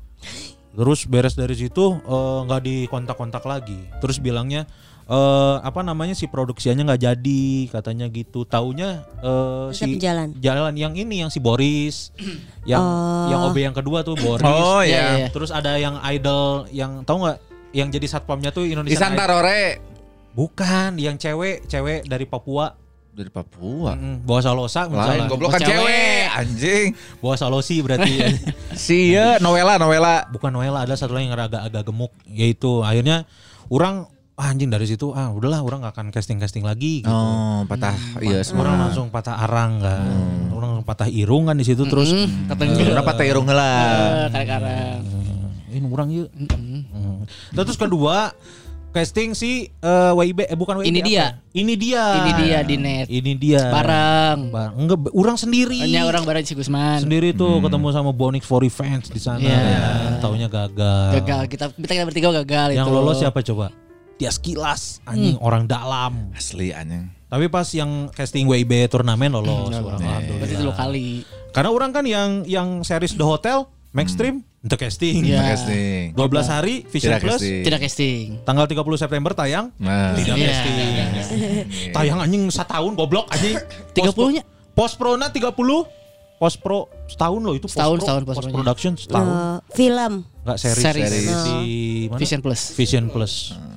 Terus 0.75 1.05
beres 1.05 1.37
dari 1.37 1.53
situ 1.53 2.01
eh, 2.01 2.39
nggak 2.43 2.63
dikontak-kontak 2.65 3.45
lagi. 3.45 3.77
Terus 4.01 4.17
bilangnya 4.19 4.65
eh 5.05 5.57
apa 5.61 5.85
namanya 5.85 6.17
si 6.17 6.25
produksiannya 6.25 6.81
nggak 6.83 7.03
jadi 7.05 7.45
katanya 7.69 8.09
gitu. 8.09 8.49
Taunya 8.49 9.05
eh, 9.21 9.69
Tetap 9.71 9.85
si 9.85 10.01
jalan. 10.01 10.29
jalan 10.41 10.73
yang 10.75 10.97
ini 10.97 11.21
yang 11.21 11.29
si 11.29 11.39
Boris, 11.39 12.09
yang 12.65 12.81
yang 13.29 13.41
OB 13.53 13.57
yang 13.61 13.77
kedua 13.77 14.01
tuh 14.01 14.17
Boris. 14.17 14.43
Oh, 14.43 14.81
iya, 14.81 15.21
iya. 15.21 15.29
Terus 15.29 15.53
ada 15.53 15.77
yang 15.77 16.01
idol 16.09 16.65
yang 16.73 17.05
tahu 17.05 17.29
nggak 17.29 17.39
yang 17.77 17.93
jadi 17.93 18.07
satpamnya 18.09 18.49
tuh 18.49 18.65
Indonesia. 18.65 18.97
Isanta 18.97 19.29
Rore 19.29 19.93
Bukan, 20.35 20.99
yang 20.99 21.15
cewek, 21.15 21.71
cewek 21.71 22.11
dari 22.11 22.27
Papua. 22.27 22.75
Dari 23.15 23.31
Papua. 23.31 23.95
Mm, 23.95 24.27
Bawa 24.27 24.41
Salosa 24.43 24.85
Lain 24.85 24.93
misalnya. 24.93 25.27
goblok 25.31 25.51
kan 25.55 25.61
Cewek. 25.63 25.71
cewek 25.71 26.25
anjing. 26.35 26.87
Bawa 27.23 27.35
Salosi 27.39 27.77
berarti. 27.81 28.15
Si 28.75 29.15
ya 29.15 29.39
Noela 29.39 29.79
Noela. 29.79 30.27
Bukan 30.29 30.51
Noella, 30.51 30.83
ada 30.83 30.99
satu 30.99 31.15
lagi 31.15 31.31
yang 31.31 31.39
agak-agak 31.39 31.83
gemuk. 31.87 32.11
Yaitu 32.27 32.83
akhirnya 32.83 33.23
orang 33.71 34.11
ah, 34.35 34.51
anjing 34.51 34.67
dari 34.67 34.83
situ 34.85 35.15
ah 35.15 35.31
udahlah 35.31 35.63
orang 35.63 35.87
nggak 35.87 35.95
akan 35.95 36.07
casting-casting 36.11 36.67
lagi 36.67 37.07
gitu. 37.07 37.15
Oh, 37.15 37.63
patah 37.71 37.95
iya 38.19 38.43
Orang 38.43 38.75
semua. 38.75 38.83
langsung 38.91 39.07
patah 39.15 39.39
arang 39.39 39.79
kan. 39.79 40.11
Orang 40.51 40.83
patah 40.83 41.07
irung 41.07 41.47
kan 41.47 41.55
di 41.55 41.63
situ 41.63 41.87
terus 41.87 42.11
Katanya 42.51 42.99
Kenapa 42.99 43.15
patah 43.15 43.25
irung 43.25 43.47
lah? 43.47 44.27
eh, 44.35 44.99
ini 45.71 45.87
orang 45.87 46.09
yuk. 46.11 46.29
Hmm. 46.35 47.23
Terus 47.55 47.79
kedua 47.79 48.35
casting 48.95 49.35
si 49.35 49.67
eh, 49.67 50.13
WIB 50.15 50.47
eh 50.47 50.55
bukan 50.55 50.79
WIB. 50.79 50.87
Ini 50.95 51.01
apa? 51.03 51.09
dia. 51.11 51.27
Ini 51.51 51.75
dia. 51.75 52.05
Ini 52.15 52.31
dia 52.39 52.59
di 52.63 52.77
net. 52.79 53.07
Ini 53.11 53.33
dia. 53.35 53.63
Bareng. 53.75 54.55
Bareng. 54.55 54.75
Enggak, 54.79 55.11
orang 55.11 55.35
sendiri. 55.35 55.83
Hanya 55.83 56.07
orang 56.07 56.23
bareng 56.23 56.47
si 56.47 56.55
Gusman. 56.55 57.03
sendiri 57.03 57.35
tuh 57.35 57.59
ketemu 57.59 57.91
sama 57.91 58.15
Bonix 58.15 58.47
for 58.47 58.63
Revenge 58.63 59.11
di 59.11 59.19
sana. 59.19 59.43
Iya. 59.43 59.59
Ya, 59.59 59.91
taunya 60.23 60.47
gagal. 60.47 61.19
Gagal 61.19 61.41
kita 61.51 61.65
kita, 61.75 61.93
kita 61.99 62.05
bertiga 62.07 62.31
gagal 62.47 62.79
Yang 62.79 62.87
itu. 62.87 62.95
lolos 62.95 63.17
siapa 63.19 63.43
coba? 63.43 63.75
Tias 64.15 64.39
Kilas, 64.39 65.03
anjing 65.11 65.35
orang 65.43 65.67
dalam. 65.67 66.31
Asli 66.31 66.71
anjing. 66.71 67.11
Tapi 67.27 67.51
pas 67.51 67.67
yang 67.75 68.15
casting 68.15 68.47
WIB 68.47 68.87
turnamen 68.87 69.35
lolos 69.35 69.75
orang 69.75 69.99
alhamdulillah. 69.99 70.39
Berarti 70.39 70.55
dulu 70.55 70.73
kali. 70.73 71.09
Karena 71.51 71.71
orang 71.75 71.91
kan 71.91 72.07
yang 72.07 72.47
yang 72.47 72.87
series 72.87 73.19
The 73.19 73.27
Hotel, 73.27 73.67
Maxstream 73.91 74.47
untuk 74.65 74.81
casting. 74.81 75.21
Iya. 75.21 75.45
Casting. 75.53 76.17
12 76.17 76.49
hari 76.49 76.75
Vision 76.89 77.13
Tidak 77.13 77.21
Plus. 77.21 77.37
casting. 77.37 77.63
Tidak 77.63 77.81
casting. 77.85 78.25
Tanggal 78.49 78.65
30 78.65 78.97
September 78.97 79.31
tayang. 79.37 79.67
Nah, 79.77 80.17
Tidak 80.17 80.35
Iya. 80.35 80.49
casting. 80.49 81.93
Tayang 81.93 82.19
anjing 82.25 82.43
setahun 82.49 82.93
goblok 82.97 83.29
anjing. 83.29 83.61
30-nya? 83.97 84.43
Post 84.73 84.97
pro 84.97 85.15
na 85.15 85.29
30. 85.29 85.53
Post 86.35 86.59
pro 86.59 86.91
setahun 87.07 87.41
loh 87.41 87.55
itu 87.55 87.71
Setahun, 87.71 88.01
post, 88.01 88.05
setahun 88.09 88.23
pro, 88.25 88.29
post 88.35 88.39
post 88.43 88.51
production 88.51 88.93
setahun. 88.99 89.29
Eh, 89.29 89.57
film 89.77 90.13
Enggak 90.45 90.59
series. 90.59 90.83
Series. 90.83 91.09
Series. 91.09 91.29
Di 91.47 91.71
mana? 92.11 92.19
Vision 92.21 92.41
Plus. 92.43 92.61
Vision 92.75 93.05
Plus. 93.09 93.35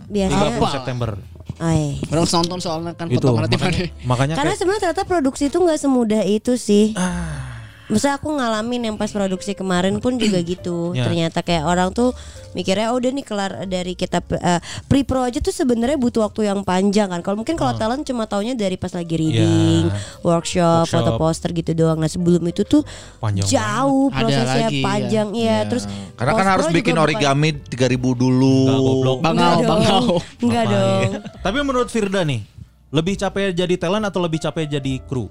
biasanya. 0.07 0.55
30 0.55 0.71
September. 0.71 1.09
Oh, 1.57 1.73
iya. 1.73 1.95
Orang 2.11 2.27
nonton 2.27 2.59
soalnya 2.59 2.91
kan 2.93 3.07
Itu 3.09 3.33
makanya, 3.33 3.89
makanya 4.05 4.33
Karena 4.35 4.53
sebenarnya 4.55 4.81
ternyata 4.91 5.03
produksi 5.03 5.49
itu 5.49 5.57
nggak 5.57 5.79
semudah 5.79 6.21
itu 6.23 6.53
sih. 6.55 6.91
Ah. 6.95 7.46
Maksudnya 7.87 8.15
aku 8.15 8.29
ngalamin 8.29 8.81
yang 8.83 8.95
pas 8.95 9.07
produksi 9.07 9.51
kemarin 9.51 9.97
pun 9.97 10.15
juga 10.15 10.39
gitu. 10.39 10.91
Ya. 10.97 11.05
Ternyata 11.05 11.39
kayak 11.39 11.63
orang 11.63 11.89
tuh 11.91 12.11
mikirnya 12.51 12.89
oh 12.89 12.97
udah 12.97 13.11
nih 13.11 13.21
kelar 13.21 13.51
dari 13.63 13.93
kita 13.93 14.17
eh, 14.33 14.57
pre-pro 14.85 15.21
aja 15.21 15.37
tuh 15.37 15.51
sebenarnya 15.51 15.95
butuh 15.95 16.23
waktu 16.23 16.47
yang 16.47 16.61
panjang 16.61 17.07
kan. 17.07 17.21
Kalau 17.21 17.37
mungkin 17.37 17.53
kalau 17.53 17.73
talent 17.73 18.01
cuma 18.03 18.25
taunya 18.25 18.51
dari 18.51 18.75
pas 18.75 18.89
lagi 18.89 19.13
reading, 19.13 19.87
workshop, 20.19 20.83
Workshop. 20.83 20.89
foto 20.89 21.11
poster 21.15 21.49
gitu 21.51 21.71
doang. 21.73 21.95
Nah, 21.95 22.07
sebelum 22.07 22.41
itu 22.43 22.63
tuh 22.63 22.81
Panjang 23.17 23.45
jauh 23.47 24.09
banget. 24.09 24.17
Ada 24.17 24.21
prosesnya 24.41 24.67
lagi, 24.67 24.81
panjang 24.81 25.27
iya. 25.33 25.57
Terus 25.63 25.83
Karena 26.15 26.31
kan 26.33 26.47
harus 26.49 26.67
bikin 26.67 26.93
bukan- 26.93 27.05
origami 27.05 27.49
3000 27.63 27.77
dulu. 28.13 28.57
Enggak. 28.65 29.17
Bangau, 29.21 29.21
Enggak 29.21 29.53
dong. 29.53 29.69
bangau. 29.69 30.05
Enggak 30.41 30.63
dong. 30.65 31.09
Tapi 31.39 31.57
menurut 31.61 31.87
Firda 31.87 32.21
nih, 32.21 32.41
lebih 32.89 33.13
capek 33.15 33.53
jadi 33.53 33.75
talent 33.77 34.03
atau 34.03 34.19
lebih 34.19 34.39
capek 34.39 34.65
jadi 34.67 34.93
kru? 35.03 35.29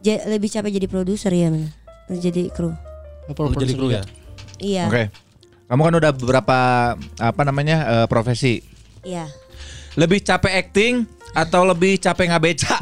Ja- 0.00 0.24
lebih 0.26 0.48
capek 0.48 0.70
jadi 0.72 0.86
produser 0.86 1.30
ya, 1.30 1.46
men. 2.08 2.18
Jadi 2.18 2.42
kru. 2.50 2.72
Lu 3.28 3.54
jadi 3.54 3.72
kru 3.74 3.88
ya? 3.92 4.02
Iya. 4.58 4.84
Oke. 4.88 5.02
Kamu 5.68 5.80
kan 5.88 5.94
udah 5.96 6.12
beberapa 6.12 6.58
apa 6.98 7.42
namanya 7.42 7.76
eh, 7.86 8.06
profesi. 8.10 8.60
Iya. 9.02 9.26
Lebih 9.96 10.24
capek 10.24 10.52
acting 10.56 10.94
atau 11.32 11.64
lebih 11.64 11.96
capek 11.96 12.28
ngabeca? 12.28 12.76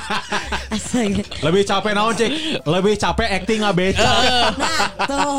Astaga. 0.74 1.22
Lebih 1.42 1.62
capek 1.66 1.92
naon 1.92 2.14
cek? 2.14 2.30
Lebih 2.62 2.94
capek 2.98 3.28
acting 3.42 3.60
ngabeca. 3.66 4.10
Nah, 4.54 4.86
tuh. 5.06 5.38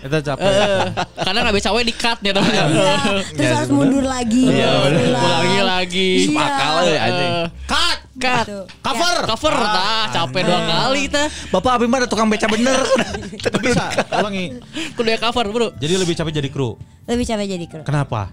Itu 0.00 0.16
capek. 0.24 0.48
Eh, 0.48 0.86
Karena 1.20 1.38
nggak 1.44 1.56
bisa 1.60 1.68
we 1.76 1.82
di 1.84 1.94
cut 1.94 2.18
ya 2.24 2.32
namanya. 2.32 2.64
Iya. 2.72 2.94
Terus 3.36 3.50
harus 3.52 3.70
mundur 3.74 4.04
lagi. 4.06 4.48
Iya, 4.48 4.70
ulangi 4.88 5.60
lagi. 5.60 6.10
Iya. 6.32 6.40
Akal 6.40 6.76
ya 6.88 7.00
anjing. 7.04 7.32
Cut. 7.68 7.98
Cut. 8.20 8.44
Tuh. 8.44 8.64
Cover, 8.78 9.16
cover, 9.26 9.54
tah 9.56 10.06
capek 10.12 10.42
dua 10.44 10.60
kali 10.60 11.08
kita. 11.08 11.22
Bapak 11.48 11.72
Abim 11.74 11.88
mah 11.88 11.98
ada 11.98 12.06
tukang 12.06 12.28
beca 12.28 12.44
bener. 12.46 12.76
Bisa, 13.64 13.88
ulangi. 14.12 14.60
Kudu 14.92 15.08
ya 15.08 15.18
cover, 15.18 15.44
Bro. 15.48 15.68
Jadi 15.74 15.94
lebih 15.96 16.12
capek 16.12 16.32
jadi 16.36 16.48
kru. 16.48 16.76
Lebih 17.08 17.24
capek 17.24 17.46
jadi 17.48 17.64
kru. 17.64 17.82
Kenapa? 17.82 18.28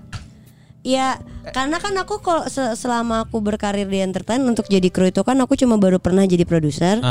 Iya, 0.84 1.20
karena 1.52 1.80
kan 1.80 1.92
aku 1.98 2.22
kalau 2.22 2.48
se- 2.48 2.76
selama 2.76 3.24
aku 3.24 3.40
berkarir 3.40 3.84
di 3.84 4.00
entertain 4.00 4.40
untuk 4.40 4.68
jadi 4.68 4.88
kru 4.88 5.04
itu 5.06 5.20
kan 5.20 5.36
aku 5.36 5.56
cuma 5.56 5.76
baru 5.76 6.00
pernah 6.00 6.24
jadi 6.24 6.44
produser, 6.44 7.04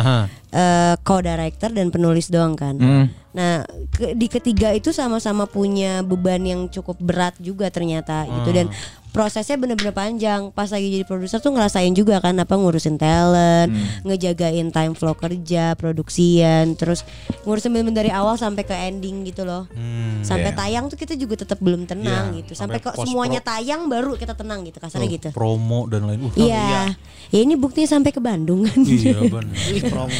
eh, 0.51 0.95
co-director 0.99 1.69
dan 1.71 1.89
penulis 1.89 2.29
doang 2.29 2.57
kan. 2.57 2.77
Hmm. 2.77 3.05
Nah, 3.37 3.63
ke- 3.91 4.17
di 4.17 4.27
ketiga 4.27 4.73
itu 4.73 4.91
sama-sama 4.91 5.45
punya 5.45 6.01
beban 6.01 6.41
yang 6.41 6.61
cukup 6.67 6.97
berat 6.97 7.37
juga 7.37 7.69
ternyata 7.69 8.25
gitu 8.25 8.49
dan 8.51 8.73
prosesnya 9.13 9.57
bener-bener 9.57 9.93
panjang. 9.93 10.49
Pas 10.51 10.69
lagi 10.69 10.89
jadi 10.91 11.05
produser 11.05 11.37
tuh 11.39 11.49
ngerasain 11.51 11.93
juga 11.93 12.17
kan 12.19 12.33
apa 12.35 12.53
ngurusin 12.53 12.97
talent, 12.97 13.69
ngejagain 14.03 14.69
time 14.69 14.93
flow 14.93 15.13
kerja, 15.13 15.73
produksian, 15.73 16.73
terus 16.75 17.05
ngurusin 17.43 17.69
bener-bener 17.71 17.97
dari 17.99 18.11
awal 18.11 18.37
sampai 18.37 18.63
ke 18.63 18.73
ending 18.73 19.25
gitu 19.25 19.45
loh. 19.45 19.69
Hmm. 19.71 20.21
Sampai 20.21 20.51
Iya. 20.51 20.59
tayang 20.59 20.85
tuh 20.87 20.97
kita 20.97 21.13
juga 21.13 21.37
tetap 21.39 21.61
belum 21.61 21.85
tenang 21.85 22.33
Iya, 22.33 22.41
gitu. 22.41 22.53
sampai 22.53 22.77
Sampai, 22.77 22.93
kok 22.93 23.05
semuanya 23.05 23.41
tayang 23.41 23.85
baru 23.87 24.17
kita 24.17 24.33
tenang 24.33 24.65
gitu, 24.65 24.81
kasarnya 24.81 25.09
gitu. 25.11 25.29
Promo 25.31 25.85
dan 25.87 26.05
lain. 26.05 26.25
Uh, 26.27 26.33
Iya. 26.37 26.93
Ya 27.27 27.41
ini 27.43 27.53
buktinya 27.55 27.91
sampai 27.91 28.13
ke 28.13 28.21
Bandung 28.21 28.65
kan. 28.65 28.79
Iya 28.81 29.19
benar. 29.27 29.57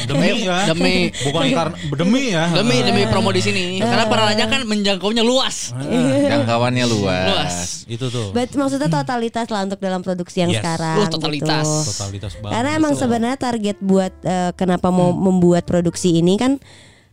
Demi 0.05 0.29
ya. 0.43 0.57
Demi. 0.67 0.95
Bukan 1.13 1.43
karena 1.49 1.75
demi 1.95 2.23
ya. 2.29 2.43
Demi 2.51 2.77
demi 2.83 3.01
promo 3.09 3.29
di 3.31 3.41
sini. 3.41 3.63
Karena 3.77 4.05
para 4.05 4.29
raja 4.29 4.45
kan 4.45 4.61
menjangkaunya 4.63 5.23
luas. 5.23 5.71
Jangkauannya 6.27 6.85
luas. 6.85 7.25
Luas. 7.27 7.55
Itu 7.87 8.07
tuh. 8.07 8.31
But 8.31 8.51
maksudnya 8.53 8.87
totalitas 8.87 9.47
lah 9.47 9.63
untuk 9.63 9.79
dalam 9.79 10.03
produksi 10.03 10.43
yang 10.43 10.51
Yes. 10.51 10.59
sekarang. 10.61 10.97
Oh, 11.01 11.07
totalitas. 11.07 11.65
gitu. 11.65 11.89
Totalitas 11.95 12.31
banget. 12.39 12.53
Karena 12.53 12.69
emang 12.75 12.93
sebenarnya 12.93 13.37
target 13.39 13.77
buat 13.79 14.13
eh, 14.21 14.51
kenapa 14.53 14.91
mau 14.91 15.11
membuat 15.11 15.63
produksi 15.63 16.19
ini 16.19 16.35
kan 16.35 16.59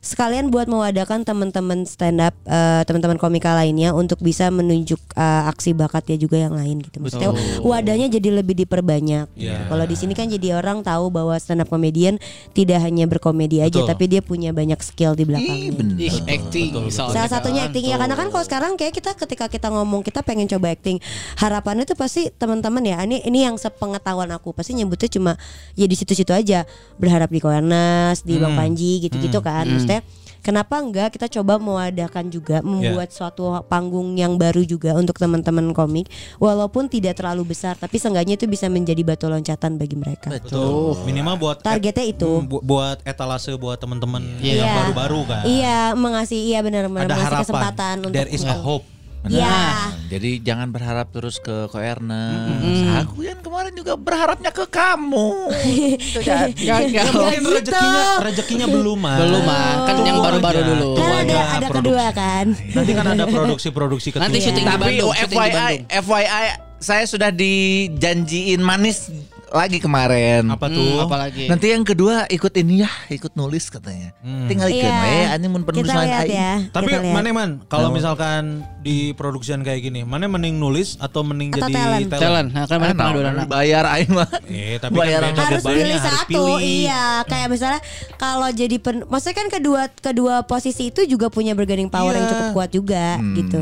sekalian 0.04 0.52
buat 0.52 0.68
mewadakan 0.68 1.24
teman-teman 1.24 1.88
stand 1.88 2.20
up 2.20 2.36
eh, 2.44 2.84
teman-teman 2.84 3.16
komika 3.16 3.56
lainnya 3.56 3.96
untuk 3.96 4.20
bisa 4.20 4.52
menunjuk 4.52 5.00
eh, 5.16 5.42
aksi 5.48 5.72
bakatnya 5.72 6.20
juga 6.20 6.44
yang 6.44 6.52
lain 6.52 6.84
gitu. 6.84 7.00
Maksudnya 7.00 7.32
wadahnya 7.64 8.12
jadi 8.12 8.44
lebih 8.44 8.52
diperbanyak. 8.52 9.32
gitu. 9.32 9.48
Iya. 9.48 9.64
Kalau 9.72 9.84
di 9.88 9.96
sini 9.96 10.12
kan 10.12 10.28
jadi 10.28 10.60
orang 10.60 10.84
tahu 10.84 11.08
bahwa 11.08 11.32
stand 11.40 11.64
up 11.64 11.72
comedian 11.72 12.20
tidak 12.52 12.84
hanya 12.84 13.08
berkomedi 13.08 13.64
aja 13.64 13.80
Betul. 13.80 13.88
tapi 13.88 14.04
dia 14.12 14.20
punya 14.20 14.52
banyak 14.52 14.76
skill 14.84 15.16
di 15.16 15.24
belakangnya. 15.24 15.72
Ih, 15.96 16.20
acting 16.28 16.76
misalnya 16.84 17.14
Salah 17.16 17.30
satunya 17.30 17.64
acting 17.64 17.88
ya 17.88 17.96
karena 17.96 18.12
kan 18.12 18.28
kalau 18.28 18.44
sekarang 18.44 18.72
kayak 18.76 18.92
kita 18.92 19.16
ketika 19.16 19.48
kita 19.48 19.72
ngomong 19.72 20.04
kita 20.04 20.20
pengen 20.20 20.44
coba 20.50 20.74
acting 20.74 21.00
harapannya 21.40 21.88
tuh 21.88 21.96
pasti 21.96 22.28
teman-teman 22.34 22.82
ya 22.82 23.00
ini 23.06 23.22
ini 23.24 23.46
yang 23.46 23.56
sepengetahuan 23.56 24.28
aku 24.34 24.52
pasti 24.52 24.76
nyebutnya 24.76 25.08
cuma 25.08 25.32
ya 25.78 25.86
di 25.88 25.96
situ-situ 25.96 26.34
aja 26.34 26.66
berharap 26.98 27.30
di 27.30 27.38
Koernas 27.38 28.26
di 28.26 28.36
Bang 28.36 28.58
Panji 28.58 29.06
gitu-gitu 29.06 29.38
kan 29.38 29.64
maksudnya 29.70 29.93
Kenapa 30.40 30.76
enggak 30.76 31.08
kita 31.10 31.24
coba 31.30 31.56
mewadakan 31.56 32.28
juga 32.28 32.60
membuat 32.60 33.08
suatu 33.08 33.48
panggung 33.64 34.12
yang 34.12 34.36
baru 34.36 34.60
juga 34.60 34.92
untuk 34.92 35.16
teman-teman 35.16 35.72
komik 35.72 36.04
walaupun 36.36 36.84
tidak 36.84 37.16
terlalu 37.16 37.48
besar 37.48 37.72
tapi 37.74 37.96
seenggaknya 37.96 38.36
itu 38.36 38.44
bisa 38.44 38.68
menjadi 38.68 39.00
batu 39.02 39.24
loncatan 39.24 39.80
bagi 39.80 39.96
mereka. 39.96 40.28
Betul. 40.28 41.00
Minimal 41.02 41.34
buat 41.38 41.56
Targetnya 41.58 42.04
itu. 42.06 42.28
Hmm, 42.38 42.44
bu- 42.46 42.60
buat 42.60 43.00
etalase 43.02 43.56
buat 43.56 43.80
teman-teman 43.80 44.20
Iya. 44.38 44.60
yang 44.60 44.72
baru-baru 44.84 45.20
kan. 45.24 45.42
Iya, 45.44 45.78
mengasih 45.94 46.36
iya 46.38 46.60
benar 46.60 46.86
benar 46.86 47.02
Ada 47.02 47.08
mengasih 47.10 47.24
harapan. 47.26 47.42
kesempatan 47.42 47.96
untuk 48.02 48.12
There 48.14 48.28
is 48.28 48.44
a 48.44 48.52
hope. 48.54 48.84
Iya. 49.24 49.88
Jadi 50.12 50.44
jangan 50.44 50.68
berharap 50.68 51.08
terus 51.08 51.40
ke 51.40 51.66
Koernas. 51.72 53.04
Aku 53.08 53.24
yang 53.24 53.40
kemarin 53.40 53.72
juga 53.72 53.96
berharapnya 53.96 54.52
ke 54.52 54.68
kamu. 54.68 55.48
Itu 56.12 56.20
kan. 56.20 56.52
Gagal. 56.52 57.06
Mungkin 57.08 57.40
gitu. 57.40 57.54
rezekinya 57.56 58.04
rezekinya 58.20 58.66
belum 58.68 58.98
mah. 59.00 59.18
Belum 59.24 59.42
mah, 59.42 59.68
kan 59.88 59.94
yang 60.04 60.18
baru-baru 60.20 60.60
dulu. 60.60 60.90
Kan 61.00 61.12
ada 61.24 61.36
ada 61.56 61.66
produksi. 61.72 61.88
kedua 61.88 62.06
kan. 62.12 62.46
Nanti 62.52 62.90
kan 62.92 63.06
ada 63.08 63.24
produksi-produksi 63.24 64.08
kedua. 64.12 64.24
Nanti 64.28 64.38
syuting 64.44 64.64
di 64.64 64.72
Tapi 64.72 64.82
Bandung, 64.84 65.12
syuting 65.16 65.38
di 65.40 65.50
FYI. 65.50 65.74
FYI 65.88 66.48
saya 66.84 67.04
sudah 67.08 67.30
dijanjiin 67.32 68.60
manis 68.60 69.08
lagi 69.54 69.78
kemarin. 69.78 70.50
Apa 70.50 70.66
tuh? 70.66 70.82
Hmm, 70.98 71.06
apalagi? 71.06 71.46
Nanti 71.46 71.70
yang 71.70 71.80
kedua 71.80 72.26
ikut 72.26 72.50
ini 72.54 72.82
ya, 72.82 72.90
ikut 73.08 73.32
nulis 73.32 73.70
katanya. 73.70 74.10
Tinggal 74.20 74.66
ikut 74.68 74.82
Iya. 74.84 74.98
we, 75.00 75.16
anjing 75.30 75.50
mun 75.50 75.62
penulis 75.62 75.86
Kita 75.86 75.94
lain 75.96 76.26
ya. 76.26 76.52
Tapi 76.68 76.90
mana 77.06 77.28
man 77.30 77.50
kalau 77.64 77.88
misalkan 77.88 78.42
di 78.82 79.14
produksian 79.14 79.62
kayak 79.62 79.80
gini, 79.80 80.02
mana 80.02 80.26
mending 80.26 80.58
nulis 80.58 80.98
atau 80.98 81.22
mending 81.22 81.54
Atau 81.54 81.70
jadi 81.70 81.78
talent. 81.78 82.10
Talent, 82.10 82.48
nah 82.50 82.64
kan 82.66 82.76
mana 82.76 82.92
dua 82.92 83.46
bayar 83.46 83.84
aing 83.88 84.10
mah. 84.10 84.28
Eh, 84.44 84.76
tapi 84.76 84.92
Bayar 84.94 85.22
kan 85.24 85.38
harus 85.46 85.62
pilih 85.62 85.86
harus 85.88 86.02
satu 86.04 86.26
pilih. 86.26 86.58
iya 86.58 87.04
kayak 87.24 87.48
misalnya 87.48 87.80
kalau 88.16 88.50
jadi 88.50 88.76
pen, 88.76 89.06
maksudnya 89.06 89.36
kan 89.36 89.48
kedua 89.48 89.82
kedua 89.94 90.34
posisi 90.42 90.90
itu 90.90 91.06
juga 91.06 91.30
punya 91.30 91.54
bargaining 91.54 91.86
power 91.86 92.10
yang 92.10 92.26
Iya. 92.26 92.32
cukup 92.32 92.48
kuat 92.52 92.70
juga 92.70 93.06
gitu 93.32 93.60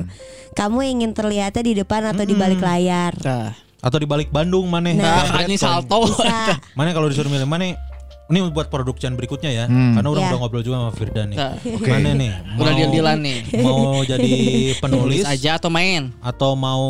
kamu 0.52 0.78
ingin 0.90 1.10
terlihatnya 1.12 1.62
di 1.62 1.74
depan 1.76 2.02
atau 2.06 2.22
di 2.22 2.34
balik 2.34 2.60
layar 2.60 3.12
Nah, 3.18 3.50
Atau 3.82 3.98
di 3.98 4.06
balik 4.06 4.30
Bandung 4.30 4.70
mana? 4.70 4.94
Nah. 4.94 5.26
nah 5.26 5.42
anjing 5.42 5.58
salto. 5.58 6.06
Mana 6.78 6.94
kalau 6.94 7.10
disuruh 7.10 7.26
milih 7.26 7.50
mana? 7.50 7.74
Ini 8.30 8.48
buat 8.48 8.72
produksian 8.72 9.12
berikutnya 9.12 9.50
ya, 9.52 9.64
karena 9.68 10.08
orang 10.08 10.24
Iya. 10.24 10.30
udah 10.32 10.38
ngobrol 10.40 10.64
juga 10.64 10.76
sama 10.80 10.92
Firda 10.96 11.28
nih. 11.28 11.36
Nah, 11.36 11.52
Mana 11.84 12.10
nih? 12.16 12.30
Udah 12.56 12.72
deal-dealan 12.72 13.18
nih. 13.20 13.38
Mau 13.60 14.00
jadi 14.08 14.32
penulis 14.80 15.20
Nulis 15.20 15.24
aja 15.28 15.60
atau 15.60 15.68
main? 15.68 16.14
atau 16.22 16.56
mau 16.56 16.84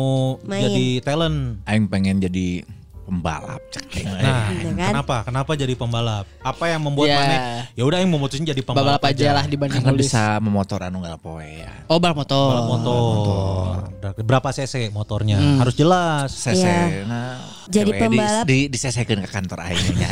Main. 0.47 0.63
jadi 0.63 1.03
talent? 1.03 1.59
Aing 1.67 1.91
pengen 1.91 2.23
jadi 2.23 2.63
pembalap 3.03 3.59
cek. 3.69 3.83
Nah, 4.01 4.47
Iya 4.49 4.71
kan? 4.73 4.91
kenapa? 4.95 5.15
Kenapa 5.23 5.51
jadi 5.53 5.73
pembalap? 5.73 6.25
Apa 6.39 6.65
yang 6.67 6.81
membuat 6.81 7.07
Ya. 7.07 7.17
mana? 7.17 7.35
Ya 7.71 7.83
udah 7.83 7.99
yang 7.99 8.09
memutusin 8.09 8.43
jadi 8.43 8.59
pembalap 8.59 8.97
Balap 8.97 9.11
aja 9.11 9.29
lah 9.31 9.45
dibanding 9.45 9.77
Karena 9.77 9.91
nulis. 9.91 10.07
bisa 10.07 10.39
memotor 10.39 10.79
anu 10.81 10.97
nggak 10.99 11.19
poe 11.19 11.43
ya. 11.43 11.71
Oh, 11.85 11.99
balap 11.99 12.17
motor. 12.17 12.49
Balap 12.49 12.67
motor. 12.69 13.71
Berapa 14.19 14.49
cc 14.49 14.89
motornya? 14.89 15.37
Hmm. 15.37 15.59
Harus 15.59 15.75
jelas. 15.75 16.31
Sese. 16.31 16.63
Iya. 16.63 17.03
Nah, 17.03 17.37
Jadi 17.67 17.91
cewek 17.91 17.99
pembalap. 18.01 18.43
di, 18.43 18.57
di, 18.57 18.71
disesekeun 18.71 19.19
ke 19.19 19.29
kantor 19.29 19.59
aing 19.63 19.95
nya. 19.95 20.09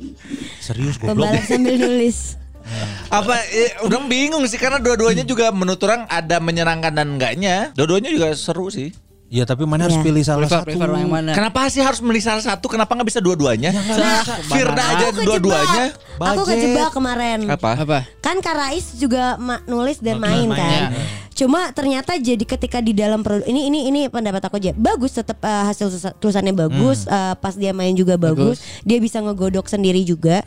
Serius 0.66 0.98
goblok. 0.98 1.30
pembalap 1.30 1.42
sambil 1.46 1.74
nulis 1.76 2.18
Apa 3.14 3.38
eh, 3.46 3.78
udah 3.80 4.02
bingung 4.04 4.42
sih 4.42 4.58
karena 4.58 4.82
dua-duanya 4.82 5.22
juga 5.22 5.54
menurut 5.54 5.78
orang 5.80 6.02
ada 6.10 6.42
menyenangkan 6.42 6.90
dan 6.90 7.14
enggaknya. 7.14 7.70
Dua-duanya 7.72 8.10
juga 8.10 8.34
seru 8.34 8.66
sih. 8.68 8.90
Ya 9.26 9.42
tapi 9.42 9.66
mana 9.66 9.84
harus 9.84 9.98
Iya. 9.98 10.06
pilih 10.06 10.22
salah 10.22 10.46
Prefer, 10.46 10.62
satu. 10.62 10.68
prefer 10.70 10.88
yang 10.94 11.10
mana? 11.10 11.34
Kenapa 11.34 11.66
sih 11.66 11.82
harus 11.82 11.98
milih 11.98 12.22
salah 12.22 12.38
satu? 12.40 12.66
Kenapa 12.66 12.94
nggak 12.94 13.08
bisa 13.08 13.18
dua-duanya? 13.18 13.74
Nah, 13.74 14.22
Firda 14.44 14.82
aja 14.88 15.04
aku 15.10 15.22
dua-duanya. 15.24 15.90
kejebak 15.90 16.04
aku 16.16 16.42
kejebak 16.46 16.88
kemarin 16.90 17.38
Apa? 17.44 17.70
Apa? 17.76 17.98
kan 18.18 18.38
Karais 18.38 18.96
juga 18.96 19.34
nulis 19.64 19.98
dan 19.98 20.16
main 20.16 20.46
main, 20.46 20.50
kan. 20.52 20.80
ya. 20.94 21.04
Cuma 21.36 21.68
ternyata 21.68 22.16
jadi 22.16 22.40
ketika 22.40 22.80
di 22.80 22.90
dalam 22.90 23.20
produ- 23.20 23.44
ini 23.44 23.68
ini 23.68 23.78
ini 23.86 24.00
pendapat 24.06 24.40
aku 24.40 24.56
aja 24.56 24.72
bagus 24.72 25.12
tetap 25.12 25.36
eh, 25.38 25.64
hasil 25.66 25.90
tulis- 25.90 26.16
tulisannya 26.16 26.54
bagus 26.54 27.04
eh, 27.04 27.34
pas 27.36 27.52
dia 27.52 27.70
main 27.70 27.92
juga 27.92 28.16
bagus. 28.16 28.56
Dia 28.80 28.96
bisa 28.96 29.20
ngegodok 29.20 29.66
sendiri 29.66 30.00
juga. 30.02 30.40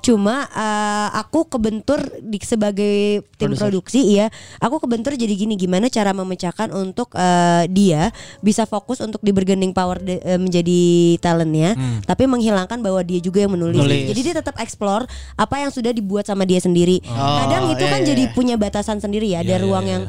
Cuma 0.00 0.48
eh, 0.48 1.08
aku 1.14 1.46
kebentur 1.48 2.02
di 2.18 2.42
sebagai 2.42 3.22
tim 3.36 3.54
produksi 3.54 4.02
ya. 4.10 4.26
Aku 4.58 4.80
kebentur 4.80 5.14
jadi 5.14 5.30
gini 5.30 5.54
gimana 5.54 5.86
cara 5.86 6.10
memecahkan 6.10 6.72
untuk 6.72 7.14
eh, 7.14 7.68
dia 7.68 8.10
bisa 8.40 8.64
fokus 8.64 9.00
untuk 9.00 9.20
di 9.20 9.30
bargaining 9.30 9.70
power 9.70 9.98
de- 9.98 10.20
eh, 10.20 10.38
menjadi 10.38 10.80
talentnya, 11.18 11.74
tapi 12.04 12.26
menghilangkan 12.26 12.78
bahwa 12.78 13.02
dia 13.02 13.18
juga 13.18 13.42
yang 13.42 13.52
menulis. 13.52 13.78
Nulis. 13.78 14.08
Jadi 14.10 14.20
dia 14.22 14.34
tetap 14.36 14.56
explore 14.58 15.04
apa 15.34 15.56
yang 15.58 15.70
sudah 15.70 15.90
dibuat 15.90 16.24
sama 16.24 16.42
dia 16.42 16.58
sendiri. 16.58 17.00
Kadang 17.02 17.70
itu 17.70 17.84
iya, 17.84 17.92
kan 17.92 18.00
iya, 18.02 18.08
jadi 18.14 18.22
iya. 18.26 18.32
punya 18.32 18.54
batasan 18.56 18.98
sendiri 18.98 19.30
ya, 19.30 19.40
ada 19.40 19.48
Iya, 19.48 19.58
iya, 19.58 19.64
ruang 19.64 19.84
iya. 19.84 19.92
yang 19.94 20.02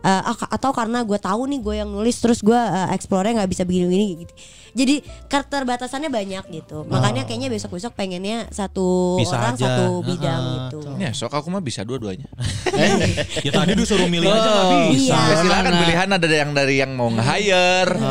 uh, 0.00 0.22
atau 0.48 0.70
karena 0.72 1.02
gue 1.02 1.16
tahu 1.16 1.44
nih 1.46 1.60
gue 1.60 1.74
yang 1.76 1.90
nulis 1.90 2.16
terus 2.16 2.40
gue 2.40 2.56
uh, 2.56 2.88
explore-nya 2.90 3.42
nggak 3.42 3.50
bisa 3.50 3.62
begini-begini 3.64 4.24
gitu. 4.24 4.34
Jadi 4.70 4.94
keterbatasannya 5.26 6.08
banyak 6.08 6.44
gitu. 6.52 6.86
Makanya 6.86 7.26
kayaknya 7.26 7.50
besok-besok 7.50 7.90
pengennya 7.90 8.46
satu 8.54 9.18
Pisah 9.18 9.34
orang 9.34 9.54
aja. 9.58 9.66
satu 9.66 9.86
bidang 10.00 10.38
Ah, 10.40 10.52
gitu. 10.70 10.78
Ya, 10.94 11.10
sok 11.10 11.34
aku 11.34 11.50
mah 11.50 11.58
bisa 11.58 11.82
dua-duanya. 11.82 12.30
Ya 13.46 13.50
tadi 13.50 13.72
disuruh 13.74 14.06
milih 14.06 14.30
aja 14.30 14.46
nggak 14.46 14.66
bisa. 14.94 15.10
Iya. 15.10 15.18
Ya, 15.18 15.36
silakan 15.42 15.72
pilihan 15.74 16.08
ada 16.12 16.26
yang 16.28 16.50
dari 16.54 16.74
yang 16.78 16.92
mau 16.94 17.10
nge-hire. 17.10 17.94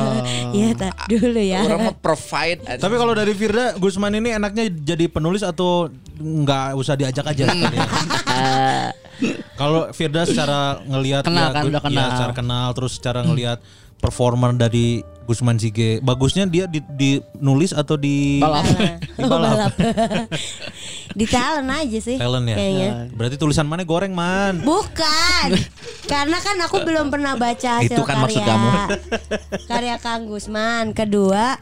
Iya, 0.49 0.73
tak 0.73 1.05
dulu 1.07 1.39
ya. 1.39 1.61
Orang 1.61 1.79
mau 1.85 1.95
provide. 1.95 2.65
Tapi 2.65 2.95
kalau 2.97 3.13
dari 3.13 3.31
Firda, 3.31 3.77
Gusman 3.77 4.17
ini 4.17 4.33
enaknya 4.33 4.65
jadi 4.67 5.05
penulis 5.05 5.45
atau 5.45 5.87
nggak 6.17 6.73
usah 6.75 6.97
diajak 6.97 7.23
aja? 7.23 7.45
Kalau 9.53 9.91
Firda 9.91 10.23
secara 10.23 10.79
ngelihat 10.83 11.23
Kenal 11.23 11.51
kan, 11.51 11.63
Gu- 11.63 11.69
udah 11.69 11.81
ya, 11.81 11.87
kenal. 11.87 12.09
secara 12.11 12.33
kenal 12.33 12.67
terus 12.71 12.91
secara 12.95 13.19
ngelihat 13.21 13.59
performer 13.97 14.53
dari 14.53 15.03
Gusman 15.25 15.55
Sige, 15.55 16.01
bagusnya 16.01 16.43
dia 16.43 16.65
di, 16.65 16.81
di 16.89 17.09
nulis 17.35 17.69
atau 17.69 17.93
di 17.93 18.41
Balap. 18.41 18.65
Di 19.19 19.23
balap. 19.23 19.73
Di 21.19 21.25
talent 21.25 21.69
aja 21.69 21.99
sih. 21.99 22.17
talent 22.17 22.45
ya? 22.45 22.55
Kayaknya. 22.55 22.89
Berarti 23.11 23.35
tulisan 23.35 23.65
mana 23.65 23.81
goreng 23.83 24.09
man? 24.09 24.61
Bukan, 24.61 25.47
karena 26.05 26.37
kan 26.37 26.57
aku 26.61 26.81
belum 26.81 27.09
pernah 27.09 27.33
baca 27.35 27.77
hasil 27.77 27.91
Itu 27.91 28.01
kan 28.01 28.17
karya 28.17 28.25
maksud 28.25 28.41
kamu. 28.41 28.69
karya 29.65 29.95
Kang 29.97 30.25
Gusman. 30.25 30.93
Kedua, 30.93 31.57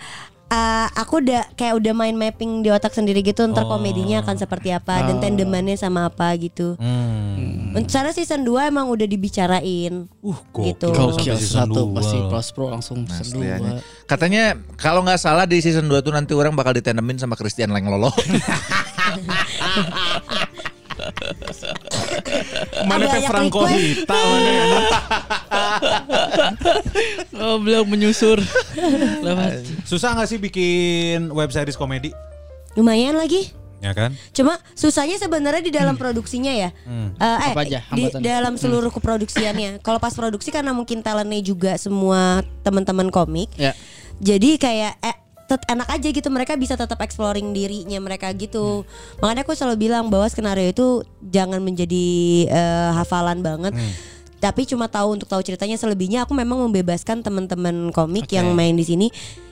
eh, 0.48 0.88
aku 0.95 1.19
udah 1.22 1.52
kayak 1.53 1.76
udah 1.76 1.94
main 1.94 2.15
mapping 2.15 2.64
di 2.64 2.69
otak 2.72 2.91
sendiri 2.91 3.19
gitu. 3.22 3.44
Ntar 3.45 3.68
komedinya 3.68 4.24
akan 4.24 4.36
seperti 4.36 4.72
apa 4.72 5.03
dan 5.03 5.19
tandemannya 5.19 5.76
sama 5.76 6.07
apa 6.07 6.32
gitu. 6.40 6.76
Hmm. 6.80 7.76
Secara 7.78 8.10
season 8.10 8.41
2 8.41 8.72
emang 8.74 8.90
udah 8.90 9.06
dibicarain. 9.06 10.07
Uh, 10.24 10.40
Gitu. 10.57 10.90
Sampai 10.90 11.38
season 11.38 11.69
satu 11.69 11.86
dua. 11.88 12.02
pasti 12.02 12.18
plus 12.18 12.48
pro 12.49 12.65
langsung 12.74 13.06
season 13.06 13.38
Asliannya. 13.38 13.74
dua. 13.78 14.06
Katanya 14.10 14.44
kalau 14.76 15.06
nggak 15.06 15.22
salah 15.22 15.45
di 15.45 15.61
season 15.61 15.86
2 15.86 16.02
tuh 16.02 16.10
nanti 16.11 16.34
orang 16.34 16.57
bakal 16.57 16.74
ditendemin 16.74 17.22
sama 17.22 17.38
Christian 17.38 17.69
Lenglolo. 17.69 18.10
Mana 22.89 23.06
teh 23.10 23.22
Franco. 23.26 23.65
Hita 23.68 24.18
mana? 24.18 24.53
Oh, 27.38 27.57
beliau 27.61 27.85
menyusur. 27.85 28.41
Lewat. 29.22 29.64
Susah 29.85 30.18
nggak 30.18 30.30
sih 30.30 30.39
bikin 30.41 31.30
web 31.31 31.49
series 31.53 31.77
komedi? 31.77 32.11
Lumayan 32.77 33.18
lagi. 33.18 33.53
Ya 33.77 33.94
kan? 33.94 34.18
Cuma 34.34 34.57
susahnya 34.73 35.22
sebenarnya 35.22 35.61
di 35.61 35.69
dalam 35.69 35.94
produksinya 36.02 36.49
ya. 36.49 36.73
Eh, 36.73 37.14
eh, 37.22 37.53
Apa 37.53 37.61
aja 37.61 37.85
di 37.94 38.10
dalam 38.26 38.57
seluruh 38.57 38.89
keproduksiannya. 38.89 39.85
Kalau 39.85 40.02
pas 40.02 40.14
produksi 40.18 40.49
karena 40.49 40.73
mungkin 40.73 41.06
talentnya 41.06 41.41
juga 41.45 41.77
semua 41.77 42.41
teman-teman 42.65 43.14
komik. 43.14 43.53
Ya. 43.53 43.77
Jadi 44.18 44.57
kayak 44.57 44.98
eh, 45.06 45.18
tet- 45.48 45.65
enak 45.65 45.88
aja 45.88 46.07
gitu 46.11 46.28
mereka 46.28 46.60
bisa 46.60 46.76
tetap 46.76 46.99
exploring 46.99 47.56
dirinya 47.56 47.98
mereka 48.03 48.30
gitu. 48.36 48.84
Makanya 49.24 49.48
aku 49.48 49.56
selalu 49.56 49.88
bilang 49.88 50.11
bahwa 50.11 50.28
skenario 50.28 50.68
itu 50.69 51.02
jangan 51.24 51.64
menjadi 51.64 52.07
eh, 52.52 52.90
hafalan 52.94 53.40
banget. 53.40 53.74
Tapi 54.38 54.69
cuma 54.69 54.86
tahu 54.86 55.18
untuk 55.18 55.26
tahu 55.26 55.41
ceritanya 55.41 55.82
selebihnya 55.82 56.30
aku 56.30 56.38
memang 56.38 56.61
membebaskan 56.69 57.26
teman-teman 57.26 57.90
komik 57.90 58.30
yang 58.30 58.53
main 58.53 58.78
di 58.78 58.86
sini. 58.86 59.07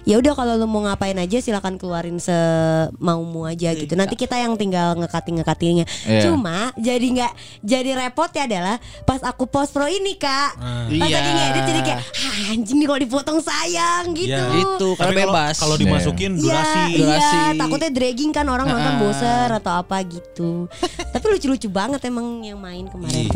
Ya 0.05 0.15
udah 0.15 0.33
kalau 0.33 0.53
lu 0.53 0.65
mau 0.65 0.81
ngapain 0.81 1.13
aja 1.15 1.37
silakan 1.39 1.75
keluarin 1.75 2.21
semaumu 2.21 3.43
aja 3.43 3.73
gitu. 3.73 3.93
Nanti 3.93 4.13
kita 4.13 4.37
yang 4.37 4.53
tinggal 4.53 4.93
ngekating 4.95 5.41
ngekatingnya. 5.41 5.85
Iya. 6.05 6.29
Cuma 6.29 6.69
jadi 6.75 7.01
nggak 7.01 7.33
jadi 7.59 7.89
repot 7.97 8.29
ya 8.29 8.45
adalah 8.45 8.77
pas 9.01 9.17
aku 9.19 9.45
post 9.45 9.73
pro 9.73 9.85
ini 9.85 10.13
kak. 10.13 10.61
Pas 10.61 10.93
Iya. 10.93 11.09
lagi 11.11 11.31
ngedit 11.31 11.63
jadi 11.65 11.81
kayak 11.83 11.99
"Ah, 12.21 12.53
anjing 12.53 12.77
nih 12.77 12.85
kalau 12.85 13.01
dipotong 13.01 13.39
sayang 13.39 14.13
gitu. 14.13 14.29
Ya. 14.31 14.45
Itu 14.53 14.93
karena 14.93 15.25
bebas. 15.25 15.57
Kalau 15.57 15.75
dimasukin 15.75 16.31
Iya, 16.35 16.41
durasi. 16.53 16.83
Durasi. 16.95 17.37
iya, 17.41 17.57
takutnya 17.57 17.89
dragging 17.89 18.31
kan 18.31 18.45
orang 18.45 18.67
nonton 18.67 18.85
Ah. 18.87 18.99
boser 18.99 19.49
atau 19.51 19.73
apa 19.75 19.97
gitu. 20.01 20.69
Tapi 21.13 21.25
lucu-lucu 21.27 21.65
banget 21.67 22.05
emang 22.05 22.45
yang 22.45 22.61
main 22.61 22.85
kemarin 22.85 23.25
Iya. 23.25 23.33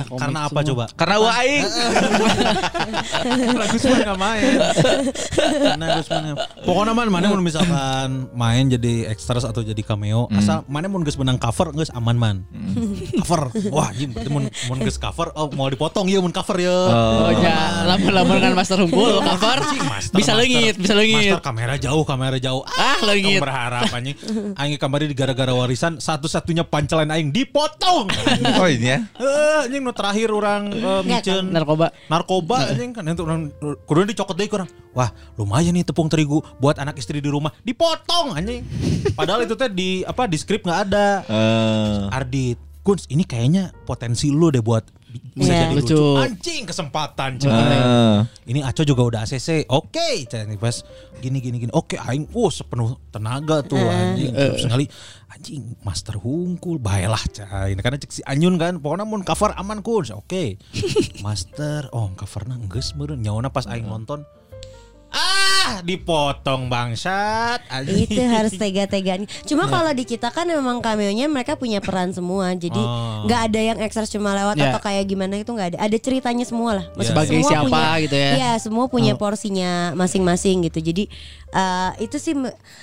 komik 0.00 0.16
Karena 0.16 0.40
apa 0.42 0.54
semua. 0.56 0.68
coba? 0.72 0.84
Karena 0.96 1.14
gua 1.18 1.32
aing. 1.36 1.64
Lagu 3.60 3.76
semua 3.76 3.98
nggak 4.00 4.18
main. 4.18 4.52
Karena 5.68 5.86
Nggak- 6.06 6.62
Pokoknya 6.62 6.92
man, 6.92 7.08
mana 7.08 7.26
mau 7.26 7.38
misalkan 7.38 8.30
main 8.32 8.66
jadi 8.66 9.06
extras 9.06 9.42
atau 9.42 9.60
jadi 9.60 9.78
cameo, 9.80 10.26
asal 10.32 10.62
mana 10.66 10.86
mau 10.86 10.98
geus 11.00 11.14
menang 11.14 11.36
cover 11.36 11.70
geus 11.72 11.90
aman 11.90 12.14
man. 12.14 12.36
Cover, 13.16 13.48
wah 13.68 13.90
jim, 13.90 14.10
berarti 14.10 14.28
mau 14.28 14.40
mau 14.42 14.76
geus 14.78 14.96
cover, 14.96 15.30
oh 15.34 15.50
mau 15.50 15.66
dipotong 15.66 16.06
ya 16.06 16.18
mau 16.18 16.30
cover 16.30 16.56
ya. 16.58 16.70
Oh 16.72 17.30
ya, 17.32 17.58
lamun-lamun 17.86 18.38
kan 18.38 18.52
master 18.52 18.78
hunkul 18.78 19.18
cover 19.20 19.58
Master, 19.86 20.14
bisa 20.14 20.32
leungit, 20.32 20.74
bisa 20.76 20.92
leungit. 20.92 21.30
Master 21.30 21.42
kamera 21.42 21.74
jauh, 21.76 22.02
kamera 22.02 22.36
jauh. 22.36 22.62
Ah, 22.68 22.98
leungit. 23.02 23.38
Berharap 23.38 23.88
anjing. 23.88 24.16
Aing 24.54 24.76
kemarin 24.76 25.10
gara-gara 25.12 25.50
warisan 25.50 25.96
satu-satunya 25.96 26.62
pancelan 26.62 27.08
aing 27.08 27.30
dipotong. 27.30 28.08
Oh 28.56 28.64
ini 28.64 28.88
ya. 28.88 28.98
Eh, 29.16 29.58
anjing 29.64 29.82
nu 29.82 29.92
terakhir 29.92 30.28
orang 30.28 30.70
eh, 30.70 31.00
micen 31.02 31.50
Narkoba. 31.50 31.92
narkoba 32.08 32.70
anjing 32.70 32.90
kan 32.90 33.04
itu 33.04 33.22
orang 33.22 33.50
kudu 33.84 34.06
dicokot 34.06 34.34
deui 34.34 34.48
kurang. 34.48 34.68
Wah, 34.92 35.08
lumayan 35.36 35.72
nih 35.72 35.84
tepung 35.96 36.12
terigu 36.12 36.44
buat 36.60 36.76
anak 36.76 37.00
istri 37.00 37.24
di 37.24 37.32
rumah 37.32 37.48
dipotong 37.64 38.36
anjing. 38.36 38.60
Padahal 39.16 39.48
itu 39.48 39.56
teh 39.56 39.72
di 39.72 40.04
apa 40.04 40.28
di 40.28 40.36
skrip 40.36 40.60
nggak 40.60 40.80
ada. 40.92 41.24
Eh, 41.24 42.12
Ardit, 42.12 42.60
Guns, 42.84 43.08
ini 43.08 43.24
kayaknya 43.24 43.72
potensi 43.88 44.28
lu 44.28 44.52
deh 44.52 44.60
buat 44.60 44.84
bisa 45.32 45.48
Iya. 45.48 45.72
jadi 45.72 45.74
lucu. 45.80 45.96
Lucu. 45.96 46.04
Anjing 46.20 46.62
kesempatan 46.68 47.40
cek. 47.40 47.48
Eh. 47.48 48.18
Ini 48.52 48.60
Aco 48.60 48.84
juga 48.84 49.08
udah 49.08 49.20
ACC. 49.24 49.64
Oke, 49.72 50.28
cek 50.28 50.44
nih 50.44 50.60
pas 50.60 50.84
gini 51.24 51.40
gini 51.40 51.56
gini. 51.64 51.72
Oke, 51.72 51.96
aing 51.96 52.28
oh 52.36 52.52
sepenuh 52.52 53.00
tenaga 53.08 53.64
tuh 53.64 53.80
anjing. 53.80 54.36
Terus 54.36 54.68
sekali 54.68 54.84
anjing 55.32 55.80
master 55.80 56.20
hungkul 56.20 56.76
baiklah 56.76 57.24
cai. 57.32 57.72
Ini 57.72 57.80
karena 57.80 57.96
cek 57.96 58.12
si 58.12 58.20
Anyun 58.28 58.60
kan 58.60 58.76
pokoknya 58.84 59.08
mun 59.08 59.24
cover 59.24 59.56
aman 59.56 59.80
kun. 59.80 60.04
Oke. 60.12 60.60
master 61.24 61.88
oh 61.96 62.12
covernya 62.12 62.60
geus 62.68 62.92
meureun 62.92 63.24
nyawana 63.24 63.48
pas 63.48 63.64
aing 63.64 63.88
nonton 63.88 64.28
Ah, 65.16 65.80
dipotong 65.80 66.68
bangsat. 66.68 67.64
itu 67.88 68.20
harus 68.20 68.52
tega-teganya. 68.60 69.24
Cuma 69.42 69.64
kalau 69.64 69.88
di 69.90 70.04
kita 70.04 70.28
kan 70.28 70.44
memang 70.44 70.78
cameo-nya 70.78 71.24
mereka 71.26 71.56
punya 71.56 71.80
peran 71.80 72.12
semua. 72.12 72.52
Jadi 72.52 72.76
Oh. 72.76 73.24
nggak 73.24 73.40
ada 73.46 73.60
yang 73.62 73.78
ekstras 73.80 74.06
cuma 74.06 74.30
lewat 74.32 74.54
Ya. 74.54 74.68
atau 74.68 74.78
kayak 74.78 75.04
gimana 75.06 75.36
itu 75.36 75.48
nggak 75.48 75.68
ada. 75.72 75.78
Ada 75.80 75.96
ceritanya 75.96 76.44
semua 76.44 76.70
lah. 76.74 76.84
Maksudnya 76.92 77.08
Sebagai 77.08 77.34
semua 77.34 77.50
siapa 77.50 77.64
punya- 77.66 77.96
gitu 77.98 78.16
ya. 78.16 78.30
Iya, 78.36 78.52
semua 78.58 78.84
punya 78.86 79.12
porsinya 79.16 79.72
masing-masing 79.94 80.56
gitu. 80.64 80.78
Jadi 80.82 81.04
eh, 81.48 81.90
itu 82.02 82.16
sih 82.16 82.36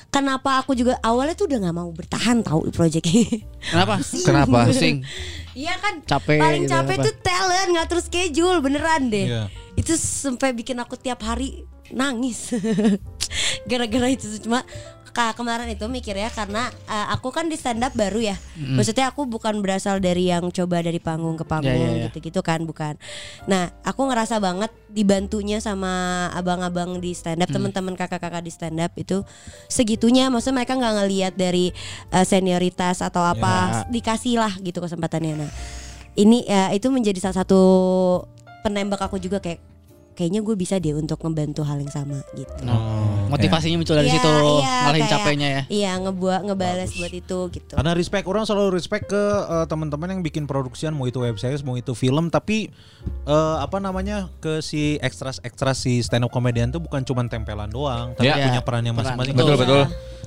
kenapa 0.09 0.57
aku 0.57 0.73
juga 0.73 0.97
awalnya 0.99 1.33
tuh 1.33 1.45
udah 1.45 1.59
nggak 1.61 1.75
mau 1.75 1.89
bertahan 1.89 2.41
tahu 2.41 2.65
di 2.65 2.73
project 2.73 3.05
ini. 3.05 3.45
Kenapa? 3.61 4.01
Kenapa? 4.27 4.57
Pusing. 4.65 5.05
Iya 5.53 5.77
kan 5.77 6.01
Capek 6.01 6.41
Paling 6.41 6.65
gitu, 6.65 6.73
capek 6.73 6.95
apa? 6.95 7.05
tuh 7.05 7.15
talent 7.21 7.69
ngatur 7.69 7.99
schedule 8.01 8.57
beneran 8.57 9.05
deh 9.07 9.25
Iya. 9.29 9.43
Itu 9.75 9.93
sampai 9.93 10.49
bikin 10.51 10.81
aku 10.81 10.97
tiap 10.97 11.21
hari 11.21 11.61
nangis 11.93 12.53
Gara-gara 13.69 14.07
itu 14.11 14.25
cuma 14.43 14.61
Kak 15.13 15.37
kemarin 15.37 15.69
itu 15.69 15.85
mikir 15.85 16.17
ya 16.17 16.25
karena 16.33 16.73
uh, 16.89 17.13
aku 17.13 17.29
kan 17.29 17.45
di 17.45 17.53
stand 17.53 17.85
up 17.85 17.93
baru 17.93 18.33
ya. 18.33 18.35
Maksudnya 18.57 19.13
aku 19.13 19.29
bukan 19.29 19.61
berasal 19.61 20.01
dari 20.01 20.33
yang 20.33 20.49
coba 20.49 20.81
dari 20.81 20.97
panggung 20.97 21.37
ke 21.37 21.45
panggung 21.45 21.69
Ya, 21.69 21.85
ya, 21.85 21.89
ya. 21.93 22.03
gitu-gitu 22.09 22.41
kan 22.41 22.65
bukan. 22.65 22.97
Nah, 23.45 23.69
aku 23.85 24.09
ngerasa 24.09 24.41
banget 24.41 24.73
dibantunya 24.89 25.61
sama 25.61 26.25
abang-abang 26.33 26.97
di 26.97 27.13
stand 27.13 27.45
up, 27.45 27.49
teman-teman 27.53 27.93
kakak-kakak 27.93 28.41
di 28.41 28.49
stand 28.49 28.81
up 28.81 28.89
itu 28.97 29.21
segitunya 29.69 30.33
maksudnya 30.33 30.65
mereka 30.65 30.81
nggak 30.81 30.95
ngelihat 31.05 31.33
dari 31.37 31.69
uh, 32.09 32.25
senioritas 32.25 33.05
atau 33.05 33.21
apa, 33.21 33.85
dikasih 33.93 34.41
lah 34.41 34.57
gitu 34.65 34.81
kesempatannya. 34.81 35.45
Nah, 35.45 35.51
ini 36.17 36.41
ya 36.49 36.73
itu 36.73 36.89
menjadi 36.89 37.21
salah 37.21 37.45
satu 37.45 37.61
penembak 38.65 38.97
aku 38.97 39.21
juga 39.21 39.37
kayak 39.37 39.72
kayaknya 40.13 40.39
gue 40.39 40.53
bisa 40.53 40.77
deh 40.77 40.93
untuk 40.93 41.17
ngebantu 41.19 41.61
hal 41.61 41.77
yang 41.77 41.89
sama 41.89 42.21
gitu. 42.31 42.63
Motivasinya 43.27 43.75
muncul 43.75 43.93
dari 43.93 44.07
Iya, 44.07 44.15
situ, 44.15 44.29
iya, 44.29 44.73
ngalahin 44.83 45.07
capeknya 45.07 45.47
ya. 45.49 45.61
Iya, 45.67 45.91
ngebuat 45.99 46.41
ngebales 46.45 46.91
buat 46.93 47.11
itu 47.11 47.39
gitu. 47.51 47.73
Karena 47.73 47.91
respect 47.91 48.25
orang 48.25 48.43
selalu 48.43 48.69
respect 48.71 49.05
ke 49.07 49.23
eh, 49.43 49.65
teman-teman 49.65 50.07
yang 50.09 50.21
bikin 50.21 50.45
produksian 50.45 50.91
mau 50.91 51.03
itu 51.03 51.17
web 51.17 51.35
series 51.35 51.61
mau 51.61 51.73
itu 51.73 51.91
film 51.91 52.29
tapi 52.29 52.69
eh, 53.25 53.55
apa 53.57 53.77
namanya 53.77 54.29
ke 54.37 54.59
si 54.59 54.95
ekstras 54.99 55.41
ekstras 55.41 55.79
si 55.79 55.99
stand 55.99 56.23
up 56.23 56.31
comedian 56.31 56.69
tuh 56.69 56.79
bukan 56.79 57.01
cuma 57.01 57.25
tempelan 57.25 57.67
doang 57.67 58.13
tapi 58.13 58.29
Ya. 58.29 58.37
punya 58.39 58.61
perannya 58.61 58.91
Peran, 58.91 59.17
masing-masing. 59.17 59.33
Betul 59.33 59.47
Kayak- 59.49 59.61
betul. 59.65 59.83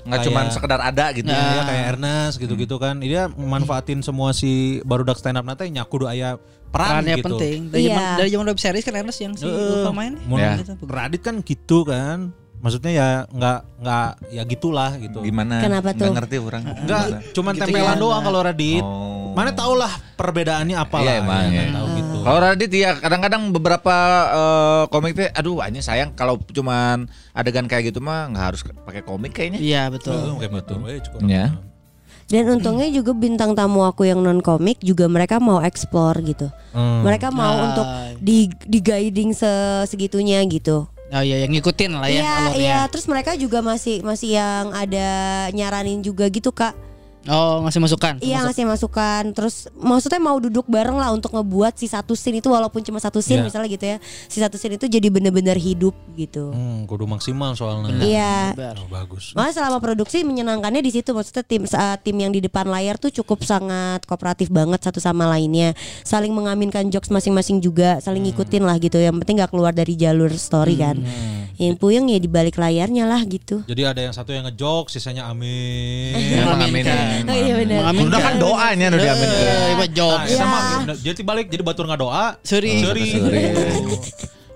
Nggak 0.06 0.20
cuma 0.22 0.40
sekedar 0.48 0.80
ada 0.80 1.04
gitu. 1.10 1.26
Ya, 1.26 1.34
ya. 1.34 1.50
ya, 1.52 1.62
kayak 1.64 1.84
Ernest 1.92 2.34
gitu-gitu 2.38 2.76
kan. 2.76 2.94
Dia 2.96 3.26
manfaatin 3.28 4.00
semua 4.00 4.30
si 4.30 4.52
barudak 4.82 5.16
stand 5.16 5.34
up 5.34 5.44
nanti 5.44 5.66
nyaku 5.68 5.96
do 5.98 6.06
aya 6.06 6.38
peran 6.68 7.02
Perannya 7.02 7.16
gitu. 7.16 7.26
penting. 7.28 7.58
Dari 7.68 7.80
Iya. 7.82 7.90
zaman 7.90 8.04
dari 8.16 8.28
zaman 8.30 8.46
web 8.46 8.58
series 8.58 8.82
kan 8.82 8.94
Ernest 8.96 9.18
yang 9.18 9.32
si 9.34 9.44
Heeh. 9.44 9.70
Lupa 9.76 9.90
main. 9.92 10.14
Mun 10.22 10.38
Ya. 10.38 10.54
Radit 10.80 11.20
kan 11.20 11.34
gitu 11.40 11.82
kan. 11.82 12.30
Maksudnya 12.56 12.90
ya 12.90 13.08
nggak 13.28 13.58
nggak 13.78 14.08
ya 14.30 14.42
gitulah 14.44 14.90
gitu. 14.96 15.20
Gimana? 15.20 15.60
Kenapa 15.60 15.92
Nggak 15.92 16.00
tuh? 16.00 16.14
ngerti 16.14 16.36
orang. 16.38 16.62
Enggak, 16.64 17.04
cuman 17.30 17.52
Gitu 17.52 17.62
tempelan 17.62 17.84
gimana? 17.84 18.00
doang 18.00 18.22
kalau 18.24 18.40
Radit. 18.40 18.80
Oh. 18.80 19.30
Mana 19.32 19.52
tau 19.52 19.76
lah 19.76 19.92
perbedaannya 20.16 20.72
apa 20.74 20.96
Iya 20.96 21.06
lah. 21.06 21.14
emang 21.20 21.36
ya, 21.36 21.44
ya. 21.44 21.52
nggak 21.52 21.74
tahu 21.74 21.86
gitu. 21.92 22.05
Kalau 22.26 22.38
Radit 22.42 22.68
ya 22.68 22.98
kadang-kadang 22.98 23.54
beberapa 23.54 23.94
eh, 24.28 24.84
komik 24.90 25.14
teh 25.14 25.30
aduh 25.30 25.62
hanya 25.62 25.78
sayang 25.78 26.10
kalau 26.12 26.42
cuman 26.42 27.06
adegan 27.30 27.64
kayak 27.64 27.94
gitu 27.94 28.02
mah 28.02 28.26
nggak 28.26 28.44
harus 28.44 28.60
kayak 28.66 29.06
komik 29.06 29.30
kayaknya. 29.30 29.62
Iya 29.62 29.82
betul. 29.88 30.18
Heeh, 30.18 30.34
kayak 30.36 30.52
betul. 30.52 30.76
Cukup. 30.82 31.18
Ya. 31.24 31.54
Dan 32.26 32.50
untungnya 32.50 32.90
juga 32.90 33.14
bintang 33.14 33.54
tamu 33.54 33.86
aku 33.86 34.02
yang 34.02 34.18
non 34.18 34.42
komik 34.42 34.82
juga 34.82 35.06
mereka 35.06 35.38
mau 35.38 35.62
explore 35.62 36.18
gitu. 36.26 36.50
Hmm. 36.74 37.06
Mereka 37.06 37.30
mau 37.30 37.54
Ah. 37.54 37.64
untuk 37.64 37.86
di 38.18 38.50
di 38.66 38.82
guiding 38.82 39.30
se- 39.30 39.86
segitunya 39.86 40.42
gitu. 40.42 40.90
Oh 41.06 41.22
iya 41.22 41.46
yang 41.46 41.54
ngikutin 41.54 41.94
lah 41.94 42.10
ya 42.10 42.18
Iya, 42.18 42.34
iya. 42.58 42.78
Terus 42.90 43.06
mereka 43.06 43.38
juga 43.38 43.62
masih 43.62 44.02
masih 44.02 44.34
yang 44.34 44.74
ada 44.74 45.06
nyaranin 45.54 46.02
juga 46.02 46.26
gitu 46.26 46.50
kak. 46.50 46.74
Oh 47.26 47.62
ngasih 47.62 47.78
masukan. 47.78 48.12
Iya 48.18 48.38
Masuk- 48.38 48.46
ngasih 48.48 48.64
masukan. 48.66 49.22
Terus 49.30 49.54
maksudnya 49.72 50.18
mau 50.18 50.36
duduk 50.36 50.66
bareng 50.66 50.94
lah 50.94 51.10
untuk 51.10 51.30
ngebuat 51.30 51.74
si 51.74 51.86
satu 51.86 52.12
scene 52.12 52.38
itu 52.38 52.46
walaupun 52.46 52.80
cuma 52.80 52.98
satu 52.98 53.18
scene 53.18 53.42
Iya. 53.42 53.46
misalnya 53.46 53.68
gitu 53.68 53.86
ya. 53.86 53.96
Si 54.26 54.38
satu 54.38 54.54
scene 54.54 54.74
itu 54.74 54.86
jadi 54.86 55.06
bener-bener 55.06 55.54
hidup 55.54 55.94
gitu. 56.14 56.50
Hmm, 56.50 56.86
kudu 56.86 57.04
maksimal 57.04 57.52
soalnya. 57.52 57.98
Iya. 57.98 58.34
Oh, 58.76 58.88
bagus. 58.88 59.32
Malah 59.32 59.50
selama 59.50 59.78
produksi 59.78 60.22
menyenangkannya 60.22 60.80
di 60.80 60.90
situ 60.90 61.10
maksudnya 61.10 61.42
tim 61.42 61.62
saat 61.64 62.00
tim 62.00 62.14
yang 62.14 62.30
di 62.30 62.38
depan 62.38 62.66
layar 62.66 62.96
tuh 62.96 63.10
cukup 63.10 63.42
sangat 63.42 64.02
kooperatif 64.04 64.48
banget 64.48 64.80
satu 64.80 64.98
sama 64.98 65.26
lainnya 65.26 65.74
saling 66.02 66.30
mengaminkan 66.30 66.86
jokes 66.86 67.08
masing-masing 67.08 67.58
juga 67.58 67.98
saling 67.98 68.22
ngikutin 68.22 68.62
lah 68.62 68.76
gitu 68.76 68.96
yang 68.96 69.16
penting 69.16 69.36
nggak 69.36 69.50
keluar 69.50 69.70
dari 69.70 69.94
jalur 69.94 70.30
story 70.30 70.76
kan 70.76 70.96
yang 71.56 71.74
puyeng 71.74 72.06
ya 72.06 72.16
di 72.16 72.26
balik 72.26 72.56
layarnya 72.56 73.04
lah 73.04 73.20
gitu 73.22 73.64
Jadi 73.64 73.82
ada 73.82 74.00
yang 74.00 74.12
satu 74.12 74.30
yang 74.30 74.44
ngejok, 74.44 74.88
sisanya 74.88 75.26
amin. 75.26 76.12
Aminin. 76.66 77.24
oh 77.24 77.32
iya 77.32 77.54
benar 77.56 77.78
Mengaminkan. 77.82 78.08
Udah 78.08 78.20
kan 78.20 78.34
doanya 78.36 78.86
nu 78.88 78.96
diamin. 78.96 79.28
Eh, 79.28 79.74
Pak 79.74 79.88
Jok. 79.90 80.12
Nah, 80.12 80.26
Iya. 80.26 80.36
sama 80.36 80.58
jadi 80.94 81.20
balik 81.22 81.46
jadi 81.48 81.62
batur 81.62 81.84
nggak 81.84 81.98
doa. 81.98 82.26
Seri. 82.42 82.80
Seri. 82.80 83.04
Seri. 83.10 83.42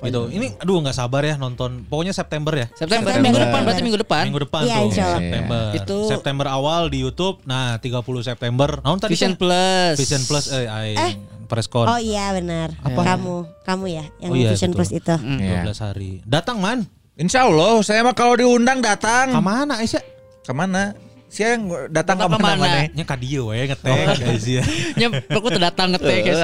gitu. 0.00 0.20
Ini 0.28 0.56
aduh 0.56 0.80
nggak 0.80 0.96
sabar 0.96 1.22
ya 1.22 1.36
nonton. 1.36 1.84
Pokoknya 1.84 2.12
September 2.12 2.52
ya. 2.54 2.66
September, 2.72 3.12
September. 3.12 3.20
minggu 3.22 3.38
depan 3.38 3.60
berarti 3.62 3.82
minggu 3.82 4.00
depan. 4.00 4.22
Minggu 4.26 4.42
depan 4.44 4.60
Iya, 4.64 4.76
tuh. 4.78 4.90
September. 4.90 5.64
Itu- 5.76 6.08
September 6.08 6.46
awal 6.48 6.88
di 6.88 6.98
YouTube. 7.00 7.36
Nah, 7.44 7.76
30 7.76 8.24
September. 8.24 8.80
Naon 8.80 8.96
tadi? 8.96 9.12
Vision? 9.12 9.36
Plus. 9.36 9.96
Vision 9.96 10.22
Plus 10.24 10.48
eh, 10.50 10.64
aing. 10.66 10.96
Eh. 10.96 11.12
Preskon. 11.50 11.84
oh 11.84 11.98
iya 11.98 12.30
benar 12.30 12.70
kamu 12.78 13.36
kamu 13.60 13.84
ya 13.90 14.04
yang 14.18 14.30
Oh 14.30 14.36
iya, 14.38 14.54
Vision 14.54 14.70
betul. 14.70 14.78
Plus 14.78 14.90
itu 14.94 15.14
Iya. 15.36 15.66
12 15.66 15.82
hari. 15.82 16.10
Datang 16.22 16.56
man. 16.56 16.86
Insya 17.14 17.44
Allah 17.44 17.82
saya 17.82 18.00
mah 18.00 18.14
kalau 18.14 18.32
diundang 18.32 18.78
datang. 18.78 19.28
Ke 19.28 19.40
mana 19.40 19.76
Aisyah? 19.76 20.00
Ke 20.40 20.54
mana? 20.54 20.94
Saya 21.26 21.54
yang 21.54 21.62
datang 21.90 22.18
ke 22.18 22.26
mana 22.26 22.34
ke 22.34 22.42
mana? 22.42 22.58
mana? 22.58 22.78
Nya 22.90 23.04
ka 23.04 23.14
dieu 23.14 23.46
we 23.46 23.62
ngetek 23.62 23.90
Aisyah. 24.16 24.64
Nya 24.98 25.06
aku 25.28 25.46
tuh 25.48 25.60
datang 25.60 25.92
ngetek 25.92 26.22
ya 26.24 26.34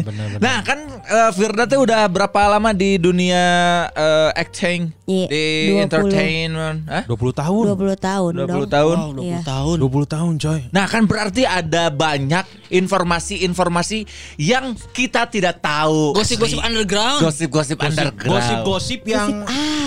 bener-bener. 0.00 0.38
Nah 0.38 0.56
kan 0.62 0.78
eh, 1.04 1.30
Firda 1.30 1.62
tuh 1.64 1.82
udah 1.82 2.06
berapa 2.06 2.40
lama 2.48 2.70
di 2.72 2.96
dunia 2.96 3.44
eh, 3.88 4.30
acting 4.34 4.90
Iya, 5.02 5.26
di 5.26 5.44
20. 5.68 5.82
entertainment? 5.82 6.78
Hah? 6.86 7.02
20 7.04 7.34
tahun. 7.34 7.64
20 7.74 7.96
tahun 7.98 8.30
20 8.32 8.46
dong. 8.46 8.62
tahun. 8.68 8.96
Wow, 8.96 9.10
20 9.12 9.26
Iya. 9.26 9.40
tahun. 9.42 9.76
20 9.76 10.06
tahun 10.06 10.32
coy. 10.38 10.60
Nah 10.70 10.84
kan 10.86 11.02
berarti 11.04 11.42
ada 11.42 11.84
banyak 11.88 12.44
informasi-informasi 12.72 13.98
yang 14.38 14.64
kita 14.90 15.26
tidak 15.26 15.58
tahu. 15.58 16.14
Gosip-gosip 16.14 16.58
underground. 16.58 17.18
Gosip-gosip 17.20 17.76
underground. 17.76 18.30
Gosip-gosip 18.32 19.00
yang 19.04 19.42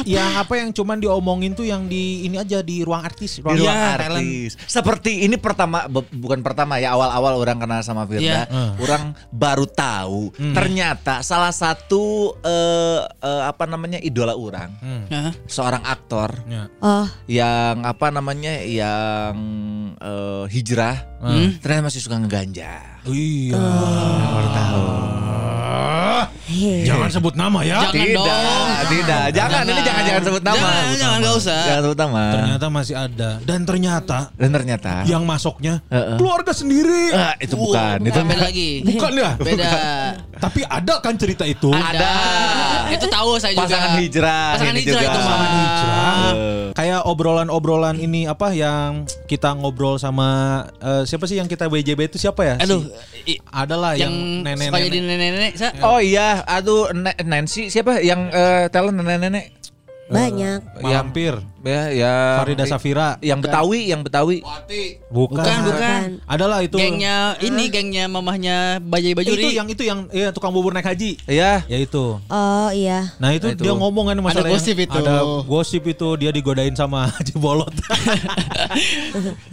yang 0.06 0.36
apa 0.36 0.54
yang 0.56 0.70
cuman 0.70 1.00
diomongin 1.00 1.52
tuh 1.52 1.64
yang 1.64 1.86
di 1.86 2.24
ini 2.24 2.36
aja 2.36 2.60
di 2.60 2.84
ruang 2.84 3.02
artis, 3.02 3.40
di 3.40 3.42
ruang 3.42 3.56
ruang 3.58 3.72
talent. 3.72 4.20
artis. 4.20 4.60
Seperti 4.62 5.24
ini 5.24 5.36
pertama 5.36 5.88
bu- 5.88 6.06
bukan 6.12 6.40
pertama 6.42 6.76
ya 6.76 6.92
awal-awal 6.92 7.40
orang 7.40 7.58
kenal 7.58 7.80
sama 7.82 8.04
Firda, 8.04 8.46
Iya. 8.46 8.76
orang 8.78 9.04
baru 9.30 9.66
tahu 9.66 10.30
ternyata 10.52 11.20
salah 11.22 11.50
satu 11.50 12.36
eh, 12.38 13.00
eh, 13.02 13.44
apa 13.46 13.66
namanya 13.66 13.98
idola 13.98 14.36
orang, 14.36 14.70
Seorang 15.46 15.84
aktor 15.84 16.30
Ya. 16.46 16.68
oh 16.80 17.08
yang 17.26 17.84
apa 17.84 18.08
namanya 18.10 18.60
yang 18.62 19.36
eh, 19.98 20.44
hijrah 20.48 20.98
Hmm? 21.26 21.58
ternyata 21.58 21.90
masih 21.90 22.02
suka 22.02 22.22
ngeganja. 22.22 23.02
Iya. 23.04 23.58
Baru 23.58 24.50
tahu. 24.54 24.86
Hehe. 26.48 26.86
Jangan 26.86 27.10
sebut 27.10 27.34
nama 27.34 27.60
ya. 27.62 27.78
Jangan 27.86 27.94
tidak, 27.96 28.16
dong. 28.22 28.68
tidak. 28.88 29.24
Jangan, 29.32 29.64
ini 29.64 29.82
jangan 29.82 30.04
jangan 30.04 30.24
sebut 30.24 30.44
nama. 30.44 30.60
Jangan, 30.60 30.96
jangan 30.96 31.18
nggak 31.20 31.36
usah. 31.36 31.62
Jangan 31.66 31.82
sebut 31.84 32.00
nama. 32.00 32.24
Ternyata 32.32 32.66
masih 32.68 32.96
ada 32.96 33.30
dan 33.42 33.60
ternyata 33.64 34.18
Dan 34.36 34.50
ternyata 34.52 34.92
yang 35.06 35.24
masuknya 35.24 35.80
Heeh. 35.88 36.16
keluarga 36.16 36.52
sendiri. 36.52 37.12
Ah, 37.12 37.34
itu 37.38 37.56
bukan, 37.56 37.98
itu 38.02 38.12
Bukan, 38.12 38.26
beda 38.26 38.42
lagi. 38.42 38.70
Bukan 38.84 39.12
ya? 39.14 39.32
Beda. 39.38 39.72
Tapi 40.36 40.62
ada 40.64 40.94
kan 41.00 41.16
cerita 41.16 41.44
itu? 41.44 41.72
Ada. 41.72 42.14
Itu 42.92 43.06
tahu 43.08 43.36
saya 43.38 43.54
juga. 43.54 43.66
pasangan 43.68 43.92
hijrah. 43.98 44.48
Pasangan 44.54 44.74
ini 44.74 44.82
hijrah 44.82 44.94
juga. 44.96 45.08
itu. 45.08 45.20
Pasangan 45.20 45.50
hijrah. 45.52 46.16
Eh. 46.36 46.66
Kayak 46.76 47.02
obrolan-obrolan 47.08 47.96
ini 47.98 48.28
apa 48.28 48.52
yang 48.52 49.08
kita 49.26 49.56
ngobrol 49.56 49.96
sama 49.96 50.28
eh, 50.78 51.04
siapa 51.08 51.24
sih 51.24 51.40
yang 51.40 51.48
kita 51.48 51.66
WJB 51.66 52.12
itu 52.12 52.18
siapa 52.20 52.44
ya? 52.44 52.56
Aduh, 52.60 52.84
Si- 53.24 53.40
i- 53.40 53.42
adalah 53.48 53.96
yang, 53.96 54.12
nenek-nenek. 54.44 55.56
Sa? 55.74 55.88
Oh 55.88 56.00
iya, 56.02 56.44
aduh 56.46 56.94
Nancy 57.26 57.74
siapa 57.74 58.04
yang 58.04 58.30
eh, 58.30 58.70
talent 58.70 59.02
nenek-nenek? 59.02 59.56
Banyak. 60.06 60.86
Malampir, 60.86 61.42
Ya, 61.66 61.90
ya. 61.90 62.14
Farida 62.38 62.64
Safira. 62.64 63.18
Yang 63.20 63.40
Betawi, 63.44 63.90
yang 63.90 64.02
Betawi. 64.02 64.46
Bukan. 65.10 65.42
Bukan, 65.42 65.58
bukan. 65.66 66.02
Adalah 66.24 66.62
itu. 66.62 66.78
Gengnya 66.78 67.34
ini 67.40 67.68
gengnya 67.68 68.06
mamahnya 68.06 68.78
Bajai 68.80 69.12
itu 69.12 69.18
Bajuri. 69.18 69.50
yang 69.52 69.66
itu 69.66 69.82
yang 69.82 70.06
ya, 70.10 70.30
tukang 70.30 70.54
bubur 70.54 70.72
naik 70.72 70.86
haji. 70.86 71.18
Iya. 71.26 71.66
Ya 71.66 71.78
itu. 71.78 72.22
Oh 72.22 72.70
iya. 72.70 73.10
Nah 73.18 73.34
itu, 73.34 73.50
Nah, 73.50 73.54
itu. 73.54 73.64
dia 73.64 73.74
ngomong 73.74 74.06
kan 74.08 74.18
masalah 74.20 74.46
gosip 74.48 74.76
yang- 74.76 74.86
itu. 74.86 75.00
Ada 75.00 75.16
gosip 75.42 75.84
itu 75.84 76.08
dia 76.16 76.30
digodain 76.30 76.74
sama 76.74 77.10
Haji 77.16 77.34
Bolot. 77.36 77.74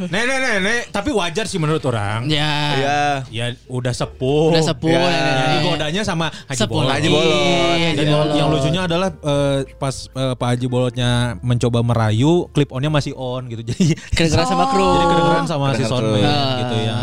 nek 0.02 0.22
nek 0.22 0.38
nek 0.38 0.54
nek 0.60 0.80
tapi 0.90 1.10
wajar 1.10 1.44
sih 1.44 1.56
menurut 1.56 1.82
orang. 1.82 2.28
Ya. 2.28 2.52
Iya. 2.74 3.00
Ya 3.30 3.46
udah 3.66 3.92
sepuh. 3.92 4.52
Udah 4.52 4.62
sepuh. 4.62 4.90
Ya. 4.90 5.00
ya, 5.00 5.08
Ya, 5.08 5.32
ya. 5.32 5.46
digodanya 5.56 6.02
sama 6.02 6.26
Haji 6.28 6.58
Sepuh 6.58 6.76
Bolot. 6.76 6.92
Haji 6.92 7.08
Bolot. 7.08 7.32
Iya, 7.32 7.48
Dan 7.48 7.88
Haji 7.88 8.02
yang, 8.02 8.12
Bolot. 8.12 8.34
yang 8.36 8.48
lucunya 8.50 8.80
adalah 8.82 9.08
eh, 9.14 9.58
pas 9.74 9.94
eh, 10.06 10.34
Pak 10.34 10.48
Haji 10.50 10.66
Bolotnya 10.66 11.10
mencoba 11.40 11.78
merayu, 12.02 12.50
clip 12.50 12.74
onnya 12.74 12.90
masih 12.90 13.14
on 13.14 13.46
gitu. 13.46 13.62
Jadi 13.70 13.94
Kedengeran 14.10 14.46
sama 14.50 14.74
kru. 14.74 14.82
jadi 14.82 15.06
kedengeran 15.06 15.46
sama 15.46 15.64
si 15.78 15.86
Kedengeran 15.86 15.90
soundman 15.90 16.18
kru. 16.18 16.58
gitu 16.66 16.76
ya. 16.82 16.98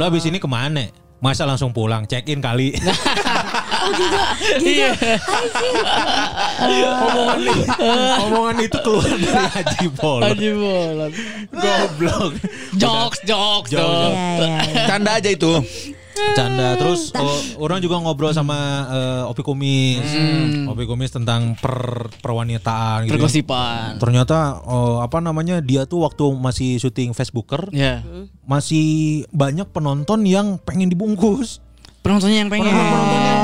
Lu 0.00 0.02
habis 0.08 0.24
ini 0.24 0.40
ke 0.40 0.48
mana? 0.48 0.88
Masa 1.20 1.44
langsung 1.44 1.76
pulang, 1.76 2.08
check 2.08 2.24
in 2.32 2.40
kali. 2.40 2.72
Iya. 4.60 4.92
omongan, 7.00 7.40
omongan 8.28 8.56
itu 8.60 8.76
keluar 8.84 9.08
dari 9.08 9.48
Haji 9.56 9.86
Bolot. 9.96 10.28
Haji 10.28 10.50
Bolot. 10.52 11.12
Goblok. 11.48 12.32
Jokes, 12.76 13.18
jokes, 13.24 13.72
Jokes, 13.72 14.12
iya. 14.12 14.60
iya. 14.68 14.84
Canda 14.84 15.16
aja 15.16 15.32
itu. 15.32 15.64
Canda 16.34 16.74
terus 16.76 17.10
oh, 17.14 17.38
orang 17.62 17.80
juga 17.80 17.96
ngobrol 17.98 18.30
sama 18.30 18.56
eh, 18.90 19.30
Opi 19.30 19.42
Kumis. 19.42 20.04
Opi 20.66 20.84
Kumis 20.84 21.10
tentang 21.10 21.54
per 21.56 22.10
perwanitaan 22.20 23.06
gitu. 23.06 23.14
ya. 23.16 23.98
Ternyata 23.98 24.60
oh, 24.62 25.00
apa 25.00 25.18
namanya 25.18 25.62
dia 25.62 25.86
tuh 25.86 26.04
waktu 26.04 26.24
masih 26.36 26.76
syuting 26.78 27.14
Facebooker 27.14 27.70
Ya. 27.70 28.02
masih 28.44 29.22
banyak 29.30 29.70
penonton 29.70 30.26
yang 30.26 30.58
pengen 30.60 30.90
dibungkus. 30.90 31.62
Penontonnya 32.00 32.44
yang 32.44 32.50
pengen. 32.50 32.72
Penonton 32.72 33.20
yang 33.20 33.39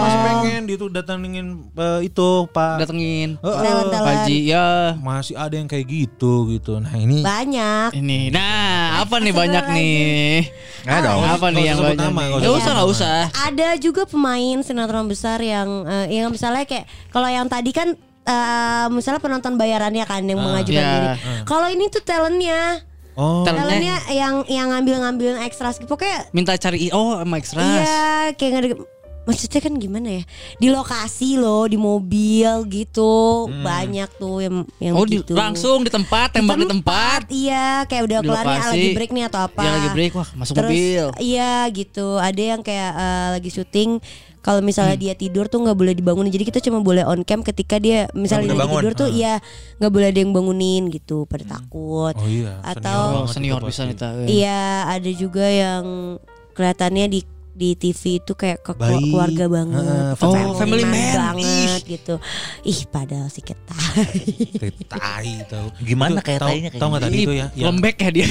pengen 0.66 0.74
dia 0.74 0.76
tuh 0.76 0.90
datengin 0.90 1.46
eh, 1.72 2.00
itu 2.02 2.28
Pak. 2.50 2.74
Datengin. 2.82 3.38
Eh, 3.38 3.46
Talent-talent. 3.46 4.06
Haji 4.18 4.38
ya. 4.44 4.66
masih 4.98 5.34
ada 5.34 5.54
yang 5.54 5.70
kayak 5.70 5.86
gitu 5.86 6.50
gitu. 6.50 6.82
Nah 6.82 6.90
ini 6.92 7.22
Banyak. 7.22 7.94
Ini. 7.94 8.34
Nah, 8.34 9.00
apa 9.00 9.22
nih 9.22 9.30
banyak 9.32 9.64
nih? 9.70 10.50
Nggak 10.82 11.00
dong. 11.00 11.20
Apa 11.22 11.46
nih 11.48 11.62
yang 11.64 11.78
banyak? 11.78 11.98
nama, 12.00 12.20
nih? 12.20 12.34
nggak 12.36 12.52
usah 12.52 12.70
nggak 12.74 12.90
usah. 12.90 13.16
Ada 13.46 13.68
juga 13.78 14.02
pemain 14.04 14.58
sinetron 14.60 15.06
besar 15.06 15.38
yang 15.38 15.86
eh, 15.86 16.06
yang 16.12 16.28
misalnya 16.28 16.66
kayak 16.66 16.84
kalau 17.08 17.30
yang 17.30 17.46
tadi 17.46 17.70
kan 17.70 17.94
eh, 18.26 18.86
misalnya 18.90 19.22
penonton 19.22 19.54
bayarannya 19.54 20.02
kan 20.02 20.26
yang 20.26 20.42
mengajukan 20.42 20.74
Iya. 20.76 20.90
diri. 20.90 21.08
Kalau 21.44 21.70
ini 21.70 21.86
tuh 21.86 22.02
talentnya, 22.02 22.82
oh 23.14 23.46
Talent- 23.46 23.70
talentnya 23.70 23.96
yang 24.10 24.34
yang 24.46 24.66
ngambil-ngambil 24.68 25.38
ekstra. 25.40 25.70
Pokoknya 25.78 26.26
Minta 26.32 26.58
cari 26.58 26.90
oh 26.90 27.14
sama 27.16 27.38
extras. 27.38 27.62
iya 27.62 27.94
kayak 28.34 28.54
ada- 28.56 28.94
Maksudnya 29.26 29.58
kan 29.58 29.74
gimana 29.74 30.08
ya? 30.08 30.24
Di 30.56 30.70
lokasi 30.70 31.34
loh 31.34 31.66
Di 31.66 31.74
mobil 31.74 32.46
gitu. 32.66 33.50
Banyak 33.50 34.08
tuh 34.16 34.38
yang, 34.40 34.54
yang 34.78 34.94
Oh, 34.94 35.02
di, 35.02 35.18
begitu 35.18 35.34
langsung 35.34 35.82
di 35.82 35.90
tempat, 35.90 36.32
tembak 36.32 36.56
di 36.56 36.66
tempat. 36.66 37.20
Iya. 37.26 37.84
Kayak 37.84 38.02
udah 38.06 38.18
Di 38.18 38.26
kelar 38.26 38.44
nih 38.44 38.60
lagi 38.64 38.88
break 38.94 39.10
nih 39.10 39.24
atau 39.26 39.40
apa. 39.42 39.60
Ya 39.60 39.70
lagi 39.74 39.88
break, 39.90 40.12
wah 40.14 40.28
masuk 40.32 40.54
Terus 40.54 40.70
mobil. 40.70 41.04
iya 41.18 41.66
gitu. 41.68 42.16
Ada 42.16 42.42
yang 42.54 42.60
kayak 42.62 42.90
eh, 42.94 43.28
lagi 43.34 43.50
syuting. 43.50 43.98
Kalau 44.38 44.62
misalnya 44.62 44.94
Hmm. 44.94 45.02
dia 45.02 45.14
tidur 45.18 45.50
tuh 45.50 45.58
nggak 45.58 45.74
boleh 45.74 45.90
dibangunin. 45.90 46.30
Jadi 46.30 46.46
kita 46.46 46.62
cuma 46.62 46.78
boleh 46.78 47.02
on 47.02 47.26
cam 47.26 47.42
ketika 47.42 47.82
dia 47.82 48.06
misalnya 48.14 48.54
dia 48.54 48.62
bangun. 48.62 48.78
tidur 48.78 48.92
tuh 48.94 49.08
Ah. 49.10 49.18
iya 49.18 49.32
nggak 49.76 49.90
boleh 49.90 50.06
ada 50.06 50.18
yang 50.22 50.30
bangunin 50.30 50.86
gitu. 50.86 51.26
Pada 51.26 51.58
takut. 51.58 52.14
Oh 52.14 52.28
iya. 52.30 52.62
Atau- 52.62 53.26
senior 53.26 53.58
itu 53.58 53.74
bisa. 53.74 53.90
Iya, 54.22 54.86
ada 54.86 55.10
juga 55.10 55.42
yang 55.42 56.14
kelihatannya 56.54 57.06
di 57.10 57.20
di 57.56 57.72
TV 57.72 58.20
itu 58.20 58.32
kayak 58.32 58.60
ke 58.60 58.72
Baik. 58.72 59.00
keluarga 59.02 59.44
banget, 59.48 59.80
Heeh, 59.80 60.12
Oh, 60.20 60.54
family 60.54 60.84
man. 60.84 61.34
banget 61.34 61.80
gitu. 61.82 62.14
Ih, 62.62 62.80
padahal 62.86 63.26
si 63.26 63.40
ketai. 63.40 64.20
Kayak 64.54 64.74
tai 64.86 65.32
tahu. 65.44 65.66
Gimana 65.80 66.20
kayak 66.20 66.38
tahu- 66.38 66.50
tainya 66.52 66.68
kayak 66.68 66.78
Tahu 66.78 66.88
nggak 66.92 67.02
tadi 67.02 67.16
itu 67.18 67.32
ya? 67.32 67.46
Yang, 67.50 67.66
Lembek 67.66 67.96
ya 67.96 68.10
dia. 68.12 68.26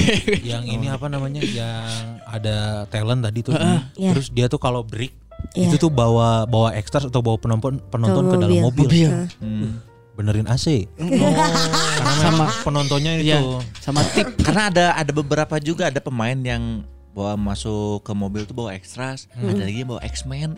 yang 0.46 0.62
ini 0.64 0.86
apa 0.86 1.06
namanya? 1.06 1.40
Yang 1.42 1.90
ada 2.24 2.56
talent 2.86 3.20
tadi 3.20 3.38
tuh. 3.42 3.52
Iya. 3.94 4.10
Terus 4.14 4.26
dia 4.30 4.46
tuh 4.46 4.58
kalau 4.58 4.80
break 4.80 5.10
Iya. 5.52 5.68
itu 5.68 5.76
tuh 5.76 5.90
bawa 5.90 6.44
bawa 6.44 6.72
extras 6.72 7.04
atau 7.04 7.20
bawa 7.20 7.36
penonton 7.36 7.82
penonton 7.84 8.24
Ke 8.24 8.30
ke 8.30 8.36
dalam 8.38 8.56
mobil. 8.62 8.86
mobil. 8.86 9.08
Mobil. 9.10 9.10
Hmm. 9.38 9.70
Benerin 10.14 10.46
AC. 10.46 10.88
Karena 10.96 12.16
Sama 12.16 12.44
penontonnya 12.62 13.20
Iya, 13.20 13.36
itu. 13.36 13.60
sama 13.78 14.00
tip. 14.06 14.32
Karena 14.40 14.70
ada 14.70 14.84
ada 14.94 15.12
beberapa 15.12 15.58
juga 15.58 15.88
ada 15.88 16.00
pemain 16.00 16.32
yang 16.34 16.88
bawa 17.16 17.32
masuk 17.40 18.04
ke 18.04 18.12
mobil 18.12 18.44
tuh 18.44 18.52
bawa 18.52 18.76
extras, 18.76 19.24
ada 19.40 19.64
lagi 19.64 19.80
yang 19.80 19.88
bawa 19.96 20.04
X-Men. 20.04 20.52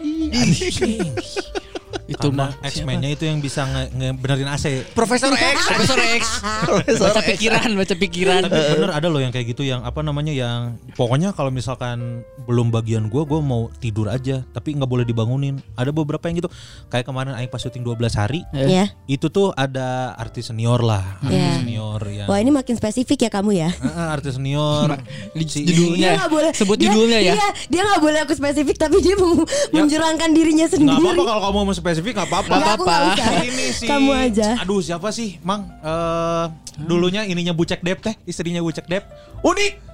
Itu 2.09 2.33
mah 2.33 2.57
X-Men-nya 2.59 3.13
itu 3.13 3.23
yang 3.23 3.39
bisa 3.39 3.63
nge, 3.63 3.93
ngebenerin 3.93 4.49
AC. 4.49 4.65
Profesor 4.91 5.29
X. 5.31 5.57
Profesor 5.63 5.99
X. 6.01 6.23
baca 7.05 7.21
pikiran, 7.23 7.69
baca 7.71 7.95
pikiran. 7.95 8.41
Tapi 8.43 8.61
bener 8.73 8.91
ada 8.91 9.07
loh 9.07 9.21
yang 9.21 9.29
kayak 9.29 9.53
gitu 9.53 9.61
yang 9.61 9.85
apa 9.85 10.01
namanya 10.01 10.33
yang 10.33 10.59
pokoknya 10.95 11.31
kalau 11.31 11.49
misalkan 11.49 12.25
belum 12.41 12.69
bagian 12.69 13.07
gua 13.07 13.23
gua 13.23 13.39
mau 13.39 13.69
tidur 13.75 14.09
aja 14.09 14.41
tapi 14.49 14.73
nggak 14.73 14.89
boleh 14.89 15.05
dibangunin. 15.05 15.61
Ada 15.75 15.93
beberapa 15.93 16.25
yang 16.25 16.41
gitu. 16.41 16.49
Kayak 16.89 17.05
kemarin 17.05 17.37
aing 17.37 17.47
pas 17.47 17.61
syuting 17.61 17.85
12 17.85 18.01
hari 18.15 18.41
ya. 18.51 18.89
itu 19.05 19.29
tuh 19.29 19.53
ada 19.53 20.17
artis 20.17 20.49
senior 20.49 20.81
lah, 20.81 21.21
artis 21.21 21.37
Iya. 21.37 21.53
senior 21.61 22.01
yang 22.09 22.27
Wah, 22.27 22.39
ini 22.39 22.49
makin 22.49 22.73
spesifik 22.73 23.29
ya 23.29 23.31
kamu 23.31 23.51
ya. 23.55 23.69
Heeh, 23.71 24.07
artis 24.09 24.33
senior. 24.35 24.97
si 25.45 25.61
judulnya. 25.63 26.09
Dia 26.09 26.19
nggak 26.19 26.31
boleh 26.31 26.51
Sebut 26.53 26.77
dia- 26.77 26.89
judulnya 26.89 27.19
ya. 27.21 27.33
Iya, 27.35 27.49
dia 27.69 27.83
nggak 27.83 28.01
boleh 28.01 28.19
aku 28.23 28.33
spesifik 28.33 28.77
tapi 28.79 28.97
dia 28.99 29.13
meng- 29.15 29.45
menjerangkan 29.71 30.31
dirinya 30.33 30.65
Nggak 30.65 30.75
sendiri. 30.75 31.05
apa-apa 31.05 31.23
kalau 31.23 31.41
kamu 31.43 31.59
mau 31.63 31.75
spesifik 31.75 31.97
nggak 32.03 32.29
apa-apa. 32.29 32.55
Nggak, 32.55 32.75
aku 32.79 32.85
nggak 32.85 33.03
usah. 33.15 33.33
Ini 33.45 33.67
si 33.75 33.87
Kamu 33.87 34.11
aja. 34.15 34.49
Aduh 34.63 34.81
siapa 34.83 35.09
sih, 35.11 35.39
Mang? 35.43 35.67
Eh 35.83 36.47
dulunya 36.79 37.27
ininya 37.27 37.53
Bucek 37.53 37.83
Dep 37.83 37.99
teh, 38.03 38.15
istrinya 38.25 38.63
Bucek 38.63 38.87
Dep. 38.87 39.05
Unik. 39.43 39.89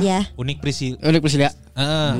Ya. 0.00 0.24
Unik 0.40 0.64
Prisi. 0.64 0.96
Udah 0.96 1.20
Priscilia. 1.20 1.52
Heeh. 1.76 2.12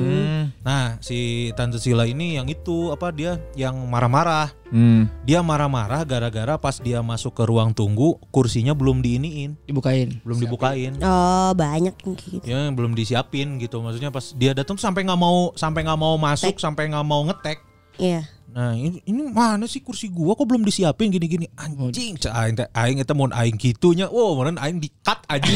Nah, 0.61 1.01
si 1.01 1.49
Tante 1.57 1.81
Sila 1.81 2.05
ini 2.05 2.37
yang 2.37 2.45
itu 2.45 2.93
apa 2.93 3.09
dia 3.09 3.41
yang 3.57 3.73
marah-marah. 3.89 4.53
Hmm. 4.69 5.09
Dia 5.25 5.41
marah-marah 5.41 6.05
gara-gara 6.05 6.53
pas 6.61 6.77
dia 6.77 7.01
masuk 7.01 7.33
ke 7.33 7.43
ruang 7.49 7.73
tunggu 7.73 8.21
kursinya 8.29 8.77
belum 8.77 9.01
diiniin, 9.01 9.57
Dibukain. 9.65 10.21
belum 10.21 10.37
dibukain. 10.37 10.93
Oh, 11.01 11.49
banyak 11.57 11.97
gitu. 11.97 12.45
Ya 12.45 12.69
belum 12.69 12.93
disiapin 12.93 13.57
gitu. 13.57 13.81
Maksudnya 13.81 14.13
pas 14.13 14.37
dia 14.37 14.53
datang 14.53 14.77
tuh 14.77 14.85
sampai 14.85 15.01
nggak 15.09 15.17
mau 15.17 15.49
sampai 15.57 15.81
nggak 15.81 15.97
mau 15.97 16.13
masuk, 16.21 16.61
sampai 16.61 16.93
nggak 16.93 17.05
mau 17.05 17.25
ngetek. 17.25 17.57
Iya. 17.97 18.29
Nah 18.53 18.71
ini, 18.71 19.01
ini 19.03 19.21
mana 19.25 19.65
sih 19.65 19.81
kursi 19.81 20.07
gua 20.07 20.37
kok 20.37 20.45
belum 20.45 20.61
disiapin 20.61 21.09
gini-gini 21.09 21.49
anjing 21.53 22.13
cek 22.15 22.29
aing 22.29 22.53
teh 22.53 22.69
aing 22.71 23.01
eta 23.01 23.11
mun 23.11 23.33
aing 23.33 23.57
gitunya 23.57 24.05
wow 24.05 24.37
meureun 24.37 24.61
aing 24.61 24.77
di 24.77 24.93
cut 25.01 25.25
aja 25.25 25.49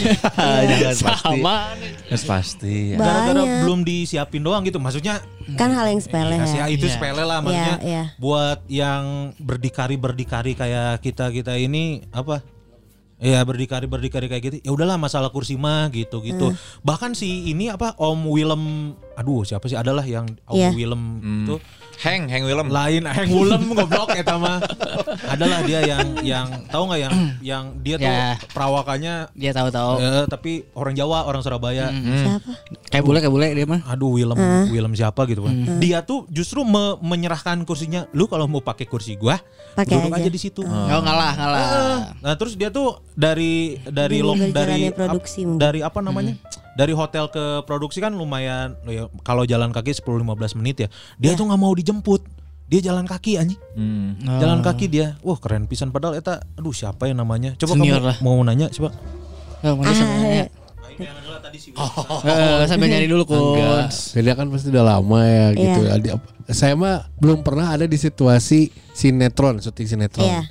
Jangan 0.66 0.98
pasti. 0.98 1.22
Sama. 1.38 1.58
Yes, 2.10 2.24
pasti. 2.26 2.76
ya. 2.92 2.98
gara-gara 2.98 3.42
belum 3.62 3.86
disiapin 3.86 4.42
doang 4.42 4.66
gitu 4.66 4.82
maksudnya 4.82 5.22
Kan 5.54 5.72
hal 5.72 5.88
yang 5.88 6.02
sepele 6.02 6.36
ya, 6.36 6.44
sih, 6.44 6.58
ya. 6.58 6.66
itu 6.68 6.90
Iya. 6.90 6.94
sepele 6.98 7.22
lah 7.22 7.40
maksudnya 7.40 7.78
Iya, 7.78 7.86
iya. 7.86 8.04
buat 8.18 8.66
yang 8.66 9.32
berdikari-berdikari 9.38 10.54
kayak 10.54 10.98
kita-kita 11.00 11.54
ini 11.54 12.02
apa 12.10 12.42
Ya 13.18 13.42
berdikari 13.42 13.90
berdikari 13.90 14.30
kayak 14.30 14.44
gitu. 14.46 14.56
Ya 14.62 14.70
udahlah 14.70 14.94
masalah 14.94 15.34
kursi 15.34 15.58
mah 15.58 15.90
gitu 15.90 16.22
gitu. 16.22 16.54
Hmm. 16.54 16.58
Bahkan 16.86 17.18
si 17.18 17.50
ini 17.50 17.66
apa 17.66 17.98
Om 17.98 18.30
Willem, 18.30 18.94
aduh 19.18 19.42
siapa 19.42 19.66
sih 19.66 19.74
adalah 19.74 20.06
yang 20.06 20.30
Om 20.46 20.54
Iya. 20.54 20.70
Willem 20.70 21.02
itu 21.42 21.58
Heng, 21.98 22.26
Heng 22.26 22.44
Willem. 22.44 22.70
lain 22.70 23.04
Heng 23.04 23.30
Willem 23.32 23.64
goblok 23.70 24.10
eta 24.12 24.36
mah. 24.36 24.62
Adalah 25.34 25.62
dia 25.62 25.82
yang 25.84 26.06
yang 26.22 26.48
tahu 26.66 26.88
nggak 26.88 27.02
yang 27.02 27.14
yang 27.50 27.64
dia 27.80 27.96
tuh 27.96 28.06
Ya. 28.06 28.38
perawakannya 28.48 29.16
Dia 29.34 29.52
tahu-tahu. 29.52 29.92
eh, 29.98 30.26
tapi 30.26 30.52
orang 30.72 30.94
Jawa, 30.94 31.24
orang 31.24 31.42
Surabaya. 31.42 31.90
Siapa? 31.90 32.54
Kayak 32.88 33.04
bule, 33.04 33.18
kayak 33.20 33.34
bule 33.34 33.48
dia 33.52 33.66
mah. 33.66 33.82
Aduh 33.88 34.14
Willem 34.14 34.38
Willem 34.68 34.94
siapa 34.94 35.26
gitu 35.26 35.42
kan. 35.42 35.54
Dia 35.78 36.02
tuh 36.02 36.26
justru 36.28 36.62
me- 36.62 36.98
menyerahkan 37.00 37.58
kursinya. 37.64 38.06
Lu 38.12 38.26
kalau 38.26 38.46
mau 38.46 38.60
pakai 38.60 38.86
kursi 38.86 39.16
gua, 39.16 39.42
Pakai 39.74 39.98
duduk 39.98 40.14
aja, 40.14 40.22
aja. 40.22 40.30
di 40.30 40.40
situ. 40.40 40.62
Oh, 40.62 40.72
ngalah, 41.00 41.34
ngalah. 41.34 41.66
Nah 42.20 42.34
terus 42.34 42.54
dia 42.54 42.70
tuh 42.70 43.02
dari 43.12 43.82
dari 43.84 44.20
lo 44.20 44.34
dari 44.34 44.46
berjalannya 44.48 44.92
produksi 44.92 45.42
ap- 45.42 45.48
mungkin. 45.48 45.60
dari 45.60 45.80
apa 45.82 46.00
namanya 46.00 46.34
dari 46.78 46.94
hotel 46.94 47.26
ke 47.28 47.44
produksi 47.64 47.98
kan 47.98 48.14
lumayan 48.14 48.78
ya, 48.86 49.10
kalau 49.22 49.44
jalan 49.44 49.70
kaki 49.70 49.92
10-15 49.92 50.22
menit 50.54 50.76
ya 50.78 50.88
dia 51.18 51.34
tuh 51.34 51.44
nggak 51.44 51.58
mau 51.58 51.74
dijemput 51.74 52.22
dia 52.66 52.84
jalan 52.84 53.04
kaki 53.04 53.36
anjing 53.36 53.58
Hmm. 53.74 54.14
jalan 54.38 54.62
kaki 54.62 54.86
dia 54.86 55.18
wah 55.20 55.36
keren 55.36 55.66
pisan 55.66 55.90
padahal 55.90 56.14
eta 56.14 56.38
aduh 56.54 56.72
siapa 56.72 57.06
ya 57.06 57.14
namanya 57.14 57.56
coba 57.56 57.74
Senior 57.74 57.98
kamu 57.98 58.06
lah. 58.06 58.18
mau 58.22 58.38
nanya 58.40 58.70
coba 58.70 58.94
Oh, 59.58 59.74
Ah, 59.74 59.92
nanya. 59.98 60.46
Eh, 61.02 62.64
sambil 62.70 62.88
nyari 62.88 63.06
dulu 63.06 63.24
kun. 63.24 63.58
Beda 64.14 64.32
kan 64.34 64.50
pasti 64.50 64.70
udah 64.70 64.86
lama 64.88 65.20
ya 65.22 65.48
gitu. 65.52 65.82
Adi- 65.88 66.14
Saya 66.48 66.74
mah 66.74 67.10
belum 67.16 67.42
pernah 67.42 67.70
ada 67.70 67.84
di 67.84 67.96
situasi 67.96 68.70
sinetron, 68.94 69.60
syuting 69.60 69.88
sinetron. 69.88 70.26
Iya. 70.26 70.42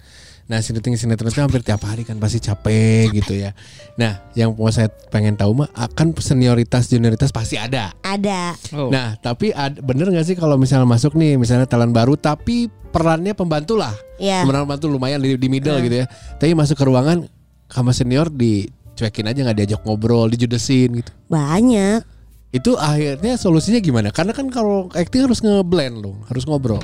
Nah 0.47 0.63
sinetron-sinetron 0.63 1.35
itu 1.35 1.43
hampir 1.43 1.59
tiap 1.67 1.83
hari 1.83 2.07
kan 2.07 2.23
pasti 2.23 2.39
capek 2.39 3.11
gitu 3.11 3.35
ya. 3.35 3.51
Nah 3.99 4.23
yang 4.39 4.55
mau 4.55 4.71
saya 4.71 4.87
pengen 5.11 5.35
tahu 5.35 5.59
mah 5.59 5.69
akan 5.75 6.15
senioritas 6.15 6.87
junioritas 6.87 7.35
pasti 7.35 7.59
ada. 7.59 7.91
Ada. 8.07 8.55
Oh. 8.79 8.87
Nah 8.95 9.19
tapi 9.19 9.51
ad- 9.51 9.83
bener 9.83 10.07
nggak 10.07 10.23
sih 10.23 10.37
kalau 10.39 10.55
misalnya 10.55 10.87
masuk 10.87 11.19
nih 11.19 11.35
misalnya 11.35 11.67
talent 11.67 11.91
baru 11.91 12.15
tapi 12.15 12.71
perannya 12.95 13.35
pembantu 13.35 13.75
lah. 13.75 13.91
Iya. 14.23 14.47
Pemeran 14.47 14.71
pembantu 14.71 14.87
lumayan 14.87 15.19
di, 15.19 15.35
di 15.35 15.49
middle 15.51 15.83
gitu 15.83 16.03
ya. 16.03 16.07
Tapi 16.39 16.55
masuk 16.55 16.79
ke 16.79 16.85
ruangan 16.87 17.27
sama 17.67 17.91
senior 17.91 18.31
dicuekin 18.31 19.27
aja 19.27 19.43
nggak 19.43 19.59
diajak 19.59 19.81
ngobrol, 19.83 20.31
dijudesin 20.31 21.03
gitu. 21.03 21.11
Banyak. 21.27 22.07
Itu 22.55 22.79
akhirnya 22.79 23.35
solusinya 23.37 23.83
gimana? 23.83 24.09
Karena 24.15 24.31
kan 24.31 24.47
kalau 24.49 24.89
acting 24.95 25.27
harus 25.27 25.43
ngeblend 25.43 26.01
loh, 26.01 26.17
harus 26.31 26.47
ngobrol. 26.47 26.81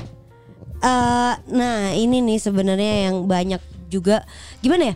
Eh 0.83 1.33
nah 1.55 1.95
ini 1.95 2.19
nih 2.19 2.39
sebenarnya 2.43 3.09
yang 3.09 3.23
banyak 3.23 3.61
juga. 3.87 4.27
Gimana 4.59 4.91
ya? 4.91 4.95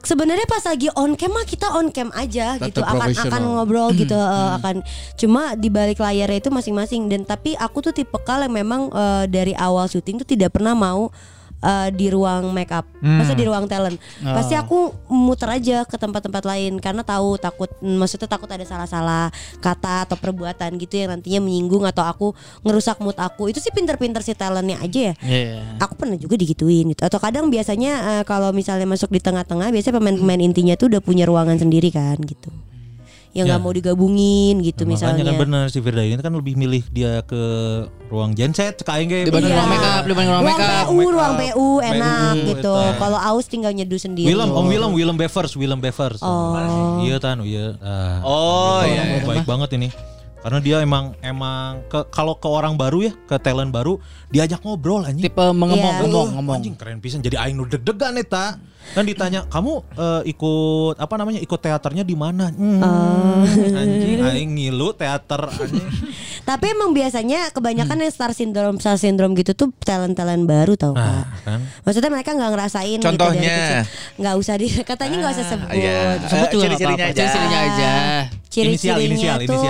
Sebenarnya 0.00 0.48
pas 0.48 0.64
lagi 0.64 0.88
on 0.96 1.12
cam 1.12 1.28
mah 1.28 1.44
kita 1.44 1.76
on 1.76 1.92
cam 1.92 2.08
aja 2.16 2.56
Tetap 2.56 2.72
gitu 2.72 2.80
akan 2.80 3.08
akan 3.12 3.42
ngobrol 3.52 3.92
gitu 3.92 4.16
eh, 4.16 4.50
akan 4.56 4.80
cuma 5.20 5.52
di 5.60 5.68
balik 5.68 6.00
layarnya 6.00 6.40
itu 6.40 6.48
masing-masing. 6.48 7.12
Dan 7.12 7.28
tapi 7.28 7.52
aku 7.52 7.84
tuh 7.84 7.92
tipe 7.92 8.16
kal 8.24 8.40
yang 8.40 8.56
memang 8.56 8.88
eh, 8.88 9.24
dari 9.28 9.52
awal 9.52 9.84
syuting 9.92 10.24
tuh 10.24 10.28
tidak 10.28 10.56
pernah 10.56 10.72
mau 10.72 11.12
eh, 11.60 11.88
di 11.92 12.08
ruang 12.08 12.50
make 12.50 12.70
up, 12.70 12.84
maksudnya 12.98 13.40
di 13.40 13.48
ruang 13.48 13.64
talent. 13.64 13.96
Pasti 14.20 14.52
aku 14.52 14.92
muter 15.08 15.48
aja 15.50 15.84
ke 15.84 15.96
tempat-tempat 15.96 16.42
lain 16.42 16.76
karena 16.78 17.00
tahu 17.00 17.36
takut 17.36 17.68
maksudnya 17.80 18.26
takut 18.26 18.48
ada 18.48 18.64
salah-salah 18.64 19.28
kata 19.58 20.08
atau 20.08 20.16
perbuatan 20.16 20.76
gitu 20.76 20.96
yang 20.96 21.12
nantinya 21.12 21.40
menyinggung 21.40 21.84
atau 21.84 22.02
aku 22.02 22.26
ngerusak 22.62 23.00
mood 23.00 23.16
aku. 23.16 23.48
Itu 23.48 23.60
sih 23.60 23.70
pinter-pinter 23.70 24.20
si 24.20 24.32
talentnya 24.32 24.80
aja 24.80 25.12
ya 25.12 25.14
Iya. 25.20 25.76
aku 25.78 25.94
pernah 25.96 26.16
juga 26.16 26.34
digituin 26.34 26.90
gitu 26.90 27.02
atau 27.04 27.20
kadang 27.20 27.48
biasanya 27.48 28.20
eh, 28.20 28.24
kalau 28.24 28.50
misalnya 28.50 28.88
masuk 28.88 29.12
di 29.12 29.20
tengah-tengah 29.20 29.68
biasanya 29.68 30.00
pemain-pemain 30.00 30.40
intinya 30.40 30.74
tuh 30.74 30.90
udah 30.90 31.00
punya 31.00 31.24
ruangan 31.28 31.56
sendiri 31.56 31.92
kan 31.92 32.16
gitu 32.24 32.48
yang 33.30 33.46
nggak 33.46 33.58
Ya. 33.58 33.64
mau 33.64 33.70
digabungin 33.70 34.58
gitu 34.58 34.82
Nah, 34.82 34.90
misalnya 34.90 35.22
Makanya 35.22 35.30
kan 35.30 35.42
bener 35.46 35.64
si 35.70 35.78
Firda 35.78 36.02
ini 36.02 36.18
kan 36.18 36.34
lebih 36.34 36.54
milih 36.54 36.82
dia 36.90 37.22
ke 37.22 37.42
ruang 38.06 38.34
genset 38.34 38.82
aing 38.82 39.06
ge. 39.06 39.22
Dibanding 39.22 39.50
Iya. 39.50 39.58
ruang 39.58 39.70
make 39.70 39.86
up, 39.86 40.02
dibanding 40.02 40.30
ruang 40.30 40.42
ruang 40.42 40.58
make 40.58 40.66
up. 40.66 40.86
PU 40.88 41.08
ruang 41.08 41.34
PU 41.36 41.66
enak 41.80 42.32
PU, 42.34 42.46
gitu 42.48 42.72
kalau 42.98 43.18
aus 43.20 43.46
tinggal 43.46 43.70
nyeduh 43.70 43.96
sendiri 43.96 44.26
Willem, 44.26 44.50
Om 44.50 44.66
Willem, 44.66 44.90
Willem 44.92 45.16
Bevers, 45.16 45.54
Willem 45.54 45.78
Bevers. 45.78 46.18
Oh. 46.20 46.58
Iya 47.00 47.16
tan, 47.16 47.38
iya. 47.42 47.78
Ah. 47.78 48.18
Oh, 48.22 48.82
Itu 48.82 48.90
iya, 48.90 49.02
iya. 49.06 49.22
Baik 49.22 49.46
banget 49.46 49.70
ini. 49.74 49.88
Karena 50.40 50.56
dia 50.56 50.80
emang 50.80 51.12
emang 51.20 51.84
ke 51.86 52.00
kalau 52.08 52.32
ke 52.32 52.48
orang 52.48 52.72
baru 52.72 53.04
ya, 53.04 53.12
ke 53.28 53.36
talent 53.36 53.68
baru, 53.68 54.00
diajak 54.26 54.64
ngobrol 54.64 55.04
anjing. 55.04 55.28
Tipe 55.28 55.44
mengemong, 55.52 55.76
Iya. 55.94 56.02
ngomong, 56.02 56.26
Uh, 56.26 56.34
ngomong. 56.34 56.56
Anjing 56.56 56.74
keren 56.74 56.98
pisan 56.98 57.20
jadi 57.20 57.36
aing 57.38 57.54
nu 57.54 57.68
deg-degan 57.68 58.16
eta. 58.16 58.56
Kan 58.90 59.04
ditanya, 59.04 59.46
"Kamu 59.46 59.72
eh, 59.92 60.22
ikut 60.28 60.96
apa 60.96 61.14
namanya? 61.14 61.38
Ikut 61.38 61.56
teaternya 61.56 62.02
di 62.02 62.14
mana?" 62.14 62.50
Hmm, 62.50 62.80
Oh. 62.80 63.44
Anjing 63.46 64.20
aing 64.20 64.50
ngilu 64.52 64.92
teater 64.92 65.46
anjing. 65.46 65.86
tapi 66.40 66.66
emang 66.66 66.90
biasanya 66.90 67.52
kebanyakan 67.52 68.00
yang 68.00 68.10
star 68.10 68.32
syndrome 68.32 68.80
star 68.80 68.96
syndrome 68.96 69.36
gitu 69.36 69.54
tuh 69.54 69.70
talent-talent 69.78 70.48
baru 70.48 70.74
tau 70.74 70.96
Nah, 70.96 71.22
kak 71.22 71.46
kan. 71.46 71.60
maksudnya 71.84 72.10
mereka 72.10 72.34
nggak 72.34 72.50
ngerasain 72.50 72.98
gitu 72.98 73.06
Contohnya? 73.06 73.84
nggak 74.18 74.34
usah 74.34 74.54
di 74.58 74.66
katanya 74.90 75.16
nggak 75.20 75.32
usah 75.36 75.44
sebut 75.46 75.68
iya. 75.70 76.18
Sebut 76.26 76.48
juga 76.50 76.64
nggak 76.66 76.80
ciri-cirinya 76.80 77.06
aja. 77.06 77.22
Ciri-cirinya 77.22 77.60
aja. 77.60 77.92
Ciri-cirinya 78.50 79.32
tuh 79.46 79.62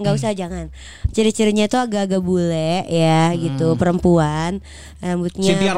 nggak 0.00 0.14
usah 0.16 0.30
jangan. 0.32 0.66
Ciri-cirinya 1.12 1.64
tuh 1.68 1.78
agak-agak 1.78 2.22
bule 2.24 2.82
ya 2.88 3.30
gitu, 3.36 3.76
perempuan, 3.76 4.64
rambutnya 4.98 5.52
Cynthia. 5.52 5.76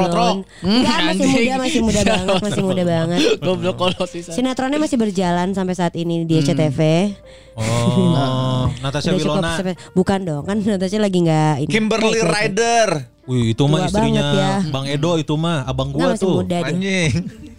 Enggak, 0.62 0.98
masih 1.10 1.26
muda, 1.26 1.54
masih 1.58 1.80
muda 1.82 2.00
banget, 2.06 2.36
masih 2.40 2.62
muda 2.68 2.75
banget. 2.82 3.20
Goblok 3.46 3.76
kolot 3.76 4.04
sih. 4.06 4.20
Sinetronnya 4.20 4.76
masih 4.76 4.96
berjalan 4.96 5.48
sampai 5.50 5.72
saat 5.72 5.94
ini 5.94 6.22
di 6.22 6.36
SCTV. 6.36 6.80
Oh, 7.54 8.68
Natasha 8.84 9.08
Udah 9.08 9.16
cukup 9.16 9.38
Wilona. 9.38 9.52
sampai- 9.54 9.78
bukan 9.92 10.20
dong, 10.22 10.42
kan 10.42 10.56
Natasha 10.58 10.98
lagi 10.98 11.18
nggak 11.20 11.54
ini. 11.62 11.70
Kimberly. 11.70 12.20
Ryder. 12.20 12.88
Wih, 13.24 13.52
itu 13.52 13.62
mah 13.64 13.86
istrinya 13.86 14.22
banget 14.22 14.36
ya. 14.36 14.50
Bang 14.68 14.86
Edo 14.86 15.16
itu 15.16 15.34
mah, 15.34 15.64
abang 15.64 15.90
gua 15.90 16.12
masih 16.12 16.22
tuh. 16.22 16.34
muda. 16.36 16.58
Anjing. 16.62 17.12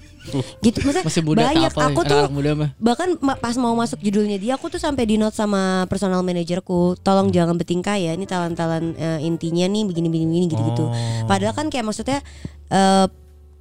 Gitu 0.60 0.84
maksudnya 0.84 1.08
Masih 1.08 1.24
muda 1.24 1.40
banyak 1.42 1.72
kapal, 1.72 1.88
aku 1.88 2.02
tuh 2.04 2.28
muda 2.28 2.52
mah. 2.52 2.70
bahkan 2.78 3.16
pas 3.16 3.56
mau 3.56 3.72
masuk 3.74 3.96
judulnya 3.98 4.36
dia 4.36 4.54
aku 4.54 4.68
tuh 4.68 4.76
sampai 4.76 5.08
di 5.08 5.16
note 5.16 5.32
sama 5.32 5.88
personal 5.88 6.20
manajerku 6.20 7.00
tolong 7.00 7.32
jangan 7.32 7.56
bertingkah 7.56 7.96
ya 7.96 8.12
ini 8.12 8.28
talent-talent 8.28 8.92
eh, 8.94 9.24
intinya 9.24 9.64
nih 9.66 9.88
begini-begini 9.88 10.52
gitu-gitu 10.52 10.84
Oh. 10.84 10.92
padahal 11.26 11.56
kan 11.56 11.72
kayak 11.72 11.88
maksudnya 11.88 12.20
eh, 12.68 13.08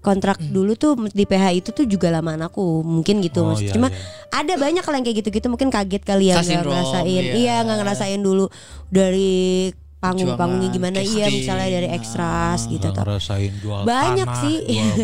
kontrak 0.06 0.38
dulu 0.38 0.72
tuh 0.72 0.94
di 1.10 1.26
PH 1.26 1.44
itu 1.52 1.70
tuh 1.72 1.82
juga 1.84 2.08
lamaan 2.08 2.38
aku 2.40 2.62
mungkin 2.80 3.18
gitu 3.18 3.42
Oh, 3.42 3.50
Maksud- 3.50 3.66
iya, 3.66 3.74
cuma 3.74 3.90
iya. 3.90 3.98
ada 4.30 4.54
banyak 4.54 4.80
kalau 4.80 4.96
yang 4.96 5.04
kayak 5.04 5.18
gitu-gitu 5.20 5.46
mungkin 5.46 5.68
kaget 5.68 6.02
kali 6.02 6.30
ya 6.30 6.38
nggak 6.38 6.62
ngerasain 6.62 7.02
iya. 7.04 7.32
iya 7.34 7.56
nggak 7.60 7.78
ngerasain 7.80 8.20
dulu 8.20 8.46
dari 8.86 9.74
panggung-panggungnya 9.96 10.70
gimana 10.70 10.98
iya 11.00 11.26
misalnya 11.26 11.68
dari 11.72 11.88
extras 11.90 12.64
gitu 12.64 12.84
Nggak 12.84 12.94
Tapi 12.94 13.02
ngerasain 13.02 13.52
jual 13.58 13.80
Banyak 13.82 14.28
tanah, 14.28 14.40
sih. 14.40 14.56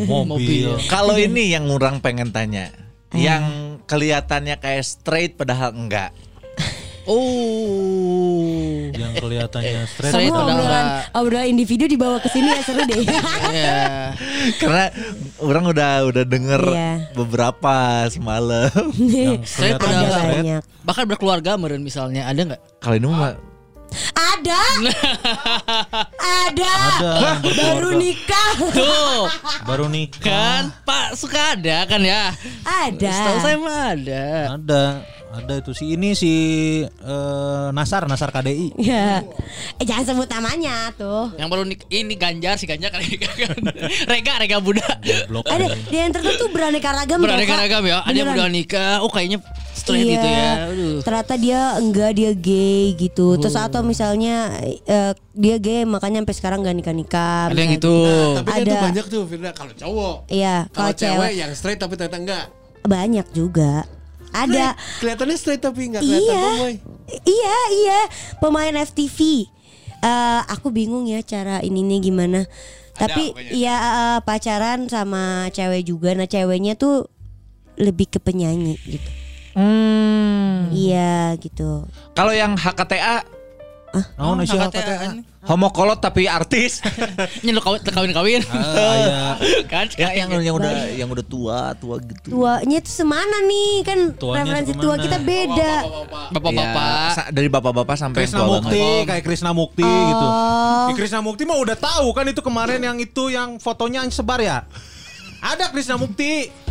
jual 0.06 0.24
mobil. 0.30 0.68
Kalau 0.94 1.16
ini 1.16 1.50
yang 1.50 1.66
orang 1.66 1.98
pengen 1.98 2.30
tanya. 2.30 2.70
Yang 3.10 3.44
kelihatannya 3.84 4.56
kayak 4.56 4.84
straight 4.86 5.32
padahal 5.34 5.74
enggak. 5.74 6.14
Oh. 7.04 8.92
yang 8.92 9.12
kelihatannya 9.14 9.82
straight. 9.90 10.12
Semua 10.12 10.38
udah 10.38 10.54
obrolan 10.54 10.84
obrolan 11.12 11.46
individu 11.48 11.84
dibawa 11.84 12.18
ke 12.18 12.28
sini 12.28 12.48
ya 12.48 12.62
seru 12.62 12.82
deh 12.82 13.02
Iya. 13.52 14.14
Karena 14.56 14.86
orang 15.38 15.64
udah 15.66 15.90
udah 16.06 16.24
denger 16.24 16.62
Iya. 16.68 16.92
beberapa 17.12 17.74
semalam. 18.08 18.70
yang 19.02 19.42
Straight 19.42 19.76
udah 19.76 20.10
banyak 20.10 20.62
Bahkan 20.82 21.04
berkeluarga 21.06 21.54
meren 21.54 21.80
misalnya 21.80 22.26
ada 22.26 22.40
nggak? 22.44 22.60
Kalau 22.78 22.96
ini 22.96 23.06
mah 23.06 23.34
Ada. 24.12 24.62
ada. 26.16 26.72
Ada, 26.72 27.44
Baru 27.44 27.92
nikah. 27.92 28.52
Tuh 28.72 29.28
Baru 29.62 29.84
nikah. 29.86 30.24
kan 30.24 30.62
Pak 30.82 31.12
suka 31.12 31.52
ada 31.52 31.84
kan 31.84 32.00
ya? 32.00 32.32
Ada. 32.64 33.12
Setahu 33.12 33.38
saya 33.38 33.56
mah 33.60 33.92
ada. 33.92 34.24
Ada, 34.56 34.82
ada 35.32 35.54
itu 35.56 35.72
si 35.72 35.84
ini 35.90 36.12
si 36.12 36.32
eh, 36.84 37.66
Nasar, 37.70 38.04
Nasar 38.04 38.28
KDI. 38.30 38.76
Ya. 38.76 39.24
Eh 39.76 39.84
jangan 39.84 40.04
sebut 40.06 40.28
namanya 40.28 40.92
tuh. 40.92 41.32
Yang 41.34 41.48
baru 41.48 41.62
nik 41.64 41.80
ini 41.88 42.14
Ganjar 42.14 42.56
si 42.56 42.64
Ganjar 42.64 42.92
kan. 42.92 43.00
Rega 44.10 44.32
Rega 44.36 44.58
Buddha. 44.58 44.84
Blok 45.26 45.48
Ada 45.48 45.72
di 45.72 45.96
entertain 45.96 46.36
tuh 46.36 46.48
beraneka 46.48 46.92
ragam. 46.92 47.16
tau, 47.16 47.24
Beraneka 47.24 47.54
ragam 47.56 47.82
ya. 47.82 48.04
Ada 48.04 48.12
yang 48.14 48.28
udah 48.30 48.48
nikah. 48.48 48.94
Oh 49.00 49.08
kayaknya 49.08 49.40
straight 49.72 50.04
Iya. 50.04 50.12
gitu 50.12 50.28
ya. 50.28 50.50
Aduh. 50.68 50.98
Ternyata 51.00 51.34
dia 51.34 51.60
enggak 51.76 52.10
dia 52.12 52.30
gay 52.32 52.92
gitu. 52.94 53.26
Terus 53.36 53.56
atau 53.56 53.80
misalnya 53.80 54.52
eh, 54.84 55.12
dia 55.32 55.56
gay 55.56 55.82
makanya 55.82 56.20
sampai 56.20 56.36
sekarang 56.36 56.58
nggak 56.60 56.76
nikah 56.76 56.94
nikah. 56.94 57.44
Ada 57.48 57.56
yang 57.56 57.72
gitu. 57.74 57.94
Tapi 58.36 58.48
kan 58.48 58.60
itu 58.60 58.68
Ada. 58.68 58.82
banyak 58.84 59.04
tuh 59.08 59.22
Firda 59.24 59.50
kalau 59.50 59.72
cowok. 59.72 60.16
Iya, 60.28 60.68
Kalau 60.68 60.76
kalau 60.76 60.92
cewek 60.92 61.16
cewek 61.16 61.32
yang 61.34 61.50
straight 61.52 61.80
tapi 61.80 61.96
ternyata 61.96 62.18
enggak. 62.20 62.44
banyak 62.82 63.26
juga. 63.32 63.88
Ada. 64.32 64.74
Kelihatannya 64.98 65.36
straight 65.36 65.62
tapi 65.62 65.92
enggak 65.92 66.02
kelihatan 66.02 66.24
Iya. 66.24 66.44
Iya, 67.22 67.58
iya. 67.76 68.00
Pemain 68.40 68.72
FTV. 68.72 69.48
Eh, 70.02 70.40
aku 70.50 70.72
bingung 70.74 71.06
ya 71.06 71.22
cara 71.22 71.60
ininya 71.62 72.00
gimana. 72.00 72.40
Tapi 72.96 73.32
ya 73.54 73.76
eh, 73.76 74.18
pacaran 74.24 74.88
sama 74.88 75.52
cewek 75.52 75.86
juga. 75.86 76.16
Nah, 76.16 76.26
ceweknya 76.26 76.74
tuh 76.74 77.12
lebih 77.76 78.08
ke 78.08 78.18
penyanyi 78.20 78.76
gitu. 78.84 79.10
Iya, 80.72 81.36
gitu. 81.36 81.84
kalau 82.16 82.32
yang 82.32 82.56
HKTA 82.56 83.20
Oh, 84.16 84.32
nasi 84.32 84.56
HKTA. 84.56 84.72
HKTA. 84.72 85.08
homokolot 85.42 85.98
tapi 85.98 86.30
artis. 86.30 86.78
Ini 87.42 87.50
lo 87.50 87.60
kawin 87.60 87.82
kawin 87.82 88.12
kawin. 88.14 88.40
Ah, 88.46 88.94
aya. 88.94 89.22
kan? 89.72 89.90
ya 89.98 90.14
yang 90.14 90.30
yang 90.38 90.54
udah 90.54 90.72
yang 90.94 91.10
udah 91.10 91.26
tua, 91.26 91.74
tua 91.76 91.98
gitu. 91.98 92.38
Tuanya 92.38 92.78
tuh 92.78 92.94
semana 92.94 93.36
nih? 93.42 93.82
Kan 93.82 93.98
Tuanya 94.16 94.46
referensi 94.46 94.72
semana? 94.72 94.84
tua 94.86 94.94
kita 95.02 95.18
beda. 95.18 95.72
Bapak-bapak. 96.30 96.86
Ya, 96.86 97.10
sa- 97.12 97.30
dari 97.34 97.48
bapak-bapak 97.50 97.96
sampai 97.98 98.22
Krisna 98.22 98.38
tua 98.38 98.48
Mukti, 98.62 98.78
banget. 98.78 99.06
kayak 99.10 99.22
Krisna 99.26 99.50
Mukti 99.50 99.82
gitu. 99.84 100.26
Oh. 100.30 100.86
Di 100.88 100.92
Krisna 100.94 101.20
Mukti 101.20 101.42
mah 101.42 101.58
udah 101.58 101.76
tahu 101.76 102.06
kan 102.14 102.24
itu 102.30 102.40
kemarin 102.40 102.80
yang 102.80 102.96
itu 103.02 103.28
yang 103.28 103.58
fotonya 103.58 104.06
yang 104.06 104.14
sebar 104.14 104.38
ya. 104.38 104.62
Ada 105.42 105.74
Krisna 105.74 105.98
Mukti. 105.98 106.61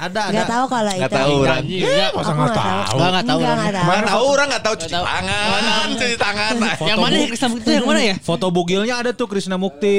Ada 0.00 0.20
ada. 0.20 0.32
Nggak 0.32 0.48
tahu 0.48 0.64
kalau 0.70 0.90
Nggak 0.90 1.10
itu. 1.10 1.18
tahu 1.18 1.32
orang. 1.42 1.62
Enggak. 1.66 2.10
Masa 2.14 2.30
Aku 2.30 2.40
nggak 2.40 2.50
nggak 2.50 2.54
tahu? 2.54 2.96
Enggak 2.96 3.10
enggak 3.10 3.24
tahu. 3.24 3.38
Enggak, 3.40 3.56
nggak 3.60 4.06
tahu. 4.06 4.24
Orang 4.30 4.46
nggak 4.50 4.62
tahu 4.62 4.74
cuci 4.80 4.94
tangan, 4.94 5.86
cuci 5.98 6.16
tangan. 6.16 6.52
Yang 6.80 6.98
mana 6.98 7.14
ya 7.16 7.26
Krisna 7.30 7.48
Mukti 7.50 7.60
itu 7.60 7.70
yang 7.74 7.86
mana 7.86 8.00
ya? 8.00 8.14
Foto 8.22 8.46
bugilnya 8.50 8.94
ada 9.02 9.10
tuh 9.10 9.26
Krisna 9.26 9.56
Mukti. 9.58 9.96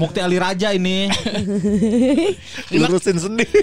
Mukti 0.00 0.18
Ali 0.24 0.38
Raja 0.40 0.72
ini. 0.72 1.08
Lurusin 2.72 3.18
sendiri. 3.20 3.60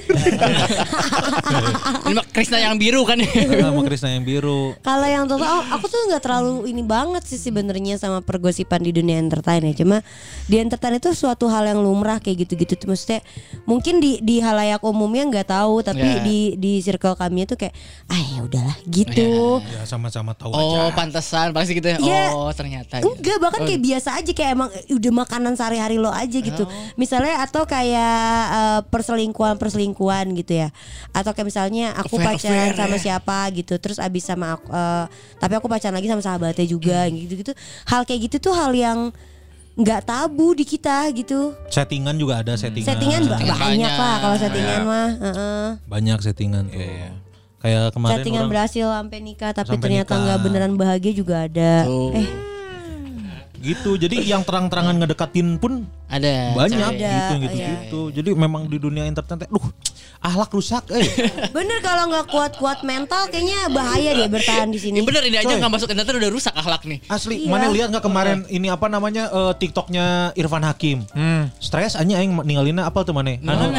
Ini 2.06 2.22
Krisna 2.32 2.58
yang 2.62 2.76
biru 2.78 3.02
kan. 3.08 3.18
Sama 3.26 3.82
Krisna 3.86 4.10
yang 4.14 4.24
biru. 4.26 4.78
Kalau 4.82 5.08
yang 5.08 5.26
total, 5.26 5.62
oh, 5.62 5.64
aku 5.74 5.86
tuh 5.90 6.00
nggak 6.12 6.22
terlalu 6.24 6.70
ini 6.70 6.84
banget 6.86 7.24
sih 7.26 7.40
sebenarnya 7.42 7.98
sama 7.98 8.22
pergosipan 8.22 8.82
di 8.84 8.92
dunia 8.94 9.18
entertain 9.18 9.64
ya. 9.66 9.74
Cuma 9.74 10.02
di 10.46 10.62
entertain 10.62 10.98
itu 10.98 11.12
suatu 11.16 11.50
hal 11.50 11.66
yang 11.66 11.80
lumrah 11.82 12.22
kayak 12.22 12.46
gitu-gitu 12.46 12.78
tuh 12.78 12.88
maksudnya 12.94 13.20
mungkin 13.66 13.98
di 14.00 14.20
di 14.22 14.40
halayak 14.44 14.75
umumnya 14.82 15.24
nggak 15.24 15.48
tahu, 15.48 15.80
tapi 15.80 16.02
Ya. 16.02 16.20
di 16.20 16.40
di 16.56 16.74
circle 16.80 17.14
kami 17.14 17.44
itu 17.44 17.54
kayak 17.54 17.72
ah 18.08 18.18
ya 18.18 18.40
udahlah 18.42 18.78
gitu. 18.86 19.62
Ya 19.64 19.86
sama-sama 19.86 20.34
tahu 20.34 20.50
Oh, 20.50 20.60
aja. 20.60 20.92
pantesan 20.92 21.52
pasti 21.52 21.72
gitu 21.74 21.88
ya. 21.88 21.98
Iya. 21.98 22.24
Oh, 22.32 22.50
ternyata. 22.50 23.00
gitu. 23.00 23.08
Enggak 23.08 23.38
bahkan 23.38 23.62
kayak 23.64 23.80
biasa 23.80 24.10
aja 24.18 24.32
kayak 24.32 24.52
emang 24.52 24.70
udah 24.90 25.12
makanan 25.16 25.54
sehari-hari 25.54 25.96
lo 25.96 26.10
aja 26.10 26.36
gitu. 26.36 26.64
Misalnya 26.96 27.40
atau 27.40 27.64
kayak 27.64 28.26
eh, 28.52 28.82
perselingkuhan 28.90 29.56
perselingkuhan 29.56 30.34
gitu 30.34 30.66
ya. 30.66 30.70
Atau 31.12 31.32
kayak 31.32 31.48
misalnya 31.48 31.94
aku 31.94 32.18
Affair, 32.18 32.36
pacaran 32.36 32.58
affair, 32.68 32.76
sama 32.76 32.96
ya. 32.96 33.02
siapa 33.02 33.38
gitu. 33.54 33.74
Terus 33.78 33.98
abis 33.98 34.24
sama 34.24 34.58
aku 34.58 34.68
eh, 34.68 35.06
tapi 35.38 35.54
aku 35.54 35.68
pacaran 35.68 35.94
lagi 35.94 36.10
sama 36.10 36.20
sahabatnya 36.20 36.66
juga 36.66 37.06
gitu-gitu. 37.08 37.54
Hal 37.86 38.04
kayak 38.04 38.32
gitu 38.32 38.50
tuh 38.50 38.54
hal 38.58 38.74
yang 38.74 39.14
nggak 39.76 40.02
tabu 40.08 40.56
di 40.56 40.64
kita 40.64 41.12
gitu. 41.12 41.52
Settingan 41.68 42.16
juga 42.16 42.40
ada 42.40 42.56
settingan. 42.56 42.88
Settingan 42.88 43.22
Settingan 43.28 43.60
banyak 43.60 43.60
banyak. 43.60 43.94
lah 44.00 44.16
kalau 44.24 44.38
settingan 44.40 44.80
mah. 44.88 45.10
heeh. 45.20 45.66
Banyak 45.84 46.20
settingan 46.24 46.64
tuh. 46.72 47.12
Kayak 47.60 47.86
kemarin 47.98 48.14
Settingan 48.22 48.42
orang 48.46 48.52
berhasil 48.54 48.86
sampai 48.88 49.20
nikah 49.26 49.52
tapi 49.52 49.68
Sampai 49.74 49.84
ternyata 49.84 50.14
nggak 50.16 50.40
beneran 50.40 50.74
bahagia 50.80 51.12
juga 51.12 51.36
ada. 51.44 51.84
Tuh. 51.84 52.14
Eh 52.16 52.55
gitu. 53.66 53.98
Jadi 53.98 54.22
yang 54.22 54.46
terang-terangan 54.46 55.02
ngedekatin 55.02 55.58
pun 55.58 55.90
Ada. 56.06 56.54
banyak 56.54 56.78
cewek. 56.78 56.86
Ada, 56.86 57.10
gitu 57.10 57.34
iya. 57.34 57.42
gitu-gitu. 57.42 58.02
Jadi 58.14 58.30
memang 58.38 58.70
di 58.70 58.78
dunia 58.78 59.10
entertain 59.10 59.42
teh, 59.42 59.50
duh, 59.50 59.66
ahlak 60.22 60.54
rusak 60.54 60.86
eh. 60.94 61.06
Bener 61.58 61.82
kalau 61.82 62.14
nggak 62.14 62.30
kuat-kuat 62.30 62.86
mental 62.86 63.26
kayaknya 63.34 63.70
bahaya 63.74 64.14
deh 64.14 64.30
bertahan 64.30 64.70
di 64.70 64.78
sini. 64.78 65.02
Ini 65.02 65.06
bener 65.06 65.24
ini 65.26 65.38
aja 65.42 65.54
nggak 65.58 65.72
masuk 65.74 65.90
entertain 65.90 66.18
udah 66.22 66.32
rusak 66.32 66.54
akhlak 66.54 66.86
nih. 66.86 67.02
Asli, 67.10 67.46
Iya. 67.46 67.52
mana 67.52 67.68
lihat 67.74 67.88
nggak 67.90 68.06
kemarin 68.06 68.38
ini 68.48 68.68
apa 68.70 68.86
namanya 68.86 69.34
eh, 69.34 69.54
TikToknya 69.58 70.38
Irfan 70.38 70.62
Hakim. 70.62 71.06
Hmm. 71.14 71.50
Stres 71.58 71.98
aja 71.98 72.14
aing 72.22 72.32
ninggalinnya 72.46 72.86
apa 72.86 73.02
tuh 73.02 73.14
mana? 73.14 73.38
Anu, 73.42 73.74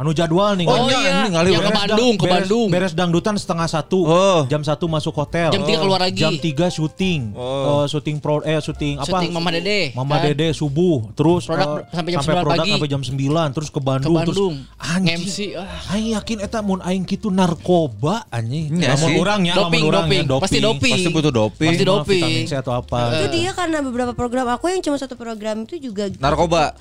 anu 0.00 0.10
jadwal 0.16 0.56
nih. 0.56 0.66
Oh 0.66 0.88
iya, 0.88 1.28
ninggalin 1.28 1.52
yang 1.52 1.62
ke 1.62 1.68
beres 1.68 1.82
Bandung, 1.82 2.14
ke 2.16 2.24
beres, 2.24 2.34
Bandung. 2.34 2.68
Beres 2.72 2.92
dangdutan 2.96 3.34
setengah 3.36 3.68
satu. 3.68 3.98
Oh. 4.08 4.40
Jam 4.48 4.64
satu 4.64 4.88
masuk 4.88 5.12
hotel. 5.12 5.52
Jam 5.52 5.62
tiga 5.68 5.78
keluar 5.84 6.00
lagi. 6.00 6.20
Jam 6.20 6.32
tiga 6.40 6.66
syuting. 6.72 7.36
Oh. 7.36 7.84
Eh, 7.84 7.86
syuting 7.92 8.16
pro 8.18 8.40
eh 8.42 8.58
syuting 8.58 9.01
apa? 9.02 9.18
Syuting 9.18 9.32
Mama 9.34 9.50
Dede, 9.50 9.80
Mama 9.92 10.14
kan? 10.16 10.24
Dede 10.30 10.48
subuh. 10.54 11.10
Terus 11.18 11.42
Produk 11.50 11.82
eh, 11.82 11.92
sampai 11.92 12.10
jam 12.14 12.22
9 12.22 12.30
produk 12.46 12.50
pagi. 12.62 12.70
sampai 12.72 12.88
jam 12.88 13.02
9 13.02 13.54
terus 13.58 13.68
ke 13.68 13.80
Bandung, 13.82 14.14
Bandung. 14.14 14.54
terus 14.62 14.78
anjing. 14.78 15.20
MC, 15.26 15.36
ah. 15.58 15.92
Aing 15.92 16.08
yakin 16.14 16.38
eta 16.40 16.58
mun 16.62 16.78
aing 16.80 17.04
kitu 17.04 17.28
narkoba 17.28 18.24
anjing. 18.30 18.78
Iya 18.78 18.94
Lamun 18.94 19.10
urang 19.18 19.40
ya, 19.42 19.54
lamun 19.58 19.70
Doping, 19.72 19.82
urang 19.84 20.06
ya, 20.06 20.22
doping. 20.22 20.44
Pasti 20.46 20.58
doping. 20.62 20.92
Pasti 20.94 21.10
butuh 21.10 21.32
doping. 21.32 21.70
Pasti 21.74 21.84
doping. 21.84 22.22
Vitamin 22.22 22.44
C 22.46 22.52
atau 22.56 22.72
apa. 22.78 22.98
itu 23.18 23.26
dia 23.34 23.50
karena 23.52 23.78
beberapa 23.82 24.12
program 24.14 24.46
aku 24.52 24.70
yang 24.70 24.80
cuma 24.80 24.96
satu 24.96 25.18
program 25.18 25.66
itu 25.66 25.80
juga 25.80 26.06
Narkoba. 26.20 26.78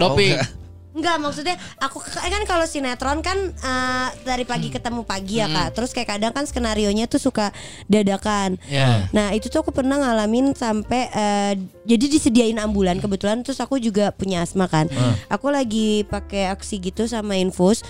Doping. 0.00 0.61
Enggak 0.92 1.16
maksudnya 1.20 1.56
aku 1.80 2.04
kan 2.04 2.42
kalau 2.44 2.68
sinetron 2.68 3.24
kan 3.24 3.38
eh, 3.52 4.08
dari 4.28 4.44
pagi 4.44 4.68
ketemu 4.68 5.02
pagi 5.08 5.40
ya 5.40 5.48
kak. 5.48 5.68
Terus 5.76 5.90
kayak 5.96 6.16
kadang 6.16 6.32
kan 6.36 6.44
skenario 6.44 6.92
nya 6.92 7.08
tuh 7.08 7.20
suka 7.20 7.50
dadakan. 7.88 8.60
Ya. 8.68 9.08
nah 9.12 9.32
itu 9.32 9.48
tuh 9.48 9.64
aku 9.64 9.72
pernah 9.72 9.96
ngalamin 10.00 10.52
sampai 10.52 11.08
eh, 11.12 11.52
jadi 11.88 12.04
disediain 12.08 12.58
ambulan 12.60 13.00
kebetulan 13.00 13.40
terus 13.40 13.58
aku 13.60 13.80
juga 13.80 14.12
punya 14.12 14.44
asma 14.44 14.68
kan. 14.68 14.86
Aku 15.32 15.48
lagi 15.48 16.04
pakai 16.06 16.52
aksi 16.52 16.78
gitu 16.78 17.08
sama 17.08 17.40
infus. 17.40 17.80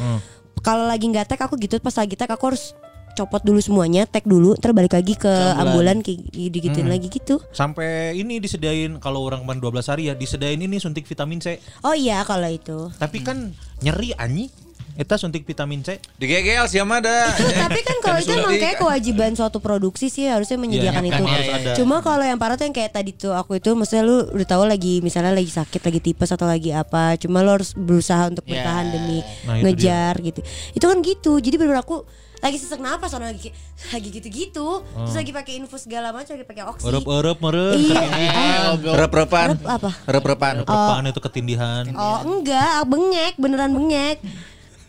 Kalau 0.63 0.87
lagi 0.87 1.11
nggak 1.11 1.27
tag 1.27 1.43
aku 1.43 1.59
gitu 1.59 1.83
pas 1.83 1.95
lagi 1.99 2.15
tag 2.15 2.31
aku 2.31 2.55
harus 2.55 2.79
copot 3.15 3.41
dulu 3.41 3.59
semuanya 3.59 4.03
tag 4.05 4.25
dulu 4.25 4.55
terbalik 4.55 4.91
lagi 4.91 5.15
ke 5.15 5.29
ambulan 5.55 6.01
kayak 6.01 6.21
digituin 6.33 6.87
lagi 6.87 7.07
gitu 7.07 7.39
Sampai 7.51 7.89
ini 8.15 8.37
disediain 8.37 8.97
kalau 8.97 9.23
orang 9.23 9.41
kemarin 9.41 9.61
12 9.61 9.85
hari 9.87 10.03
ya 10.09 10.15
disediain 10.15 10.57
ini 10.57 10.77
suntik 10.77 11.05
vitamin 11.05 11.39
C. 11.39 11.61
oh 11.81 11.93
iya 11.93 12.21
kalau 12.23 12.47
itu 12.47 12.89
Tapi 12.95 13.21
kan 13.21 13.53
nyeri 13.79 14.13
anjing. 14.15 14.49
Eta 14.93 15.17
suntik 15.17 15.43
vitamin 15.43 15.81
C. 15.81 15.97
Di 16.15 16.27
GGL 16.27 16.69
sih 16.69 16.77
sama 16.77 17.01
ada. 17.01 17.33
tapi 17.65 17.81
kan 17.81 17.97
kalau 17.99 18.19
itu 18.19 18.29
emang 18.31 18.53
kayak 18.55 18.77
kewajiban 18.77 19.33
suatu 19.33 19.57
produksi 19.57 20.07
sih 20.07 20.29
harusnya 20.29 20.57
menyediakan 20.57 21.01
Iya, 21.01 21.09
itu. 21.09 21.17
kan 21.17 21.33
harus 21.33 21.49
ada. 21.51 21.71
Cuma 21.73 21.97
kalau 22.01 22.21
yang 22.21 22.37
parah 22.37 22.55
tuh 22.55 22.65
yang 22.65 22.77
kayak 22.77 22.93
tadi 22.93 23.11
tuh 23.11 23.33
aku 23.33 23.57
itu 23.57 23.73
maksudnya 23.73 24.05
lu 24.05 24.29
udah 24.29 24.45
tahu 24.47 24.65
lagi 24.65 25.01
misalnya 25.01 25.33
lagi 25.33 25.49
sakit, 25.49 25.81
lagi 25.81 26.01
tipes 26.03 26.29
atau 26.29 26.45
lagi 26.45 26.73
apa, 26.73 27.17
cuma 27.17 27.41
lu 27.41 27.49
harus 27.51 27.73
berusaha 27.73 28.21
untuk 28.27 28.45
Ya. 28.45 28.61
bertahan 28.61 28.87
demi 28.91 29.25
Nah, 29.43 29.57
itu 29.57 29.65
ngejar 29.65 30.15
gitu. 30.21 30.41
Itu 30.71 30.85
kan 30.85 30.99
gitu. 31.01 31.33
Jadi 31.39 31.57
bener 31.57 31.77
aku 31.79 32.05
lagi 32.43 32.59
sesak 32.59 32.83
napas 32.83 33.15
orang 33.15 33.31
lagi 33.31 33.55
lagi 33.95 34.09
gitu-gitu. 34.11 34.83
Terus 34.83 35.15
lagi 35.15 35.31
pakai 35.31 35.53
infus 35.63 35.87
segala 35.87 36.11
macam, 36.11 36.35
lagi 36.35 36.43
pakai 36.43 36.65
oksi. 36.67 36.85
Erep-erep 36.91 37.39
meren. 37.39 37.79
Iya. 37.79 38.75
Rep-repan. 38.83 39.47
Rep 39.55 39.63
apa? 39.63 39.91
Rep-repan. 40.11 40.55
Erep-erepan 40.67 41.03
itu 41.07 41.21
ketindihan. 41.23 41.87
Oh 41.95 42.19
enggak, 42.27 42.83
bengek, 42.91 43.35
beneran 43.39 43.71
bengek. 43.71 44.19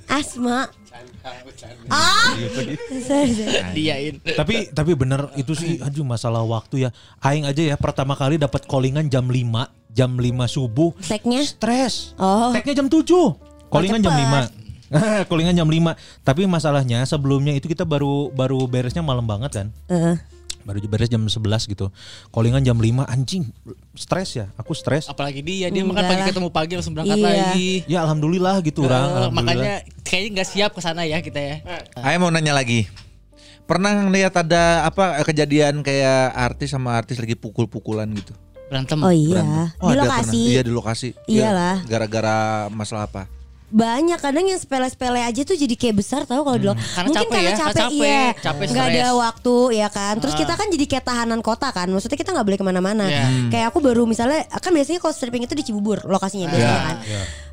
Asma. 0.09 0.65
Ah. 1.93 2.35
Sorry, 3.07 3.31
sorry. 3.31 3.73
Diain. 3.73 4.19
tapi 4.21 4.69
tapi 4.69 4.91
bener 4.93 5.31
itu 5.39 5.55
sih 5.55 5.79
aduh 5.79 6.03
masalah 6.03 6.43
waktu 6.43 6.85
ya. 6.85 6.89
Aing 7.21 7.47
aja 7.47 7.63
ya 7.63 7.75
pertama 7.77 8.17
kali 8.17 8.41
dapat 8.41 8.65
callingan 8.67 9.07
jam 9.07 9.29
5, 9.29 9.93
jam 9.93 10.11
5 10.17 10.25
subuh. 10.49 10.91
Tagnya? 11.05 11.41
Stres. 11.45 12.17
Oh. 12.17 12.51
Tagnya 12.51 12.81
jam 12.81 12.87
7. 12.89 13.05
Callingan 13.71 14.01
jam 14.01 14.13
cepet. 14.13 14.51
5. 14.57 14.62
Callingan 15.29 15.55
jam 15.55 15.67
5. 15.67 15.95
Tapi 16.21 16.41
masalahnya 16.43 17.03
sebelumnya 17.03 17.51
itu 17.51 17.65
kita 17.65 17.83
baru 17.83 18.27
baru 18.29 18.65
beresnya 18.65 19.01
malam 19.01 19.23
banget 19.23 19.51
kan. 19.53 19.67
Heeh. 19.87 20.17
Baru 20.63 20.79
beres 20.87 21.11
jam 21.11 21.19
11 21.19 21.35
gitu. 21.67 21.91
Callingan 22.29 22.63
jam 22.63 22.79
5 22.79 23.03
anjing. 23.03 23.51
Stres 23.93 24.31
ya. 24.33 24.47
Aku 24.55 24.71
stres. 24.71 25.11
Apalagi 25.11 25.43
dia, 25.43 25.67
dia 25.67 25.83
Enggak 25.83 25.99
makan 25.99 26.03
pagi 26.07 26.23
ketemu 26.31 26.49
pagi 26.49 26.73
langsung 26.73 26.93
berangkat 26.95 27.17
Iya. 27.19 27.27
lagi. 27.27 27.69
Ya 27.83 27.99
alhamdulillah 28.01 28.55
gitu 28.61 28.87
orang. 28.87 29.03
Eh, 29.03 29.11
alhamdulillah. 29.27 29.31
makanya 29.35 29.73
kayaknya 30.01 30.29
nggak 30.39 30.49
siap 30.49 30.71
ke 30.71 30.79
sana 30.79 31.03
ya 31.03 31.19
kita 31.19 31.39
ya. 31.39 31.55
Ayo 31.99 32.17
mau 32.17 32.31
nanya 32.31 32.55
lagi. 32.55 32.87
Pernah 33.63 34.07
ngeliat 34.07 34.35
ada 34.35 34.83
apa 34.83 35.23
kejadian 35.23 35.83
kayak 35.83 36.31
artis 36.33 36.71
sama 36.71 36.95
artis 36.95 37.15
lagi 37.15 37.35
pukul-pukulan 37.35 38.07
gitu? 38.11 38.31
Berantem. 38.67 38.99
Oh 38.99 39.11
iya, 39.11 39.39
Berantem. 39.39 39.79
Oh, 39.79 39.87
di 39.87 39.93
ada 39.93 40.03
lokasi. 40.03 40.31
pernah. 40.31 40.47
Iya 40.47 40.61
di 40.63 40.71
lokasi. 40.71 41.09
Iyalah. 41.27 41.75
Iya, 41.79 41.87
Gara-gara 41.87 42.37
masalah 42.69 43.03
apa? 43.05 43.23
Banyak 43.73 44.21
kadang 44.21 44.45
yang 44.45 44.61
sepele-sepele 44.61 45.17
aja 45.17 45.41
tuh 45.41 45.57
jadi 45.57 45.73
kayak 45.73 45.95
besar 45.97 46.29
tahu 46.29 46.45
kalau 46.45 46.57
di 46.61 46.65
lo. 46.69 46.77
Karena 46.77 47.09
mungkin 47.09 47.25
capek 47.25 47.33
karena 47.33 47.49
ya, 47.49 47.57
capek, 47.57 47.89
iya. 47.97 48.27
capek, 48.37 48.65
nggak 48.69 48.87
ada 48.93 49.07
waktu 49.17 49.55
ya 49.73 49.87
kan. 49.89 50.13
Terus 50.21 50.35
kita 50.37 50.53
kan 50.53 50.67
jadi 50.69 50.85
kayak 50.85 51.05
tahanan 51.09 51.41
kota 51.41 51.73
kan 51.73 51.89
maksudnya 51.89 52.17
kita 52.21 52.37
nggak 52.37 52.45
boleh 52.45 52.59
ke 52.61 52.65
mana-mana. 52.65 53.05
Iya. 53.09 53.25
kayak 53.49 53.65
aku 53.73 53.81
baru 53.81 54.05
misalnya 54.05 54.45
kan 54.61 54.69
biasanya 54.69 55.01
kalau 55.01 55.13
stripping 55.17 55.49
itu 55.49 55.57
di 55.57 55.65
Cibubur 55.65 56.05
lokasinya 56.05 56.47
biasanya 56.53 56.81
kan 56.85 56.97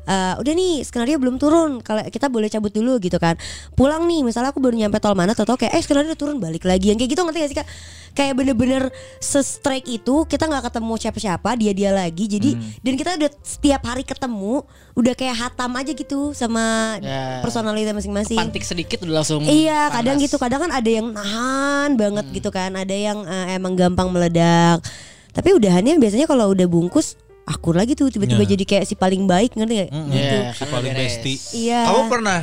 Eh, 0.01 0.33
udah 0.33 0.53
nih 0.57 0.81
skenario 0.81 1.21
belum 1.21 1.37
turun 1.37 1.77
kalau 1.79 2.01
kita 2.01 2.25
boleh 2.25 2.49
cabut 2.49 2.73
dulu 2.73 2.97
gitu 2.97 3.21
kan 3.21 3.37
pulang 3.77 4.09
nih 4.09 4.25
misalnya 4.25 4.49
aku 4.49 4.57
baru 4.57 4.73
nyampe 4.73 4.97
tol 4.97 5.13
mana 5.13 5.37
atau 5.37 5.45
kayak 5.53 5.77
eh 5.77 5.81
skenario 5.85 6.09
udah 6.09 6.17
turun 6.17 6.41
balik 6.41 6.65
lagi 6.65 6.89
yang 6.89 6.97
kayak 6.97 7.13
gitu 7.13 7.21
ngerti 7.21 7.37
gak 7.37 7.49
sih 7.53 7.57
kak 7.61 7.67
kayak 8.11 8.33
bener-bener 8.33 8.89
se-strike 9.21 9.85
itu 9.85 10.25
kita 10.25 10.49
nggak 10.49 10.67
ketemu 10.67 10.93
siapa-siapa 10.97 11.49
dia 11.53 11.71
dia 11.71 11.93
lagi 11.93 12.25
jadi 12.25 12.49
dan 12.81 12.93
kita 12.97 13.13
udah 13.13 13.29
setiap 13.39 13.81
hari 13.85 14.01
ketemu 14.01 14.65
udah 14.97 15.13
kayak 15.13 15.37
hatam 15.37 15.69
aja 15.77 15.93
gitu 15.93 16.33
sama 16.33 16.97
Ya. 16.97 17.39
personalita 17.39 17.93
masing-masing 17.93 18.41
Pantik 18.41 18.65
sedikit 18.65 19.05
udah 19.05 19.21
langsung. 19.21 19.45
Iya, 19.45 19.89
kadang 19.91 20.17
panas. 20.17 20.25
gitu. 20.25 20.35
Kadang 20.35 20.59
kan 20.65 20.71
ada 20.73 20.89
yang 20.89 21.07
nahan 21.13 21.93
banget 21.93 22.25
gitu 22.31 22.49
kan. 22.49 22.73
Ada 22.73 22.91
yang 22.91 23.23
eh, 23.23 23.55
emang 23.55 23.73
gampang 23.73 24.09
meledak. 24.09 24.81
Tapi 25.29 25.55
udahannya 25.55 25.95
biasanya 25.97 26.25
kalau 26.25 26.51
udah 26.51 26.67
bungkus 26.67 27.15
akur 27.51 27.75
lagi 27.75 27.93
tuh 27.93 28.07
tiba-tiba 28.07 28.47
Ya. 28.47 28.55
jadi 28.55 28.63
kayak 28.63 28.85
si 28.87 28.95
paling 28.95 29.27
baik 29.27 29.53
ngerti 29.53 29.73
gak? 29.75 29.89
Iya, 29.91 30.01
Gitu. 30.07 30.37
Si 30.55 30.65
paling 30.65 30.91
bestie. 30.95 31.37
Iya. 31.53 31.79
Kamu 31.85 32.01
pernah 32.07 32.39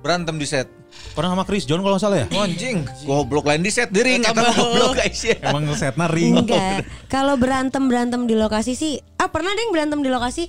berantem 0.00 0.38
di 0.38 0.46
set? 0.46 0.70
Pernah 1.14 1.34
sama 1.34 1.42
Chris 1.42 1.66
John 1.66 1.82
kalau 1.82 1.98
nggak 1.98 2.04
salah 2.06 2.18
ya? 2.22 2.26
Oh, 2.30 2.46
anjing, 2.46 2.86
goblok 3.02 3.50
lain 3.50 3.62
di 3.62 3.70
set 3.70 3.90
di 3.90 3.98
ring 3.98 4.22
atau 4.22 4.46
goblok 4.46 4.94
guys 4.94 5.20
ya. 5.20 5.36
Emang 5.42 5.66
setnya 5.74 6.06
ring. 6.06 6.38
Enggak. 6.38 6.86
Kalau 7.10 7.34
berantem 7.34 7.90
berantem 7.90 8.26
di 8.26 8.38
lokasi 8.38 8.78
sih, 8.78 9.02
ah 9.18 9.26
pernah 9.26 9.50
deh 9.52 9.62
yang 9.62 9.74
berantem 9.74 10.00
di 10.00 10.10
lokasi 10.10 10.44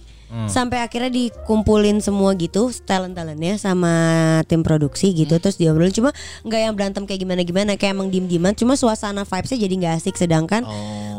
sampai 0.49 0.83
akhirnya 0.83 1.07
dikumpulin 1.07 2.01
semua 2.03 2.33
gitu 2.35 2.67
talent 2.83 3.15
talentnya 3.15 3.55
sama 3.55 3.93
tim 4.49 4.65
produksi 4.65 5.13
gitu 5.13 5.37
terus 5.39 5.55
diobrolin 5.55 5.93
cuma 5.93 6.11
nggak 6.43 6.59
yang 6.59 6.73
berantem 6.75 7.05
kayak 7.05 7.23
gimana 7.23 7.41
gimana 7.45 7.71
kayak 7.77 7.95
emang 7.95 8.09
diem 8.11 8.27
dieman 8.27 8.51
cuma 8.51 8.75
suasana 8.75 9.23
vibesnya 9.23 9.63
jadi 9.63 9.73
nggak 9.79 9.93
asik 9.95 10.17
sedangkan 10.17 10.65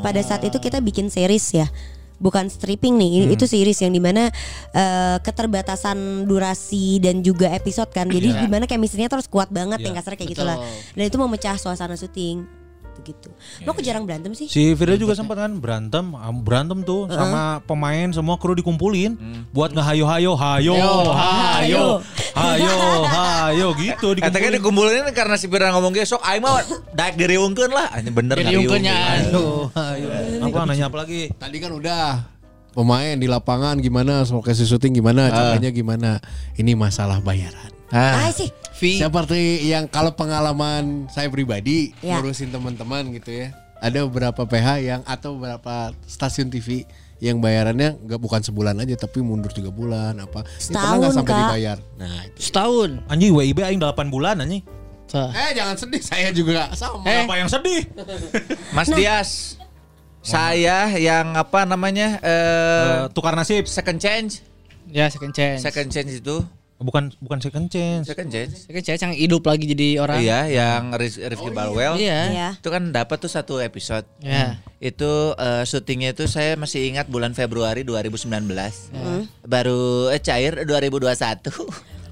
pada 0.03 0.21
saat 0.21 0.45
itu 0.45 0.59
kita 0.59 0.83
bikin 0.83 1.09
series 1.09 1.49
ya 1.55 1.71
bukan 2.17 2.49
stripping 2.49 2.97
nih. 2.97 3.11
Ini- 3.23 3.29
Itu 3.33 3.45
series 3.45 3.79
yang 3.79 3.93
di 3.93 4.01
mana 4.01 4.33
eh, 4.73 5.17
keterbatasan 5.21 6.25
durasi 6.25 6.99
dan 6.99 7.21
juga 7.21 7.53
episode 7.53 7.89
kan. 7.91 8.09
Jadi 8.09 8.33
Iya. 8.33 8.41
di 8.45 8.49
mana 8.49 8.65
chemistry-nya 8.65 9.09
terus 9.09 9.27
kuat 9.27 9.49
banget 9.49 9.81
yang 9.81 9.93
Iya. 9.93 10.01
kasarnya 10.01 10.19
kayak 10.19 10.33
gitulah. 10.33 10.57
Dan 10.93 11.05
itu 11.05 11.17
memecah 11.17 11.57
suasana 11.57 11.95
syuting. 11.95 12.56
Gitu 12.97 13.13
gitu. 13.13 13.29
Lo 13.69 13.77
kok 13.77 13.85
jarang 13.85 14.09
berantem 14.09 14.33
sih? 14.33 14.49
Si 14.49 14.73
Firda 14.73 14.97
juga 14.97 15.13
sempat 15.13 15.37
kan 15.37 15.53
berantem, 15.61 16.17
berantem 16.41 16.81
tuh 16.81 17.05
sama 17.07 17.61
pemain 17.63 18.09
semua 18.09 18.41
kru 18.41 18.57
dikumpulin 18.57 19.21
buat 19.53 19.77
ngehayo 19.77 20.09
hayo 20.09 20.33
hayo 20.33 20.75
hayo 21.13 21.85
hayo 22.33 22.75
hayo 23.05 23.67
gitu 23.77 24.17
Katanya 24.17 24.57
dikumpulin. 24.57 25.05
dikumpulin 25.05 25.13
karena 25.13 25.37
si 25.37 25.47
Firda 25.47 25.77
ngomong 25.77 25.93
ge 25.93 26.09
sok 26.09 26.25
aing 26.25 26.41
mah 26.41 26.65
daek 26.97 27.21
diriungkeun 27.21 27.69
lah. 27.69 27.93
Anjing 27.93 28.17
bener 28.17 28.41
Diriungkeunnya. 28.41 28.97
Hayo 28.97 29.69
hayo. 29.77 30.09
Apa 30.41 30.65
nanya 30.65 30.89
apa 30.89 31.05
lagi? 31.05 31.29
Tadi 31.37 31.57
kan 31.61 31.77
udah 31.77 32.25
pemain 32.73 33.17
di 33.17 33.29
lapangan 33.29 33.77
gimana, 33.77 34.25
lokasi 34.25 34.65
syuting 34.65 34.97
gimana, 34.97 35.29
capeknya 35.29 35.69
gimana. 35.69 36.11
Ini 36.57 36.73
masalah 36.73 37.21
bayaran. 37.21 37.76
Ah, 37.89 38.19
Ah 38.19 38.31
sih. 38.31 38.51
V 38.73 38.99
Seperti 38.99 39.39
yang 39.65 39.87
kalau 39.87 40.11
pengalaman 40.11 41.07
saya 41.09 41.27
pribadi 41.27 41.95
Ya. 41.99 42.19
ngurusin 42.19 42.51
teman-teman 42.51 43.09
gitu 43.13 43.31
ya. 43.31 43.55
Ada 43.77 44.05
beberapa 44.05 44.43
PH 44.43 44.69
yang 44.81 45.01
atau 45.03 45.35
beberapa 45.35 45.93
stasiun 46.05 46.49
TV 46.49 46.85
yang 47.17 47.39
bayarannya 47.39 47.97
nggak 47.99 48.19
bukan 48.19 48.41
sebulan 48.41 48.77
aja 48.77 48.97
tapi 48.99 49.21
mundur 49.21 49.49
tiga 49.49 49.69
bulan 49.69 50.19
apa. 50.19 50.45
Ini 50.45 50.75
pernah 50.75 50.97
nggak 50.99 51.09
Setahun, 51.09 51.13
sampai 51.15 51.33
Kak. 51.33 51.41
dibayar. 51.43 51.79
Nah, 51.97 52.19
itu. 52.25 52.39
setahun. 52.43 52.91
Anjing 53.07 53.33
WIB 53.33 53.59
aing 53.63 53.79
8 53.79 54.09
bulan 54.09 54.37
anjing. 54.39 54.65
Eh 55.17 55.51
jangan 55.55 55.77
sedih 55.79 56.03
saya 56.03 56.29
juga 56.31 56.69
sama. 56.73 57.07
Eh. 57.07 57.25
Apa 57.25 57.39
yang 57.39 57.49
sedih? 57.49 57.87
Mas 58.77 58.91
Dias. 58.91 59.57
Saya 60.21 60.91
yang 60.93 61.33
apa 61.33 61.63
namanya? 61.63 62.19
eh 62.21 63.07
Eh, 63.07 63.15
tukar 63.15 63.33
nasib. 63.33 63.65
second 63.65 63.97
change. 63.97 64.43
Ya 64.87 65.07
second 65.07 65.31
chance. 65.31 65.63
Second 65.63 65.89
change 65.89 66.19
itu. 66.19 66.43
Bukan 66.77 67.09
bukan 67.19 67.41
second 67.41 67.73
chance. 67.73 68.05
Second 68.05 68.29
change. 68.29 68.53
Second 68.53 68.85
chance 68.85 69.01
yang 69.01 69.15
hidup 69.17 69.41
lagi 69.43 69.65
jadi 69.65 69.97
orang. 69.97 70.21
Iya, 70.21 70.41
yang 70.47 70.93
Riz- 70.93 71.17
Rifki 71.17 71.49
Balwell. 71.49 71.97
Iya. 71.97 72.21
Iya. 72.29 72.49
Itu 72.61 72.69
kan 72.69 72.93
dapat 72.93 73.17
tuh 73.17 73.33
satu 73.33 73.57
episode. 73.59 74.05
Ya. 74.21 74.61
Itu 74.77 75.33
eh, 75.35 75.65
syutingnya 75.65 76.13
itu 76.13 76.29
saya 76.29 76.53
masih 76.55 76.85
ingat 76.93 77.09
bulan 77.09 77.33
Februari 77.33 77.81
2019. 77.81 78.29
Baru 79.41 80.13
eh, 80.13 80.21
cair 80.21 80.69
2021. 80.69 81.17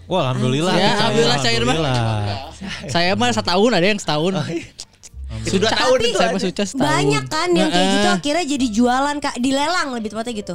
Wah, 0.05 0.33
alhamdulillah. 0.33 0.75
Ya, 0.75 0.91
alhamdulillah 0.95 1.39
cair, 1.41 1.61
alhamdulillah. 1.61 1.97
Saya 2.89 3.13
mah 3.17 3.33
setahun 3.33 3.71
ada 3.73 3.85
yang 3.85 4.01
setahun. 4.01 4.33
Sudah 5.45 5.71
tahun 5.73 5.99
itu. 6.03 6.17
Saya 6.17 6.31
mah 6.31 6.41
setahun. 6.41 6.77
Banyak 6.79 7.25
kan 7.29 7.49
yang 7.53 7.69
kayak 7.69 7.89
gitu 7.91 8.09
akhirnya 8.13 8.45
jadi 8.49 8.67
jualan 8.73 9.17
kak 9.21 9.37
dilelang 9.41 9.93
lebih 9.93 10.09
tepatnya 10.09 10.35
gitu. 10.37 10.55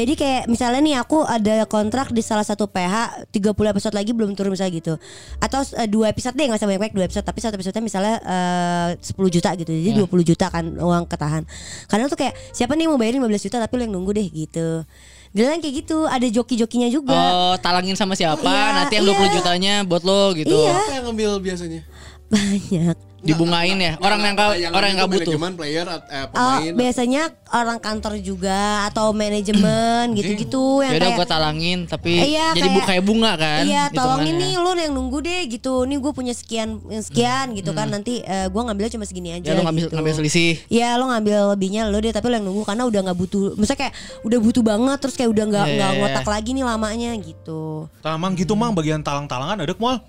Jadi 0.00 0.12
kayak 0.16 0.42
misalnya 0.48 0.80
nih 0.80 0.96
aku 0.96 1.22
ada 1.24 1.68
kontrak 1.68 2.08
di 2.10 2.24
salah 2.24 2.44
satu 2.44 2.64
PH 2.66 3.28
30 3.28 3.52
episode 3.52 3.94
lagi 3.94 4.16
belum 4.16 4.32
turun 4.32 4.56
misalnya 4.56 4.72
gitu. 4.72 4.94
Atau 5.38 5.60
eh, 5.76 5.88
dua 5.88 6.08
episode 6.08 6.32
deh 6.36 6.48
nggak 6.48 6.60
usah 6.60 6.68
banyak-banyak 6.68 6.94
dua 6.96 7.04
episode 7.04 7.26
tapi 7.28 7.38
satu 7.44 7.54
episode 7.60 7.76
misalnya 7.84 8.16
eh, 8.24 8.88
10 8.96 9.16
juta 9.28 9.50
gitu. 9.60 9.70
Jadi 9.70 9.90
20 10.00 10.30
juta 10.34 10.46
kan 10.48 10.64
uang 10.64 11.04
ketahan. 11.04 11.42
Kadang 11.86 12.08
tuh 12.08 12.16
kayak 12.16 12.34
siapa 12.56 12.72
nih 12.72 12.88
mau 12.88 12.96
bayarin 12.96 13.20
15 13.20 13.46
juta 13.46 13.56
tapi 13.60 13.72
lo 13.76 13.82
yang 13.84 13.94
nunggu 13.94 14.12
deh 14.16 14.26
gitu. 14.28 14.88
Dilelang 15.30 15.62
kayak 15.62 15.86
gitu, 15.86 16.10
ada 16.10 16.26
joki-jokinya 16.26 16.90
juga. 16.90 17.14
Oh, 17.14 17.54
talangin 17.62 17.94
sama 17.94 18.18
siapa? 18.18 18.42
Iya, 18.42 18.82
Nanti 18.82 18.98
yang 18.98 19.06
20 19.06 19.14
iya. 19.14 19.30
jutanya 19.38 19.74
buat 19.86 20.02
lo 20.02 20.34
gitu. 20.34 20.50
Iya. 20.50 20.74
Apa 20.74 20.92
yang 20.98 21.04
ngambil 21.06 21.30
biasanya? 21.38 21.80
Banyak. 22.26 23.09
Dibungain 23.20 23.76
ya. 23.76 23.92
Orang 23.96 24.18
yang 24.18 24.32
nggak 24.32 24.50
orang 24.70 24.88
yang 24.88 24.98
nggak 24.98 25.10
butuh. 25.10 25.28
Manajemen 25.30 25.52
player 25.54 25.86
eh, 25.86 26.24
Oh, 26.24 26.26
pemain. 26.30 26.72
biasanya 26.72 27.22
orang 27.50 27.78
kantor 27.78 28.12
juga 28.18 28.60
atau 28.86 29.12
manajemen 29.12 30.14
gitu-gitu 30.14 30.80
yang 30.80 30.92
Ya 30.92 30.98
udah 30.98 31.06
kayak 31.06 31.18
gua 31.18 31.28
talangin 31.28 31.78
tapi 31.84 32.12
Iya, 32.16 32.52
jadi 32.52 32.68
kayak- 32.70 32.86
kayak 32.86 33.04
bunga 33.04 33.32
kan. 33.34 33.62
Iya, 33.62 33.82
tolongin 33.90 34.34
nih 34.34 34.52
hitungannya. 34.52 34.72
lu 34.72 34.80
yang 34.80 34.94
nunggu 34.94 35.18
deh 35.20 35.42
gitu. 35.46 35.84
Nih 35.84 35.96
gue 35.96 36.12
punya 36.12 36.32
sekian 36.32 36.68
sekian 36.98 37.52
gitu 37.52 37.70
kan. 37.70 37.86
Nanti 37.86 38.20
eh, 38.20 38.48
gua 38.48 38.64
ngambilnya 38.64 38.92
cuma 38.92 39.04
segini 39.04 39.30
aja. 39.32 39.46
Ya 39.46 39.54
lu 39.54 39.62
ngambil 39.62 39.84
gitu. 39.84 39.94
ngambil 39.94 40.14
selisih. 40.16 40.52
Iya 40.66 40.96
lo 40.96 41.08
ngambil 41.08 41.38
lebihnya 41.50 41.82
lo 41.86 41.98
deh 41.98 42.10
tapi 42.10 42.24
lo 42.24 42.34
yang 42.34 42.46
nunggu 42.46 42.64
karena 42.64 42.84
udah 42.84 43.00
nggak 43.02 43.18
butuh 43.18 43.52
misalnya 43.54 43.80
kayak 43.82 43.94
udah 44.22 44.38
butuh 44.38 44.62
banget 44.62 44.98
terus 44.98 45.14
kayak 45.14 45.30
udah 45.30 45.44
nggak 45.46 45.66
Iya, 45.66 45.74
nggak 45.76 45.90
iya, 45.90 45.98
ngotak 46.00 46.26
lagi 46.26 46.50
nih 46.50 46.64
lamanya 46.64 47.10
gitu. 47.16 47.84
Tamang 48.00 48.32
gitu 48.32 48.52
mang 48.54 48.72
bagian 48.72 49.00
talang-talangan 49.00 49.58
ada 49.58 49.74
mal. 49.74 50.00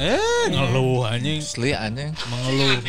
Eh, 0.00 0.44
ngeluh 0.48 1.04
anjing. 1.04 1.40
Asli 1.42 1.76
anjing. 1.76 2.12
Mengeluh. 2.30 2.80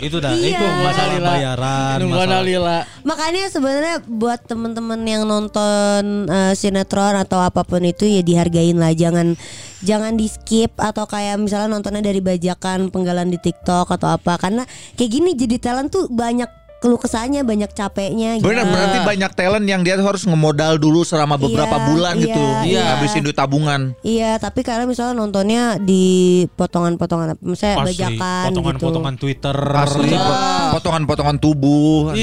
Itu 0.00 0.16
dah, 0.16 0.32
Iya. 0.32 0.56
itu 0.56 0.64
masalah 0.80 1.18
bayaran, 1.20 1.96
masalah 2.08 2.40
Alila. 2.40 2.88
Makanya 3.04 3.52
sebenarnya 3.52 4.00
buat 4.08 4.40
temen-temen 4.48 4.96
yang 5.04 5.28
nonton 5.28 6.24
eh, 6.24 6.56
sinetron 6.56 7.20
atau 7.20 7.36
apa 7.36 7.68
pun 7.68 7.84
itu 7.84 8.08
ya 8.08 8.24
dihargain 8.24 8.80
lah 8.80 8.96
jangan 8.96 9.36
jangan 9.84 10.16
di 10.16 10.24
skip 10.24 10.72
atau 10.80 11.04
kayak 11.04 11.36
misalnya 11.36 11.76
nontonnya 11.76 12.00
dari 12.00 12.24
bajakan 12.24 12.88
penggalan 12.88 13.28
di 13.28 13.36
TikTok 13.40 13.92
atau 13.92 14.16
apa 14.16 14.40
karena 14.40 14.64
kayak 14.96 15.10
gini 15.12 15.30
jadi 15.36 15.56
talent 15.60 15.92
tuh 15.92 16.08
banyak 16.08 16.48
keluh 16.80 16.96
kesahnya 16.96 17.44
banyak 17.44 17.68
capeknya 17.70 18.40
gitu. 18.40 18.48
Bener 18.48 18.64
berarti 18.64 19.04
banyak 19.04 19.32
talent 19.32 19.66
yang 19.68 19.84
dia 19.84 19.94
harus 19.94 20.24
ngemodal 20.24 20.80
dulu 20.80 21.04
selama 21.04 21.36
beberapa 21.36 21.76
Iya, 21.76 21.86
bulan 21.86 22.14
iya, 22.16 22.24
gitu. 22.24 22.42
iya. 22.64 22.82
Habisin 22.96 23.20
duit 23.20 23.36
tabungan. 23.36 23.92
Iya, 24.00 24.40
tapi 24.40 24.64
karena 24.64 24.88
misalnya 24.88 25.12
nontonnya 25.12 25.76
di 25.76 26.02
potongan-potongan 26.50 27.36
apa 27.36 27.42
misalnya 27.44 27.76
asli, 27.76 27.88
bajakan 27.92 28.44
potongan-potongan 28.48 29.14
gitu. 29.14 29.22
Twitter. 29.22 29.56
Asli 29.60 30.08
pot- 30.10 30.42
potongan-potongan 30.74 31.36
tubuh. 31.36 32.16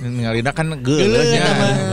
Ngalina 0.00 0.52
kan 0.52 0.76
gelenya. 0.76 1.44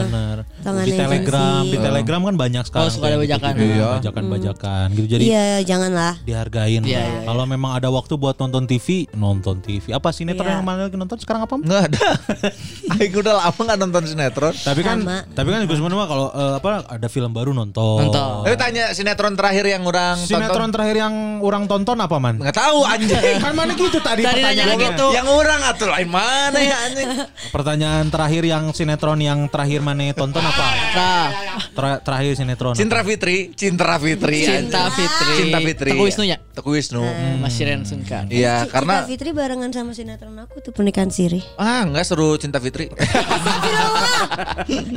Bener. 0.03 0.36
Potongan 0.57 0.83
Di 0.83 0.91
Telegram, 0.91 1.61
agency. 1.61 1.69
di 1.69 1.77
Telegram 1.79 2.19
kan 2.23 2.35
banyak 2.35 2.63
sekarang. 2.65 2.83
Oh, 2.83 2.89
suka 2.89 3.05
ada 3.05 3.09
kayak 3.09 3.21
bajakan. 3.21 3.51
gitu-gitu. 3.53 3.77
Iya. 3.77 3.89
Bajakan-bajakan 3.93 4.85
gitu. 4.89 5.07
Jadi 5.07 5.23
Iya, 5.23 5.45
janganlah. 5.61 6.13
dihargain. 6.19 6.81
Iya, 6.81 6.97
iya, 6.99 7.19
Kalau 7.23 7.43
memang 7.45 7.71
ada 7.73 7.87
waktu 7.87 8.13
buat 8.13 8.35
nonton 8.35 8.63
TV, 8.65 8.87
nonton 9.13 9.55
TV. 9.59 9.91
Apa 9.91 10.09
sinetron 10.09 10.43
Iya. 10.43 10.55
yang 10.55 10.65
mana 10.65 10.81
lagi 10.85 10.95
nonton 10.95 11.17
sekarang 11.17 11.43
apa? 11.43 11.55
Nggak 11.55 11.81
ada. 11.87 12.05
Aing 12.93 13.13
udah 13.13 13.33
lama 13.37 13.53
nggak 13.59 13.79
nonton 13.79 14.03
sinetron. 14.07 14.53
Tapi 14.55 14.81
kan, 14.81 14.97
Sama. 14.99 15.17
tapi 15.29 15.47
kan 15.47 15.59
juga 15.61 15.75
sebenarnya 15.75 16.07
kalau 16.07 16.27
eh, 16.29 16.53
apa 16.57 16.69
ada 16.89 17.07
film 17.07 17.31
baru 17.31 17.51
nonton. 17.51 17.99
Nonton. 18.03 18.35
Tapi 18.43 18.55
tanya 18.55 18.83
sinetron 18.91 19.33
terakhir 19.33 19.65
yang 19.67 19.83
orang 19.83 20.17
Sinetron 20.19 20.49
tonton. 20.49 20.69
terakhir 20.73 20.95
yang 20.97 21.13
orang 21.39 21.63
tonton 21.65 21.97
apa 21.97 22.17
man? 22.17 22.35
Nggak 22.37 22.55
tahu 22.55 22.79
anjing. 22.83 23.37
kan 23.37 23.53
mana 23.53 23.71
gitu 23.71 23.99
tadi, 23.99 24.21
Tadi 24.21 24.41
nanya 24.41 24.65
pertanyaannya. 24.65 24.87
gitu. 24.89 25.05
Yang 25.13 25.27
orang 25.29 25.59
atuh 25.63 25.87
lain 25.87 26.09
mana 26.09 26.57
ya 26.57 26.77
anjing. 26.83 27.07
Pertanyaan 27.49 28.05
terakhir 28.09 28.43
yang 28.43 28.63
sinetron 28.71 29.19
yang 29.19 29.45
terakhir 29.47 29.79
mana 29.79 30.09
tonton 30.11 30.36
apa? 30.41 30.67
Nah, 30.93 31.27
Ter- 31.57 32.01
terakhir 32.01 32.33
sinetron. 32.35 32.73
Cintra 32.73 33.01
apa? 33.01 33.09
Fitri, 33.09 33.53
Cintra 33.53 33.95
Fitri. 33.97 34.39
Cinta. 34.43 34.89
Fitri. 34.89 35.33
Cinta 35.37 35.57
Fitri. 35.61 35.91
Teguh 35.93 36.05
Wisnu 36.05 36.23
ya? 36.25 36.37
Teguh 36.51 36.73
Wisnu. 36.73 37.01
Mas 37.37 37.53
Shiren 37.53 37.85
Sunkan. 37.85 38.29
Iya, 38.29 38.65
Cinta 38.65 38.73
karena 38.73 38.95
Fitri 39.05 39.29
barengan 39.31 39.69
sama 39.69 39.93
sinetron 39.93 40.37
aku 40.37 40.59
tuh 40.59 40.73
pernikahan 40.73 41.09
siri. 41.09 41.41
ah 41.55 41.85
nggak 41.85 42.03
seru 42.03 42.35
Cinta 42.35 42.57
Fitri. 42.57 42.89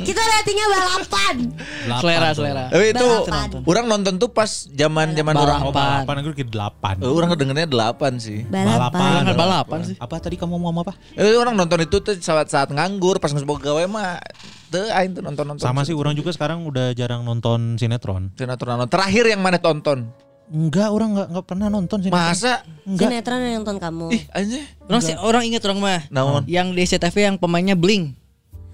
Kita 0.01 0.21
ratingnya 0.21 0.67
balapan. 0.67 1.35
Selera, 2.01 2.29
selera. 2.33 2.63
Tapi 2.69 2.85
itu 2.91 3.05
Balapan. 3.05 3.47
orang 3.63 3.85
nonton 3.87 4.13
tuh 4.17 4.29
pas 4.33 4.49
zaman-zaman 4.67 5.35
orang 5.37 5.59
Oh, 5.61 5.69
balapan 5.71 6.15
aku 6.25 6.33
ke 6.33 6.45
delapan. 6.45 6.97
Eh, 6.99 7.07
orang 7.07 7.29
kedengernya 7.31 7.67
delapan 7.69 8.17
sih. 8.17 8.41
Balapan. 8.49 9.23
Balapan 9.33 9.79
sih. 9.85 9.95
Apa 10.01 10.17
tadi 10.17 10.35
kamu 10.35 10.57
mau 10.57 10.69
ngomong 10.69 10.83
apa? 10.89 10.93
Eh, 11.13 11.37
orang 11.37 11.53
nonton 11.53 11.85
itu 11.85 12.01
tuh 12.01 12.17
saat 12.17 12.49
saat 12.49 12.73
nganggur 12.73 13.21
pas 13.21 13.29
nggak 13.29 13.45
gawe 13.45 13.83
mah 13.87 14.17
aing 14.71 15.11
tuh 15.11 15.21
nonton 15.21 15.43
nonton. 15.43 15.59
Sama 15.59 15.83
sih 15.83 15.91
orang 15.91 16.15
juga 16.15 16.31
sekarang 16.31 16.63
udah 16.63 16.95
jarang 16.95 17.21
nonton 17.21 17.75
sinetron. 17.75 18.31
sinetron 18.33 18.79
nonton. 18.79 18.91
Terakhir 18.91 19.27
yang 19.27 19.41
mana 19.43 19.59
tonton? 19.59 20.07
Enggak, 20.51 20.91
orang 20.91 21.15
enggak 21.15 21.27
enggak 21.31 21.45
pernah 21.47 21.67
nonton 21.67 21.97
sinetron. 21.99 22.27
Masa? 22.27 22.53
Enggak. 22.83 23.07
Sinetron 23.07 23.39
yang 23.39 23.55
nonton 23.63 23.77
kamu. 23.79 24.05
Ih, 24.11 24.23
anjir. 24.31 24.61
Orang 24.83 25.01
sih 25.01 25.15
orang 25.15 25.43
inget 25.43 25.61
orang 25.67 25.79
mah. 25.79 26.01
Naon? 26.07 26.43
Yang 26.47 26.67
di 26.71 26.81
SCTV 26.87 27.15
yang 27.23 27.35
pemainnya 27.35 27.75
Bling. 27.75 28.15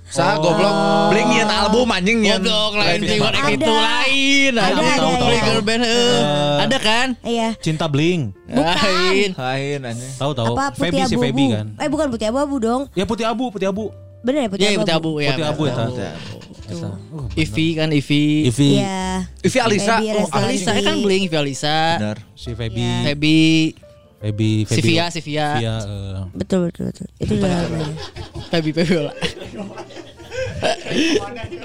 Sa 0.07 0.39
goblok 0.39 0.71
bling 1.11 1.27
nyian 1.27 1.51
album 1.51 1.91
anjing 1.91 2.23
nyian. 2.23 2.39
Goblok 2.39 2.79
lain 2.79 3.03
Ada. 3.03 3.51
itu 3.51 3.67
lain. 3.67 4.51
Ada, 4.55 4.71
Ada, 4.71 4.79
ada. 4.87 5.07
Bling 5.19 5.43
Girl 5.43 5.63
Band. 5.67 5.81
eh. 5.83 6.21
Ada 6.63 6.77
kan? 6.79 7.07
Iya. 7.27 7.49
Cinta 7.59 7.91
Bling. 7.91 8.31
Lain. 8.47 9.29
Lain 9.35 9.79
anjing. 9.83 10.11
Tahu 10.15 10.31
tahu. 10.31 10.55
Apa 10.55 10.71
putih 10.71 10.95
Feby 10.95 11.11
si? 11.11 11.15
Feby 11.19 11.45
kan. 11.51 11.67
Eh 11.75 11.91
bukan 11.91 12.07
putih 12.07 12.31
abu-abu 12.31 12.55
dong. 12.55 12.81
Ya 12.95 13.03
putih 13.03 13.27
abu, 13.27 13.51
putih 13.51 13.67
abu. 13.67 13.91
Bener 14.21 14.39
ya 14.43 14.49
putih 14.49 14.63
Iya, 14.63 14.71
abu-abu. 14.75 14.81
putih 14.81 14.95
abu 14.95 15.11
ya. 15.17 15.31
Putih 15.31 15.45
abu 15.45 15.63
ya. 15.63 16.11
Tuh. 16.67 16.93
Ivi 17.33 17.67
kan 17.73 17.89
Ivi. 17.89 18.23
Ivi, 18.45 18.69
Iya. 18.75 19.23
Ivi 19.39 19.57
Alisa. 19.57 19.95
Oh. 20.03 20.27
Alisa 20.35 20.71
ya 20.73 20.81
kan 20.83 20.99
Bling, 20.99 21.23
Ivi 21.23 21.37
Alisa. 21.37 21.95
Benar. 21.95 22.17
si 22.35 22.51
Feby, 22.51 22.75
Iya. 22.75 22.95
Feby, 23.07 23.37
Feby, 24.17 24.51
Feby. 24.65 24.75
Sivia, 24.75 25.05
Sivia. 25.07 25.47
Sivia, 25.55 25.75
eh, 25.79 26.21
Betul 26.33 26.67
betul 26.67 26.91
betul. 26.91 27.07
Itu 27.17 27.31
udah 27.37 27.49
namanya. 27.49 27.93
Feby 28.49 28.69
Febiola. 28.73 29.13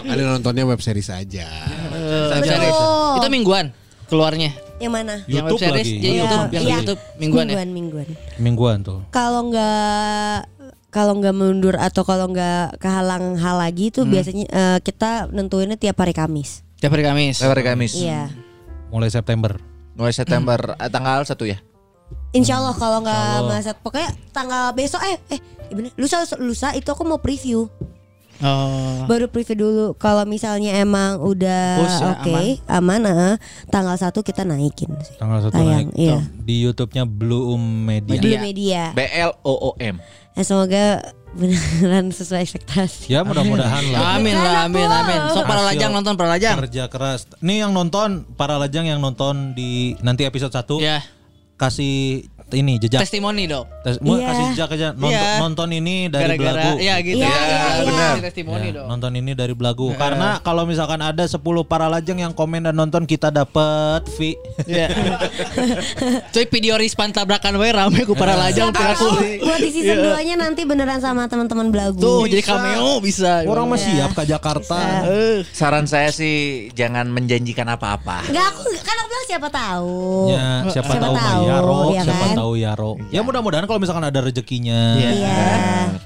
Ada 0.04 0.22
nontonnya 0.28 0.64
web 0.64 0.78
series 0.78 1.08
aja. 1.08 1.48
Betul. 1.90 3.18
Itu 3.18 3.26
mingguan 3.28 3.72
keluarnya. 4.06 4.52
Yang 4.76 4.92
mana? 4.92 5.14
yang 5.24 5.46
web 5.46 5.54
YouTube 5.54 5.62
series 5.62 5.86
lagi. 5.86 5.94
jadi 5.94 6.10
Iya, 6.10 6.18
YouTube, 6.20 6.46
yang 6.50 6.62
iya. 6.62 6.74
YouTube 6.76 7.00
mingguan 7.16 7.44
ya. 7.44 7.54
Mingguan, 7.54 7.70
mingguan. 7.70 8.06
mingguan 8.36 8.76
tuh. 8.82 8.98
Kalau 9.08 9.46
nggak 9.46 10.51
kalau 10.92 11.16
nggak 11.16 11.32
mundur 11.32 11.74
atau 11.74 12.04
kalau 12.04 12.28
nggak 12.28 12.76
kehalang 12.76 13.34
hal 13.34 13.56
lagi 13.56 13.88
Hmm. 13.88 13.94
tuh 13.94 14.04
biasanya 14.04 14.44
eh, 14.46 14.78
kita 14.78 15.32
nentuinnya 15.32 15.74
tiap 15.74 15.96
hari 15.96 16.12
Kamis. 16.12 16.60
Tiap 16.78 16.92
hari 16.92 17.02
Kamis. 17.02 17.40
Lewat 17.40 17.56
hari 17.56 17.64
Kamis. 17.64 17.92
Iya. 17.96 18.28
Mulai 18.92 19.08
September. 19.08 19.56
Mulai 19.92 20.12
September 20.12 20.76
eh, 20.76 20.90
tanggal 20.90 21.24
1 21.24 21.32
ya. 21.48 21.58
Insya 22.30 22.60
Allah 22.60 22.72
kalau 22.72 23.00
nggak 23.00 23.24
meleset 23.42 23.76
pokoknya 23.78 24.12
tanggal 24.30 24.72
besok 24.72 25.00
eh 25.02 25.16
eh 25.28 25.40
bener. 25.68 25.92
lusa 25.96 26.24
lusa 26.36 26.72
itu 26.72 26.84
aku 26.86 27.02
mau 27.02 27.16
preview 27.16 27.68
Oh. 28.42 29.06
baru 29.06 29.26
preview 29.26 29.54
dulu 29.56 29.84
kalau 29.94 30.26
misalnya 30.26 30.74
emang 30.74 31.16
udah 31.16 31.78
ya, 31.78 32.18
oke 32.18 32.58
aman, 32.66 33.00
eh, 33.06 33.34
tanggal 33.68 33.94
satu 33.94 34.20
kita 34.20 34.42
naikin 34.42 34.90
sih 35.00 35.14
Tanggal 35.14 35.38
satu 35.40 35.54
Tayang, 35.54 35.88
naik. 35.88 35.94
iya. 35.94 36.18
Di 36.36 36.58
YouTube-nya 36.60 37.06
Bloom 37.06 37.62
Media. 37.86 38.18
Dulu 38.18 38.36
media 38.36 38.82
B 38.90 39.00
L 39.06 39.30
O 39.40 39.54
O 39.54 39.70
M. 39.78 40.02
ya 40.32 40.42
semoga 40.42 41.06
beneran 41.32 42.10
sesuai 42.10 42.42
ekspektasi 42.42 43.08
Ya 43.08 43.22
mudah-mudahan 43.22 43.88
lah. 43.88 44.18
Amin 44.18 44.34
lah, 44.34 44.66
amin, 44.66 44.84
amin. 44.84 45.20
Sok 45.30 45.46
para 45.46 45.62
lajang 45.62 45.88
nonton 45.88 46.12
para 46.12 46.28
lajang. 46.28 46.58
Kerja 46.60 46.84
keras. 46.86 47.24
Nih 47.38 47.62
yang 47.62 47.70
nonton 47.70 48.26
para 48.34 48.58
lajang 48.58 48.84
yang 48.84 48.98
nonton 48.98 49.54
di 49.54 49.94
nanti 50.00 50.26
episode 50.26 50.50
1 50.50 50.76
Ya, 50.78 51.00
kasih 51.56 52.26
ini 52.54 52.76
jejak. 52.76 53.00
testimoni 53.00 53.44
dong. 53.44 53.66
Tes- 53.80 53.98
mau 53.98 54.14
Iya. 54.14 54.26
kasih 54.26 54.44
jejak 54.52 54.70
aja 54.70 54.88
nonton, 54.92 55.10
Iya. 55.10 55.30
nonton 55.38 55.68
ini 55.70 55.96
dari 56.06 56.22
Gara-gara 56.30 56.52
belagu. 56.62 56.78
ya 56.78 56.94
gitu. 56.98 57.18
Iya, 57.18 57.28
iya, 57.28 57.58
iya. 57.58 57.82
benar. 57.82 58.14
Testimoni 58.22 58.64
Ya, 58.64 58.72
dong. 58.74 58.86
nonton 58.88 59.12
ini 59.14 59.32
dari 59.32 59.52
belagu 59.52 59.86
karena 59.94 60.28
kalau 60.38 60.62
misalkan 60.62 61.00
ada 61.00 61.24
10 61.24 61.40
para 61.62 61.86
lajang 61.86 62.18
yang 62.18 62.32
komen 62.32 62.62
dan 62.62 62.74
nonton 62.74 63.02
kita 63.02 63.28
dapat 63.28 64.04
fee. 64.08 64.36
Iya. 64.64 64.88
Cuy 66.28 66.46
video 66.46 66.74
rispan 66.74 67.10
tabrakan 67.10 67.56
we 67.56 67.68
rame 67.68 68.02
ku 68.02 68.14
para 68.14 68.34
lajang 68.34 68.70
teu 68.70 68.82
aku. 68.82 69.08
buat 69.40 69.58
di 69.58 69.70
season 69.70 69.98
2 69.98 70.22
nya 70.22 70.34
nanti 70.36 70.62
beneran 70.62 70.98
sama 70.98 71.26
teman-teman 71.26 71.68
belagu 71.68 71.98
Tuh 71.98 72.24
jadi 72.24 72.42
cameo 72.42 72.98
bisa. 72.98 73.44
Orang 73.44 73.66
mah 73.66 73.76
siap 73.76 74.12
ke 74.12 74.22
Jakarta. 74.24 75.04
Saran 75.50 75.84
saya 75.84 76.08
sih 76.08 76.32
jangan 76.72 77.08
menjanjikan 77.08 77.66
apa-apa. 77.66 78.24
Enggak 78.24 78.46
aku 78.50 78.62
kan 78.78 78.94
aku 78.94 79.08
bilang 79.08 79.26
siapa 79.26 79.48
tahu 79.48 79.94
Ya, 80.24 80.46
siapa, 80.68 80.72
Siapa 80.72 80.94
tahu 80.98 81.14
mah 81.14 81.24
tahu, 81.24 81.42
Yaro, 81.44 81.78
ya 81.90 82.02
siapa 82.02 82.24
kan? 82.24 82.36
Tahu 82.42 82.58
Yaro. 82.58 82.98
Ya 83.14 83.22
mudah-mudahan 83.22 83.64
kalau 83.64 83.78
misalkan 83.78 84.02
ada 84.02 84.18
rezekinya. 84.18 84.98
Iya. 84.98 85.38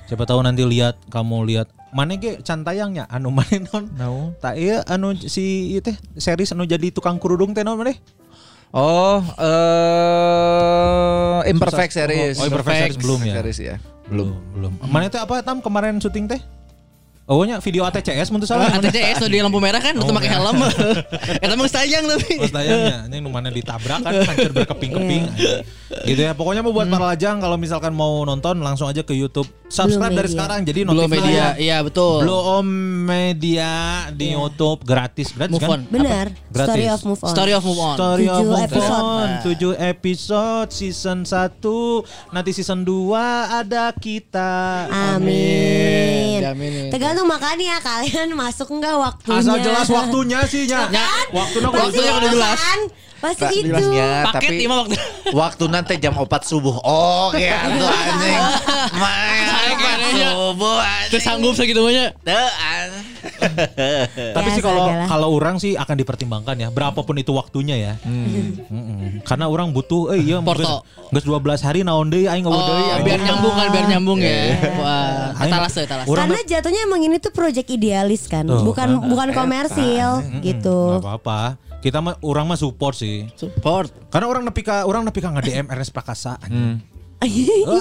Siapa 0.05 0.23
tahu 0.23 0.45
nanti 0.45 0.63
lihat 0.63 1.01
kamu 1.09 1.49
lihat 1.49 1.73
mana 1.97 2.13
ge 2.15 2.39
can 2.45 2.61
tayangnya 2.61 3.09
anu 3.09 3.33
mana 3.33 3.57
non 3.73 3.85
No. 3.97 4.37
tak 4.37 4.61
iya 4.61 4.85
anu 4.85 5.17
si 5.17 5.73
ieu 5.73 5.81
teh 5.81 5.97
series 6.15 6.53
anu 6.53 6.69
jadi 6.69 6.93
tukang 6.93 7.17
kerudung 7.17 7.57
teh 7.57 7.65
non 7.65 7.81
mana 7.81 7.97
Oh, 8.77 9.25
eh 9.41 11.41
imperfect 11.49 11.97
series. 11.97 12.37
Oh, 12.37 12.45
Imperfect 12.45 12.77
series 12.77 12.99
belum 13.01 13.21
ya? 13.25 13.35
Series 13.41 13.59
ya. 13.65 13.77
belum 14.07 14.29
belum 14.55 14.73
mana 14.87 15.09
teh 15.09 15.19
apa 15.19 15.41
tam 15.41 15.59
kemarin 15.59 15.99
syuting 15.99 16.29
teh 16.29 16.39
Oh 17.27 17.43
nya 17.43 17.59
video 17.59 17.83
ATCS 17.83 18.31
mun 18.31 18.39
teu 18.39 18.47
salah 18.47 18.71
ATCS 18.79 19.19
tuh 19.19 19.27
di 19.27 19.43
lampu 19.43 19.59
merah 19.59 19.83
kan 19.83 19.93
Oh, 19.93 20.01
untuk 20.01 20.15
pakai 20.15 20.31
merah. 20.31 20.47
helm. 20.47 20.63
Eta 21.43 21.55
mah 21.55 21.67
sayang 21.67 22.07
tapi. 22.07 22.39
Terus 22.39 22.55
tayangnya 22.55 22.97
ini 23.05 23.19
nu 23.19 23.29
mana 23.29 23.51
ditabrak 23.51 23.99
kan 23.99 24.15
hancur 24.23 24.55
berkeping-keping. 24.55 25.25
gitu 26.07 26.21
ya. 26.23 26.33
Pokoknya 26.33 26.63
mau 26.63 26.71
buat 26.71 26.87
para 26.87 27.11
lajang 27.11 27.43
kalau 27.43 27.59
misalkan 27.59 27.91
mau 27.91 28.23
nonton 28.23 28.63
langsung 28.63 28.87
aja 28.87 29.03
ke 29.03 29.11
YouTube. 29.11 29.51
Subscribe 29.67 30.15
dari 30.15 30.31
media. 30.31 30.35
sekarang 30.39 30.59
jadi 30.63 30.81
notifnya 30.87 31.11
media, 31.19 31.35
ya. 31.35 31.49
iya 31.59 31.77
betul. 31.83 32.23
Belum 32.23 32.63
media 33.03 33.71
di 34.15 34.31
YouTube 34.31 34.87
gratis 34.87 35.35
gratis 35.35 35.51
Move 35.53 35.61
kan? 35.61 35.71
on. 35.73 35.81
benar 35.89 36.27
Gratis. 36.47 36.71
story 36.71 36.87
of 36.87 37.01
move 37.03 37.19
on 37.21 37.33
Story 37.35 37.53
of 37.53 37.63
move 37.67 37.81
on. 37.81 37.97
Story 37.99 38.25
of 38.25 38.39
Tujuh 38.39 38.47
Move 38.47 38.63
episode. 38.63 39.03
On 39.03 39.29
7 39.75 39.91
episode 39.91 40.69
season 40.71 41.19
1 41.27 41.59
Nanti 42.31 42.51
season 42.53 42.87
2 42.87 43.11
ada 43.59 43.91
kita 43.91 44.87
Amin. 44.87 46.39
Jamin. 46.39 46.95
Tergantung 47.17 47.33
makanya 47.33 47.81
kalian 47.81 48.29
masuk 48.37 48.69
enggak 48.77 48.93
waktunya. 48.93 49.41
Asal 49.41 49.57
jelas 49.65 49.89
waktunya 49.89 50.41
sih 50.45 50.69
nya 50.69 50.85
Waktunya 51.33 51.69
Pasti 51.73 51.81
Waktunya 51.97 52.13
udah 52.13 52.29
itu 52.29 52.37
jelas. 52.37 52.61
kan? 52.61 52.81
Pasti 53.17 53.43
Tak 53.43 53.51
itu. 53.51 53.67
jelasnya, 53.67 54.09
Paket 54.27 54.51
tapi 54.53 54.65
waktu. 54.67 54.97
waktu 55.33 55.65
nanti 55.67 55.93
jam 55.97 56.13
4 56.13 56.29
subuh. 56.43 56.77
Oh, 56.79 57.33
ya 57.33 57.65
tuh 57.73 57.89
anjing. 57.89 58.41
Main 58.95 59.43
Saya 59.43 59.71
4 59.71 59.79
kayaknya. 59.79 60.29
subuh 60.29 60.77
Terus 60.77 60.93
anjing. 61.17 61.25
sanggup 61.25 61.55
segitu 61.55 61.81
banyak. 61.81 62.11
Tapi 64.29 64.47
Ya, 64.47 64.53
sih 64.53 64.63
kalau 64.63 64.85
kalau 65.07 65.29
orang 65.33 65.57
sih 65.57 65.75
akan 65.75 65.97
dipertimbangkan 65.97 66.57
ya 66.57 66.69
berapapun 66.69 67.17
itu 67.17 67.33
waktunya 67.33 67.75
ya. 67.75 67.93
Mm-mm. 68.03 69.23
Karena 69.23 69.47
orang 69.47 69.71
butuh 69.71 70.13
eh 70.13 70.23
iya 70.23 70.39
Porto. 70.39 70.85
geus 71.09 71.25
12 71.25 71.41
hari 71.63 71.81
naon 71.83 72.07
deui 72.07 72.27
aing 72.27 72.45
deui. 72.45 72.55
Oh, 72.55 72.99
biar 73.01 73.19
nyambung 73.19 73.55
kan, 73.55 73.67
biar 73.69 73.87
nyambung 73.89 74.19
ya. 74.19 74.39
Wah, 74.77 75.33
Aing- 75.37 75.53
talas 75.53 75.73
tuh, 75.73 75.85
Karena 75.87 76.39
jatuhnya 76.43 76.81
emang 76.83 77.01
ini 77.01 77.17
tuh 77.17 77.31
project 77.31 77.69
idealis 77.69 78.27
kan, 78.27 78.45
bukan 78.45 78.89
kan. 78.93 79.09
bukan 79.09 79.29
komersil 79.33 80.11
gitu. 80.41 80.99
Gak 80.99 81.05
apa-apa. 81.05 81.41
Kita 81.87 82.03
mah 82.03 82.19
orang 82.27 82.51
mah 82.51 82.59
support 82.59 82.99
sih. 82.99 83.31
Support. 83.39 84.11
Karena 84.11 84.27
orang 84.27 84.43
nepi 84.43 84.67
ka 84.67 84.91
orang 84.91 85.07
nepi 85.07 85.23
ka 85.23 85.31
nge-DM 85.31 85.71
Ernest 85.71 85.95
Prakasa. 85.95 86.35
Eh, 86.43 86.51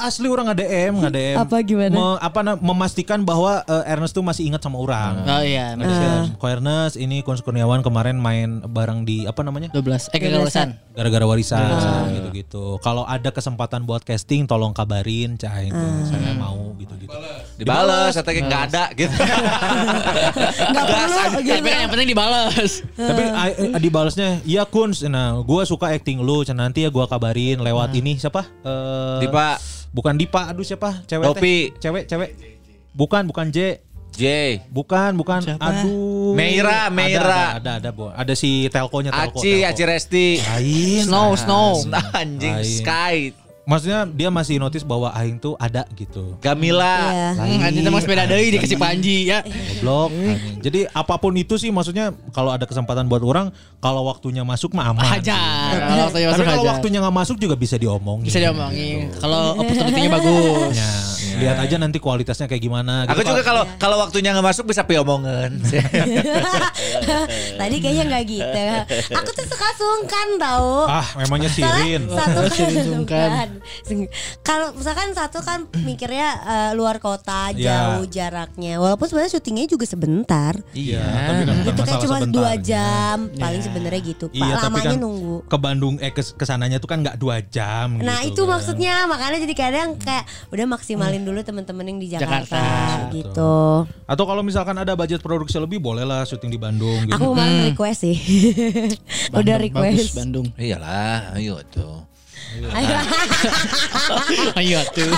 asli 0.01 0.27
orang 0.27 0.47
nge-DM, 0.47 0.93
nge-DM. 0.97 1.35
Apa 1.37 1.55
gimana? 1.59 1.91
Me- 1.91 2.19
apa 2.19 2.39
na- 2.39 2.55
memastikan 2.55 3.21
bahwa 3.21 3.61
eh, 3.61 3.91
Ernest 3.91 4.11
tuh 4.11 4.23
masih 4.23 4.47
ingat 4.47 4.59
sama 4.59 4.79
orang. 4.79 5.21
Oh 5.21 5.43
iya, 5.43 5.75
Jadi 5.75 5.91
saya, 5.91 6.15
Ko 6.35 6.45
Ernest 6.47 6.95
ini 6.95 7.19
Kun 7.19 7.35
Kurniawan 7.35 7.83
kemarin 7.83 8.15
main 8.15 8.63
bareng 8.63 9.03
di 9.03 9.27
apa 9.27 9.43
namanya? 9.43 9.69
12. 9.71 10.07
Eh 10.09 10.19
kegagalan. 10.19 10.79
Gara-gara 10.95 11.25
warisan 11.27 11.67
gitu-gitu. 12.15 12.79
Kalau 12.79 13.03
ada 13.03 13.27
kesempatan 13.29 13.83
buat 13.83 14.01
casting 14.01 14.47
tolong 14.47 14.71
kabarin 14.71 15.35
cah 15.35 15.59
itu. 15.59 15.75
Saya 16.07 16.31
mau 16.33 16.71
gitu-gitu. 16.75 17.11
Dibales, 17.55 18.15
atau 18.15 18.31
nggak 18.31 18.63
ada 18.71 18.83
gitu. 18.93 19.11
Enggak 20.71 20.85
perlu 20.85 21.23
gitu. 21.41 21.55
Tapi 21.59 21.69
yang 21.69 21.91
penting 21.91 22.07
dibales. 22.07 22.71
Tapi 22.95 23.23
a- 23.25 23.55
a- 23.75 23.81
dibalasnya, 23.81 24.39
iya 24.43 24.63
Kun, 24.63 24.91
nah 25.07 25.39
gue 25.39 25.61
suka 25.65 25.91
acting 25.91 26.19
lu, 26.19 26.43
nanti 26.47 26.83
ya 26.83 26.89
gue 26.89 27.05
kabarin 27.05 27.59
lewat 27.59 27.91
ini 27.93 28.15
siapa? 28.15 28.47
Eh, 28.63 29.24
Dipa. 29.25 29.49
Bukan 29.95 30.13
Dipa, 30.19 30.41
aduh 30.51 30.65
siapa? 30.67 31.03
Cewek 31.07 31.25
Dopi. 31.25 31.39
teh. 31.39 31.79
Cewek, 31.79 32.03
cewek. 32.05 32.29
Bukan, 32.91 33.23
bukan 33.27 33.47
J. 33.51 33.79
J. 34.15 34.23
Bukan, 34.71 35.19
bukan. 35.19 35.43
Siapa? 35.43 35.59
Aduh. 35.59 36.31
Meira, 36.35 36.87
Ada, 36.87 36.95
Meira. 36.95 37.19
Ada, 37.19 37.59
ada, 37.59 37.71
ada, 37.83 37.89
Bu. 37.91 38.07
Ada 38.11 38.33
si 38.35 38.71
telkonya 38.71 39.11
telko. 39.11 39.39
Aci, 39.43 39.51
telko. 39.59 39.67
Aci 39.71 39.83
Resti. 39.83 40.27
Lain. 40.39 41.03
Snow, 41.03 41.29
snow. 41.35 41.83
Anjing 42.15 42.55
Lain. 42.55 42.75
Sky. 42.79 43.15
Maksudnya 43.65 44.05
dia 44.05 44.29
masih 44.29 44.61
notice 44.61 44.85
bahwa 44.85 45.09
Aing 45.09 45.41
tuh 45.41 45.57
ada 45.57 45.89
gitu. 45.97 46.37
Gamila. 46.37 47.09
Iya. 47.09 47.29
Hmm, 47.33 47.65
anjing 47.65 47.83
mah 47.89 48.01
sepeda 48.01 48.29
deui 48.29 48.53
dikasih 48.53 48.77
panji 48.77 49.25
ya. 49.33 49.41
Goblok. 49.41 50.13
Jadi 50.61 50.85
apa 50.93 51.17
pun 51.17 51.33
itu 51.33 51.57
sih 51.57 51.73
maksudnya 51.73 52.13
kalau 52.29 52.53
ada 52.53 52.69
kesempatan 52.69 53.09
buat 53.09 53.25
orang, 53.25 53.49
kalau 53.81 54.05
waktunya 54.05 54.45
masuk 54.45 54.77
mah 54.77 54.93
aman. 54.93 55.01
Hajar. 55.01 55.81
Kalau 55.81 56.03
waktunya 56.05 56.29
Tapi 56.29 56.45
kalau 56.45 56.65
waktunya 56.69 56.97
nggak 57.01 57.15
masuk 57.25 57.37
juga 57.41 57.57
bisa 57.57 57.75
diomongin. 57.81 58.29
Bisa 58.29 58.37
diomongin. 58.37 59.09
Kalau 59.17 59.57
opportunity-nya 59.57 60.11
bagus. 60.13 60.77
Ya, 60.77 60.93
lihat 61.37 61.57
aja 61.59 61.75
nanti 61.75 61.97
kualitasnya 61.97 62.45
kayak 62.45 62.61
gimana. 62.61 63.05
Aku 63.05 63.19
gitu. 63.19 63.31
juga 63.31 63.43
kalau 63.43 63.63
kalau 63.75 63.97
waktunya 63.99 64.31
nggak 64.31 64.45
masuk 64.45 64.65
bisa 64.65 64.83
piomongan. 64.83 65.59
Tadi 67.59 67.75
kayaknya 67.77 68.03
nggak 68.05 68.23
gitu. 68.25 68.63
Aku 69.11 69.29
tuh 69.31 69.45
suka 69.45 69.69
sungkan 69.75 70.27
tau. 70.37 70.85
Ah, 70.85 71.07
memangnya 71.17 71.49
Sirin. 71.49 72.07
Satu 72.07 72.39
kan 72.45 72.51
Sirin 72.51 72.85
sungkan. 72.85 73.47
Sung- 73.81 74.11
Kalau 74.41 74.71
misalkan 74.73 75.11
satu 75.11 75.39
kan 75.41 75.65
mikirnya 75.77 76.29
eh, 76.37 76.71
luar 76.73 76.97
kota 76.97 77.51
Iya. 77.51 77.97
jauh 77.97 78.05
jaraknya. 78.07 78.77
Walaupun 78.77 79.05
sebenarnya 79.05 79.31
syutingnya 79.33 79.65
juga 79.67 79.85
sebentar. 79.85 80.53
Iya, 80.71 81.01
tapi 81.01 81.41
kan 81.43 81.55
Itu 81.65 82.05
cuma 82.05 82.17
dua 82.25 82.53
jam 82.57 83.29
paling 83.31 83.61
sebenarnya 83.61 84.01
gitu. 84.03 84.25
Pak 84.27 84.37
Iya, 84.37 84.53
tapi 84.57 84.65
lamanya 84.71 84.91
kan 84.91 84.99
nunggu. 84.99 85.35
ke 85.45 85.57
Bandung 85.57 85.95
eh 85.99 86.11
ke 86.11 86.21
ke 86.23 86.45
sananya 86.45 86.77
tuh 86.77 86.87
kan 86.87 87.01
nggak 87.01 87.17
dua 87.17 87.41
jam. 87.43 87.97
Nah 87.97 88.21
gitu 88.21 88.31
itu 88.31 88.41
kan. 88.43 88.51
maksudnya 88.51 88.95
makanya 89.05 89.37
jadi 89.41 89.55
kadang 89.55 89.89
kayak 89.97 90.23
udah 90.49 90.65
maksimalin 90.67 91.24
dulu 91.25 91.41
temen-temen 91.41 91.83
yang 91.83 91.99
di 91.99 92.07
Jakarta, 92.07 92.55
Jakarta. 92.55 93.11
gitu. 93.11 93.53
Atau 94.05 94.23
kalau 94.23 94.39
misalkan 94.39 94.77
ada 94.77 94.93
budget 94.93 95.19
produksi 95.19 95.57
lebih 95.57 95.81
bolehlah 95.81 96.21
syuting 96.23 96.47
di 96.47 96.59
Bandung 96.61 97.03
gitu. 97.03 97.17
Aku 97.17 97.33
kemarin 97.33 97.73
request 97.73 97.99
sih. 98.05 98.15
udah 99.33 99.33
Bandung, 99.33 99.45
Bagus 99.49 99.65
request. 99.65 100.13
Bandung. 100.15 100.47
Iyalah, 100.55 101.33
ayo 101.35 101.57
tuh. 101.67 102.05
Ayo 104.55 104.79
tuh. 104.95 105.11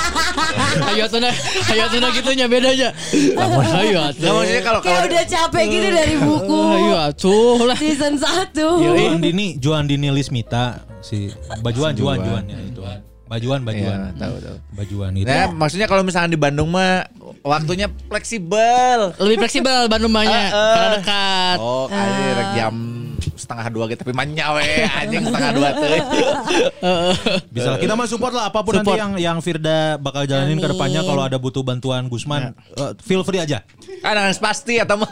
Ayo 0.89 1.05
tuh 1.05 1.19
nah, 1.21 1.29
ayo 1.69 1.85
tuh 1.85 1.99
nah 2.01 2.09
gitunya 2.09 2.49
beda 2.49 2.73
aja. 2.73 2.89
Ayo 3.13 4.09
tuh. 4.17 4.31
maksudnya 4.33 4.61
kalau 4.65 4.79
kalau 4.81 4.81
Kayak 4.81 5.03
udah 5.05 5.23
capek 5.29 5.63
gitu 5.69 5.87
dari 5.93 6.15
buku 6.17 6.59
Ayo 6.73 7.01
tuh 7.13 7.61
lah. 7.61 7.77
season 7.77 8.17
1 8.17 8.57
Juan 8.57 9.21
Dini, 9.21 9.47
Juan 9.61 9.85
Dini 9.85 10.09
Lismita 10.09 10.81
si 10.97 11.29
Bajuan, 11.61 11.93
Juan, 11.93 12.17
Juan 12.17 12.43
ya 12.49 12.57
itu. 12.57 12.81
Bajuan, 13.27 13.59
Bajuan. 13.61 13.99
Iya, 14.07 14.15
tahu 14.15 14.35
tahu. 14.39 14.57
Bajuan 14.71 15.11
itu. 15.13 15.27
Nah, 15.27 15.51
maksudnya 15.51 15.87
kalau 15.87 16.03
misalkan 16.03 16.31
di 16.31 16.39
Bandung 16.39 16.71
mah 16.71 17.05
waktunya 17.43 17.91
fleksibel. 18.07 19.11
Lebih 19.19 19.37
fleksibel 19.43 19.91
Bandung 19.91 20.11
banyak 20.11 20.31
Eh, 20.31 20.55
eh. 20.55 20.73
karena 20.73 20.89
dekat. 20.95 21.57
Oh, 21.59 21.85
kali 21.87 22.23
rek 22.33 22.49
jam 22.55 22.75
setengah 23.35 23.67
dua 23.67 23.83
gitu 23.91 24.05
tapi 24.05 24.13
manyawe 24.15 24.63
anjing 25.03 25.23
setengah 25.27 25.51
dua 25.51 25.69
tuh. 25.75 25.87
Bisa 27.55 27.75
lah. 27.75 27.79
Kita 27.81 27.93
mah 27.97 28.07
support 28.07 28.33
lah 28.33 28.49
apa 28.49 28.63
pun 28.63 28.79
Support. 28.79 28.95
nanti 28.95 29.01
yang 29.01 29.11
yang 29.17 29.37
Firda 29.41 29.97
bakal 29.97 30.23
jalanin 30.29 30.61
ke 30.61 30.67
depannya 30.69 31.01
kalau 31.03 31.21
ada 31.25 31.35
butuh 31.41 31.65
bantuan 31.65 32.07
Gusman 32.07 32.53
eh, 32.77 32.91
feel 33.03 33.25
free 33.25 33.41
aja. 33.41 33.63
Kan 33.99 34.15
harus 34.15 34.37
pasti 34.39 34.77
atau 34.79 34.95
mah. 35.01 35.09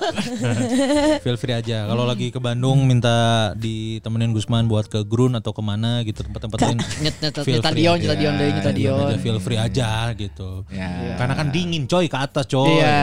Feel 1.21 1.37
free 1.39 1.55
aja. 1.55 1.89
Kalau 1.89 2.05
lagi 2.05 2.29
ke 2.29 2.39
Bandung 2.39 2.85
minta 2.85 3.51
ditemenin 3.57 4.31
Gusman 4.31 4.69
buat 4.69 4.87
ke 4.87 5.03
Grun 5.03 5.35
atau 5.35 5.51
ke 5.51 5.61
mana 5.65 6.05
gitu 6.05 6.23
tempat-tempat 6.23 6.57
lain. 6.61 6.77
Nyet 7.01 7.15
nyet 7.19 7.35
Feel 7.43 7.61
free 7.61 7.75
Dion, 7.75 7.97
nyet 7.99 8.17
Dion 8.17 8.33
deh, 8.37 8.47
nyet 8.53 8.63
Feel 8.63 8.75
Dion. 8.77 9.17
Feel 9.19 9.39
free 9.41 9.59
aja 9.59 10.13
gitu. 10.15 10.63
Ya. 10.71 11.17
Karena 11.19 11.33
kan 11.35 11.49
dingin 11.49 11.89
coy 11.89 12.05
ke 12.07 12.17
atas 12.17 12.45
coy. 12.47 12.79
Iya. 12.79 12.97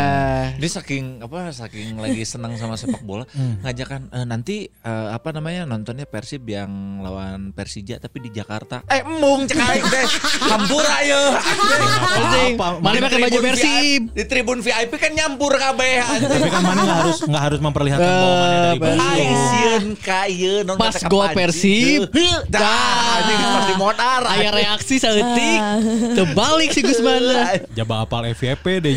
Dia 0.56 0.70
saking 0.70 1.24
apa 1.24 1.50
saking 1.52 1.98
lagi 1.98 2.22
senang 2.24 2.54
sama 2.56 2.74
sepak 2.78 3.02
bola 3.02 3.24
ngajakan 3.62 4.08
eh, 4.12 4.26
nanti 4.26 4.56
eh, 5.02 5.10
apa 5.10 5.28
namanya 5.34 5.66
nontonnya 5.66 6.06
Persib 6.06 6.46
yang 6.46 7.02
lawan 7.02 7.50
Persija 7.50 7.98
tapi 7.98 8.22
di 8.22 8.30
Jakarta. 8.30 8.86
Eh 8.86 9.02
embung 9.02 9.44
cek 9.50 9.58
aing 9.58 9.86
teh. 9.90 10.06
Hampura 10.46 10.96
ye. 11.02 11.22
Anjing, 12.22 12.54
mana 12.58 12.96
pakai 13.02 13.18
baju 13.26 13.38
Persib. 13.42 14.02
Di 14.14 14.24
tribun 14.30 14.58
VIP 14.62 14.92
kan 14.98 15.10
nyampur 15.10 15.58
kabeh. 15.58 15.94
Tapi 16.06 16.48
kan 16.48 16.62
mana 16.62 16.80
nggak 16.86 16.98
harus 17.02 17.18
nggak 17.26 17.42
harus 17.42 17.58
memperlihatkan 17.58 18.12
bahwa 18.14 18.36
mana 18.38 18.56
dari. 18.62 18.78
Bandung. 18.78 19.02
Aing 19.02 19.86
ka 19.98 20.20
ieu 20.30 20.54
non 20.62 20.76
Pas 20.78 20.96
gol 21.10 21.26
Persib. 21.34 22.00
Dah, 22.46 23.18
anjing 23.18 23.38
pas 23.42 23.64
di 23.66 23.74
modar. 23.74 24.22
Aya 24.30 24.50
reaksi 24.54 25.02
saeutik. 25.02 25.60
Terbalik 26.14 26.70
si 26.70 26.80
Gusman. 26.86 27.22
Jaba 27.74 28.06
apal 28.06 28.30
FYP 28.30 28.64
deh. 28.82 28.92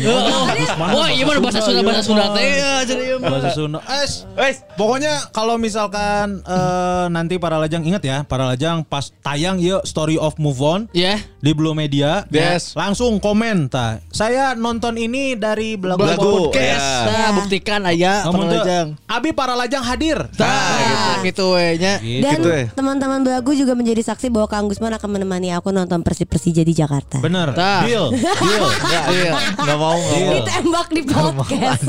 Wah, 0.76 1.10
iya 1.10 1.24
mah 1.26 1.38
bahasa 1.42 1.60
Sunda 1.64 1.82
bahasa 1.82 2.02
Sunda 2.06 2.30
teh 2.36 2.46
ya 2.58 3.16
mah. 3.18 3.28
Bahasa 3.30 3.50
Sunda. 3.54 3.78
Es. 4.04 4.28
Wes, 4.36 4.62
Pokoknya 4.76 5.32
kalau 5.32 5.56
misalkan 5.86 6.42
eh, 6.42 7.06
nanti 7.08 7.34
para 7.38 7.56
lajang 7.56 7.82
ingat 7.84 8.02
ya, 8.02 8.18
para 8.26 8.42
lajang 8.44 8.82
pas 8.82 9.14
tayang 9.22 9.62
ya 9.62 9.78
Story 9.86 10.18
of 10.18 10.34
Move 10.36 10.58
On 10.58 10.80
Ya. 10.90 11.22
di 11.38 11.54
Blue 11.54 11.72
Media, 11.72 12.26
Yes. 12.28 12.74
langsung 12.74 13.22
komen 13.22 13.70
ta. 13.70 14.02
Saya 14.10 14.58
nonton 14.58 14.98
ini 14.98 15.38
dari 15.38 15.78
Belagu, 15.78 16.02
Belagu, 16.02 16.50
Podcast. 16.50 16.82
ya. 16.82 17.06
Nah, 17.06 17.30
buktikan 17.38 17.80
aya 17.86 18.26
Namun 18.26 18.34
tuh, 18.34 18.38
penelajang. 18.58 18.86
Abi 19.06 19.30
para 19.30 19.54
lajang 19.54 19.84
hadir. 19.86 20.18
Nah, 20.36 21.22
gitu 21.22 21.54
we 21.54 21.78
nya. 21.78 22.02
Gitu. 22.02 22.22
Dan 22.22 22.34
Gitu 22.36 22.48
ya. 22.50 22.64
teman-teman 22.74 23.22
belagu 23.22 23.54
juga 23.54 23.72
menjadi 23.72 24.02
saksi 24.04 24.26
bahwa 24.28 24.50
Kang 24.50 24.66
Gusman 24.66 24.90
akan 24.92 25.08
menemani 25.08 25.54
aku 25.54 25.70
nonton 25.70 26.02
Persib 26.02 26.26
Persija 26.26 26.66
di 26.66 26.74
Jakarta. 26.74 27.22
Bener. 27.22 27.54
Tah. 27.54 27.84
Deal. 27.86 28.10
Deal. 28.10 28.66
Iya. 29.06 29.32
Enggak 29.54 29.78
mau 29.78 29.94
enggak 29.94 30.18
mau. 30.18 30.32
Ditembak 30.34 30.86
di 30.90 31.00
podcast. 31.06 31.82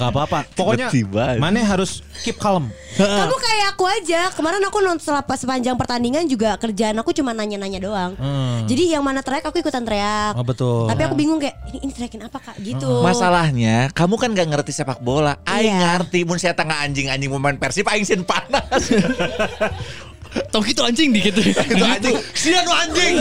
Nggak 0.00 0.10
apa-apa. 0.10 0.38
Pokoknya 0.56 0.88
mana 1.36 1.60
harus 1.60 2.00
keep 2.24 2.40
calm. 2.40 2.72
Kamu 3.18 3.36
kayak 3.36 3.66
aku 3.72 3.84
aja. 3.84 4.20
Kemarin 4.30 4.62
aku 4.62 4.78
nonton 4.78 5.02
selapa 5.02 5.34
sepanjang 5.34 5.74
pertandingan 5.74 6.24
juga 6.26 6.54
kerjaan 6.56 6.96
aku 6.98 7.10
cuma 7.10 7.32
nanya-nanya 7.32 7.80
doang. 7.80 8.12
Hmm. 8.14 8.64
Jadi 8.66 8.94
yang 8.94 9.02
mana 9.02 9.20
teriak 9.20 9.46
aku 9.46 9.58
ikutan 9.58 9.82
teriak. 9.82 10.34
Oh, 10.34 10.46
betul. 10.46 10.86
Tapi 10.86 11.02
aku 11.04 11.14
bingung 11.14 11.38
kayak 11.38 11.58
ini, 11.70 11.78
ini 11.88 11.92
teriakin 11.92 12.22
apa 12.24 12.38
kak 12.38 12.56
gitu. 12.60 13.02
Masalahnya, 13.02 13.90
kamu 13.92 14.14
kan 14.16 14.30
gak 14.34 14.48
ngerti 14.48 14.72
sepak 14.72 15.00
bola. 15.00 15.36
Aing 15.44 15.74
Iya. 15.74 15.98
ngerti, 15.98 16.24
mun 16.24 16.38
saya 16.38 16.54
tengah 16.54 16.80
anjing-anjing 16.82 17.28
mau 17.28 17.38
main 17.38 17.58
Persib, 17.58 17.84
aing 17.86 18.06
sin 18.06 18.22
panas. 18.24 18.82
Tong 20.48 20.60
gitu 20.62 20.80
anjing 20.80 21.08
di 21.10 21.20
gitu. 21.22 21.40
Itu 21.40 21.80
anjing, 21.80 22.16
sia 22.32 22.60
nu 22.60 22.70
anjing. 22.70 23.14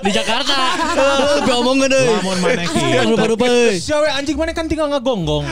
di 0.00 0.10
Jakarta. 0.10 0.54
Gue 1.40 1.52
ngomong 1.52 1.76
gede. 1.82 2.00
Lamun 2.10 2.38
mana 2.40 2.64
ki. 2.64 2.84
Rupa-rupa. 3.06 3.44
Siawe 3.74 4.08
anjing 4.12 4.34
mana 4.34 4.52
kan 4.52 4.66
tinggal 4.66 4.88
ngegonggong. 4.88 5.44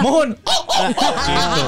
Mohon. 0.00 0.28
Gitu. 0.36 1.62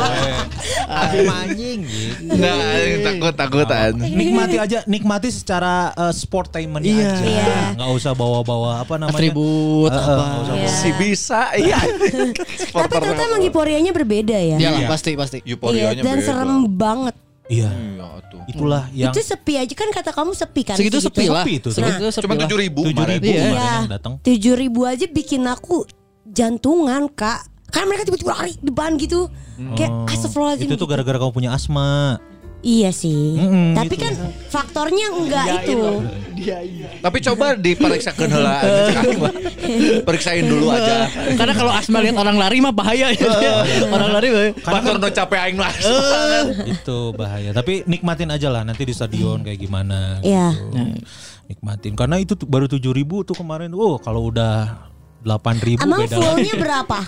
Abi 0.86 1.18
anjing 1.24 1.78
gitu. 1.82 2.32
Nah, 2.34 2.54
takut 3.02 3.34
takutan. 3.34 3.92
nikmati 3.98 4.56
aja 4.56 4.78
nikmati 4.84 5.28
secara 5.28 5.90
uh, 5.92 6.12
sportainment 6.12 6.80
Iya. 6.80 7.08
aja 7.08 7.24
Iya. 7.24 7.56
nggak 7.74 7.90
usah 7.92 8.12
bawa-bawa 8.12 8.82
apa 8.82 8.94
namanya 8.96 9.16
Atribut 9.18 9.90
Eh, 9.90 9.96
eh, 9.96 10.04
apa. 10.04 10.12
nggak 10.14 10.38
usah 10.38 10.54
Iya. 10.54 10.62
bawa- 10.62 10.76
Si 10.78 10.90
bisa, 10.94 11.40
iya. 11.54 11.78
Tapi 12.74 12.88
ternyata 12.88 13.22
emang 13.24 13.42
euforianya 13.42 13.90
berbeda 13.90 14.36
ya. 14.36 14.56
Iya 14.56 14.86
pasti 14.86 15.14
pasti. 15.14 15.38
Iya, 15.42 15.98
dan 15.98 16.18
serem 16.20 16.66
banget. 16.70 17.14
Iya 17.48 17.68
Iya 17.68 18.08
tuh. 18.28 18.40
itulah 18.46 18.84
yang 18.92 19.10
Itu 19.10 19.20
sepi 19.20 19.56
aja 19.56 19.72
kan 19.72 19.88
kata 19.88 20.10
kamu 20.10 20.32
sepi 20.32 20.62
kan. 20.62 20.76
Segitu 20.76 20.98
segitu. 20.98 21.08
sepi 21.10 21.24
lah. 21.26 21.42
Sepi 21.42 21.52
itu, 21.56 21.68
Segitu 21.70 22.04
sepi 22.08 22.24
Cuma 22.24 22.34
tujuh 22.38 22.58
ribu 22.58 22.80
tujuh 22.86 23.04
ribu 23.08 23.24
Iya. 23.26 23.42
Iya. 23.42 23.68
yang 23.80 23.90
datang 23.90 24.12
Tujuh 24.20 24.54
ribu 24.54 24.80
aja 24.82 25.04
bikin 25.04 25.42
aku 25.44 25.88
jantungan 26.26 27.08
kak. 27.08 27.40
Karena 27.68 27.84
mereka 27.86 28.04
tiba-tiba 28.04 28.32
lari 28.32 28.56
depan 28.58 28.96
gitu. 28.96 29.28
Kayak 29.74 29.92
astagfirullahaladzim. 30.08 30.68
itu 30.68 30.72
tuh 30.72 30.78
gitu. 30.78 30.86
gara-gara 30.88 31.16
kamu 31.18 31.32
punya 31.34 31.50
asma 31.50 32.16
Iya 32.58 32.90
sih. 32.90 33.38
Mm-mm, 33.38 33.70
Tapi 33.72 33.94
gitu. 33.94 34.02
kan 34.02 34.12
faktornya 34.48 35.06
enggak 35.10 35.46
itu. 35.62 35.78
Tapi 36.98 37.18
coba 37.22 37.54
diperiksakan 37.54 38.26
heula. 38.34 38.58
Periksain 40.02 40.42
dulu 40.42 40.66
aja. 40.68 41.06
Karena 41.34 41.54
kalau 41.54 41.70
asma 41.70 42.02
lihat 42.02 42.14
orang 42.14 42.34
lari 42.34 42.58
mah 42.58 42.74
bahaya 42.74 43.10
ya. 43.10 43.30
orang 43.94 44.10
lari 44.10 44.28
bahaya. 44.28 44.52
Batur 44.58 44.96
no 44.96 45.08
capek 45.08 45.38
aing 45.40 45.58
lah. 45.58 45.70
itu 46.66 46.98
bahaya 47.12 47.50
tapi 47.52 47.82
nikmatin 47.84 48.28
aja 48.28 48.48
lah 48.48 48.62
nanti 48.62 48.82
di 48.82 48.92
stadion 48.92 49.40
kayak 49.40 49.58
gimana 49.58 50.18
Iya. 50.20 50.50
gitu. 50.50 50.78
nikmatin 51.46 51.92
karena 51.94 52.18
itu 52.18 52.36
baru 52.40 52.66
tujuh 52.66 52.90
ribu 52.90 53.22
tuh 53.22 53.32
kemarin 53.32 53.72
oh 53.72 53.96
kalau 53.96 54.28
udah 54.28 54.84
delapan 55.18 55.56
ribu 55.58 55.80
Emang 55.80 56.00
beda 56.02 56.16
fullnya 56.16 56.42
lagi. 56.48 56.60
berapa? 56.60 56.98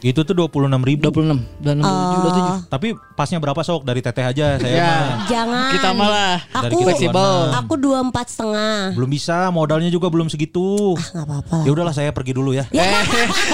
Itu 0.00 0.20
tuh 0.20 0.30
dua 0.30 0.46
puluh 0.46 0.64
enam 0.64 0.78
ribu 0.78 1.10
26 1.10 1.58
dan 1.58 1.76
27 1.78 2.68
tapi 2.68 2.88
pasnya 3.12 3.36
berapa 3.36 3.58
sok 3.58 3.82
dari 3.82 3.98
teteh 3.98 4.22
aja 4.22 4.54
saya 4.56 4.70
Ya. 4.70 4.86
mah 4.86 5.06
Jangan. 5.26 5.70
Kita 5.70 5.88
malah 5.90 6.34
Dari 6.40 6.70
Aku 6.70 6.78
kita 6.78 6.86
fleksibel. 6.88 7.32
Aku 7.56 7.74
dua 7.74 7.98
empat 8.00 8.26
setengah. 8.28 8.94
belum 8.94 9.08
bisa 9.08 9.50
modalnya 9.50 9.88
juga 9.88 10.06
belum 10.06 10.26
segitu 10.26 10.94
Nggak 10.94 11.24
apa-apa. 11.24 11.50
lah. 11.52 11.64
ya 11.64 11.70
udahlah 11.72 11.90
saya 11.92 12.10
pergi 12.10 12.32
dulu 12.32 12.50
ya 12.52 12.64
Eh, 12.70 13.02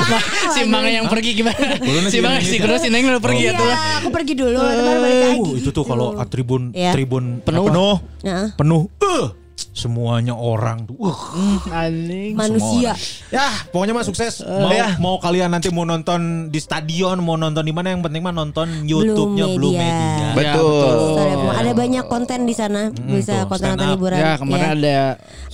si 0.55 0.61
Manga 0.65 0.91
yang 0.91 1.07
pergi 1.07 1.31
gimana? 1.35 1.81
si 2.07 2.19
Manga 2.19 2.39
si 2.39 2.57
Kudo 2.57 2.77
si 2.77 2.89
Neng 2.89 3.05
udah 3.07 3.19
pergi 3.19 3.43
ya 3.45 3.53
tuh. 3.55 3.65
Iya, 3.65 3.79
aku 3.99 4.09
pergi 4.11 4.33
dulu. 4.35 4.59
Baru 4.59 4.83
balik 4.85 5.01
lagi. 5.17 5.41
Uh, 5.41 5.53
itu 5.55 5.71
tuh 5.71 5.81
gitu. 5.81 5.83
kalau 5.87 6.09
tribun 6.27 6.63
Iya. 6.71 6.93
tribun 6.93 7.41
Penuh. 7.41 7.65
penuh 7.65 7.95
penuh 8.55 8.83
eh 9.01 9.27
semuanya 9.55 10.33
orang 10.33 10.83
tuh 10.85 10.95
uh. 10.99 11.19
Anjing. 11.69 12.35
manusia. 12.35 12.95
ya 13.29 13.47
pokoknya 13.71 13.91
mah 13.93 14.03
sukses 14.03 14.43
mau 14.43 14.71
ya. 14.71 14.95
mau 14.99 15.19
kalian 15.19 15.51
nanti 15.51 15.71
mau 15.71 15.83
nonton 15.83 16.47
di 16.47 16.59
stadion 16.59 17.19
mau 17.19 17.35
nonton 17.35 17.61
di 17.61 17.71
mana 17.71 17.91
yang 17.91 17.99
penting 18.01 18.23
mah 18.23 18.31
nonton 18.31 18.83
YouTube-nya 18.85 19.47
Blue 19.53 19.71
Media. 19.73 20.31
Media, 20.33 20.55
Betul. 20.55 20.95
Of 20.95 21.37
Move. 21.37 21.55
Ada 21.55 21.73
banyak 21.73 22.05
konten 22.07 22.39
di 22.43 22.55
sana. 22.55 22.91
Bisa 22.93 23.43
tuh, 23.43 23.49
konten 23.49 23.59
stand 23.65 23.77
konten 23.77 23.87
up. 23.87 23.95
hiburan. 23.95 24.19
Ya 24.19 24.33
kemarin 24.35 24.63
Iya. 24.65 24.73
ada 24.75 24.99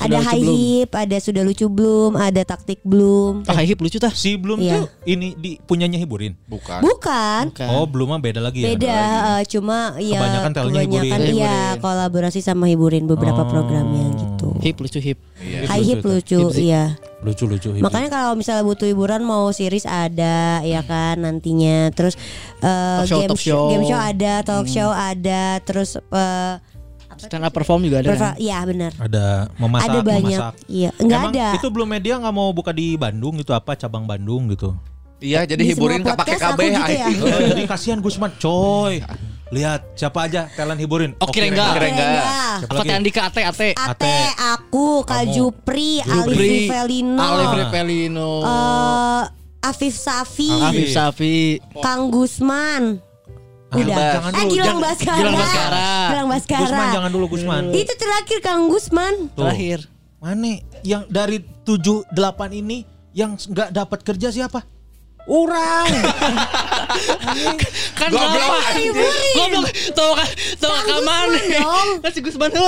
ada 0.01 0.17
high 0.23 0.45
hip, 0.47 0.91
ada 0.95 1.17
sudah 1.19 1.43
lucu 1.43 1.67
belum, 1.67 2.13
ada 2.17 2.43
taktik 2.43 2.81
belum. 2.83 3.45
Ah, 3.45 3.57
high 3.57 3.69
hip 3.69 3.81
lucu 3.81 3.97
tah. 3.97 4.13
si 4.13 4.37
belum 4.37 4.59
Iya. 4.59 4.73
tuh 4.77 4.85
ini 5.07 5.33
di 5.35 5.57
punyanya 5.59 5.97
hiburin 5.97 6.37
Bukan. 6.47 6.81
Bukan. 6.81 7.45
oh 7.69 7.85
belum 7.85 8.09
mah 8.11 8.21
beda 8.21 8.41
lagi 8.41 8.63
Beda, 8.63 8.85
ya 8.87 9.05
eh, 9.37 9.43
cuma 9.47 9.97
ya 9.97 10.19
Kebanyakan 10.19 10.51
talentnya 10.53 10.83
kebanyakan 10.85 11.21
hiburin. 11.21 11.35
iya 11.37 11.59
kolaborasi 11.79 12.41
sama 12.41 12.65
hiburin 12.67 13.05
beberapa 13.05 13.43
programnya 13.91 14.05
gitu. 14.17 14.49
Hip 14.61 14.77
lucu 14.79 14.99
hip. 15.01 15.19
High 15.41 15.85
hip 15.85 16.01
lucu, 16.01 16.41
iya. 16.57 16.85
lucu 17.21 17.45
lucu 17.45 17.69
hiburin. 17.71 17.85
Makanya 17.85 18.09
kalau 18.09 18.33
misalnya 18.33 18.63
butuh 18.63 18.87
hiburan 18.87 19.21
mau 19.21 19.51
series 19.51 19.85
ada 19.85 20.61
ya 20.63 20.81
kan 20.83 21.19
nantinya. 21.19 21.91
Terus 21.91 22.15
eh, 22.59 22.99
Talk 23.01 23.09
show, 23.09 23.19
game 23.19 23.31
talk 23.31 23.41
show. 23.41 23.63
game 23.69 23.85
show 23.85 24.01
ada, 24.01 24.33
talk 24.43 24.67
show 24.67 24.91
ada, 24.91 25.43
terus 25.61 25.97
eh, 25.97 26.55
Stand 27.21 27.45
up 27.45 27.53
perform 27.53 27.85
juga 27.85 28.01
ada. 28.01 28.09
perfa- 28.09 28.33
kan? 28.33 28.41
iya 28.41 28.65
benar. 28.65 28.97
ada 28.97 29.53
memasak 29.61 29.93
Ada 29.93 29.99
banyak. 30.01 30.41
memasak 30.41 30.55
Iya, 30.65 30.91
enggak 30.97 31.21
Emang 31.21 31.33
ada. 31.37 31.47
itu 31.53 31.67
belum 31.69 31.89
media 31.91 32.15
nggak 32.17 32.33
mau 32.33 32.49
buka 32.49 32.73
di 32.73 32.97
Bandung 32.97 33.37
itu 33.37 33.53
apa 33.53 33.77
cabang 33.77 34.09
Bandung 34.09 34.49
gitu 34.49 34.73
Iya, 35.21 35.45
jadi 35.45 35.61
Di 35.61 35.69
hiburin 35.69 36.01
pakai 36.01 36.41
KB 36.41 36.61
gitu 36.73 36.93
ya. 36.97 37.07
Oh, 37.13 37.41
jadi 37.53 37.63
kasihan 37.69 38.01
Gusman 38.01 38.33
coy 38.41 39.05
lihat 39.51 39.83
siapa 39.93 40.31
aja 40.31 40.47
talent 40.49 40.79
hiburin 40.79 41.19
Oke, 41.19 41.43
enggak. 41.43 41.75
Keren 41.75 41.91
nggak? 41.91 42.25
Siapa 42.61 42.71
Apa 42.71 42.75
lagi? 42.77 42.87
Teh 42.87 42.97
Andika 42.97 43.21
Ate 43.27 43.43
Ate. 43.43 43.69
Ate, 43.75 44.17
aku, 44.39 45.03
Kak 45.03 45.27
Kamu. 45.27 45.35
Jupri, 45.35 45.99
Ali 45.99 46.15
Jupri, 46.31 46.49
Rivelino, 46.67 47.19
Ale 47.21 47.45
Pelino. 47.69 48.31
eh, 48.41 49.23
Afif 49.61 49.93
Safi, 49.93 50.49
Afif 50.49 50.89
Safi. 50.89 51.59
Kang 51.79 52.09
Gusman. 52.09 53.03
Udah. 53.71 54.19
jangan 54.19 54.33
eh 54.35 54.45
Gilang 54.47 54.67
jangan- 54.67 54.83
Baskara. 54.83 55.19
Gilang 55.19 55.37
Baskara. 55.37 55.87
Gilang 56.11 56.29
Baskara. 56.29 56.61
Gusman 56.65 56.87
jangan 56.91 57.11
dulu 57.11 57.27
Gusman 57.31 57.63
Itu 57.71 57.93
terakhir 57.95 58.39
Kang 58.41 58.63
Gusman. 58.67 59.15
Tuh. 59.31 59.47
Terakhir. 59.47 59.79
Mana 60.19 60.53
yang 60.83 61.07
dari 61.07 61.39
7 61.65 62.07
8 62.07 62.51
ini 62.53 62.83
yang 63.11 63.35
nggak 63.35 63.71
dapat 63.71 63.99
kerja 64.03 64.31
siapa? 64.31 64.63
Orang. 65.27 65.87
Kan 67.95 68.09
Goblok, 68.11 68.33
kenapa? 68.33 68.57
anjing. 68.73 68.91
Goblok. 69.37 69.65
Tuh 69.93 70.11
kan 70.17 70.29
tuh 70.59 70.71
Kang 70.71 70.87
ka 70.87 70.97
mana? 71.01 71.37
Gusman 71.37 71.61
dong. 71.61 71.89
Kan 72.01 72.11
si 72.11 72.21
Gusman. 72.21 72.51
Eh, 72.51 72.61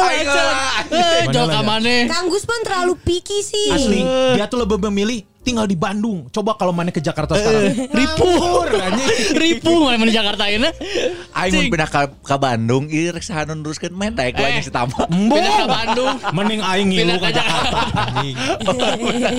Mana 1.24 1.32
jauh 1.32 1.49
lah, 1.49 1.55
ka 1.55 1.61
mana? 1.65 1.94
Kang 2.07 2.27
Gusman 2.28 2.61
terlalu 2.62 2.94
picky 3.01 3.39
sih. 3.40 3.70
Asli, 3.70 4.01
dia 4.36 4.47
tuh 4.47 4.62
lebih 4.62 4.78
memilih 4.82 5.24
tinggal 5.43 5.66
di 5.66 5.74
Bandung. 5.74 6.31
Coba 6.31 6.55
kalau 6.55 6.70
mana 6.70 6.89
ke 6.89 6.98
Jakarta 6.98 7.35
sekarang. 7.35 7.90
Nganggur, 7.90 8.70
anjing. 8.86 9.09
Ribu 9.35 9.73
mana 9.82 10.02
di 10.02 10.10
Jakarta 10.10 10.44
ini. 10.47 10.70
Aing 11.32 11.52
mun 11.52 11.64
pindah 11.69 11.86
ka, 11.86 12.01
ka 12.16 12.36
Bandung, 12.36 12.86
ieu 12.86 13.10
rek 13.10 13.20
sahanon 13.20 13.60
teruskeun 13.60 13.90
main 13.90 14.10
daek 14.10 14.32
Eh. 14.32 14.40
lagi 14.40 14.62
setama. 14.64 15.05
Pindah 15.05 15.36
ke 15.52 15.66
Bandung. 15.66 16.14
Mending 16.32 16.60
aing 16.62 16.89
ngilu 16.89 17.14
ke 17.16 17.24
ke 17.24 17.31
Jakarta. 17.32 17.78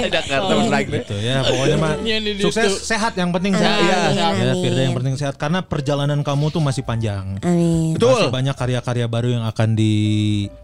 Jakarta 0.09 0.51
menaik 0.53 0.87
deh. 0.93 1.01
Gitu 1.01 1.15
ya, 1.17 1.35
pokoknya 1.41 1.77
mah 1.77 1.93
Iya, 2.03 2.17
di 2.19 2.31
sukses 2.39 2.71
situ. 2.77 2.87
sehat 2.89 3.13
yang 3.15 3.31
penting 3.31 3.53
sehat. 3.55 3.79
Amin, 3.79 4.43
Ya. 4.43 4.53
Firda 4.53 4.81
yang 4.81 4.95
penting 4.95 5.15
sehat 5.15 5.35
karena 5.35 5.59
perjalanan 5.61 6.19
kamu 6.21 6.51
tuh 6.51 6.59
masih 6.59 6.83
panjang. 6.83 7.39
Amin. 7.39 7.95
Masih 7.95 8.29
banyak 8.29 8.55
karya-karya 8.55 9.05
baru 9.07 9.29
yang 9.31 9.45
akan 9.45 9.69
dibuat. 9.73 10.61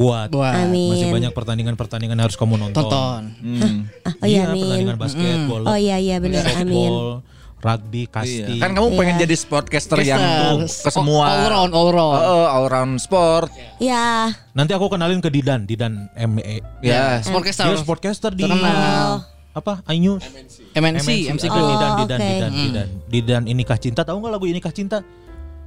Buat. 0.00 0.32
Amin. 0.32 0.96
Masih 0.96 1.12
banyak 1.12 1.32
pertandingan-pertandingan 1.36 2.16
yang 2.16 2.24
harus 2.24 2.40
kamu 2.40 2.56
nonton. 2.56 2.80
Tonton. 2.80 3.22
Hmm. 3.36 3.84
Ah, 4.00 4.16
oh 4.16 4.26
iya, 4.26 4.48
pertandingan 4.48 4.96
amin. 4.96 5.04
basketball. 5.04 5.62
Oh 5.68 5.76
iya 5.76 5.96
iya 6.00 6.16
benar. 6.16 6.44
Amin. 6.56 7.20
rugby, 7.60 8.08
Iya. 8.08 8.10
kasti. 8.10 8.54
Kan 8.56 8.72
kamu 8.72 8.88
pengen 8.96 9.14
Iya. 9.14 9.22
jadi 9.28 9.34
sportcaster 9.36 10.00
yang 10.00 10.20
ke 10.64 10.88
semua 10.88 11.28
All 11.28 11.44
round, 11.46 11.72
all 11.76 11.90
round. 11.92 12.16
Heeh, 12.16 12.46
all 12.48 12.66
round 12.66 12.92
sport. 12.96 13.52
Ya. 13.76 14.32
Nanti 14.56 14.72
aku 14.72 14.88
kenalin 14.88 15.20
ke 15.20 15.28
Didan, 15.28 15.68
Didan 15.68 16.08
ME. 16.16 16.64
Ya. 16.80 17.20
Sportcaster. 17.20 17.68
Dia 17.68 17.76
sportcaster 17.76 18.32
di 18.32 18.48
Terkenal. 18.48 19.28
apa? 19.52 19.84
iNews. 19.92 20.24
MNC, 20.72 21.28
MC 21.28 21.44
Ah, 21.44 21.52
Group. 21.52 21.66
Didan, 21.68 21.90
Oh, 21.90 21.98
Didan, 22.00 22.16
oke. 22.16 22.24
Didan, 22.24 22.50
Didan, 22.50 22.88
Didan. 23.12 23.42
Inikah 23.44 23.76
cinta? 23.76 24.08
Tahu 24.08 24.16
nggak 24.16 24.32
lagu 24.32 24.46
Inikah 24.48 24.72
cinta? 24.72 25.04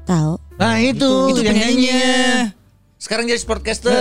Tahu. 0.03 0.34
Nah, 0.57 0.81
itu, 0.81 1.11
Itu 1.30 1.39
yang 1.39 1.53
penyanyinya. 1.53 1.93
nyanyinya. 1.93 2.62
Sekarang 3.04 3.28
jadi 3.28 3.36
sportcaster. 3.36 3.92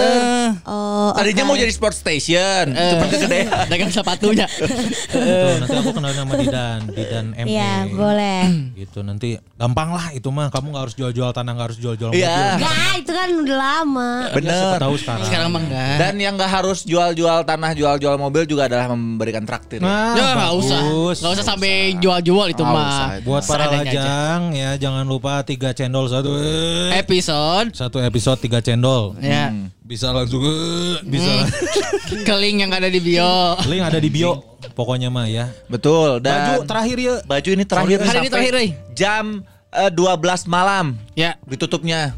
Oh. 0.62 1.10
Tadinya 1.10 1.42
oke. 1.42 1.50
mau 1.50 1.58
jadi 1.58 1.74
sport 1.74 1.90
station, 1.90 2.70
cuma 2.70 3.10
kegedean. 3.10 3.50
Dagang 3.74 3.90
sepatunya. 3.90 4.46
Tuh, 4.46 5.58
nanti 5.58 5.74
aku 5.74 5.90
kenalin 5.90 6.16
sama 6.16 6.34
Didan, 6.38 6.80
Didan 6.86 7.26
ME. 7.34 7.50
Iya 7.50 7.90
boleh. 7.90 8.42
Gitu 8.78 9.02
nanti 9.02 9.42
gampang 9.58 9.90
lah 9.90 10.14
itu 10.14 10.30
mah. 10.30 10.54
Kamu 10.54 10.70
nggak 10.70 10.82
harus 10.86 10.94
jual-jual 10.94 11.34
tanah, 11.34 11.50
nggak 11.50 11.66
harus 11.66 11.78
jual-jual 11.82 12.14
Iya. 12.14 12.30
mobil. 12.30 12.46
Enggak, 12.54 12.92
itu 12.94 13.10
kan 13.10 13.28
udah 13.34 13.56
lama. 13.58 14.10
Siapa 14.22 14.36
Bener. 14.38 14.78
tahu 14.78 14.94
sekarang. 14.94 15.26
Sekarang 15.26 15.48
mah 15.50 15.62
enggak. 15.66 15.96
Dan 15.98 16.14
yang 16.22 16.34
nggak 16.38 16.52
harus 16.52 16.78
jual-jual 16.86 17.38
tanah, 17.42 17.70
jual-jual 17.74 18.14
mobil 18.14 18.42
juga 18.46 18.70
adalah 18.70 18.86
memberikan 18.86 19.42
traktir. 19.42 19.82
Nah, 19.82 20.14
Ya 20.14 20.30
nggak 20.38 20.52
usah, 20.54 20.80
nggak 21.18 21.32
usah 21.34 21.44
sampai 21.44 21.98
jual-jual 21.98 22.54
itu 22.54 22.62
Nggak 22.62 22.70
mah. 22.70 22.86
usah. 22.86 23.08
Buat 23.26 23.42
para 23.50 23.66
lajang 23.66 24.54
ya 24.54 24.78
jangan 24.78 25.02
lupa 25.02 25.42
tiga 25.42 25.74
cendol 25.74 26.06
satu 26.06 26.38
eh. 26.38 27.02
Episode, 27.02 27.74
satu 27.74 27.98
episode 27.98 28.38
tiga 28.38 28.62
cendol. 28.62 28.91
Ya, 29.18 29.52
Bisa 29.82 30.08
langsung 30.14 30.40
eh, 30.42 30.98
bisa. 31.04 31.30
ke 32.28 32.34
link 32.38 32.64
yang 32.64 32.72
ada 32.72 32.88
di 32.88 33.00
bio. 33.02 33.58
Link 33.68 33.82
ada 33.82 33.98
di 33.98 34.08
bio. 34.08 34.56
Pokoknya 34.72 35.12
mah 35.12 35.26
ya. 35.26 35.50
Betul. 35.68 36.22
Baju 36.22 36.24
Dan 36.24 36.64
terakhir 36.64 36.96
ya. 36.96 37.14
baju 37.26 37.48
ini 37.50 37.64
terakhir 37.66 37.98
Hari 38.00 38.18
ini 38.22 38.30
terakhir, 38.30 38.54
jam 38.94 39.44
eh, 39.74 39.90
12 39.90 40.46
malam 40.46 40.94
Ya, 41.12 41.36
ditutupnya. 41.44 42.14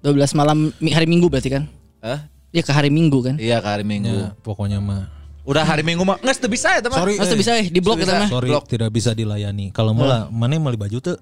12 0.00 0.14
malam 0.32 0.70
mi- 0.78 0.94
hari 0.94 1.10
Minggu 1.10 1.26
berarti 1.26 1.50
kan? 1.50 1.66
Eh? 2.00 2.18
Ya 2.54 2.62
ke 2.64 2.72
hari 2.72 2.88
Minggu 2.88 3.18
kan? 3.20 3.34
Iya 3.36 3.58
ke 3.60 3.68
hari 3.68 3.84
Minggu. 3.84 4.08
Ya, 4.08 4.30
pokoknya 4.40 4.78
mah. 4.78 5.10
Udah 5.48 5.64
hari 5.64 5.80
Minggu 5.80 6.04
mah 6.04 6.20
nggak 6.20 6.44
tuh 6.44 6.48
bisa 6.52 6.76
ya 6.76 6.80
teman. 6.80 6.96
Sorry. 7.02 7.16
Tuh 7.18 7.36
bisa 7.36 7.52
eh 7.56 7.66
di 7.68 7.80
blog 7.80 7.98
Bisa. 7.98 8.04
kita 8.08 8.20
mah. 8.20 8.28
Sorry 8.30 8.48
Blok. 8.52 8.64
tidak 8.68 8.90
bisa 8.92 9.10
dilayani. 9.12 9.72
Kalau 9.72 9.92
mula 9.92 10.28
mana 10.28 10.56
yang 10.56 10.64
beli 10.64 10.76
baju 10.76 10.96
tuh 11.00 11.16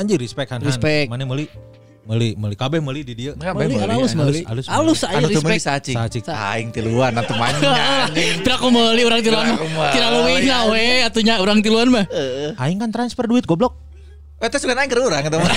anjir 0.00 0.16
respect 0.16 0.48
han. 0.50 0.60
Respect. 0.64 1.12
Mana 1.12 1.28
beli 1.28 1.46
beli 2.10 2.34
beli 2.34 2.56
kabeh 2.58 2.78
beli 2.82 3.06
di 3.06 3.14
dia. 3.14 3.32
Nggak, 3.38 3.54
Meli, 3.54 3.74
beli, 3.78 3.86
alus, 3.86 3.94
alus, 3.94 4.12
meli. 4.18 4.40
alus, 4.42 4.66
Alus 4.66 5.00
aja 5.06 5.22
Anu 5.22 5.28
respect. 5.30 5.62
sacing. 5.62 5.96
Sacing. 5.96 6.22
Aing 6.26 6.68
tiluan 6.74 7.14
atuh 7.14 7.38
mannya 7.38 7.70
anjing. 8.10 8.42
Tidak 8.42 8.56
aku 8.58 8.68
meuli 8.74 9.02
orang 9.06 9.22
tiluan. 9.22 9.54
Tidak 9.94 10.08
leuwih 10.10 10.38
we 10.74 11.06
atunya 11.06 11.38
orang 11.38 11.62
tiluan 11.62 11.86
mah. 11.94 12.04
Aing 12.58 12.82
kan 12.82 12.90
transfer 12.90 13.30
duit 13.30 13.46
goblok. 13.46 13.89
Eh 14.40 14.48
terus 14.48 14.64
keur 14.64 15.04
urang 15.04 15.20
eta 15.20 15.36
mah. 15.36 15.52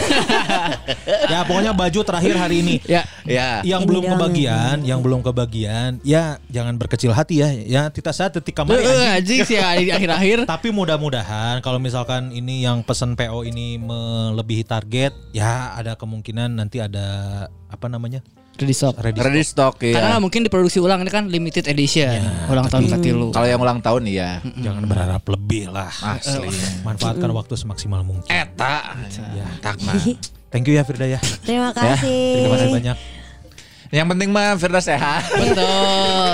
ya 1.32 1.40
pokoknya 1.48 1.72
baju 1.72 2.00
terakhir 2.04 2.36
hari 2.36 2.60
ini. 2.60 2.76
Ya, 2.84 3.08
Ya. 3.24 3.64
Yang 3.64 3.88
Ini 3.88 3.90
belum 3.90 4.04
kebagian, 4.12 4.78
yang 4.84 5.00
belum 5.00 5.22
kebagian, 5.24 6.04
ya 6.04 6.36
jangan 6.52 6.76
berkecil 6.76 7.16
hati 7.16 7.40
ya. 7.40 7.50
Ya 7.56 7.82
kita 7.88 8.12
saat 8.12 8.36
ketika 8.36 8.68
Tuh, 8.68 8.76
kemarin 8.76 8.92
eh, 8.92 9.16
anjing 9.24 9.40
sih 9.48 9.56
ya, 9.56 9.80
di 9.80 9.88
akhir-akhir. 9.88 10.44
Tapi 10.54 10.76
mudah-mudahan 10.76 11.64
kalau 11.64 11.80
misalkan 11.80 12.36
ini 12.36 12.68
yang 12.68 12.84
pesan 12.84 13.16
PO 13.16 13.48
ini 13.48 13.80
melebihi 13.80 14.68
target, 14.68 15.16
ya 15.32 15.72
ada 15.80 15.96
kemungkinan 15.96 16.60
nanti 16.60 16.84
ada 16.84 17.48
apa 17.72 17.88
namanya? 17.88 18.20
Ready 18.54 18.70
stock. 18.72 18.94
Ready 18.96 19.18
Ready 19.18 19.44
stock 19.44 19.74
Karena 19.76 19.98
ya. 19.98 20.10
nggak 20.14 20.22
mungkin 20.22 20.42
diproduksi 20.46 20.78
ulang 20.78 21.02
ini 21.02 21.10
kan 21.10 21.26
limited 21.26 21.66
edition. 21.66 22.22
ulang 22.48 22.70
tahun 22.70 22.86
katilu. 22.88 23.34
Kalau 23.34 23.48
yang 23.50 23.58
ulang 23.58 23.82
tahun 23.82 24.06
iya. 24.06 24.40
Jangan 24.46 24.86
berharap 24.86 25.24
lebih 25.26 25.74
lah. 25.74 25.90
Asli. 25.90 26.54
Manfaatkan 26.82 27.30
waktu 27.30 27.54
semaksimal 27.56 28.06
mungkin. 28.06 28.30
Eta. 28.30 28.94
Ya. 29.34 29.48
Tak 29.60 29.82
mah. 29.82 29.98
Thank 30.54 30.70
you 30.70 30.78
ya 30.78 30.86
Firda 30.86 31.10
ya. 31.10 31.18
Terima 31.42 31.74
Ya, 31.74 31.98
kasih. 31.98 32.22
Terima 32.38 32.54
kasih 32.54 32.70
banyak. 32.70 32.98
Yang 33.90 34.08
penting 34.10 34.30
mah 34.30 34.58
Firda 34.58 34.82
sehat. 34.82 35.22
Betul. 35.34 36.34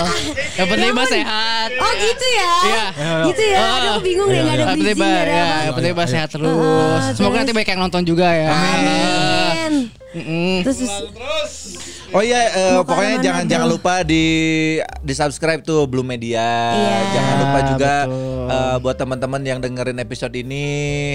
Yang 0.55 0.67
penting 0.71 0.91
mah 0.91 1.07
sehat. 1.07 1.69
Oh 1.75 1.91
gitu 1.93 2.27
ya? 2.29 2.53
Iya. 2.63 2.85
Gitu 3.27 3.43
ya? 3.45 3.59
Aduh 3.59 3.89
aku 3.89 4.01
bingung 4.01 4.27
deh 4.27 4.35
Iya, 4.35 4.43
nggak 4.43 4.55
ada 4.55 4.65
bridging 4.75 4.99
ya, 4.99 5.47
yang 5.63 5.75
penting 5.75 5.93
mah 5.93 6.07
sehat 6.07 6.29
terus. 6.31 6.51
Semoga 7.15 7.31
terus. 7.31 7.39
nanti 7.43 7.51
banyak 7.51 7.69
yang 7.69 7.81
nonton 7.81 8.03
juga 8.03 8.27
ya. 8.27 8.51
Amin. 8.51 9.58
Mm-mm. 9.69 10.65
Terus 10.65 10.77
Oh 12.09 12.25
iya, 12.25 12.49
Mau 12.73 12.81
pokoknya 12.81 13.21
jangan 13.21 13.45
jangan 13.45 13.67
lupa 13.69 14.01
di 14.01 14.25
di 14.81 15.13
subscribe 15.13 15.61
tuh 15.61 15.85
Blue 15.85 16.01
Media. 16.01 16.73
Iya. 16.73 16.95
Jangan 17.13 17.35
lupa 17.37 17.59
juga 17.69 17.93
Betul. 18.09 18.45
eh, 18.49 18.77
buat 18.81 18.97
teman-teman 18.97 19.41
yang 19.45 19.59
dengerin 19.61 20.01
episode 20.01 20.33
ini 20.33 20.65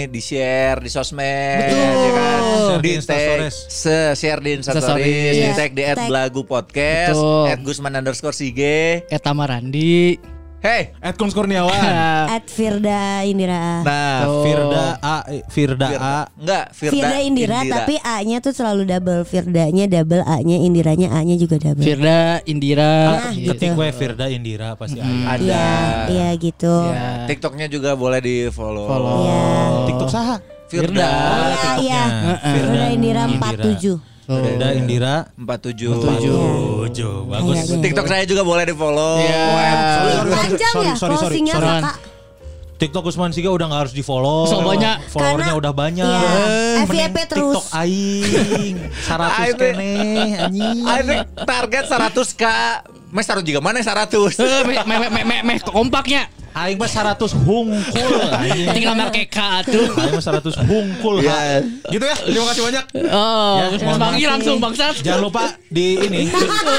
di 0.07 0.21
share 0.23 0.79
di 0.79 0.87
Betul. 0.87 1.03
sosmed, 1.03 1.67
ya 1.67 2.11
kan? 2.15 2.41
Share 2.71 2.83
di 2.83 2.91
Di 2.95 3.03
tag, 3.03 3.39
share 4.15 4.41
di 4.41 4.51
Instastories, 4.55 5.35
di 5.35 5.51
tag 5.59 5.71
di 5.75 5.83
Tag. 5.83 6.07
@belagu 6.07 6.47
podcast, 6.47 7.19
Betul. 7.19 7.67
@gusman 7.67 7.99
underscore 7.99 8.37
sige. 8.37 9.03
Eta 9.11 9.35
Marandi. 9.35 10.34
Hey, 10.65 10.97
Ed 10.97 11.21
Kuns 11.21 11.37
Kurniawan. 11.37 11.77
at 12.41 12.49
Firda 12.49 13.21
Indira. 13.29 13.85
nah, 13.85 14.25
Tuh. 14.25 14.49
Firda 14.49 14.85
A 14.97 15.17
eh, 15.29 15.45
Firda 15.45 15.89
A 15.93 16.19
enggak 16.41 16.73
Firda, 16.73 16.95
Firda 16.97 17.17
Indira, 17.21 17.61
tapi 17.69 18.01
A-nya 18.01 18.41
tuh 18.41 18.57
selalu 18.57 18.89
double. 18.89 19.29
Firdanya 19.29 19.85
double, 19.85 20.25
A-nya 20.25 20.57
Indiranya 20.65 21.13
A-nya 21.21 21.37
juga 21.37 21.61
double. 21.61 21.85
Firda 21.85 22.41
Indira. 22.49 22.93
Nah, 22.97 23.37
ketik 23.37 23.77
gitu. 23.77 23.77
gue 23.77 23.89
Firda 23.93 24.27
Indira 24.33 24.73
pasti 24.73 25.05
ada. 25.05 25.37
ada. 25.37 25.45
Iya, 25.45 25.69
iya 26.09 26.29
gitu. 26.41 26.73
Ya. 26.89 27.29
TikToknya 27.29 27.69
juga 27.69 27.93
boleh 27.93 28.25
di 28.25 28.49
follow. 28.49 28.89
Follow. 28.89 29.21
Iya. 29.21 29.45
TikTok 29.93 30.09
saha? 30.09 30.37
Firda. 30.73 31.13
Iya, 31.77 31.77
iya. 31.77 32.03
Firda 32.41 32.85
Indira 32.89 33.23
47. 33.29 34.14
Firda 34.25 34.69
Indira 34.73 35.15
47. 35.37 36.01
7. 36.01 37.29
Bagus. 37.29 37.57
Iya, 37.57 37.63
iya. 37.69 37.83
TikTok 37.85 38.07
saya 38.09 38.25
juga 38.25 38.43
boleh 38.45 38.65
di 38.65 38.75
follow. 38.77 39.21
Iya. 39.21 39.45
Panjang 40.25 40.73
sorry, 40.73 40.89
ya 40.89 40.95
sorry, 40.97 41.17
sorry, 41.21 41.37
closingnya 41.37 41.55
sorry. 41.61 42.14
TikTok 42.75 43.07
Usman 43.07 43.31
Siga 43.31 43.49
udah 43.49 43.67
gak 43.67 43.81
harus 43.87 43.95
di 43.95 44.03
follow. 44.03 44.45
So 44.45 44.59
banyak. 44.61 45.07
Followernya 45.09 45.55
Karena- 45.55 45.61
udah 45.61 45.73
banyak. 45.73 46.05
Iya. 46.05 46.31
Mending 46.77 46.87
FYP 46.91 47.17
terus. 47.25 47.55
TikTok 47.55 47.67
aing 47.73 48.75
100 49.01 49.31
Aing- 49.39 49.57
kene 49.57 49.91
anjing. 50.37 50.79
Ada 50.91 51.15
target 51.41 51.85
100 51.87 52.35
k. 52.35 52.45
Mas 53.09 53.25
taruh 53.25 53.41
juga 53.41 53.63
mana 53.63 53.79
100? 53.79 54.11
Eh, 54.11 54.63
meh 54.65 54.83
meh 54.83 54.99
meh 55.07 55.23
meh 55.23 55.41
meh 55.41 55.57
kompaknya. 55.63 56.27
Aing 56.51 56.75
mah 56.75 56.87
100 56.87 57.15
hungkul 57.47 58.11
anjing. 58.33 58.67
Tinggal 58.75 58.95
make 58.95 59.27
K 59.27 59.39
tuh. 59.65 59.87
Aing 59.95 60.13
mah 60.13 60.23
100 60.23 60.55
hungkul. 60.67 61.15
Iya. 61.23 61.31
ha. 61.31 61.91
Gitu 61.91 62.05
ya. 62.05 62.17
Terima 62.21 62.47
kasih 62.49 62.63
banyak. 62.65 62.85
Oh, 63.07 63.55
Ya, 64.19 64.29
langsung 64.31 64.59
bangsat. 64.59 64.95
Jangan 64.99 65.23
lupa 65.23 65.45
di 65.67 65.99
ini 66.01 66.27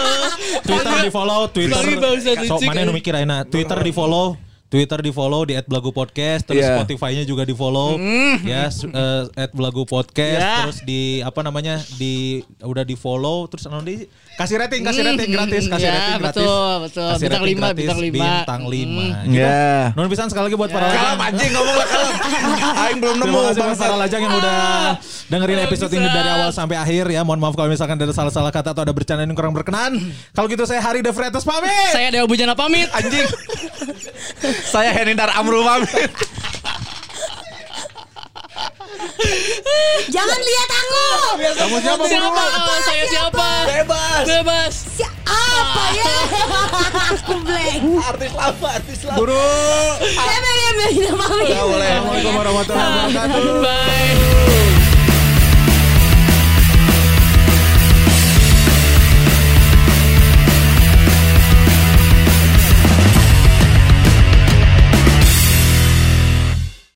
Twitter 0.68 0.96
di 1.02 1.10
follow 1.10 1.48
Twitter 1.48 1.80
bangsat, 1.98 2.38
so, 2.46 2.60
mana 2.60 2.78
yang 2.78 2.92
aing. 2.92 2.96
mikir 2.96 3.14
Aina 3.16 3.44
Twitter 3.44 3.80
di 3.80 3.92
follow 3.92 4.36
Twitter 4.66 4.98
di 5.00 5.14
follow 5.14 5.46
di 5.46 5.54
@belagu 5.62 5.90
podcast 5.90 6.44
terus 6.44 6.66
Iya. 6.66 6.82
Spotify-nya 6.82 7.24
juga 7.24 7.46
di 7.46 7.54
follow 7.54 7.96
ya 8.44 8.66
s- 8.68 8.84
eh, 8.84 9.24
@belagu 9.54 9.86
podcast 9.86 10.42
Ya. 10.42 10.56
terus 10.66 10.80
di 10.82 11.22
apa 11.22 11.40
namanya 11.40 11.78
di 11.96 12.42
udah 12.60 12.82
di 12.82 12.98
follow 12.98 13.46
terus 13.46 13.66
anu 13.66 13.80
di 13.82 14.10
kasih 14.36 14.56
rating 14.58 14.82
kasih 14.82 15.02
rating 15.02 15.30
gratis 15.30 15.64
kasih 15.66 15.80
Ya, 15.82 15.94
rating 15.94 16.16
gratis 16.20 16.44
betul, 16.44 16.72
betul. 16.84 17.08
Kasih 17.08 17.24
Bintang 17.24 17.42
rating 17.42 17.52
lima, 17.52 17.66
gratis, 17.66 17.78
bintang 17.78 18.00
lima. 18.00 18.20
bintang 18.20 18.62
lima 18.66 19.06
Hmm. 19.06 19.24
gitu. 19.26 19.40
Ya. 19.40 19.72
Nuhun 19.92 20.10
pisan 20.10 20.28
sekali 20.28 20.44
lagi 20.46 20.58
buat 20.58 20.70
para 20.70 20.86
Kalem 20.86 20.98
lajang. 20.98 21.20
anjing 21.26 21.52
ngomong 21.52 21.76
lah 21.76 21.88
kalem. 21.88 22.14
Aing 22.84 23.00
belum 23.00 23.16
nemu 23.18 23.38
bangsa. 23.50 23.80
para 23.80 23.96
lajang 23.98 24.22
yang 24.22 24.34
udah 24.34 24.60
dengerin 25.26 25.60
episode 25.62 25.92
ini 25.92 26.06
dari 26.06 26.30
awal 26.30 26.50
sampai 26.50 26.76
akhir 26.76 27.06
ya. 27.10 27.22
Mohon 27.22 27.40
maaf 27.42 27.56
kalau 27.56 27.70
misalkan 27.70 27.96
ada 27.96 28.12
salah-salah 28.12 28.52
kata 28.52 28.70
atau 28.72 28.84
ada 28.84 28.92
bercanda 28.92 29.22
yang 29.22 29.32
kurang 29.32 29.52
berkenan. 29.52 29.96
Kalau 30.32 30.48
gitu 30.48 30.64
saya 30.64 30.80
Hari 30.80 31.00
De 31.00 31.10
Fretes 31.10 31.42
pamit. 31.42 31.72
Saya 31.90 32.12
Dewa 32.12 32.26
Bujana 32.26 32.54
pamit. 32.54 32.92
Anjing. 32.92 33.26
Saya 34.66 34.92
Henindar 34.92 35.32
Amrul 35.32 35.64
pamit. 35.64 36.12
Jangan 40.16 40.40
lihat 40.40 40.70
aku. 40.70 41.08
Kamu 41.56 41.76
siapa? 41.82 42.04
Siapa? 42.08 42.44
Oh, 42.62 42.80
saya 42.84 43.04
siapa? 43.10 43.48
Bebas. 43.68 44.24
Bebas. 44.28 44.74
Siapa 44.96 45.84
ya? 45.96 46.14
aku 47.16 47.34
blank. 47.44 47.82
Artis 48.06 48.32
lama, 48.34 48.68
artis 48.72 49.00
lama. 49.06 49.18
Guru. 49.20 49.46
Saya 50.02 50.38
Meriam 50.42 50.74
Melina 50.80 51.12
Mami. 51.16 51.48
boleh. 51.50 51.92
Assalamualaikum 51.92 52.34
warahmatullahi 52.36 52.92
wabarakatuh. 53.10 53.44
Bye. 53.64 54.75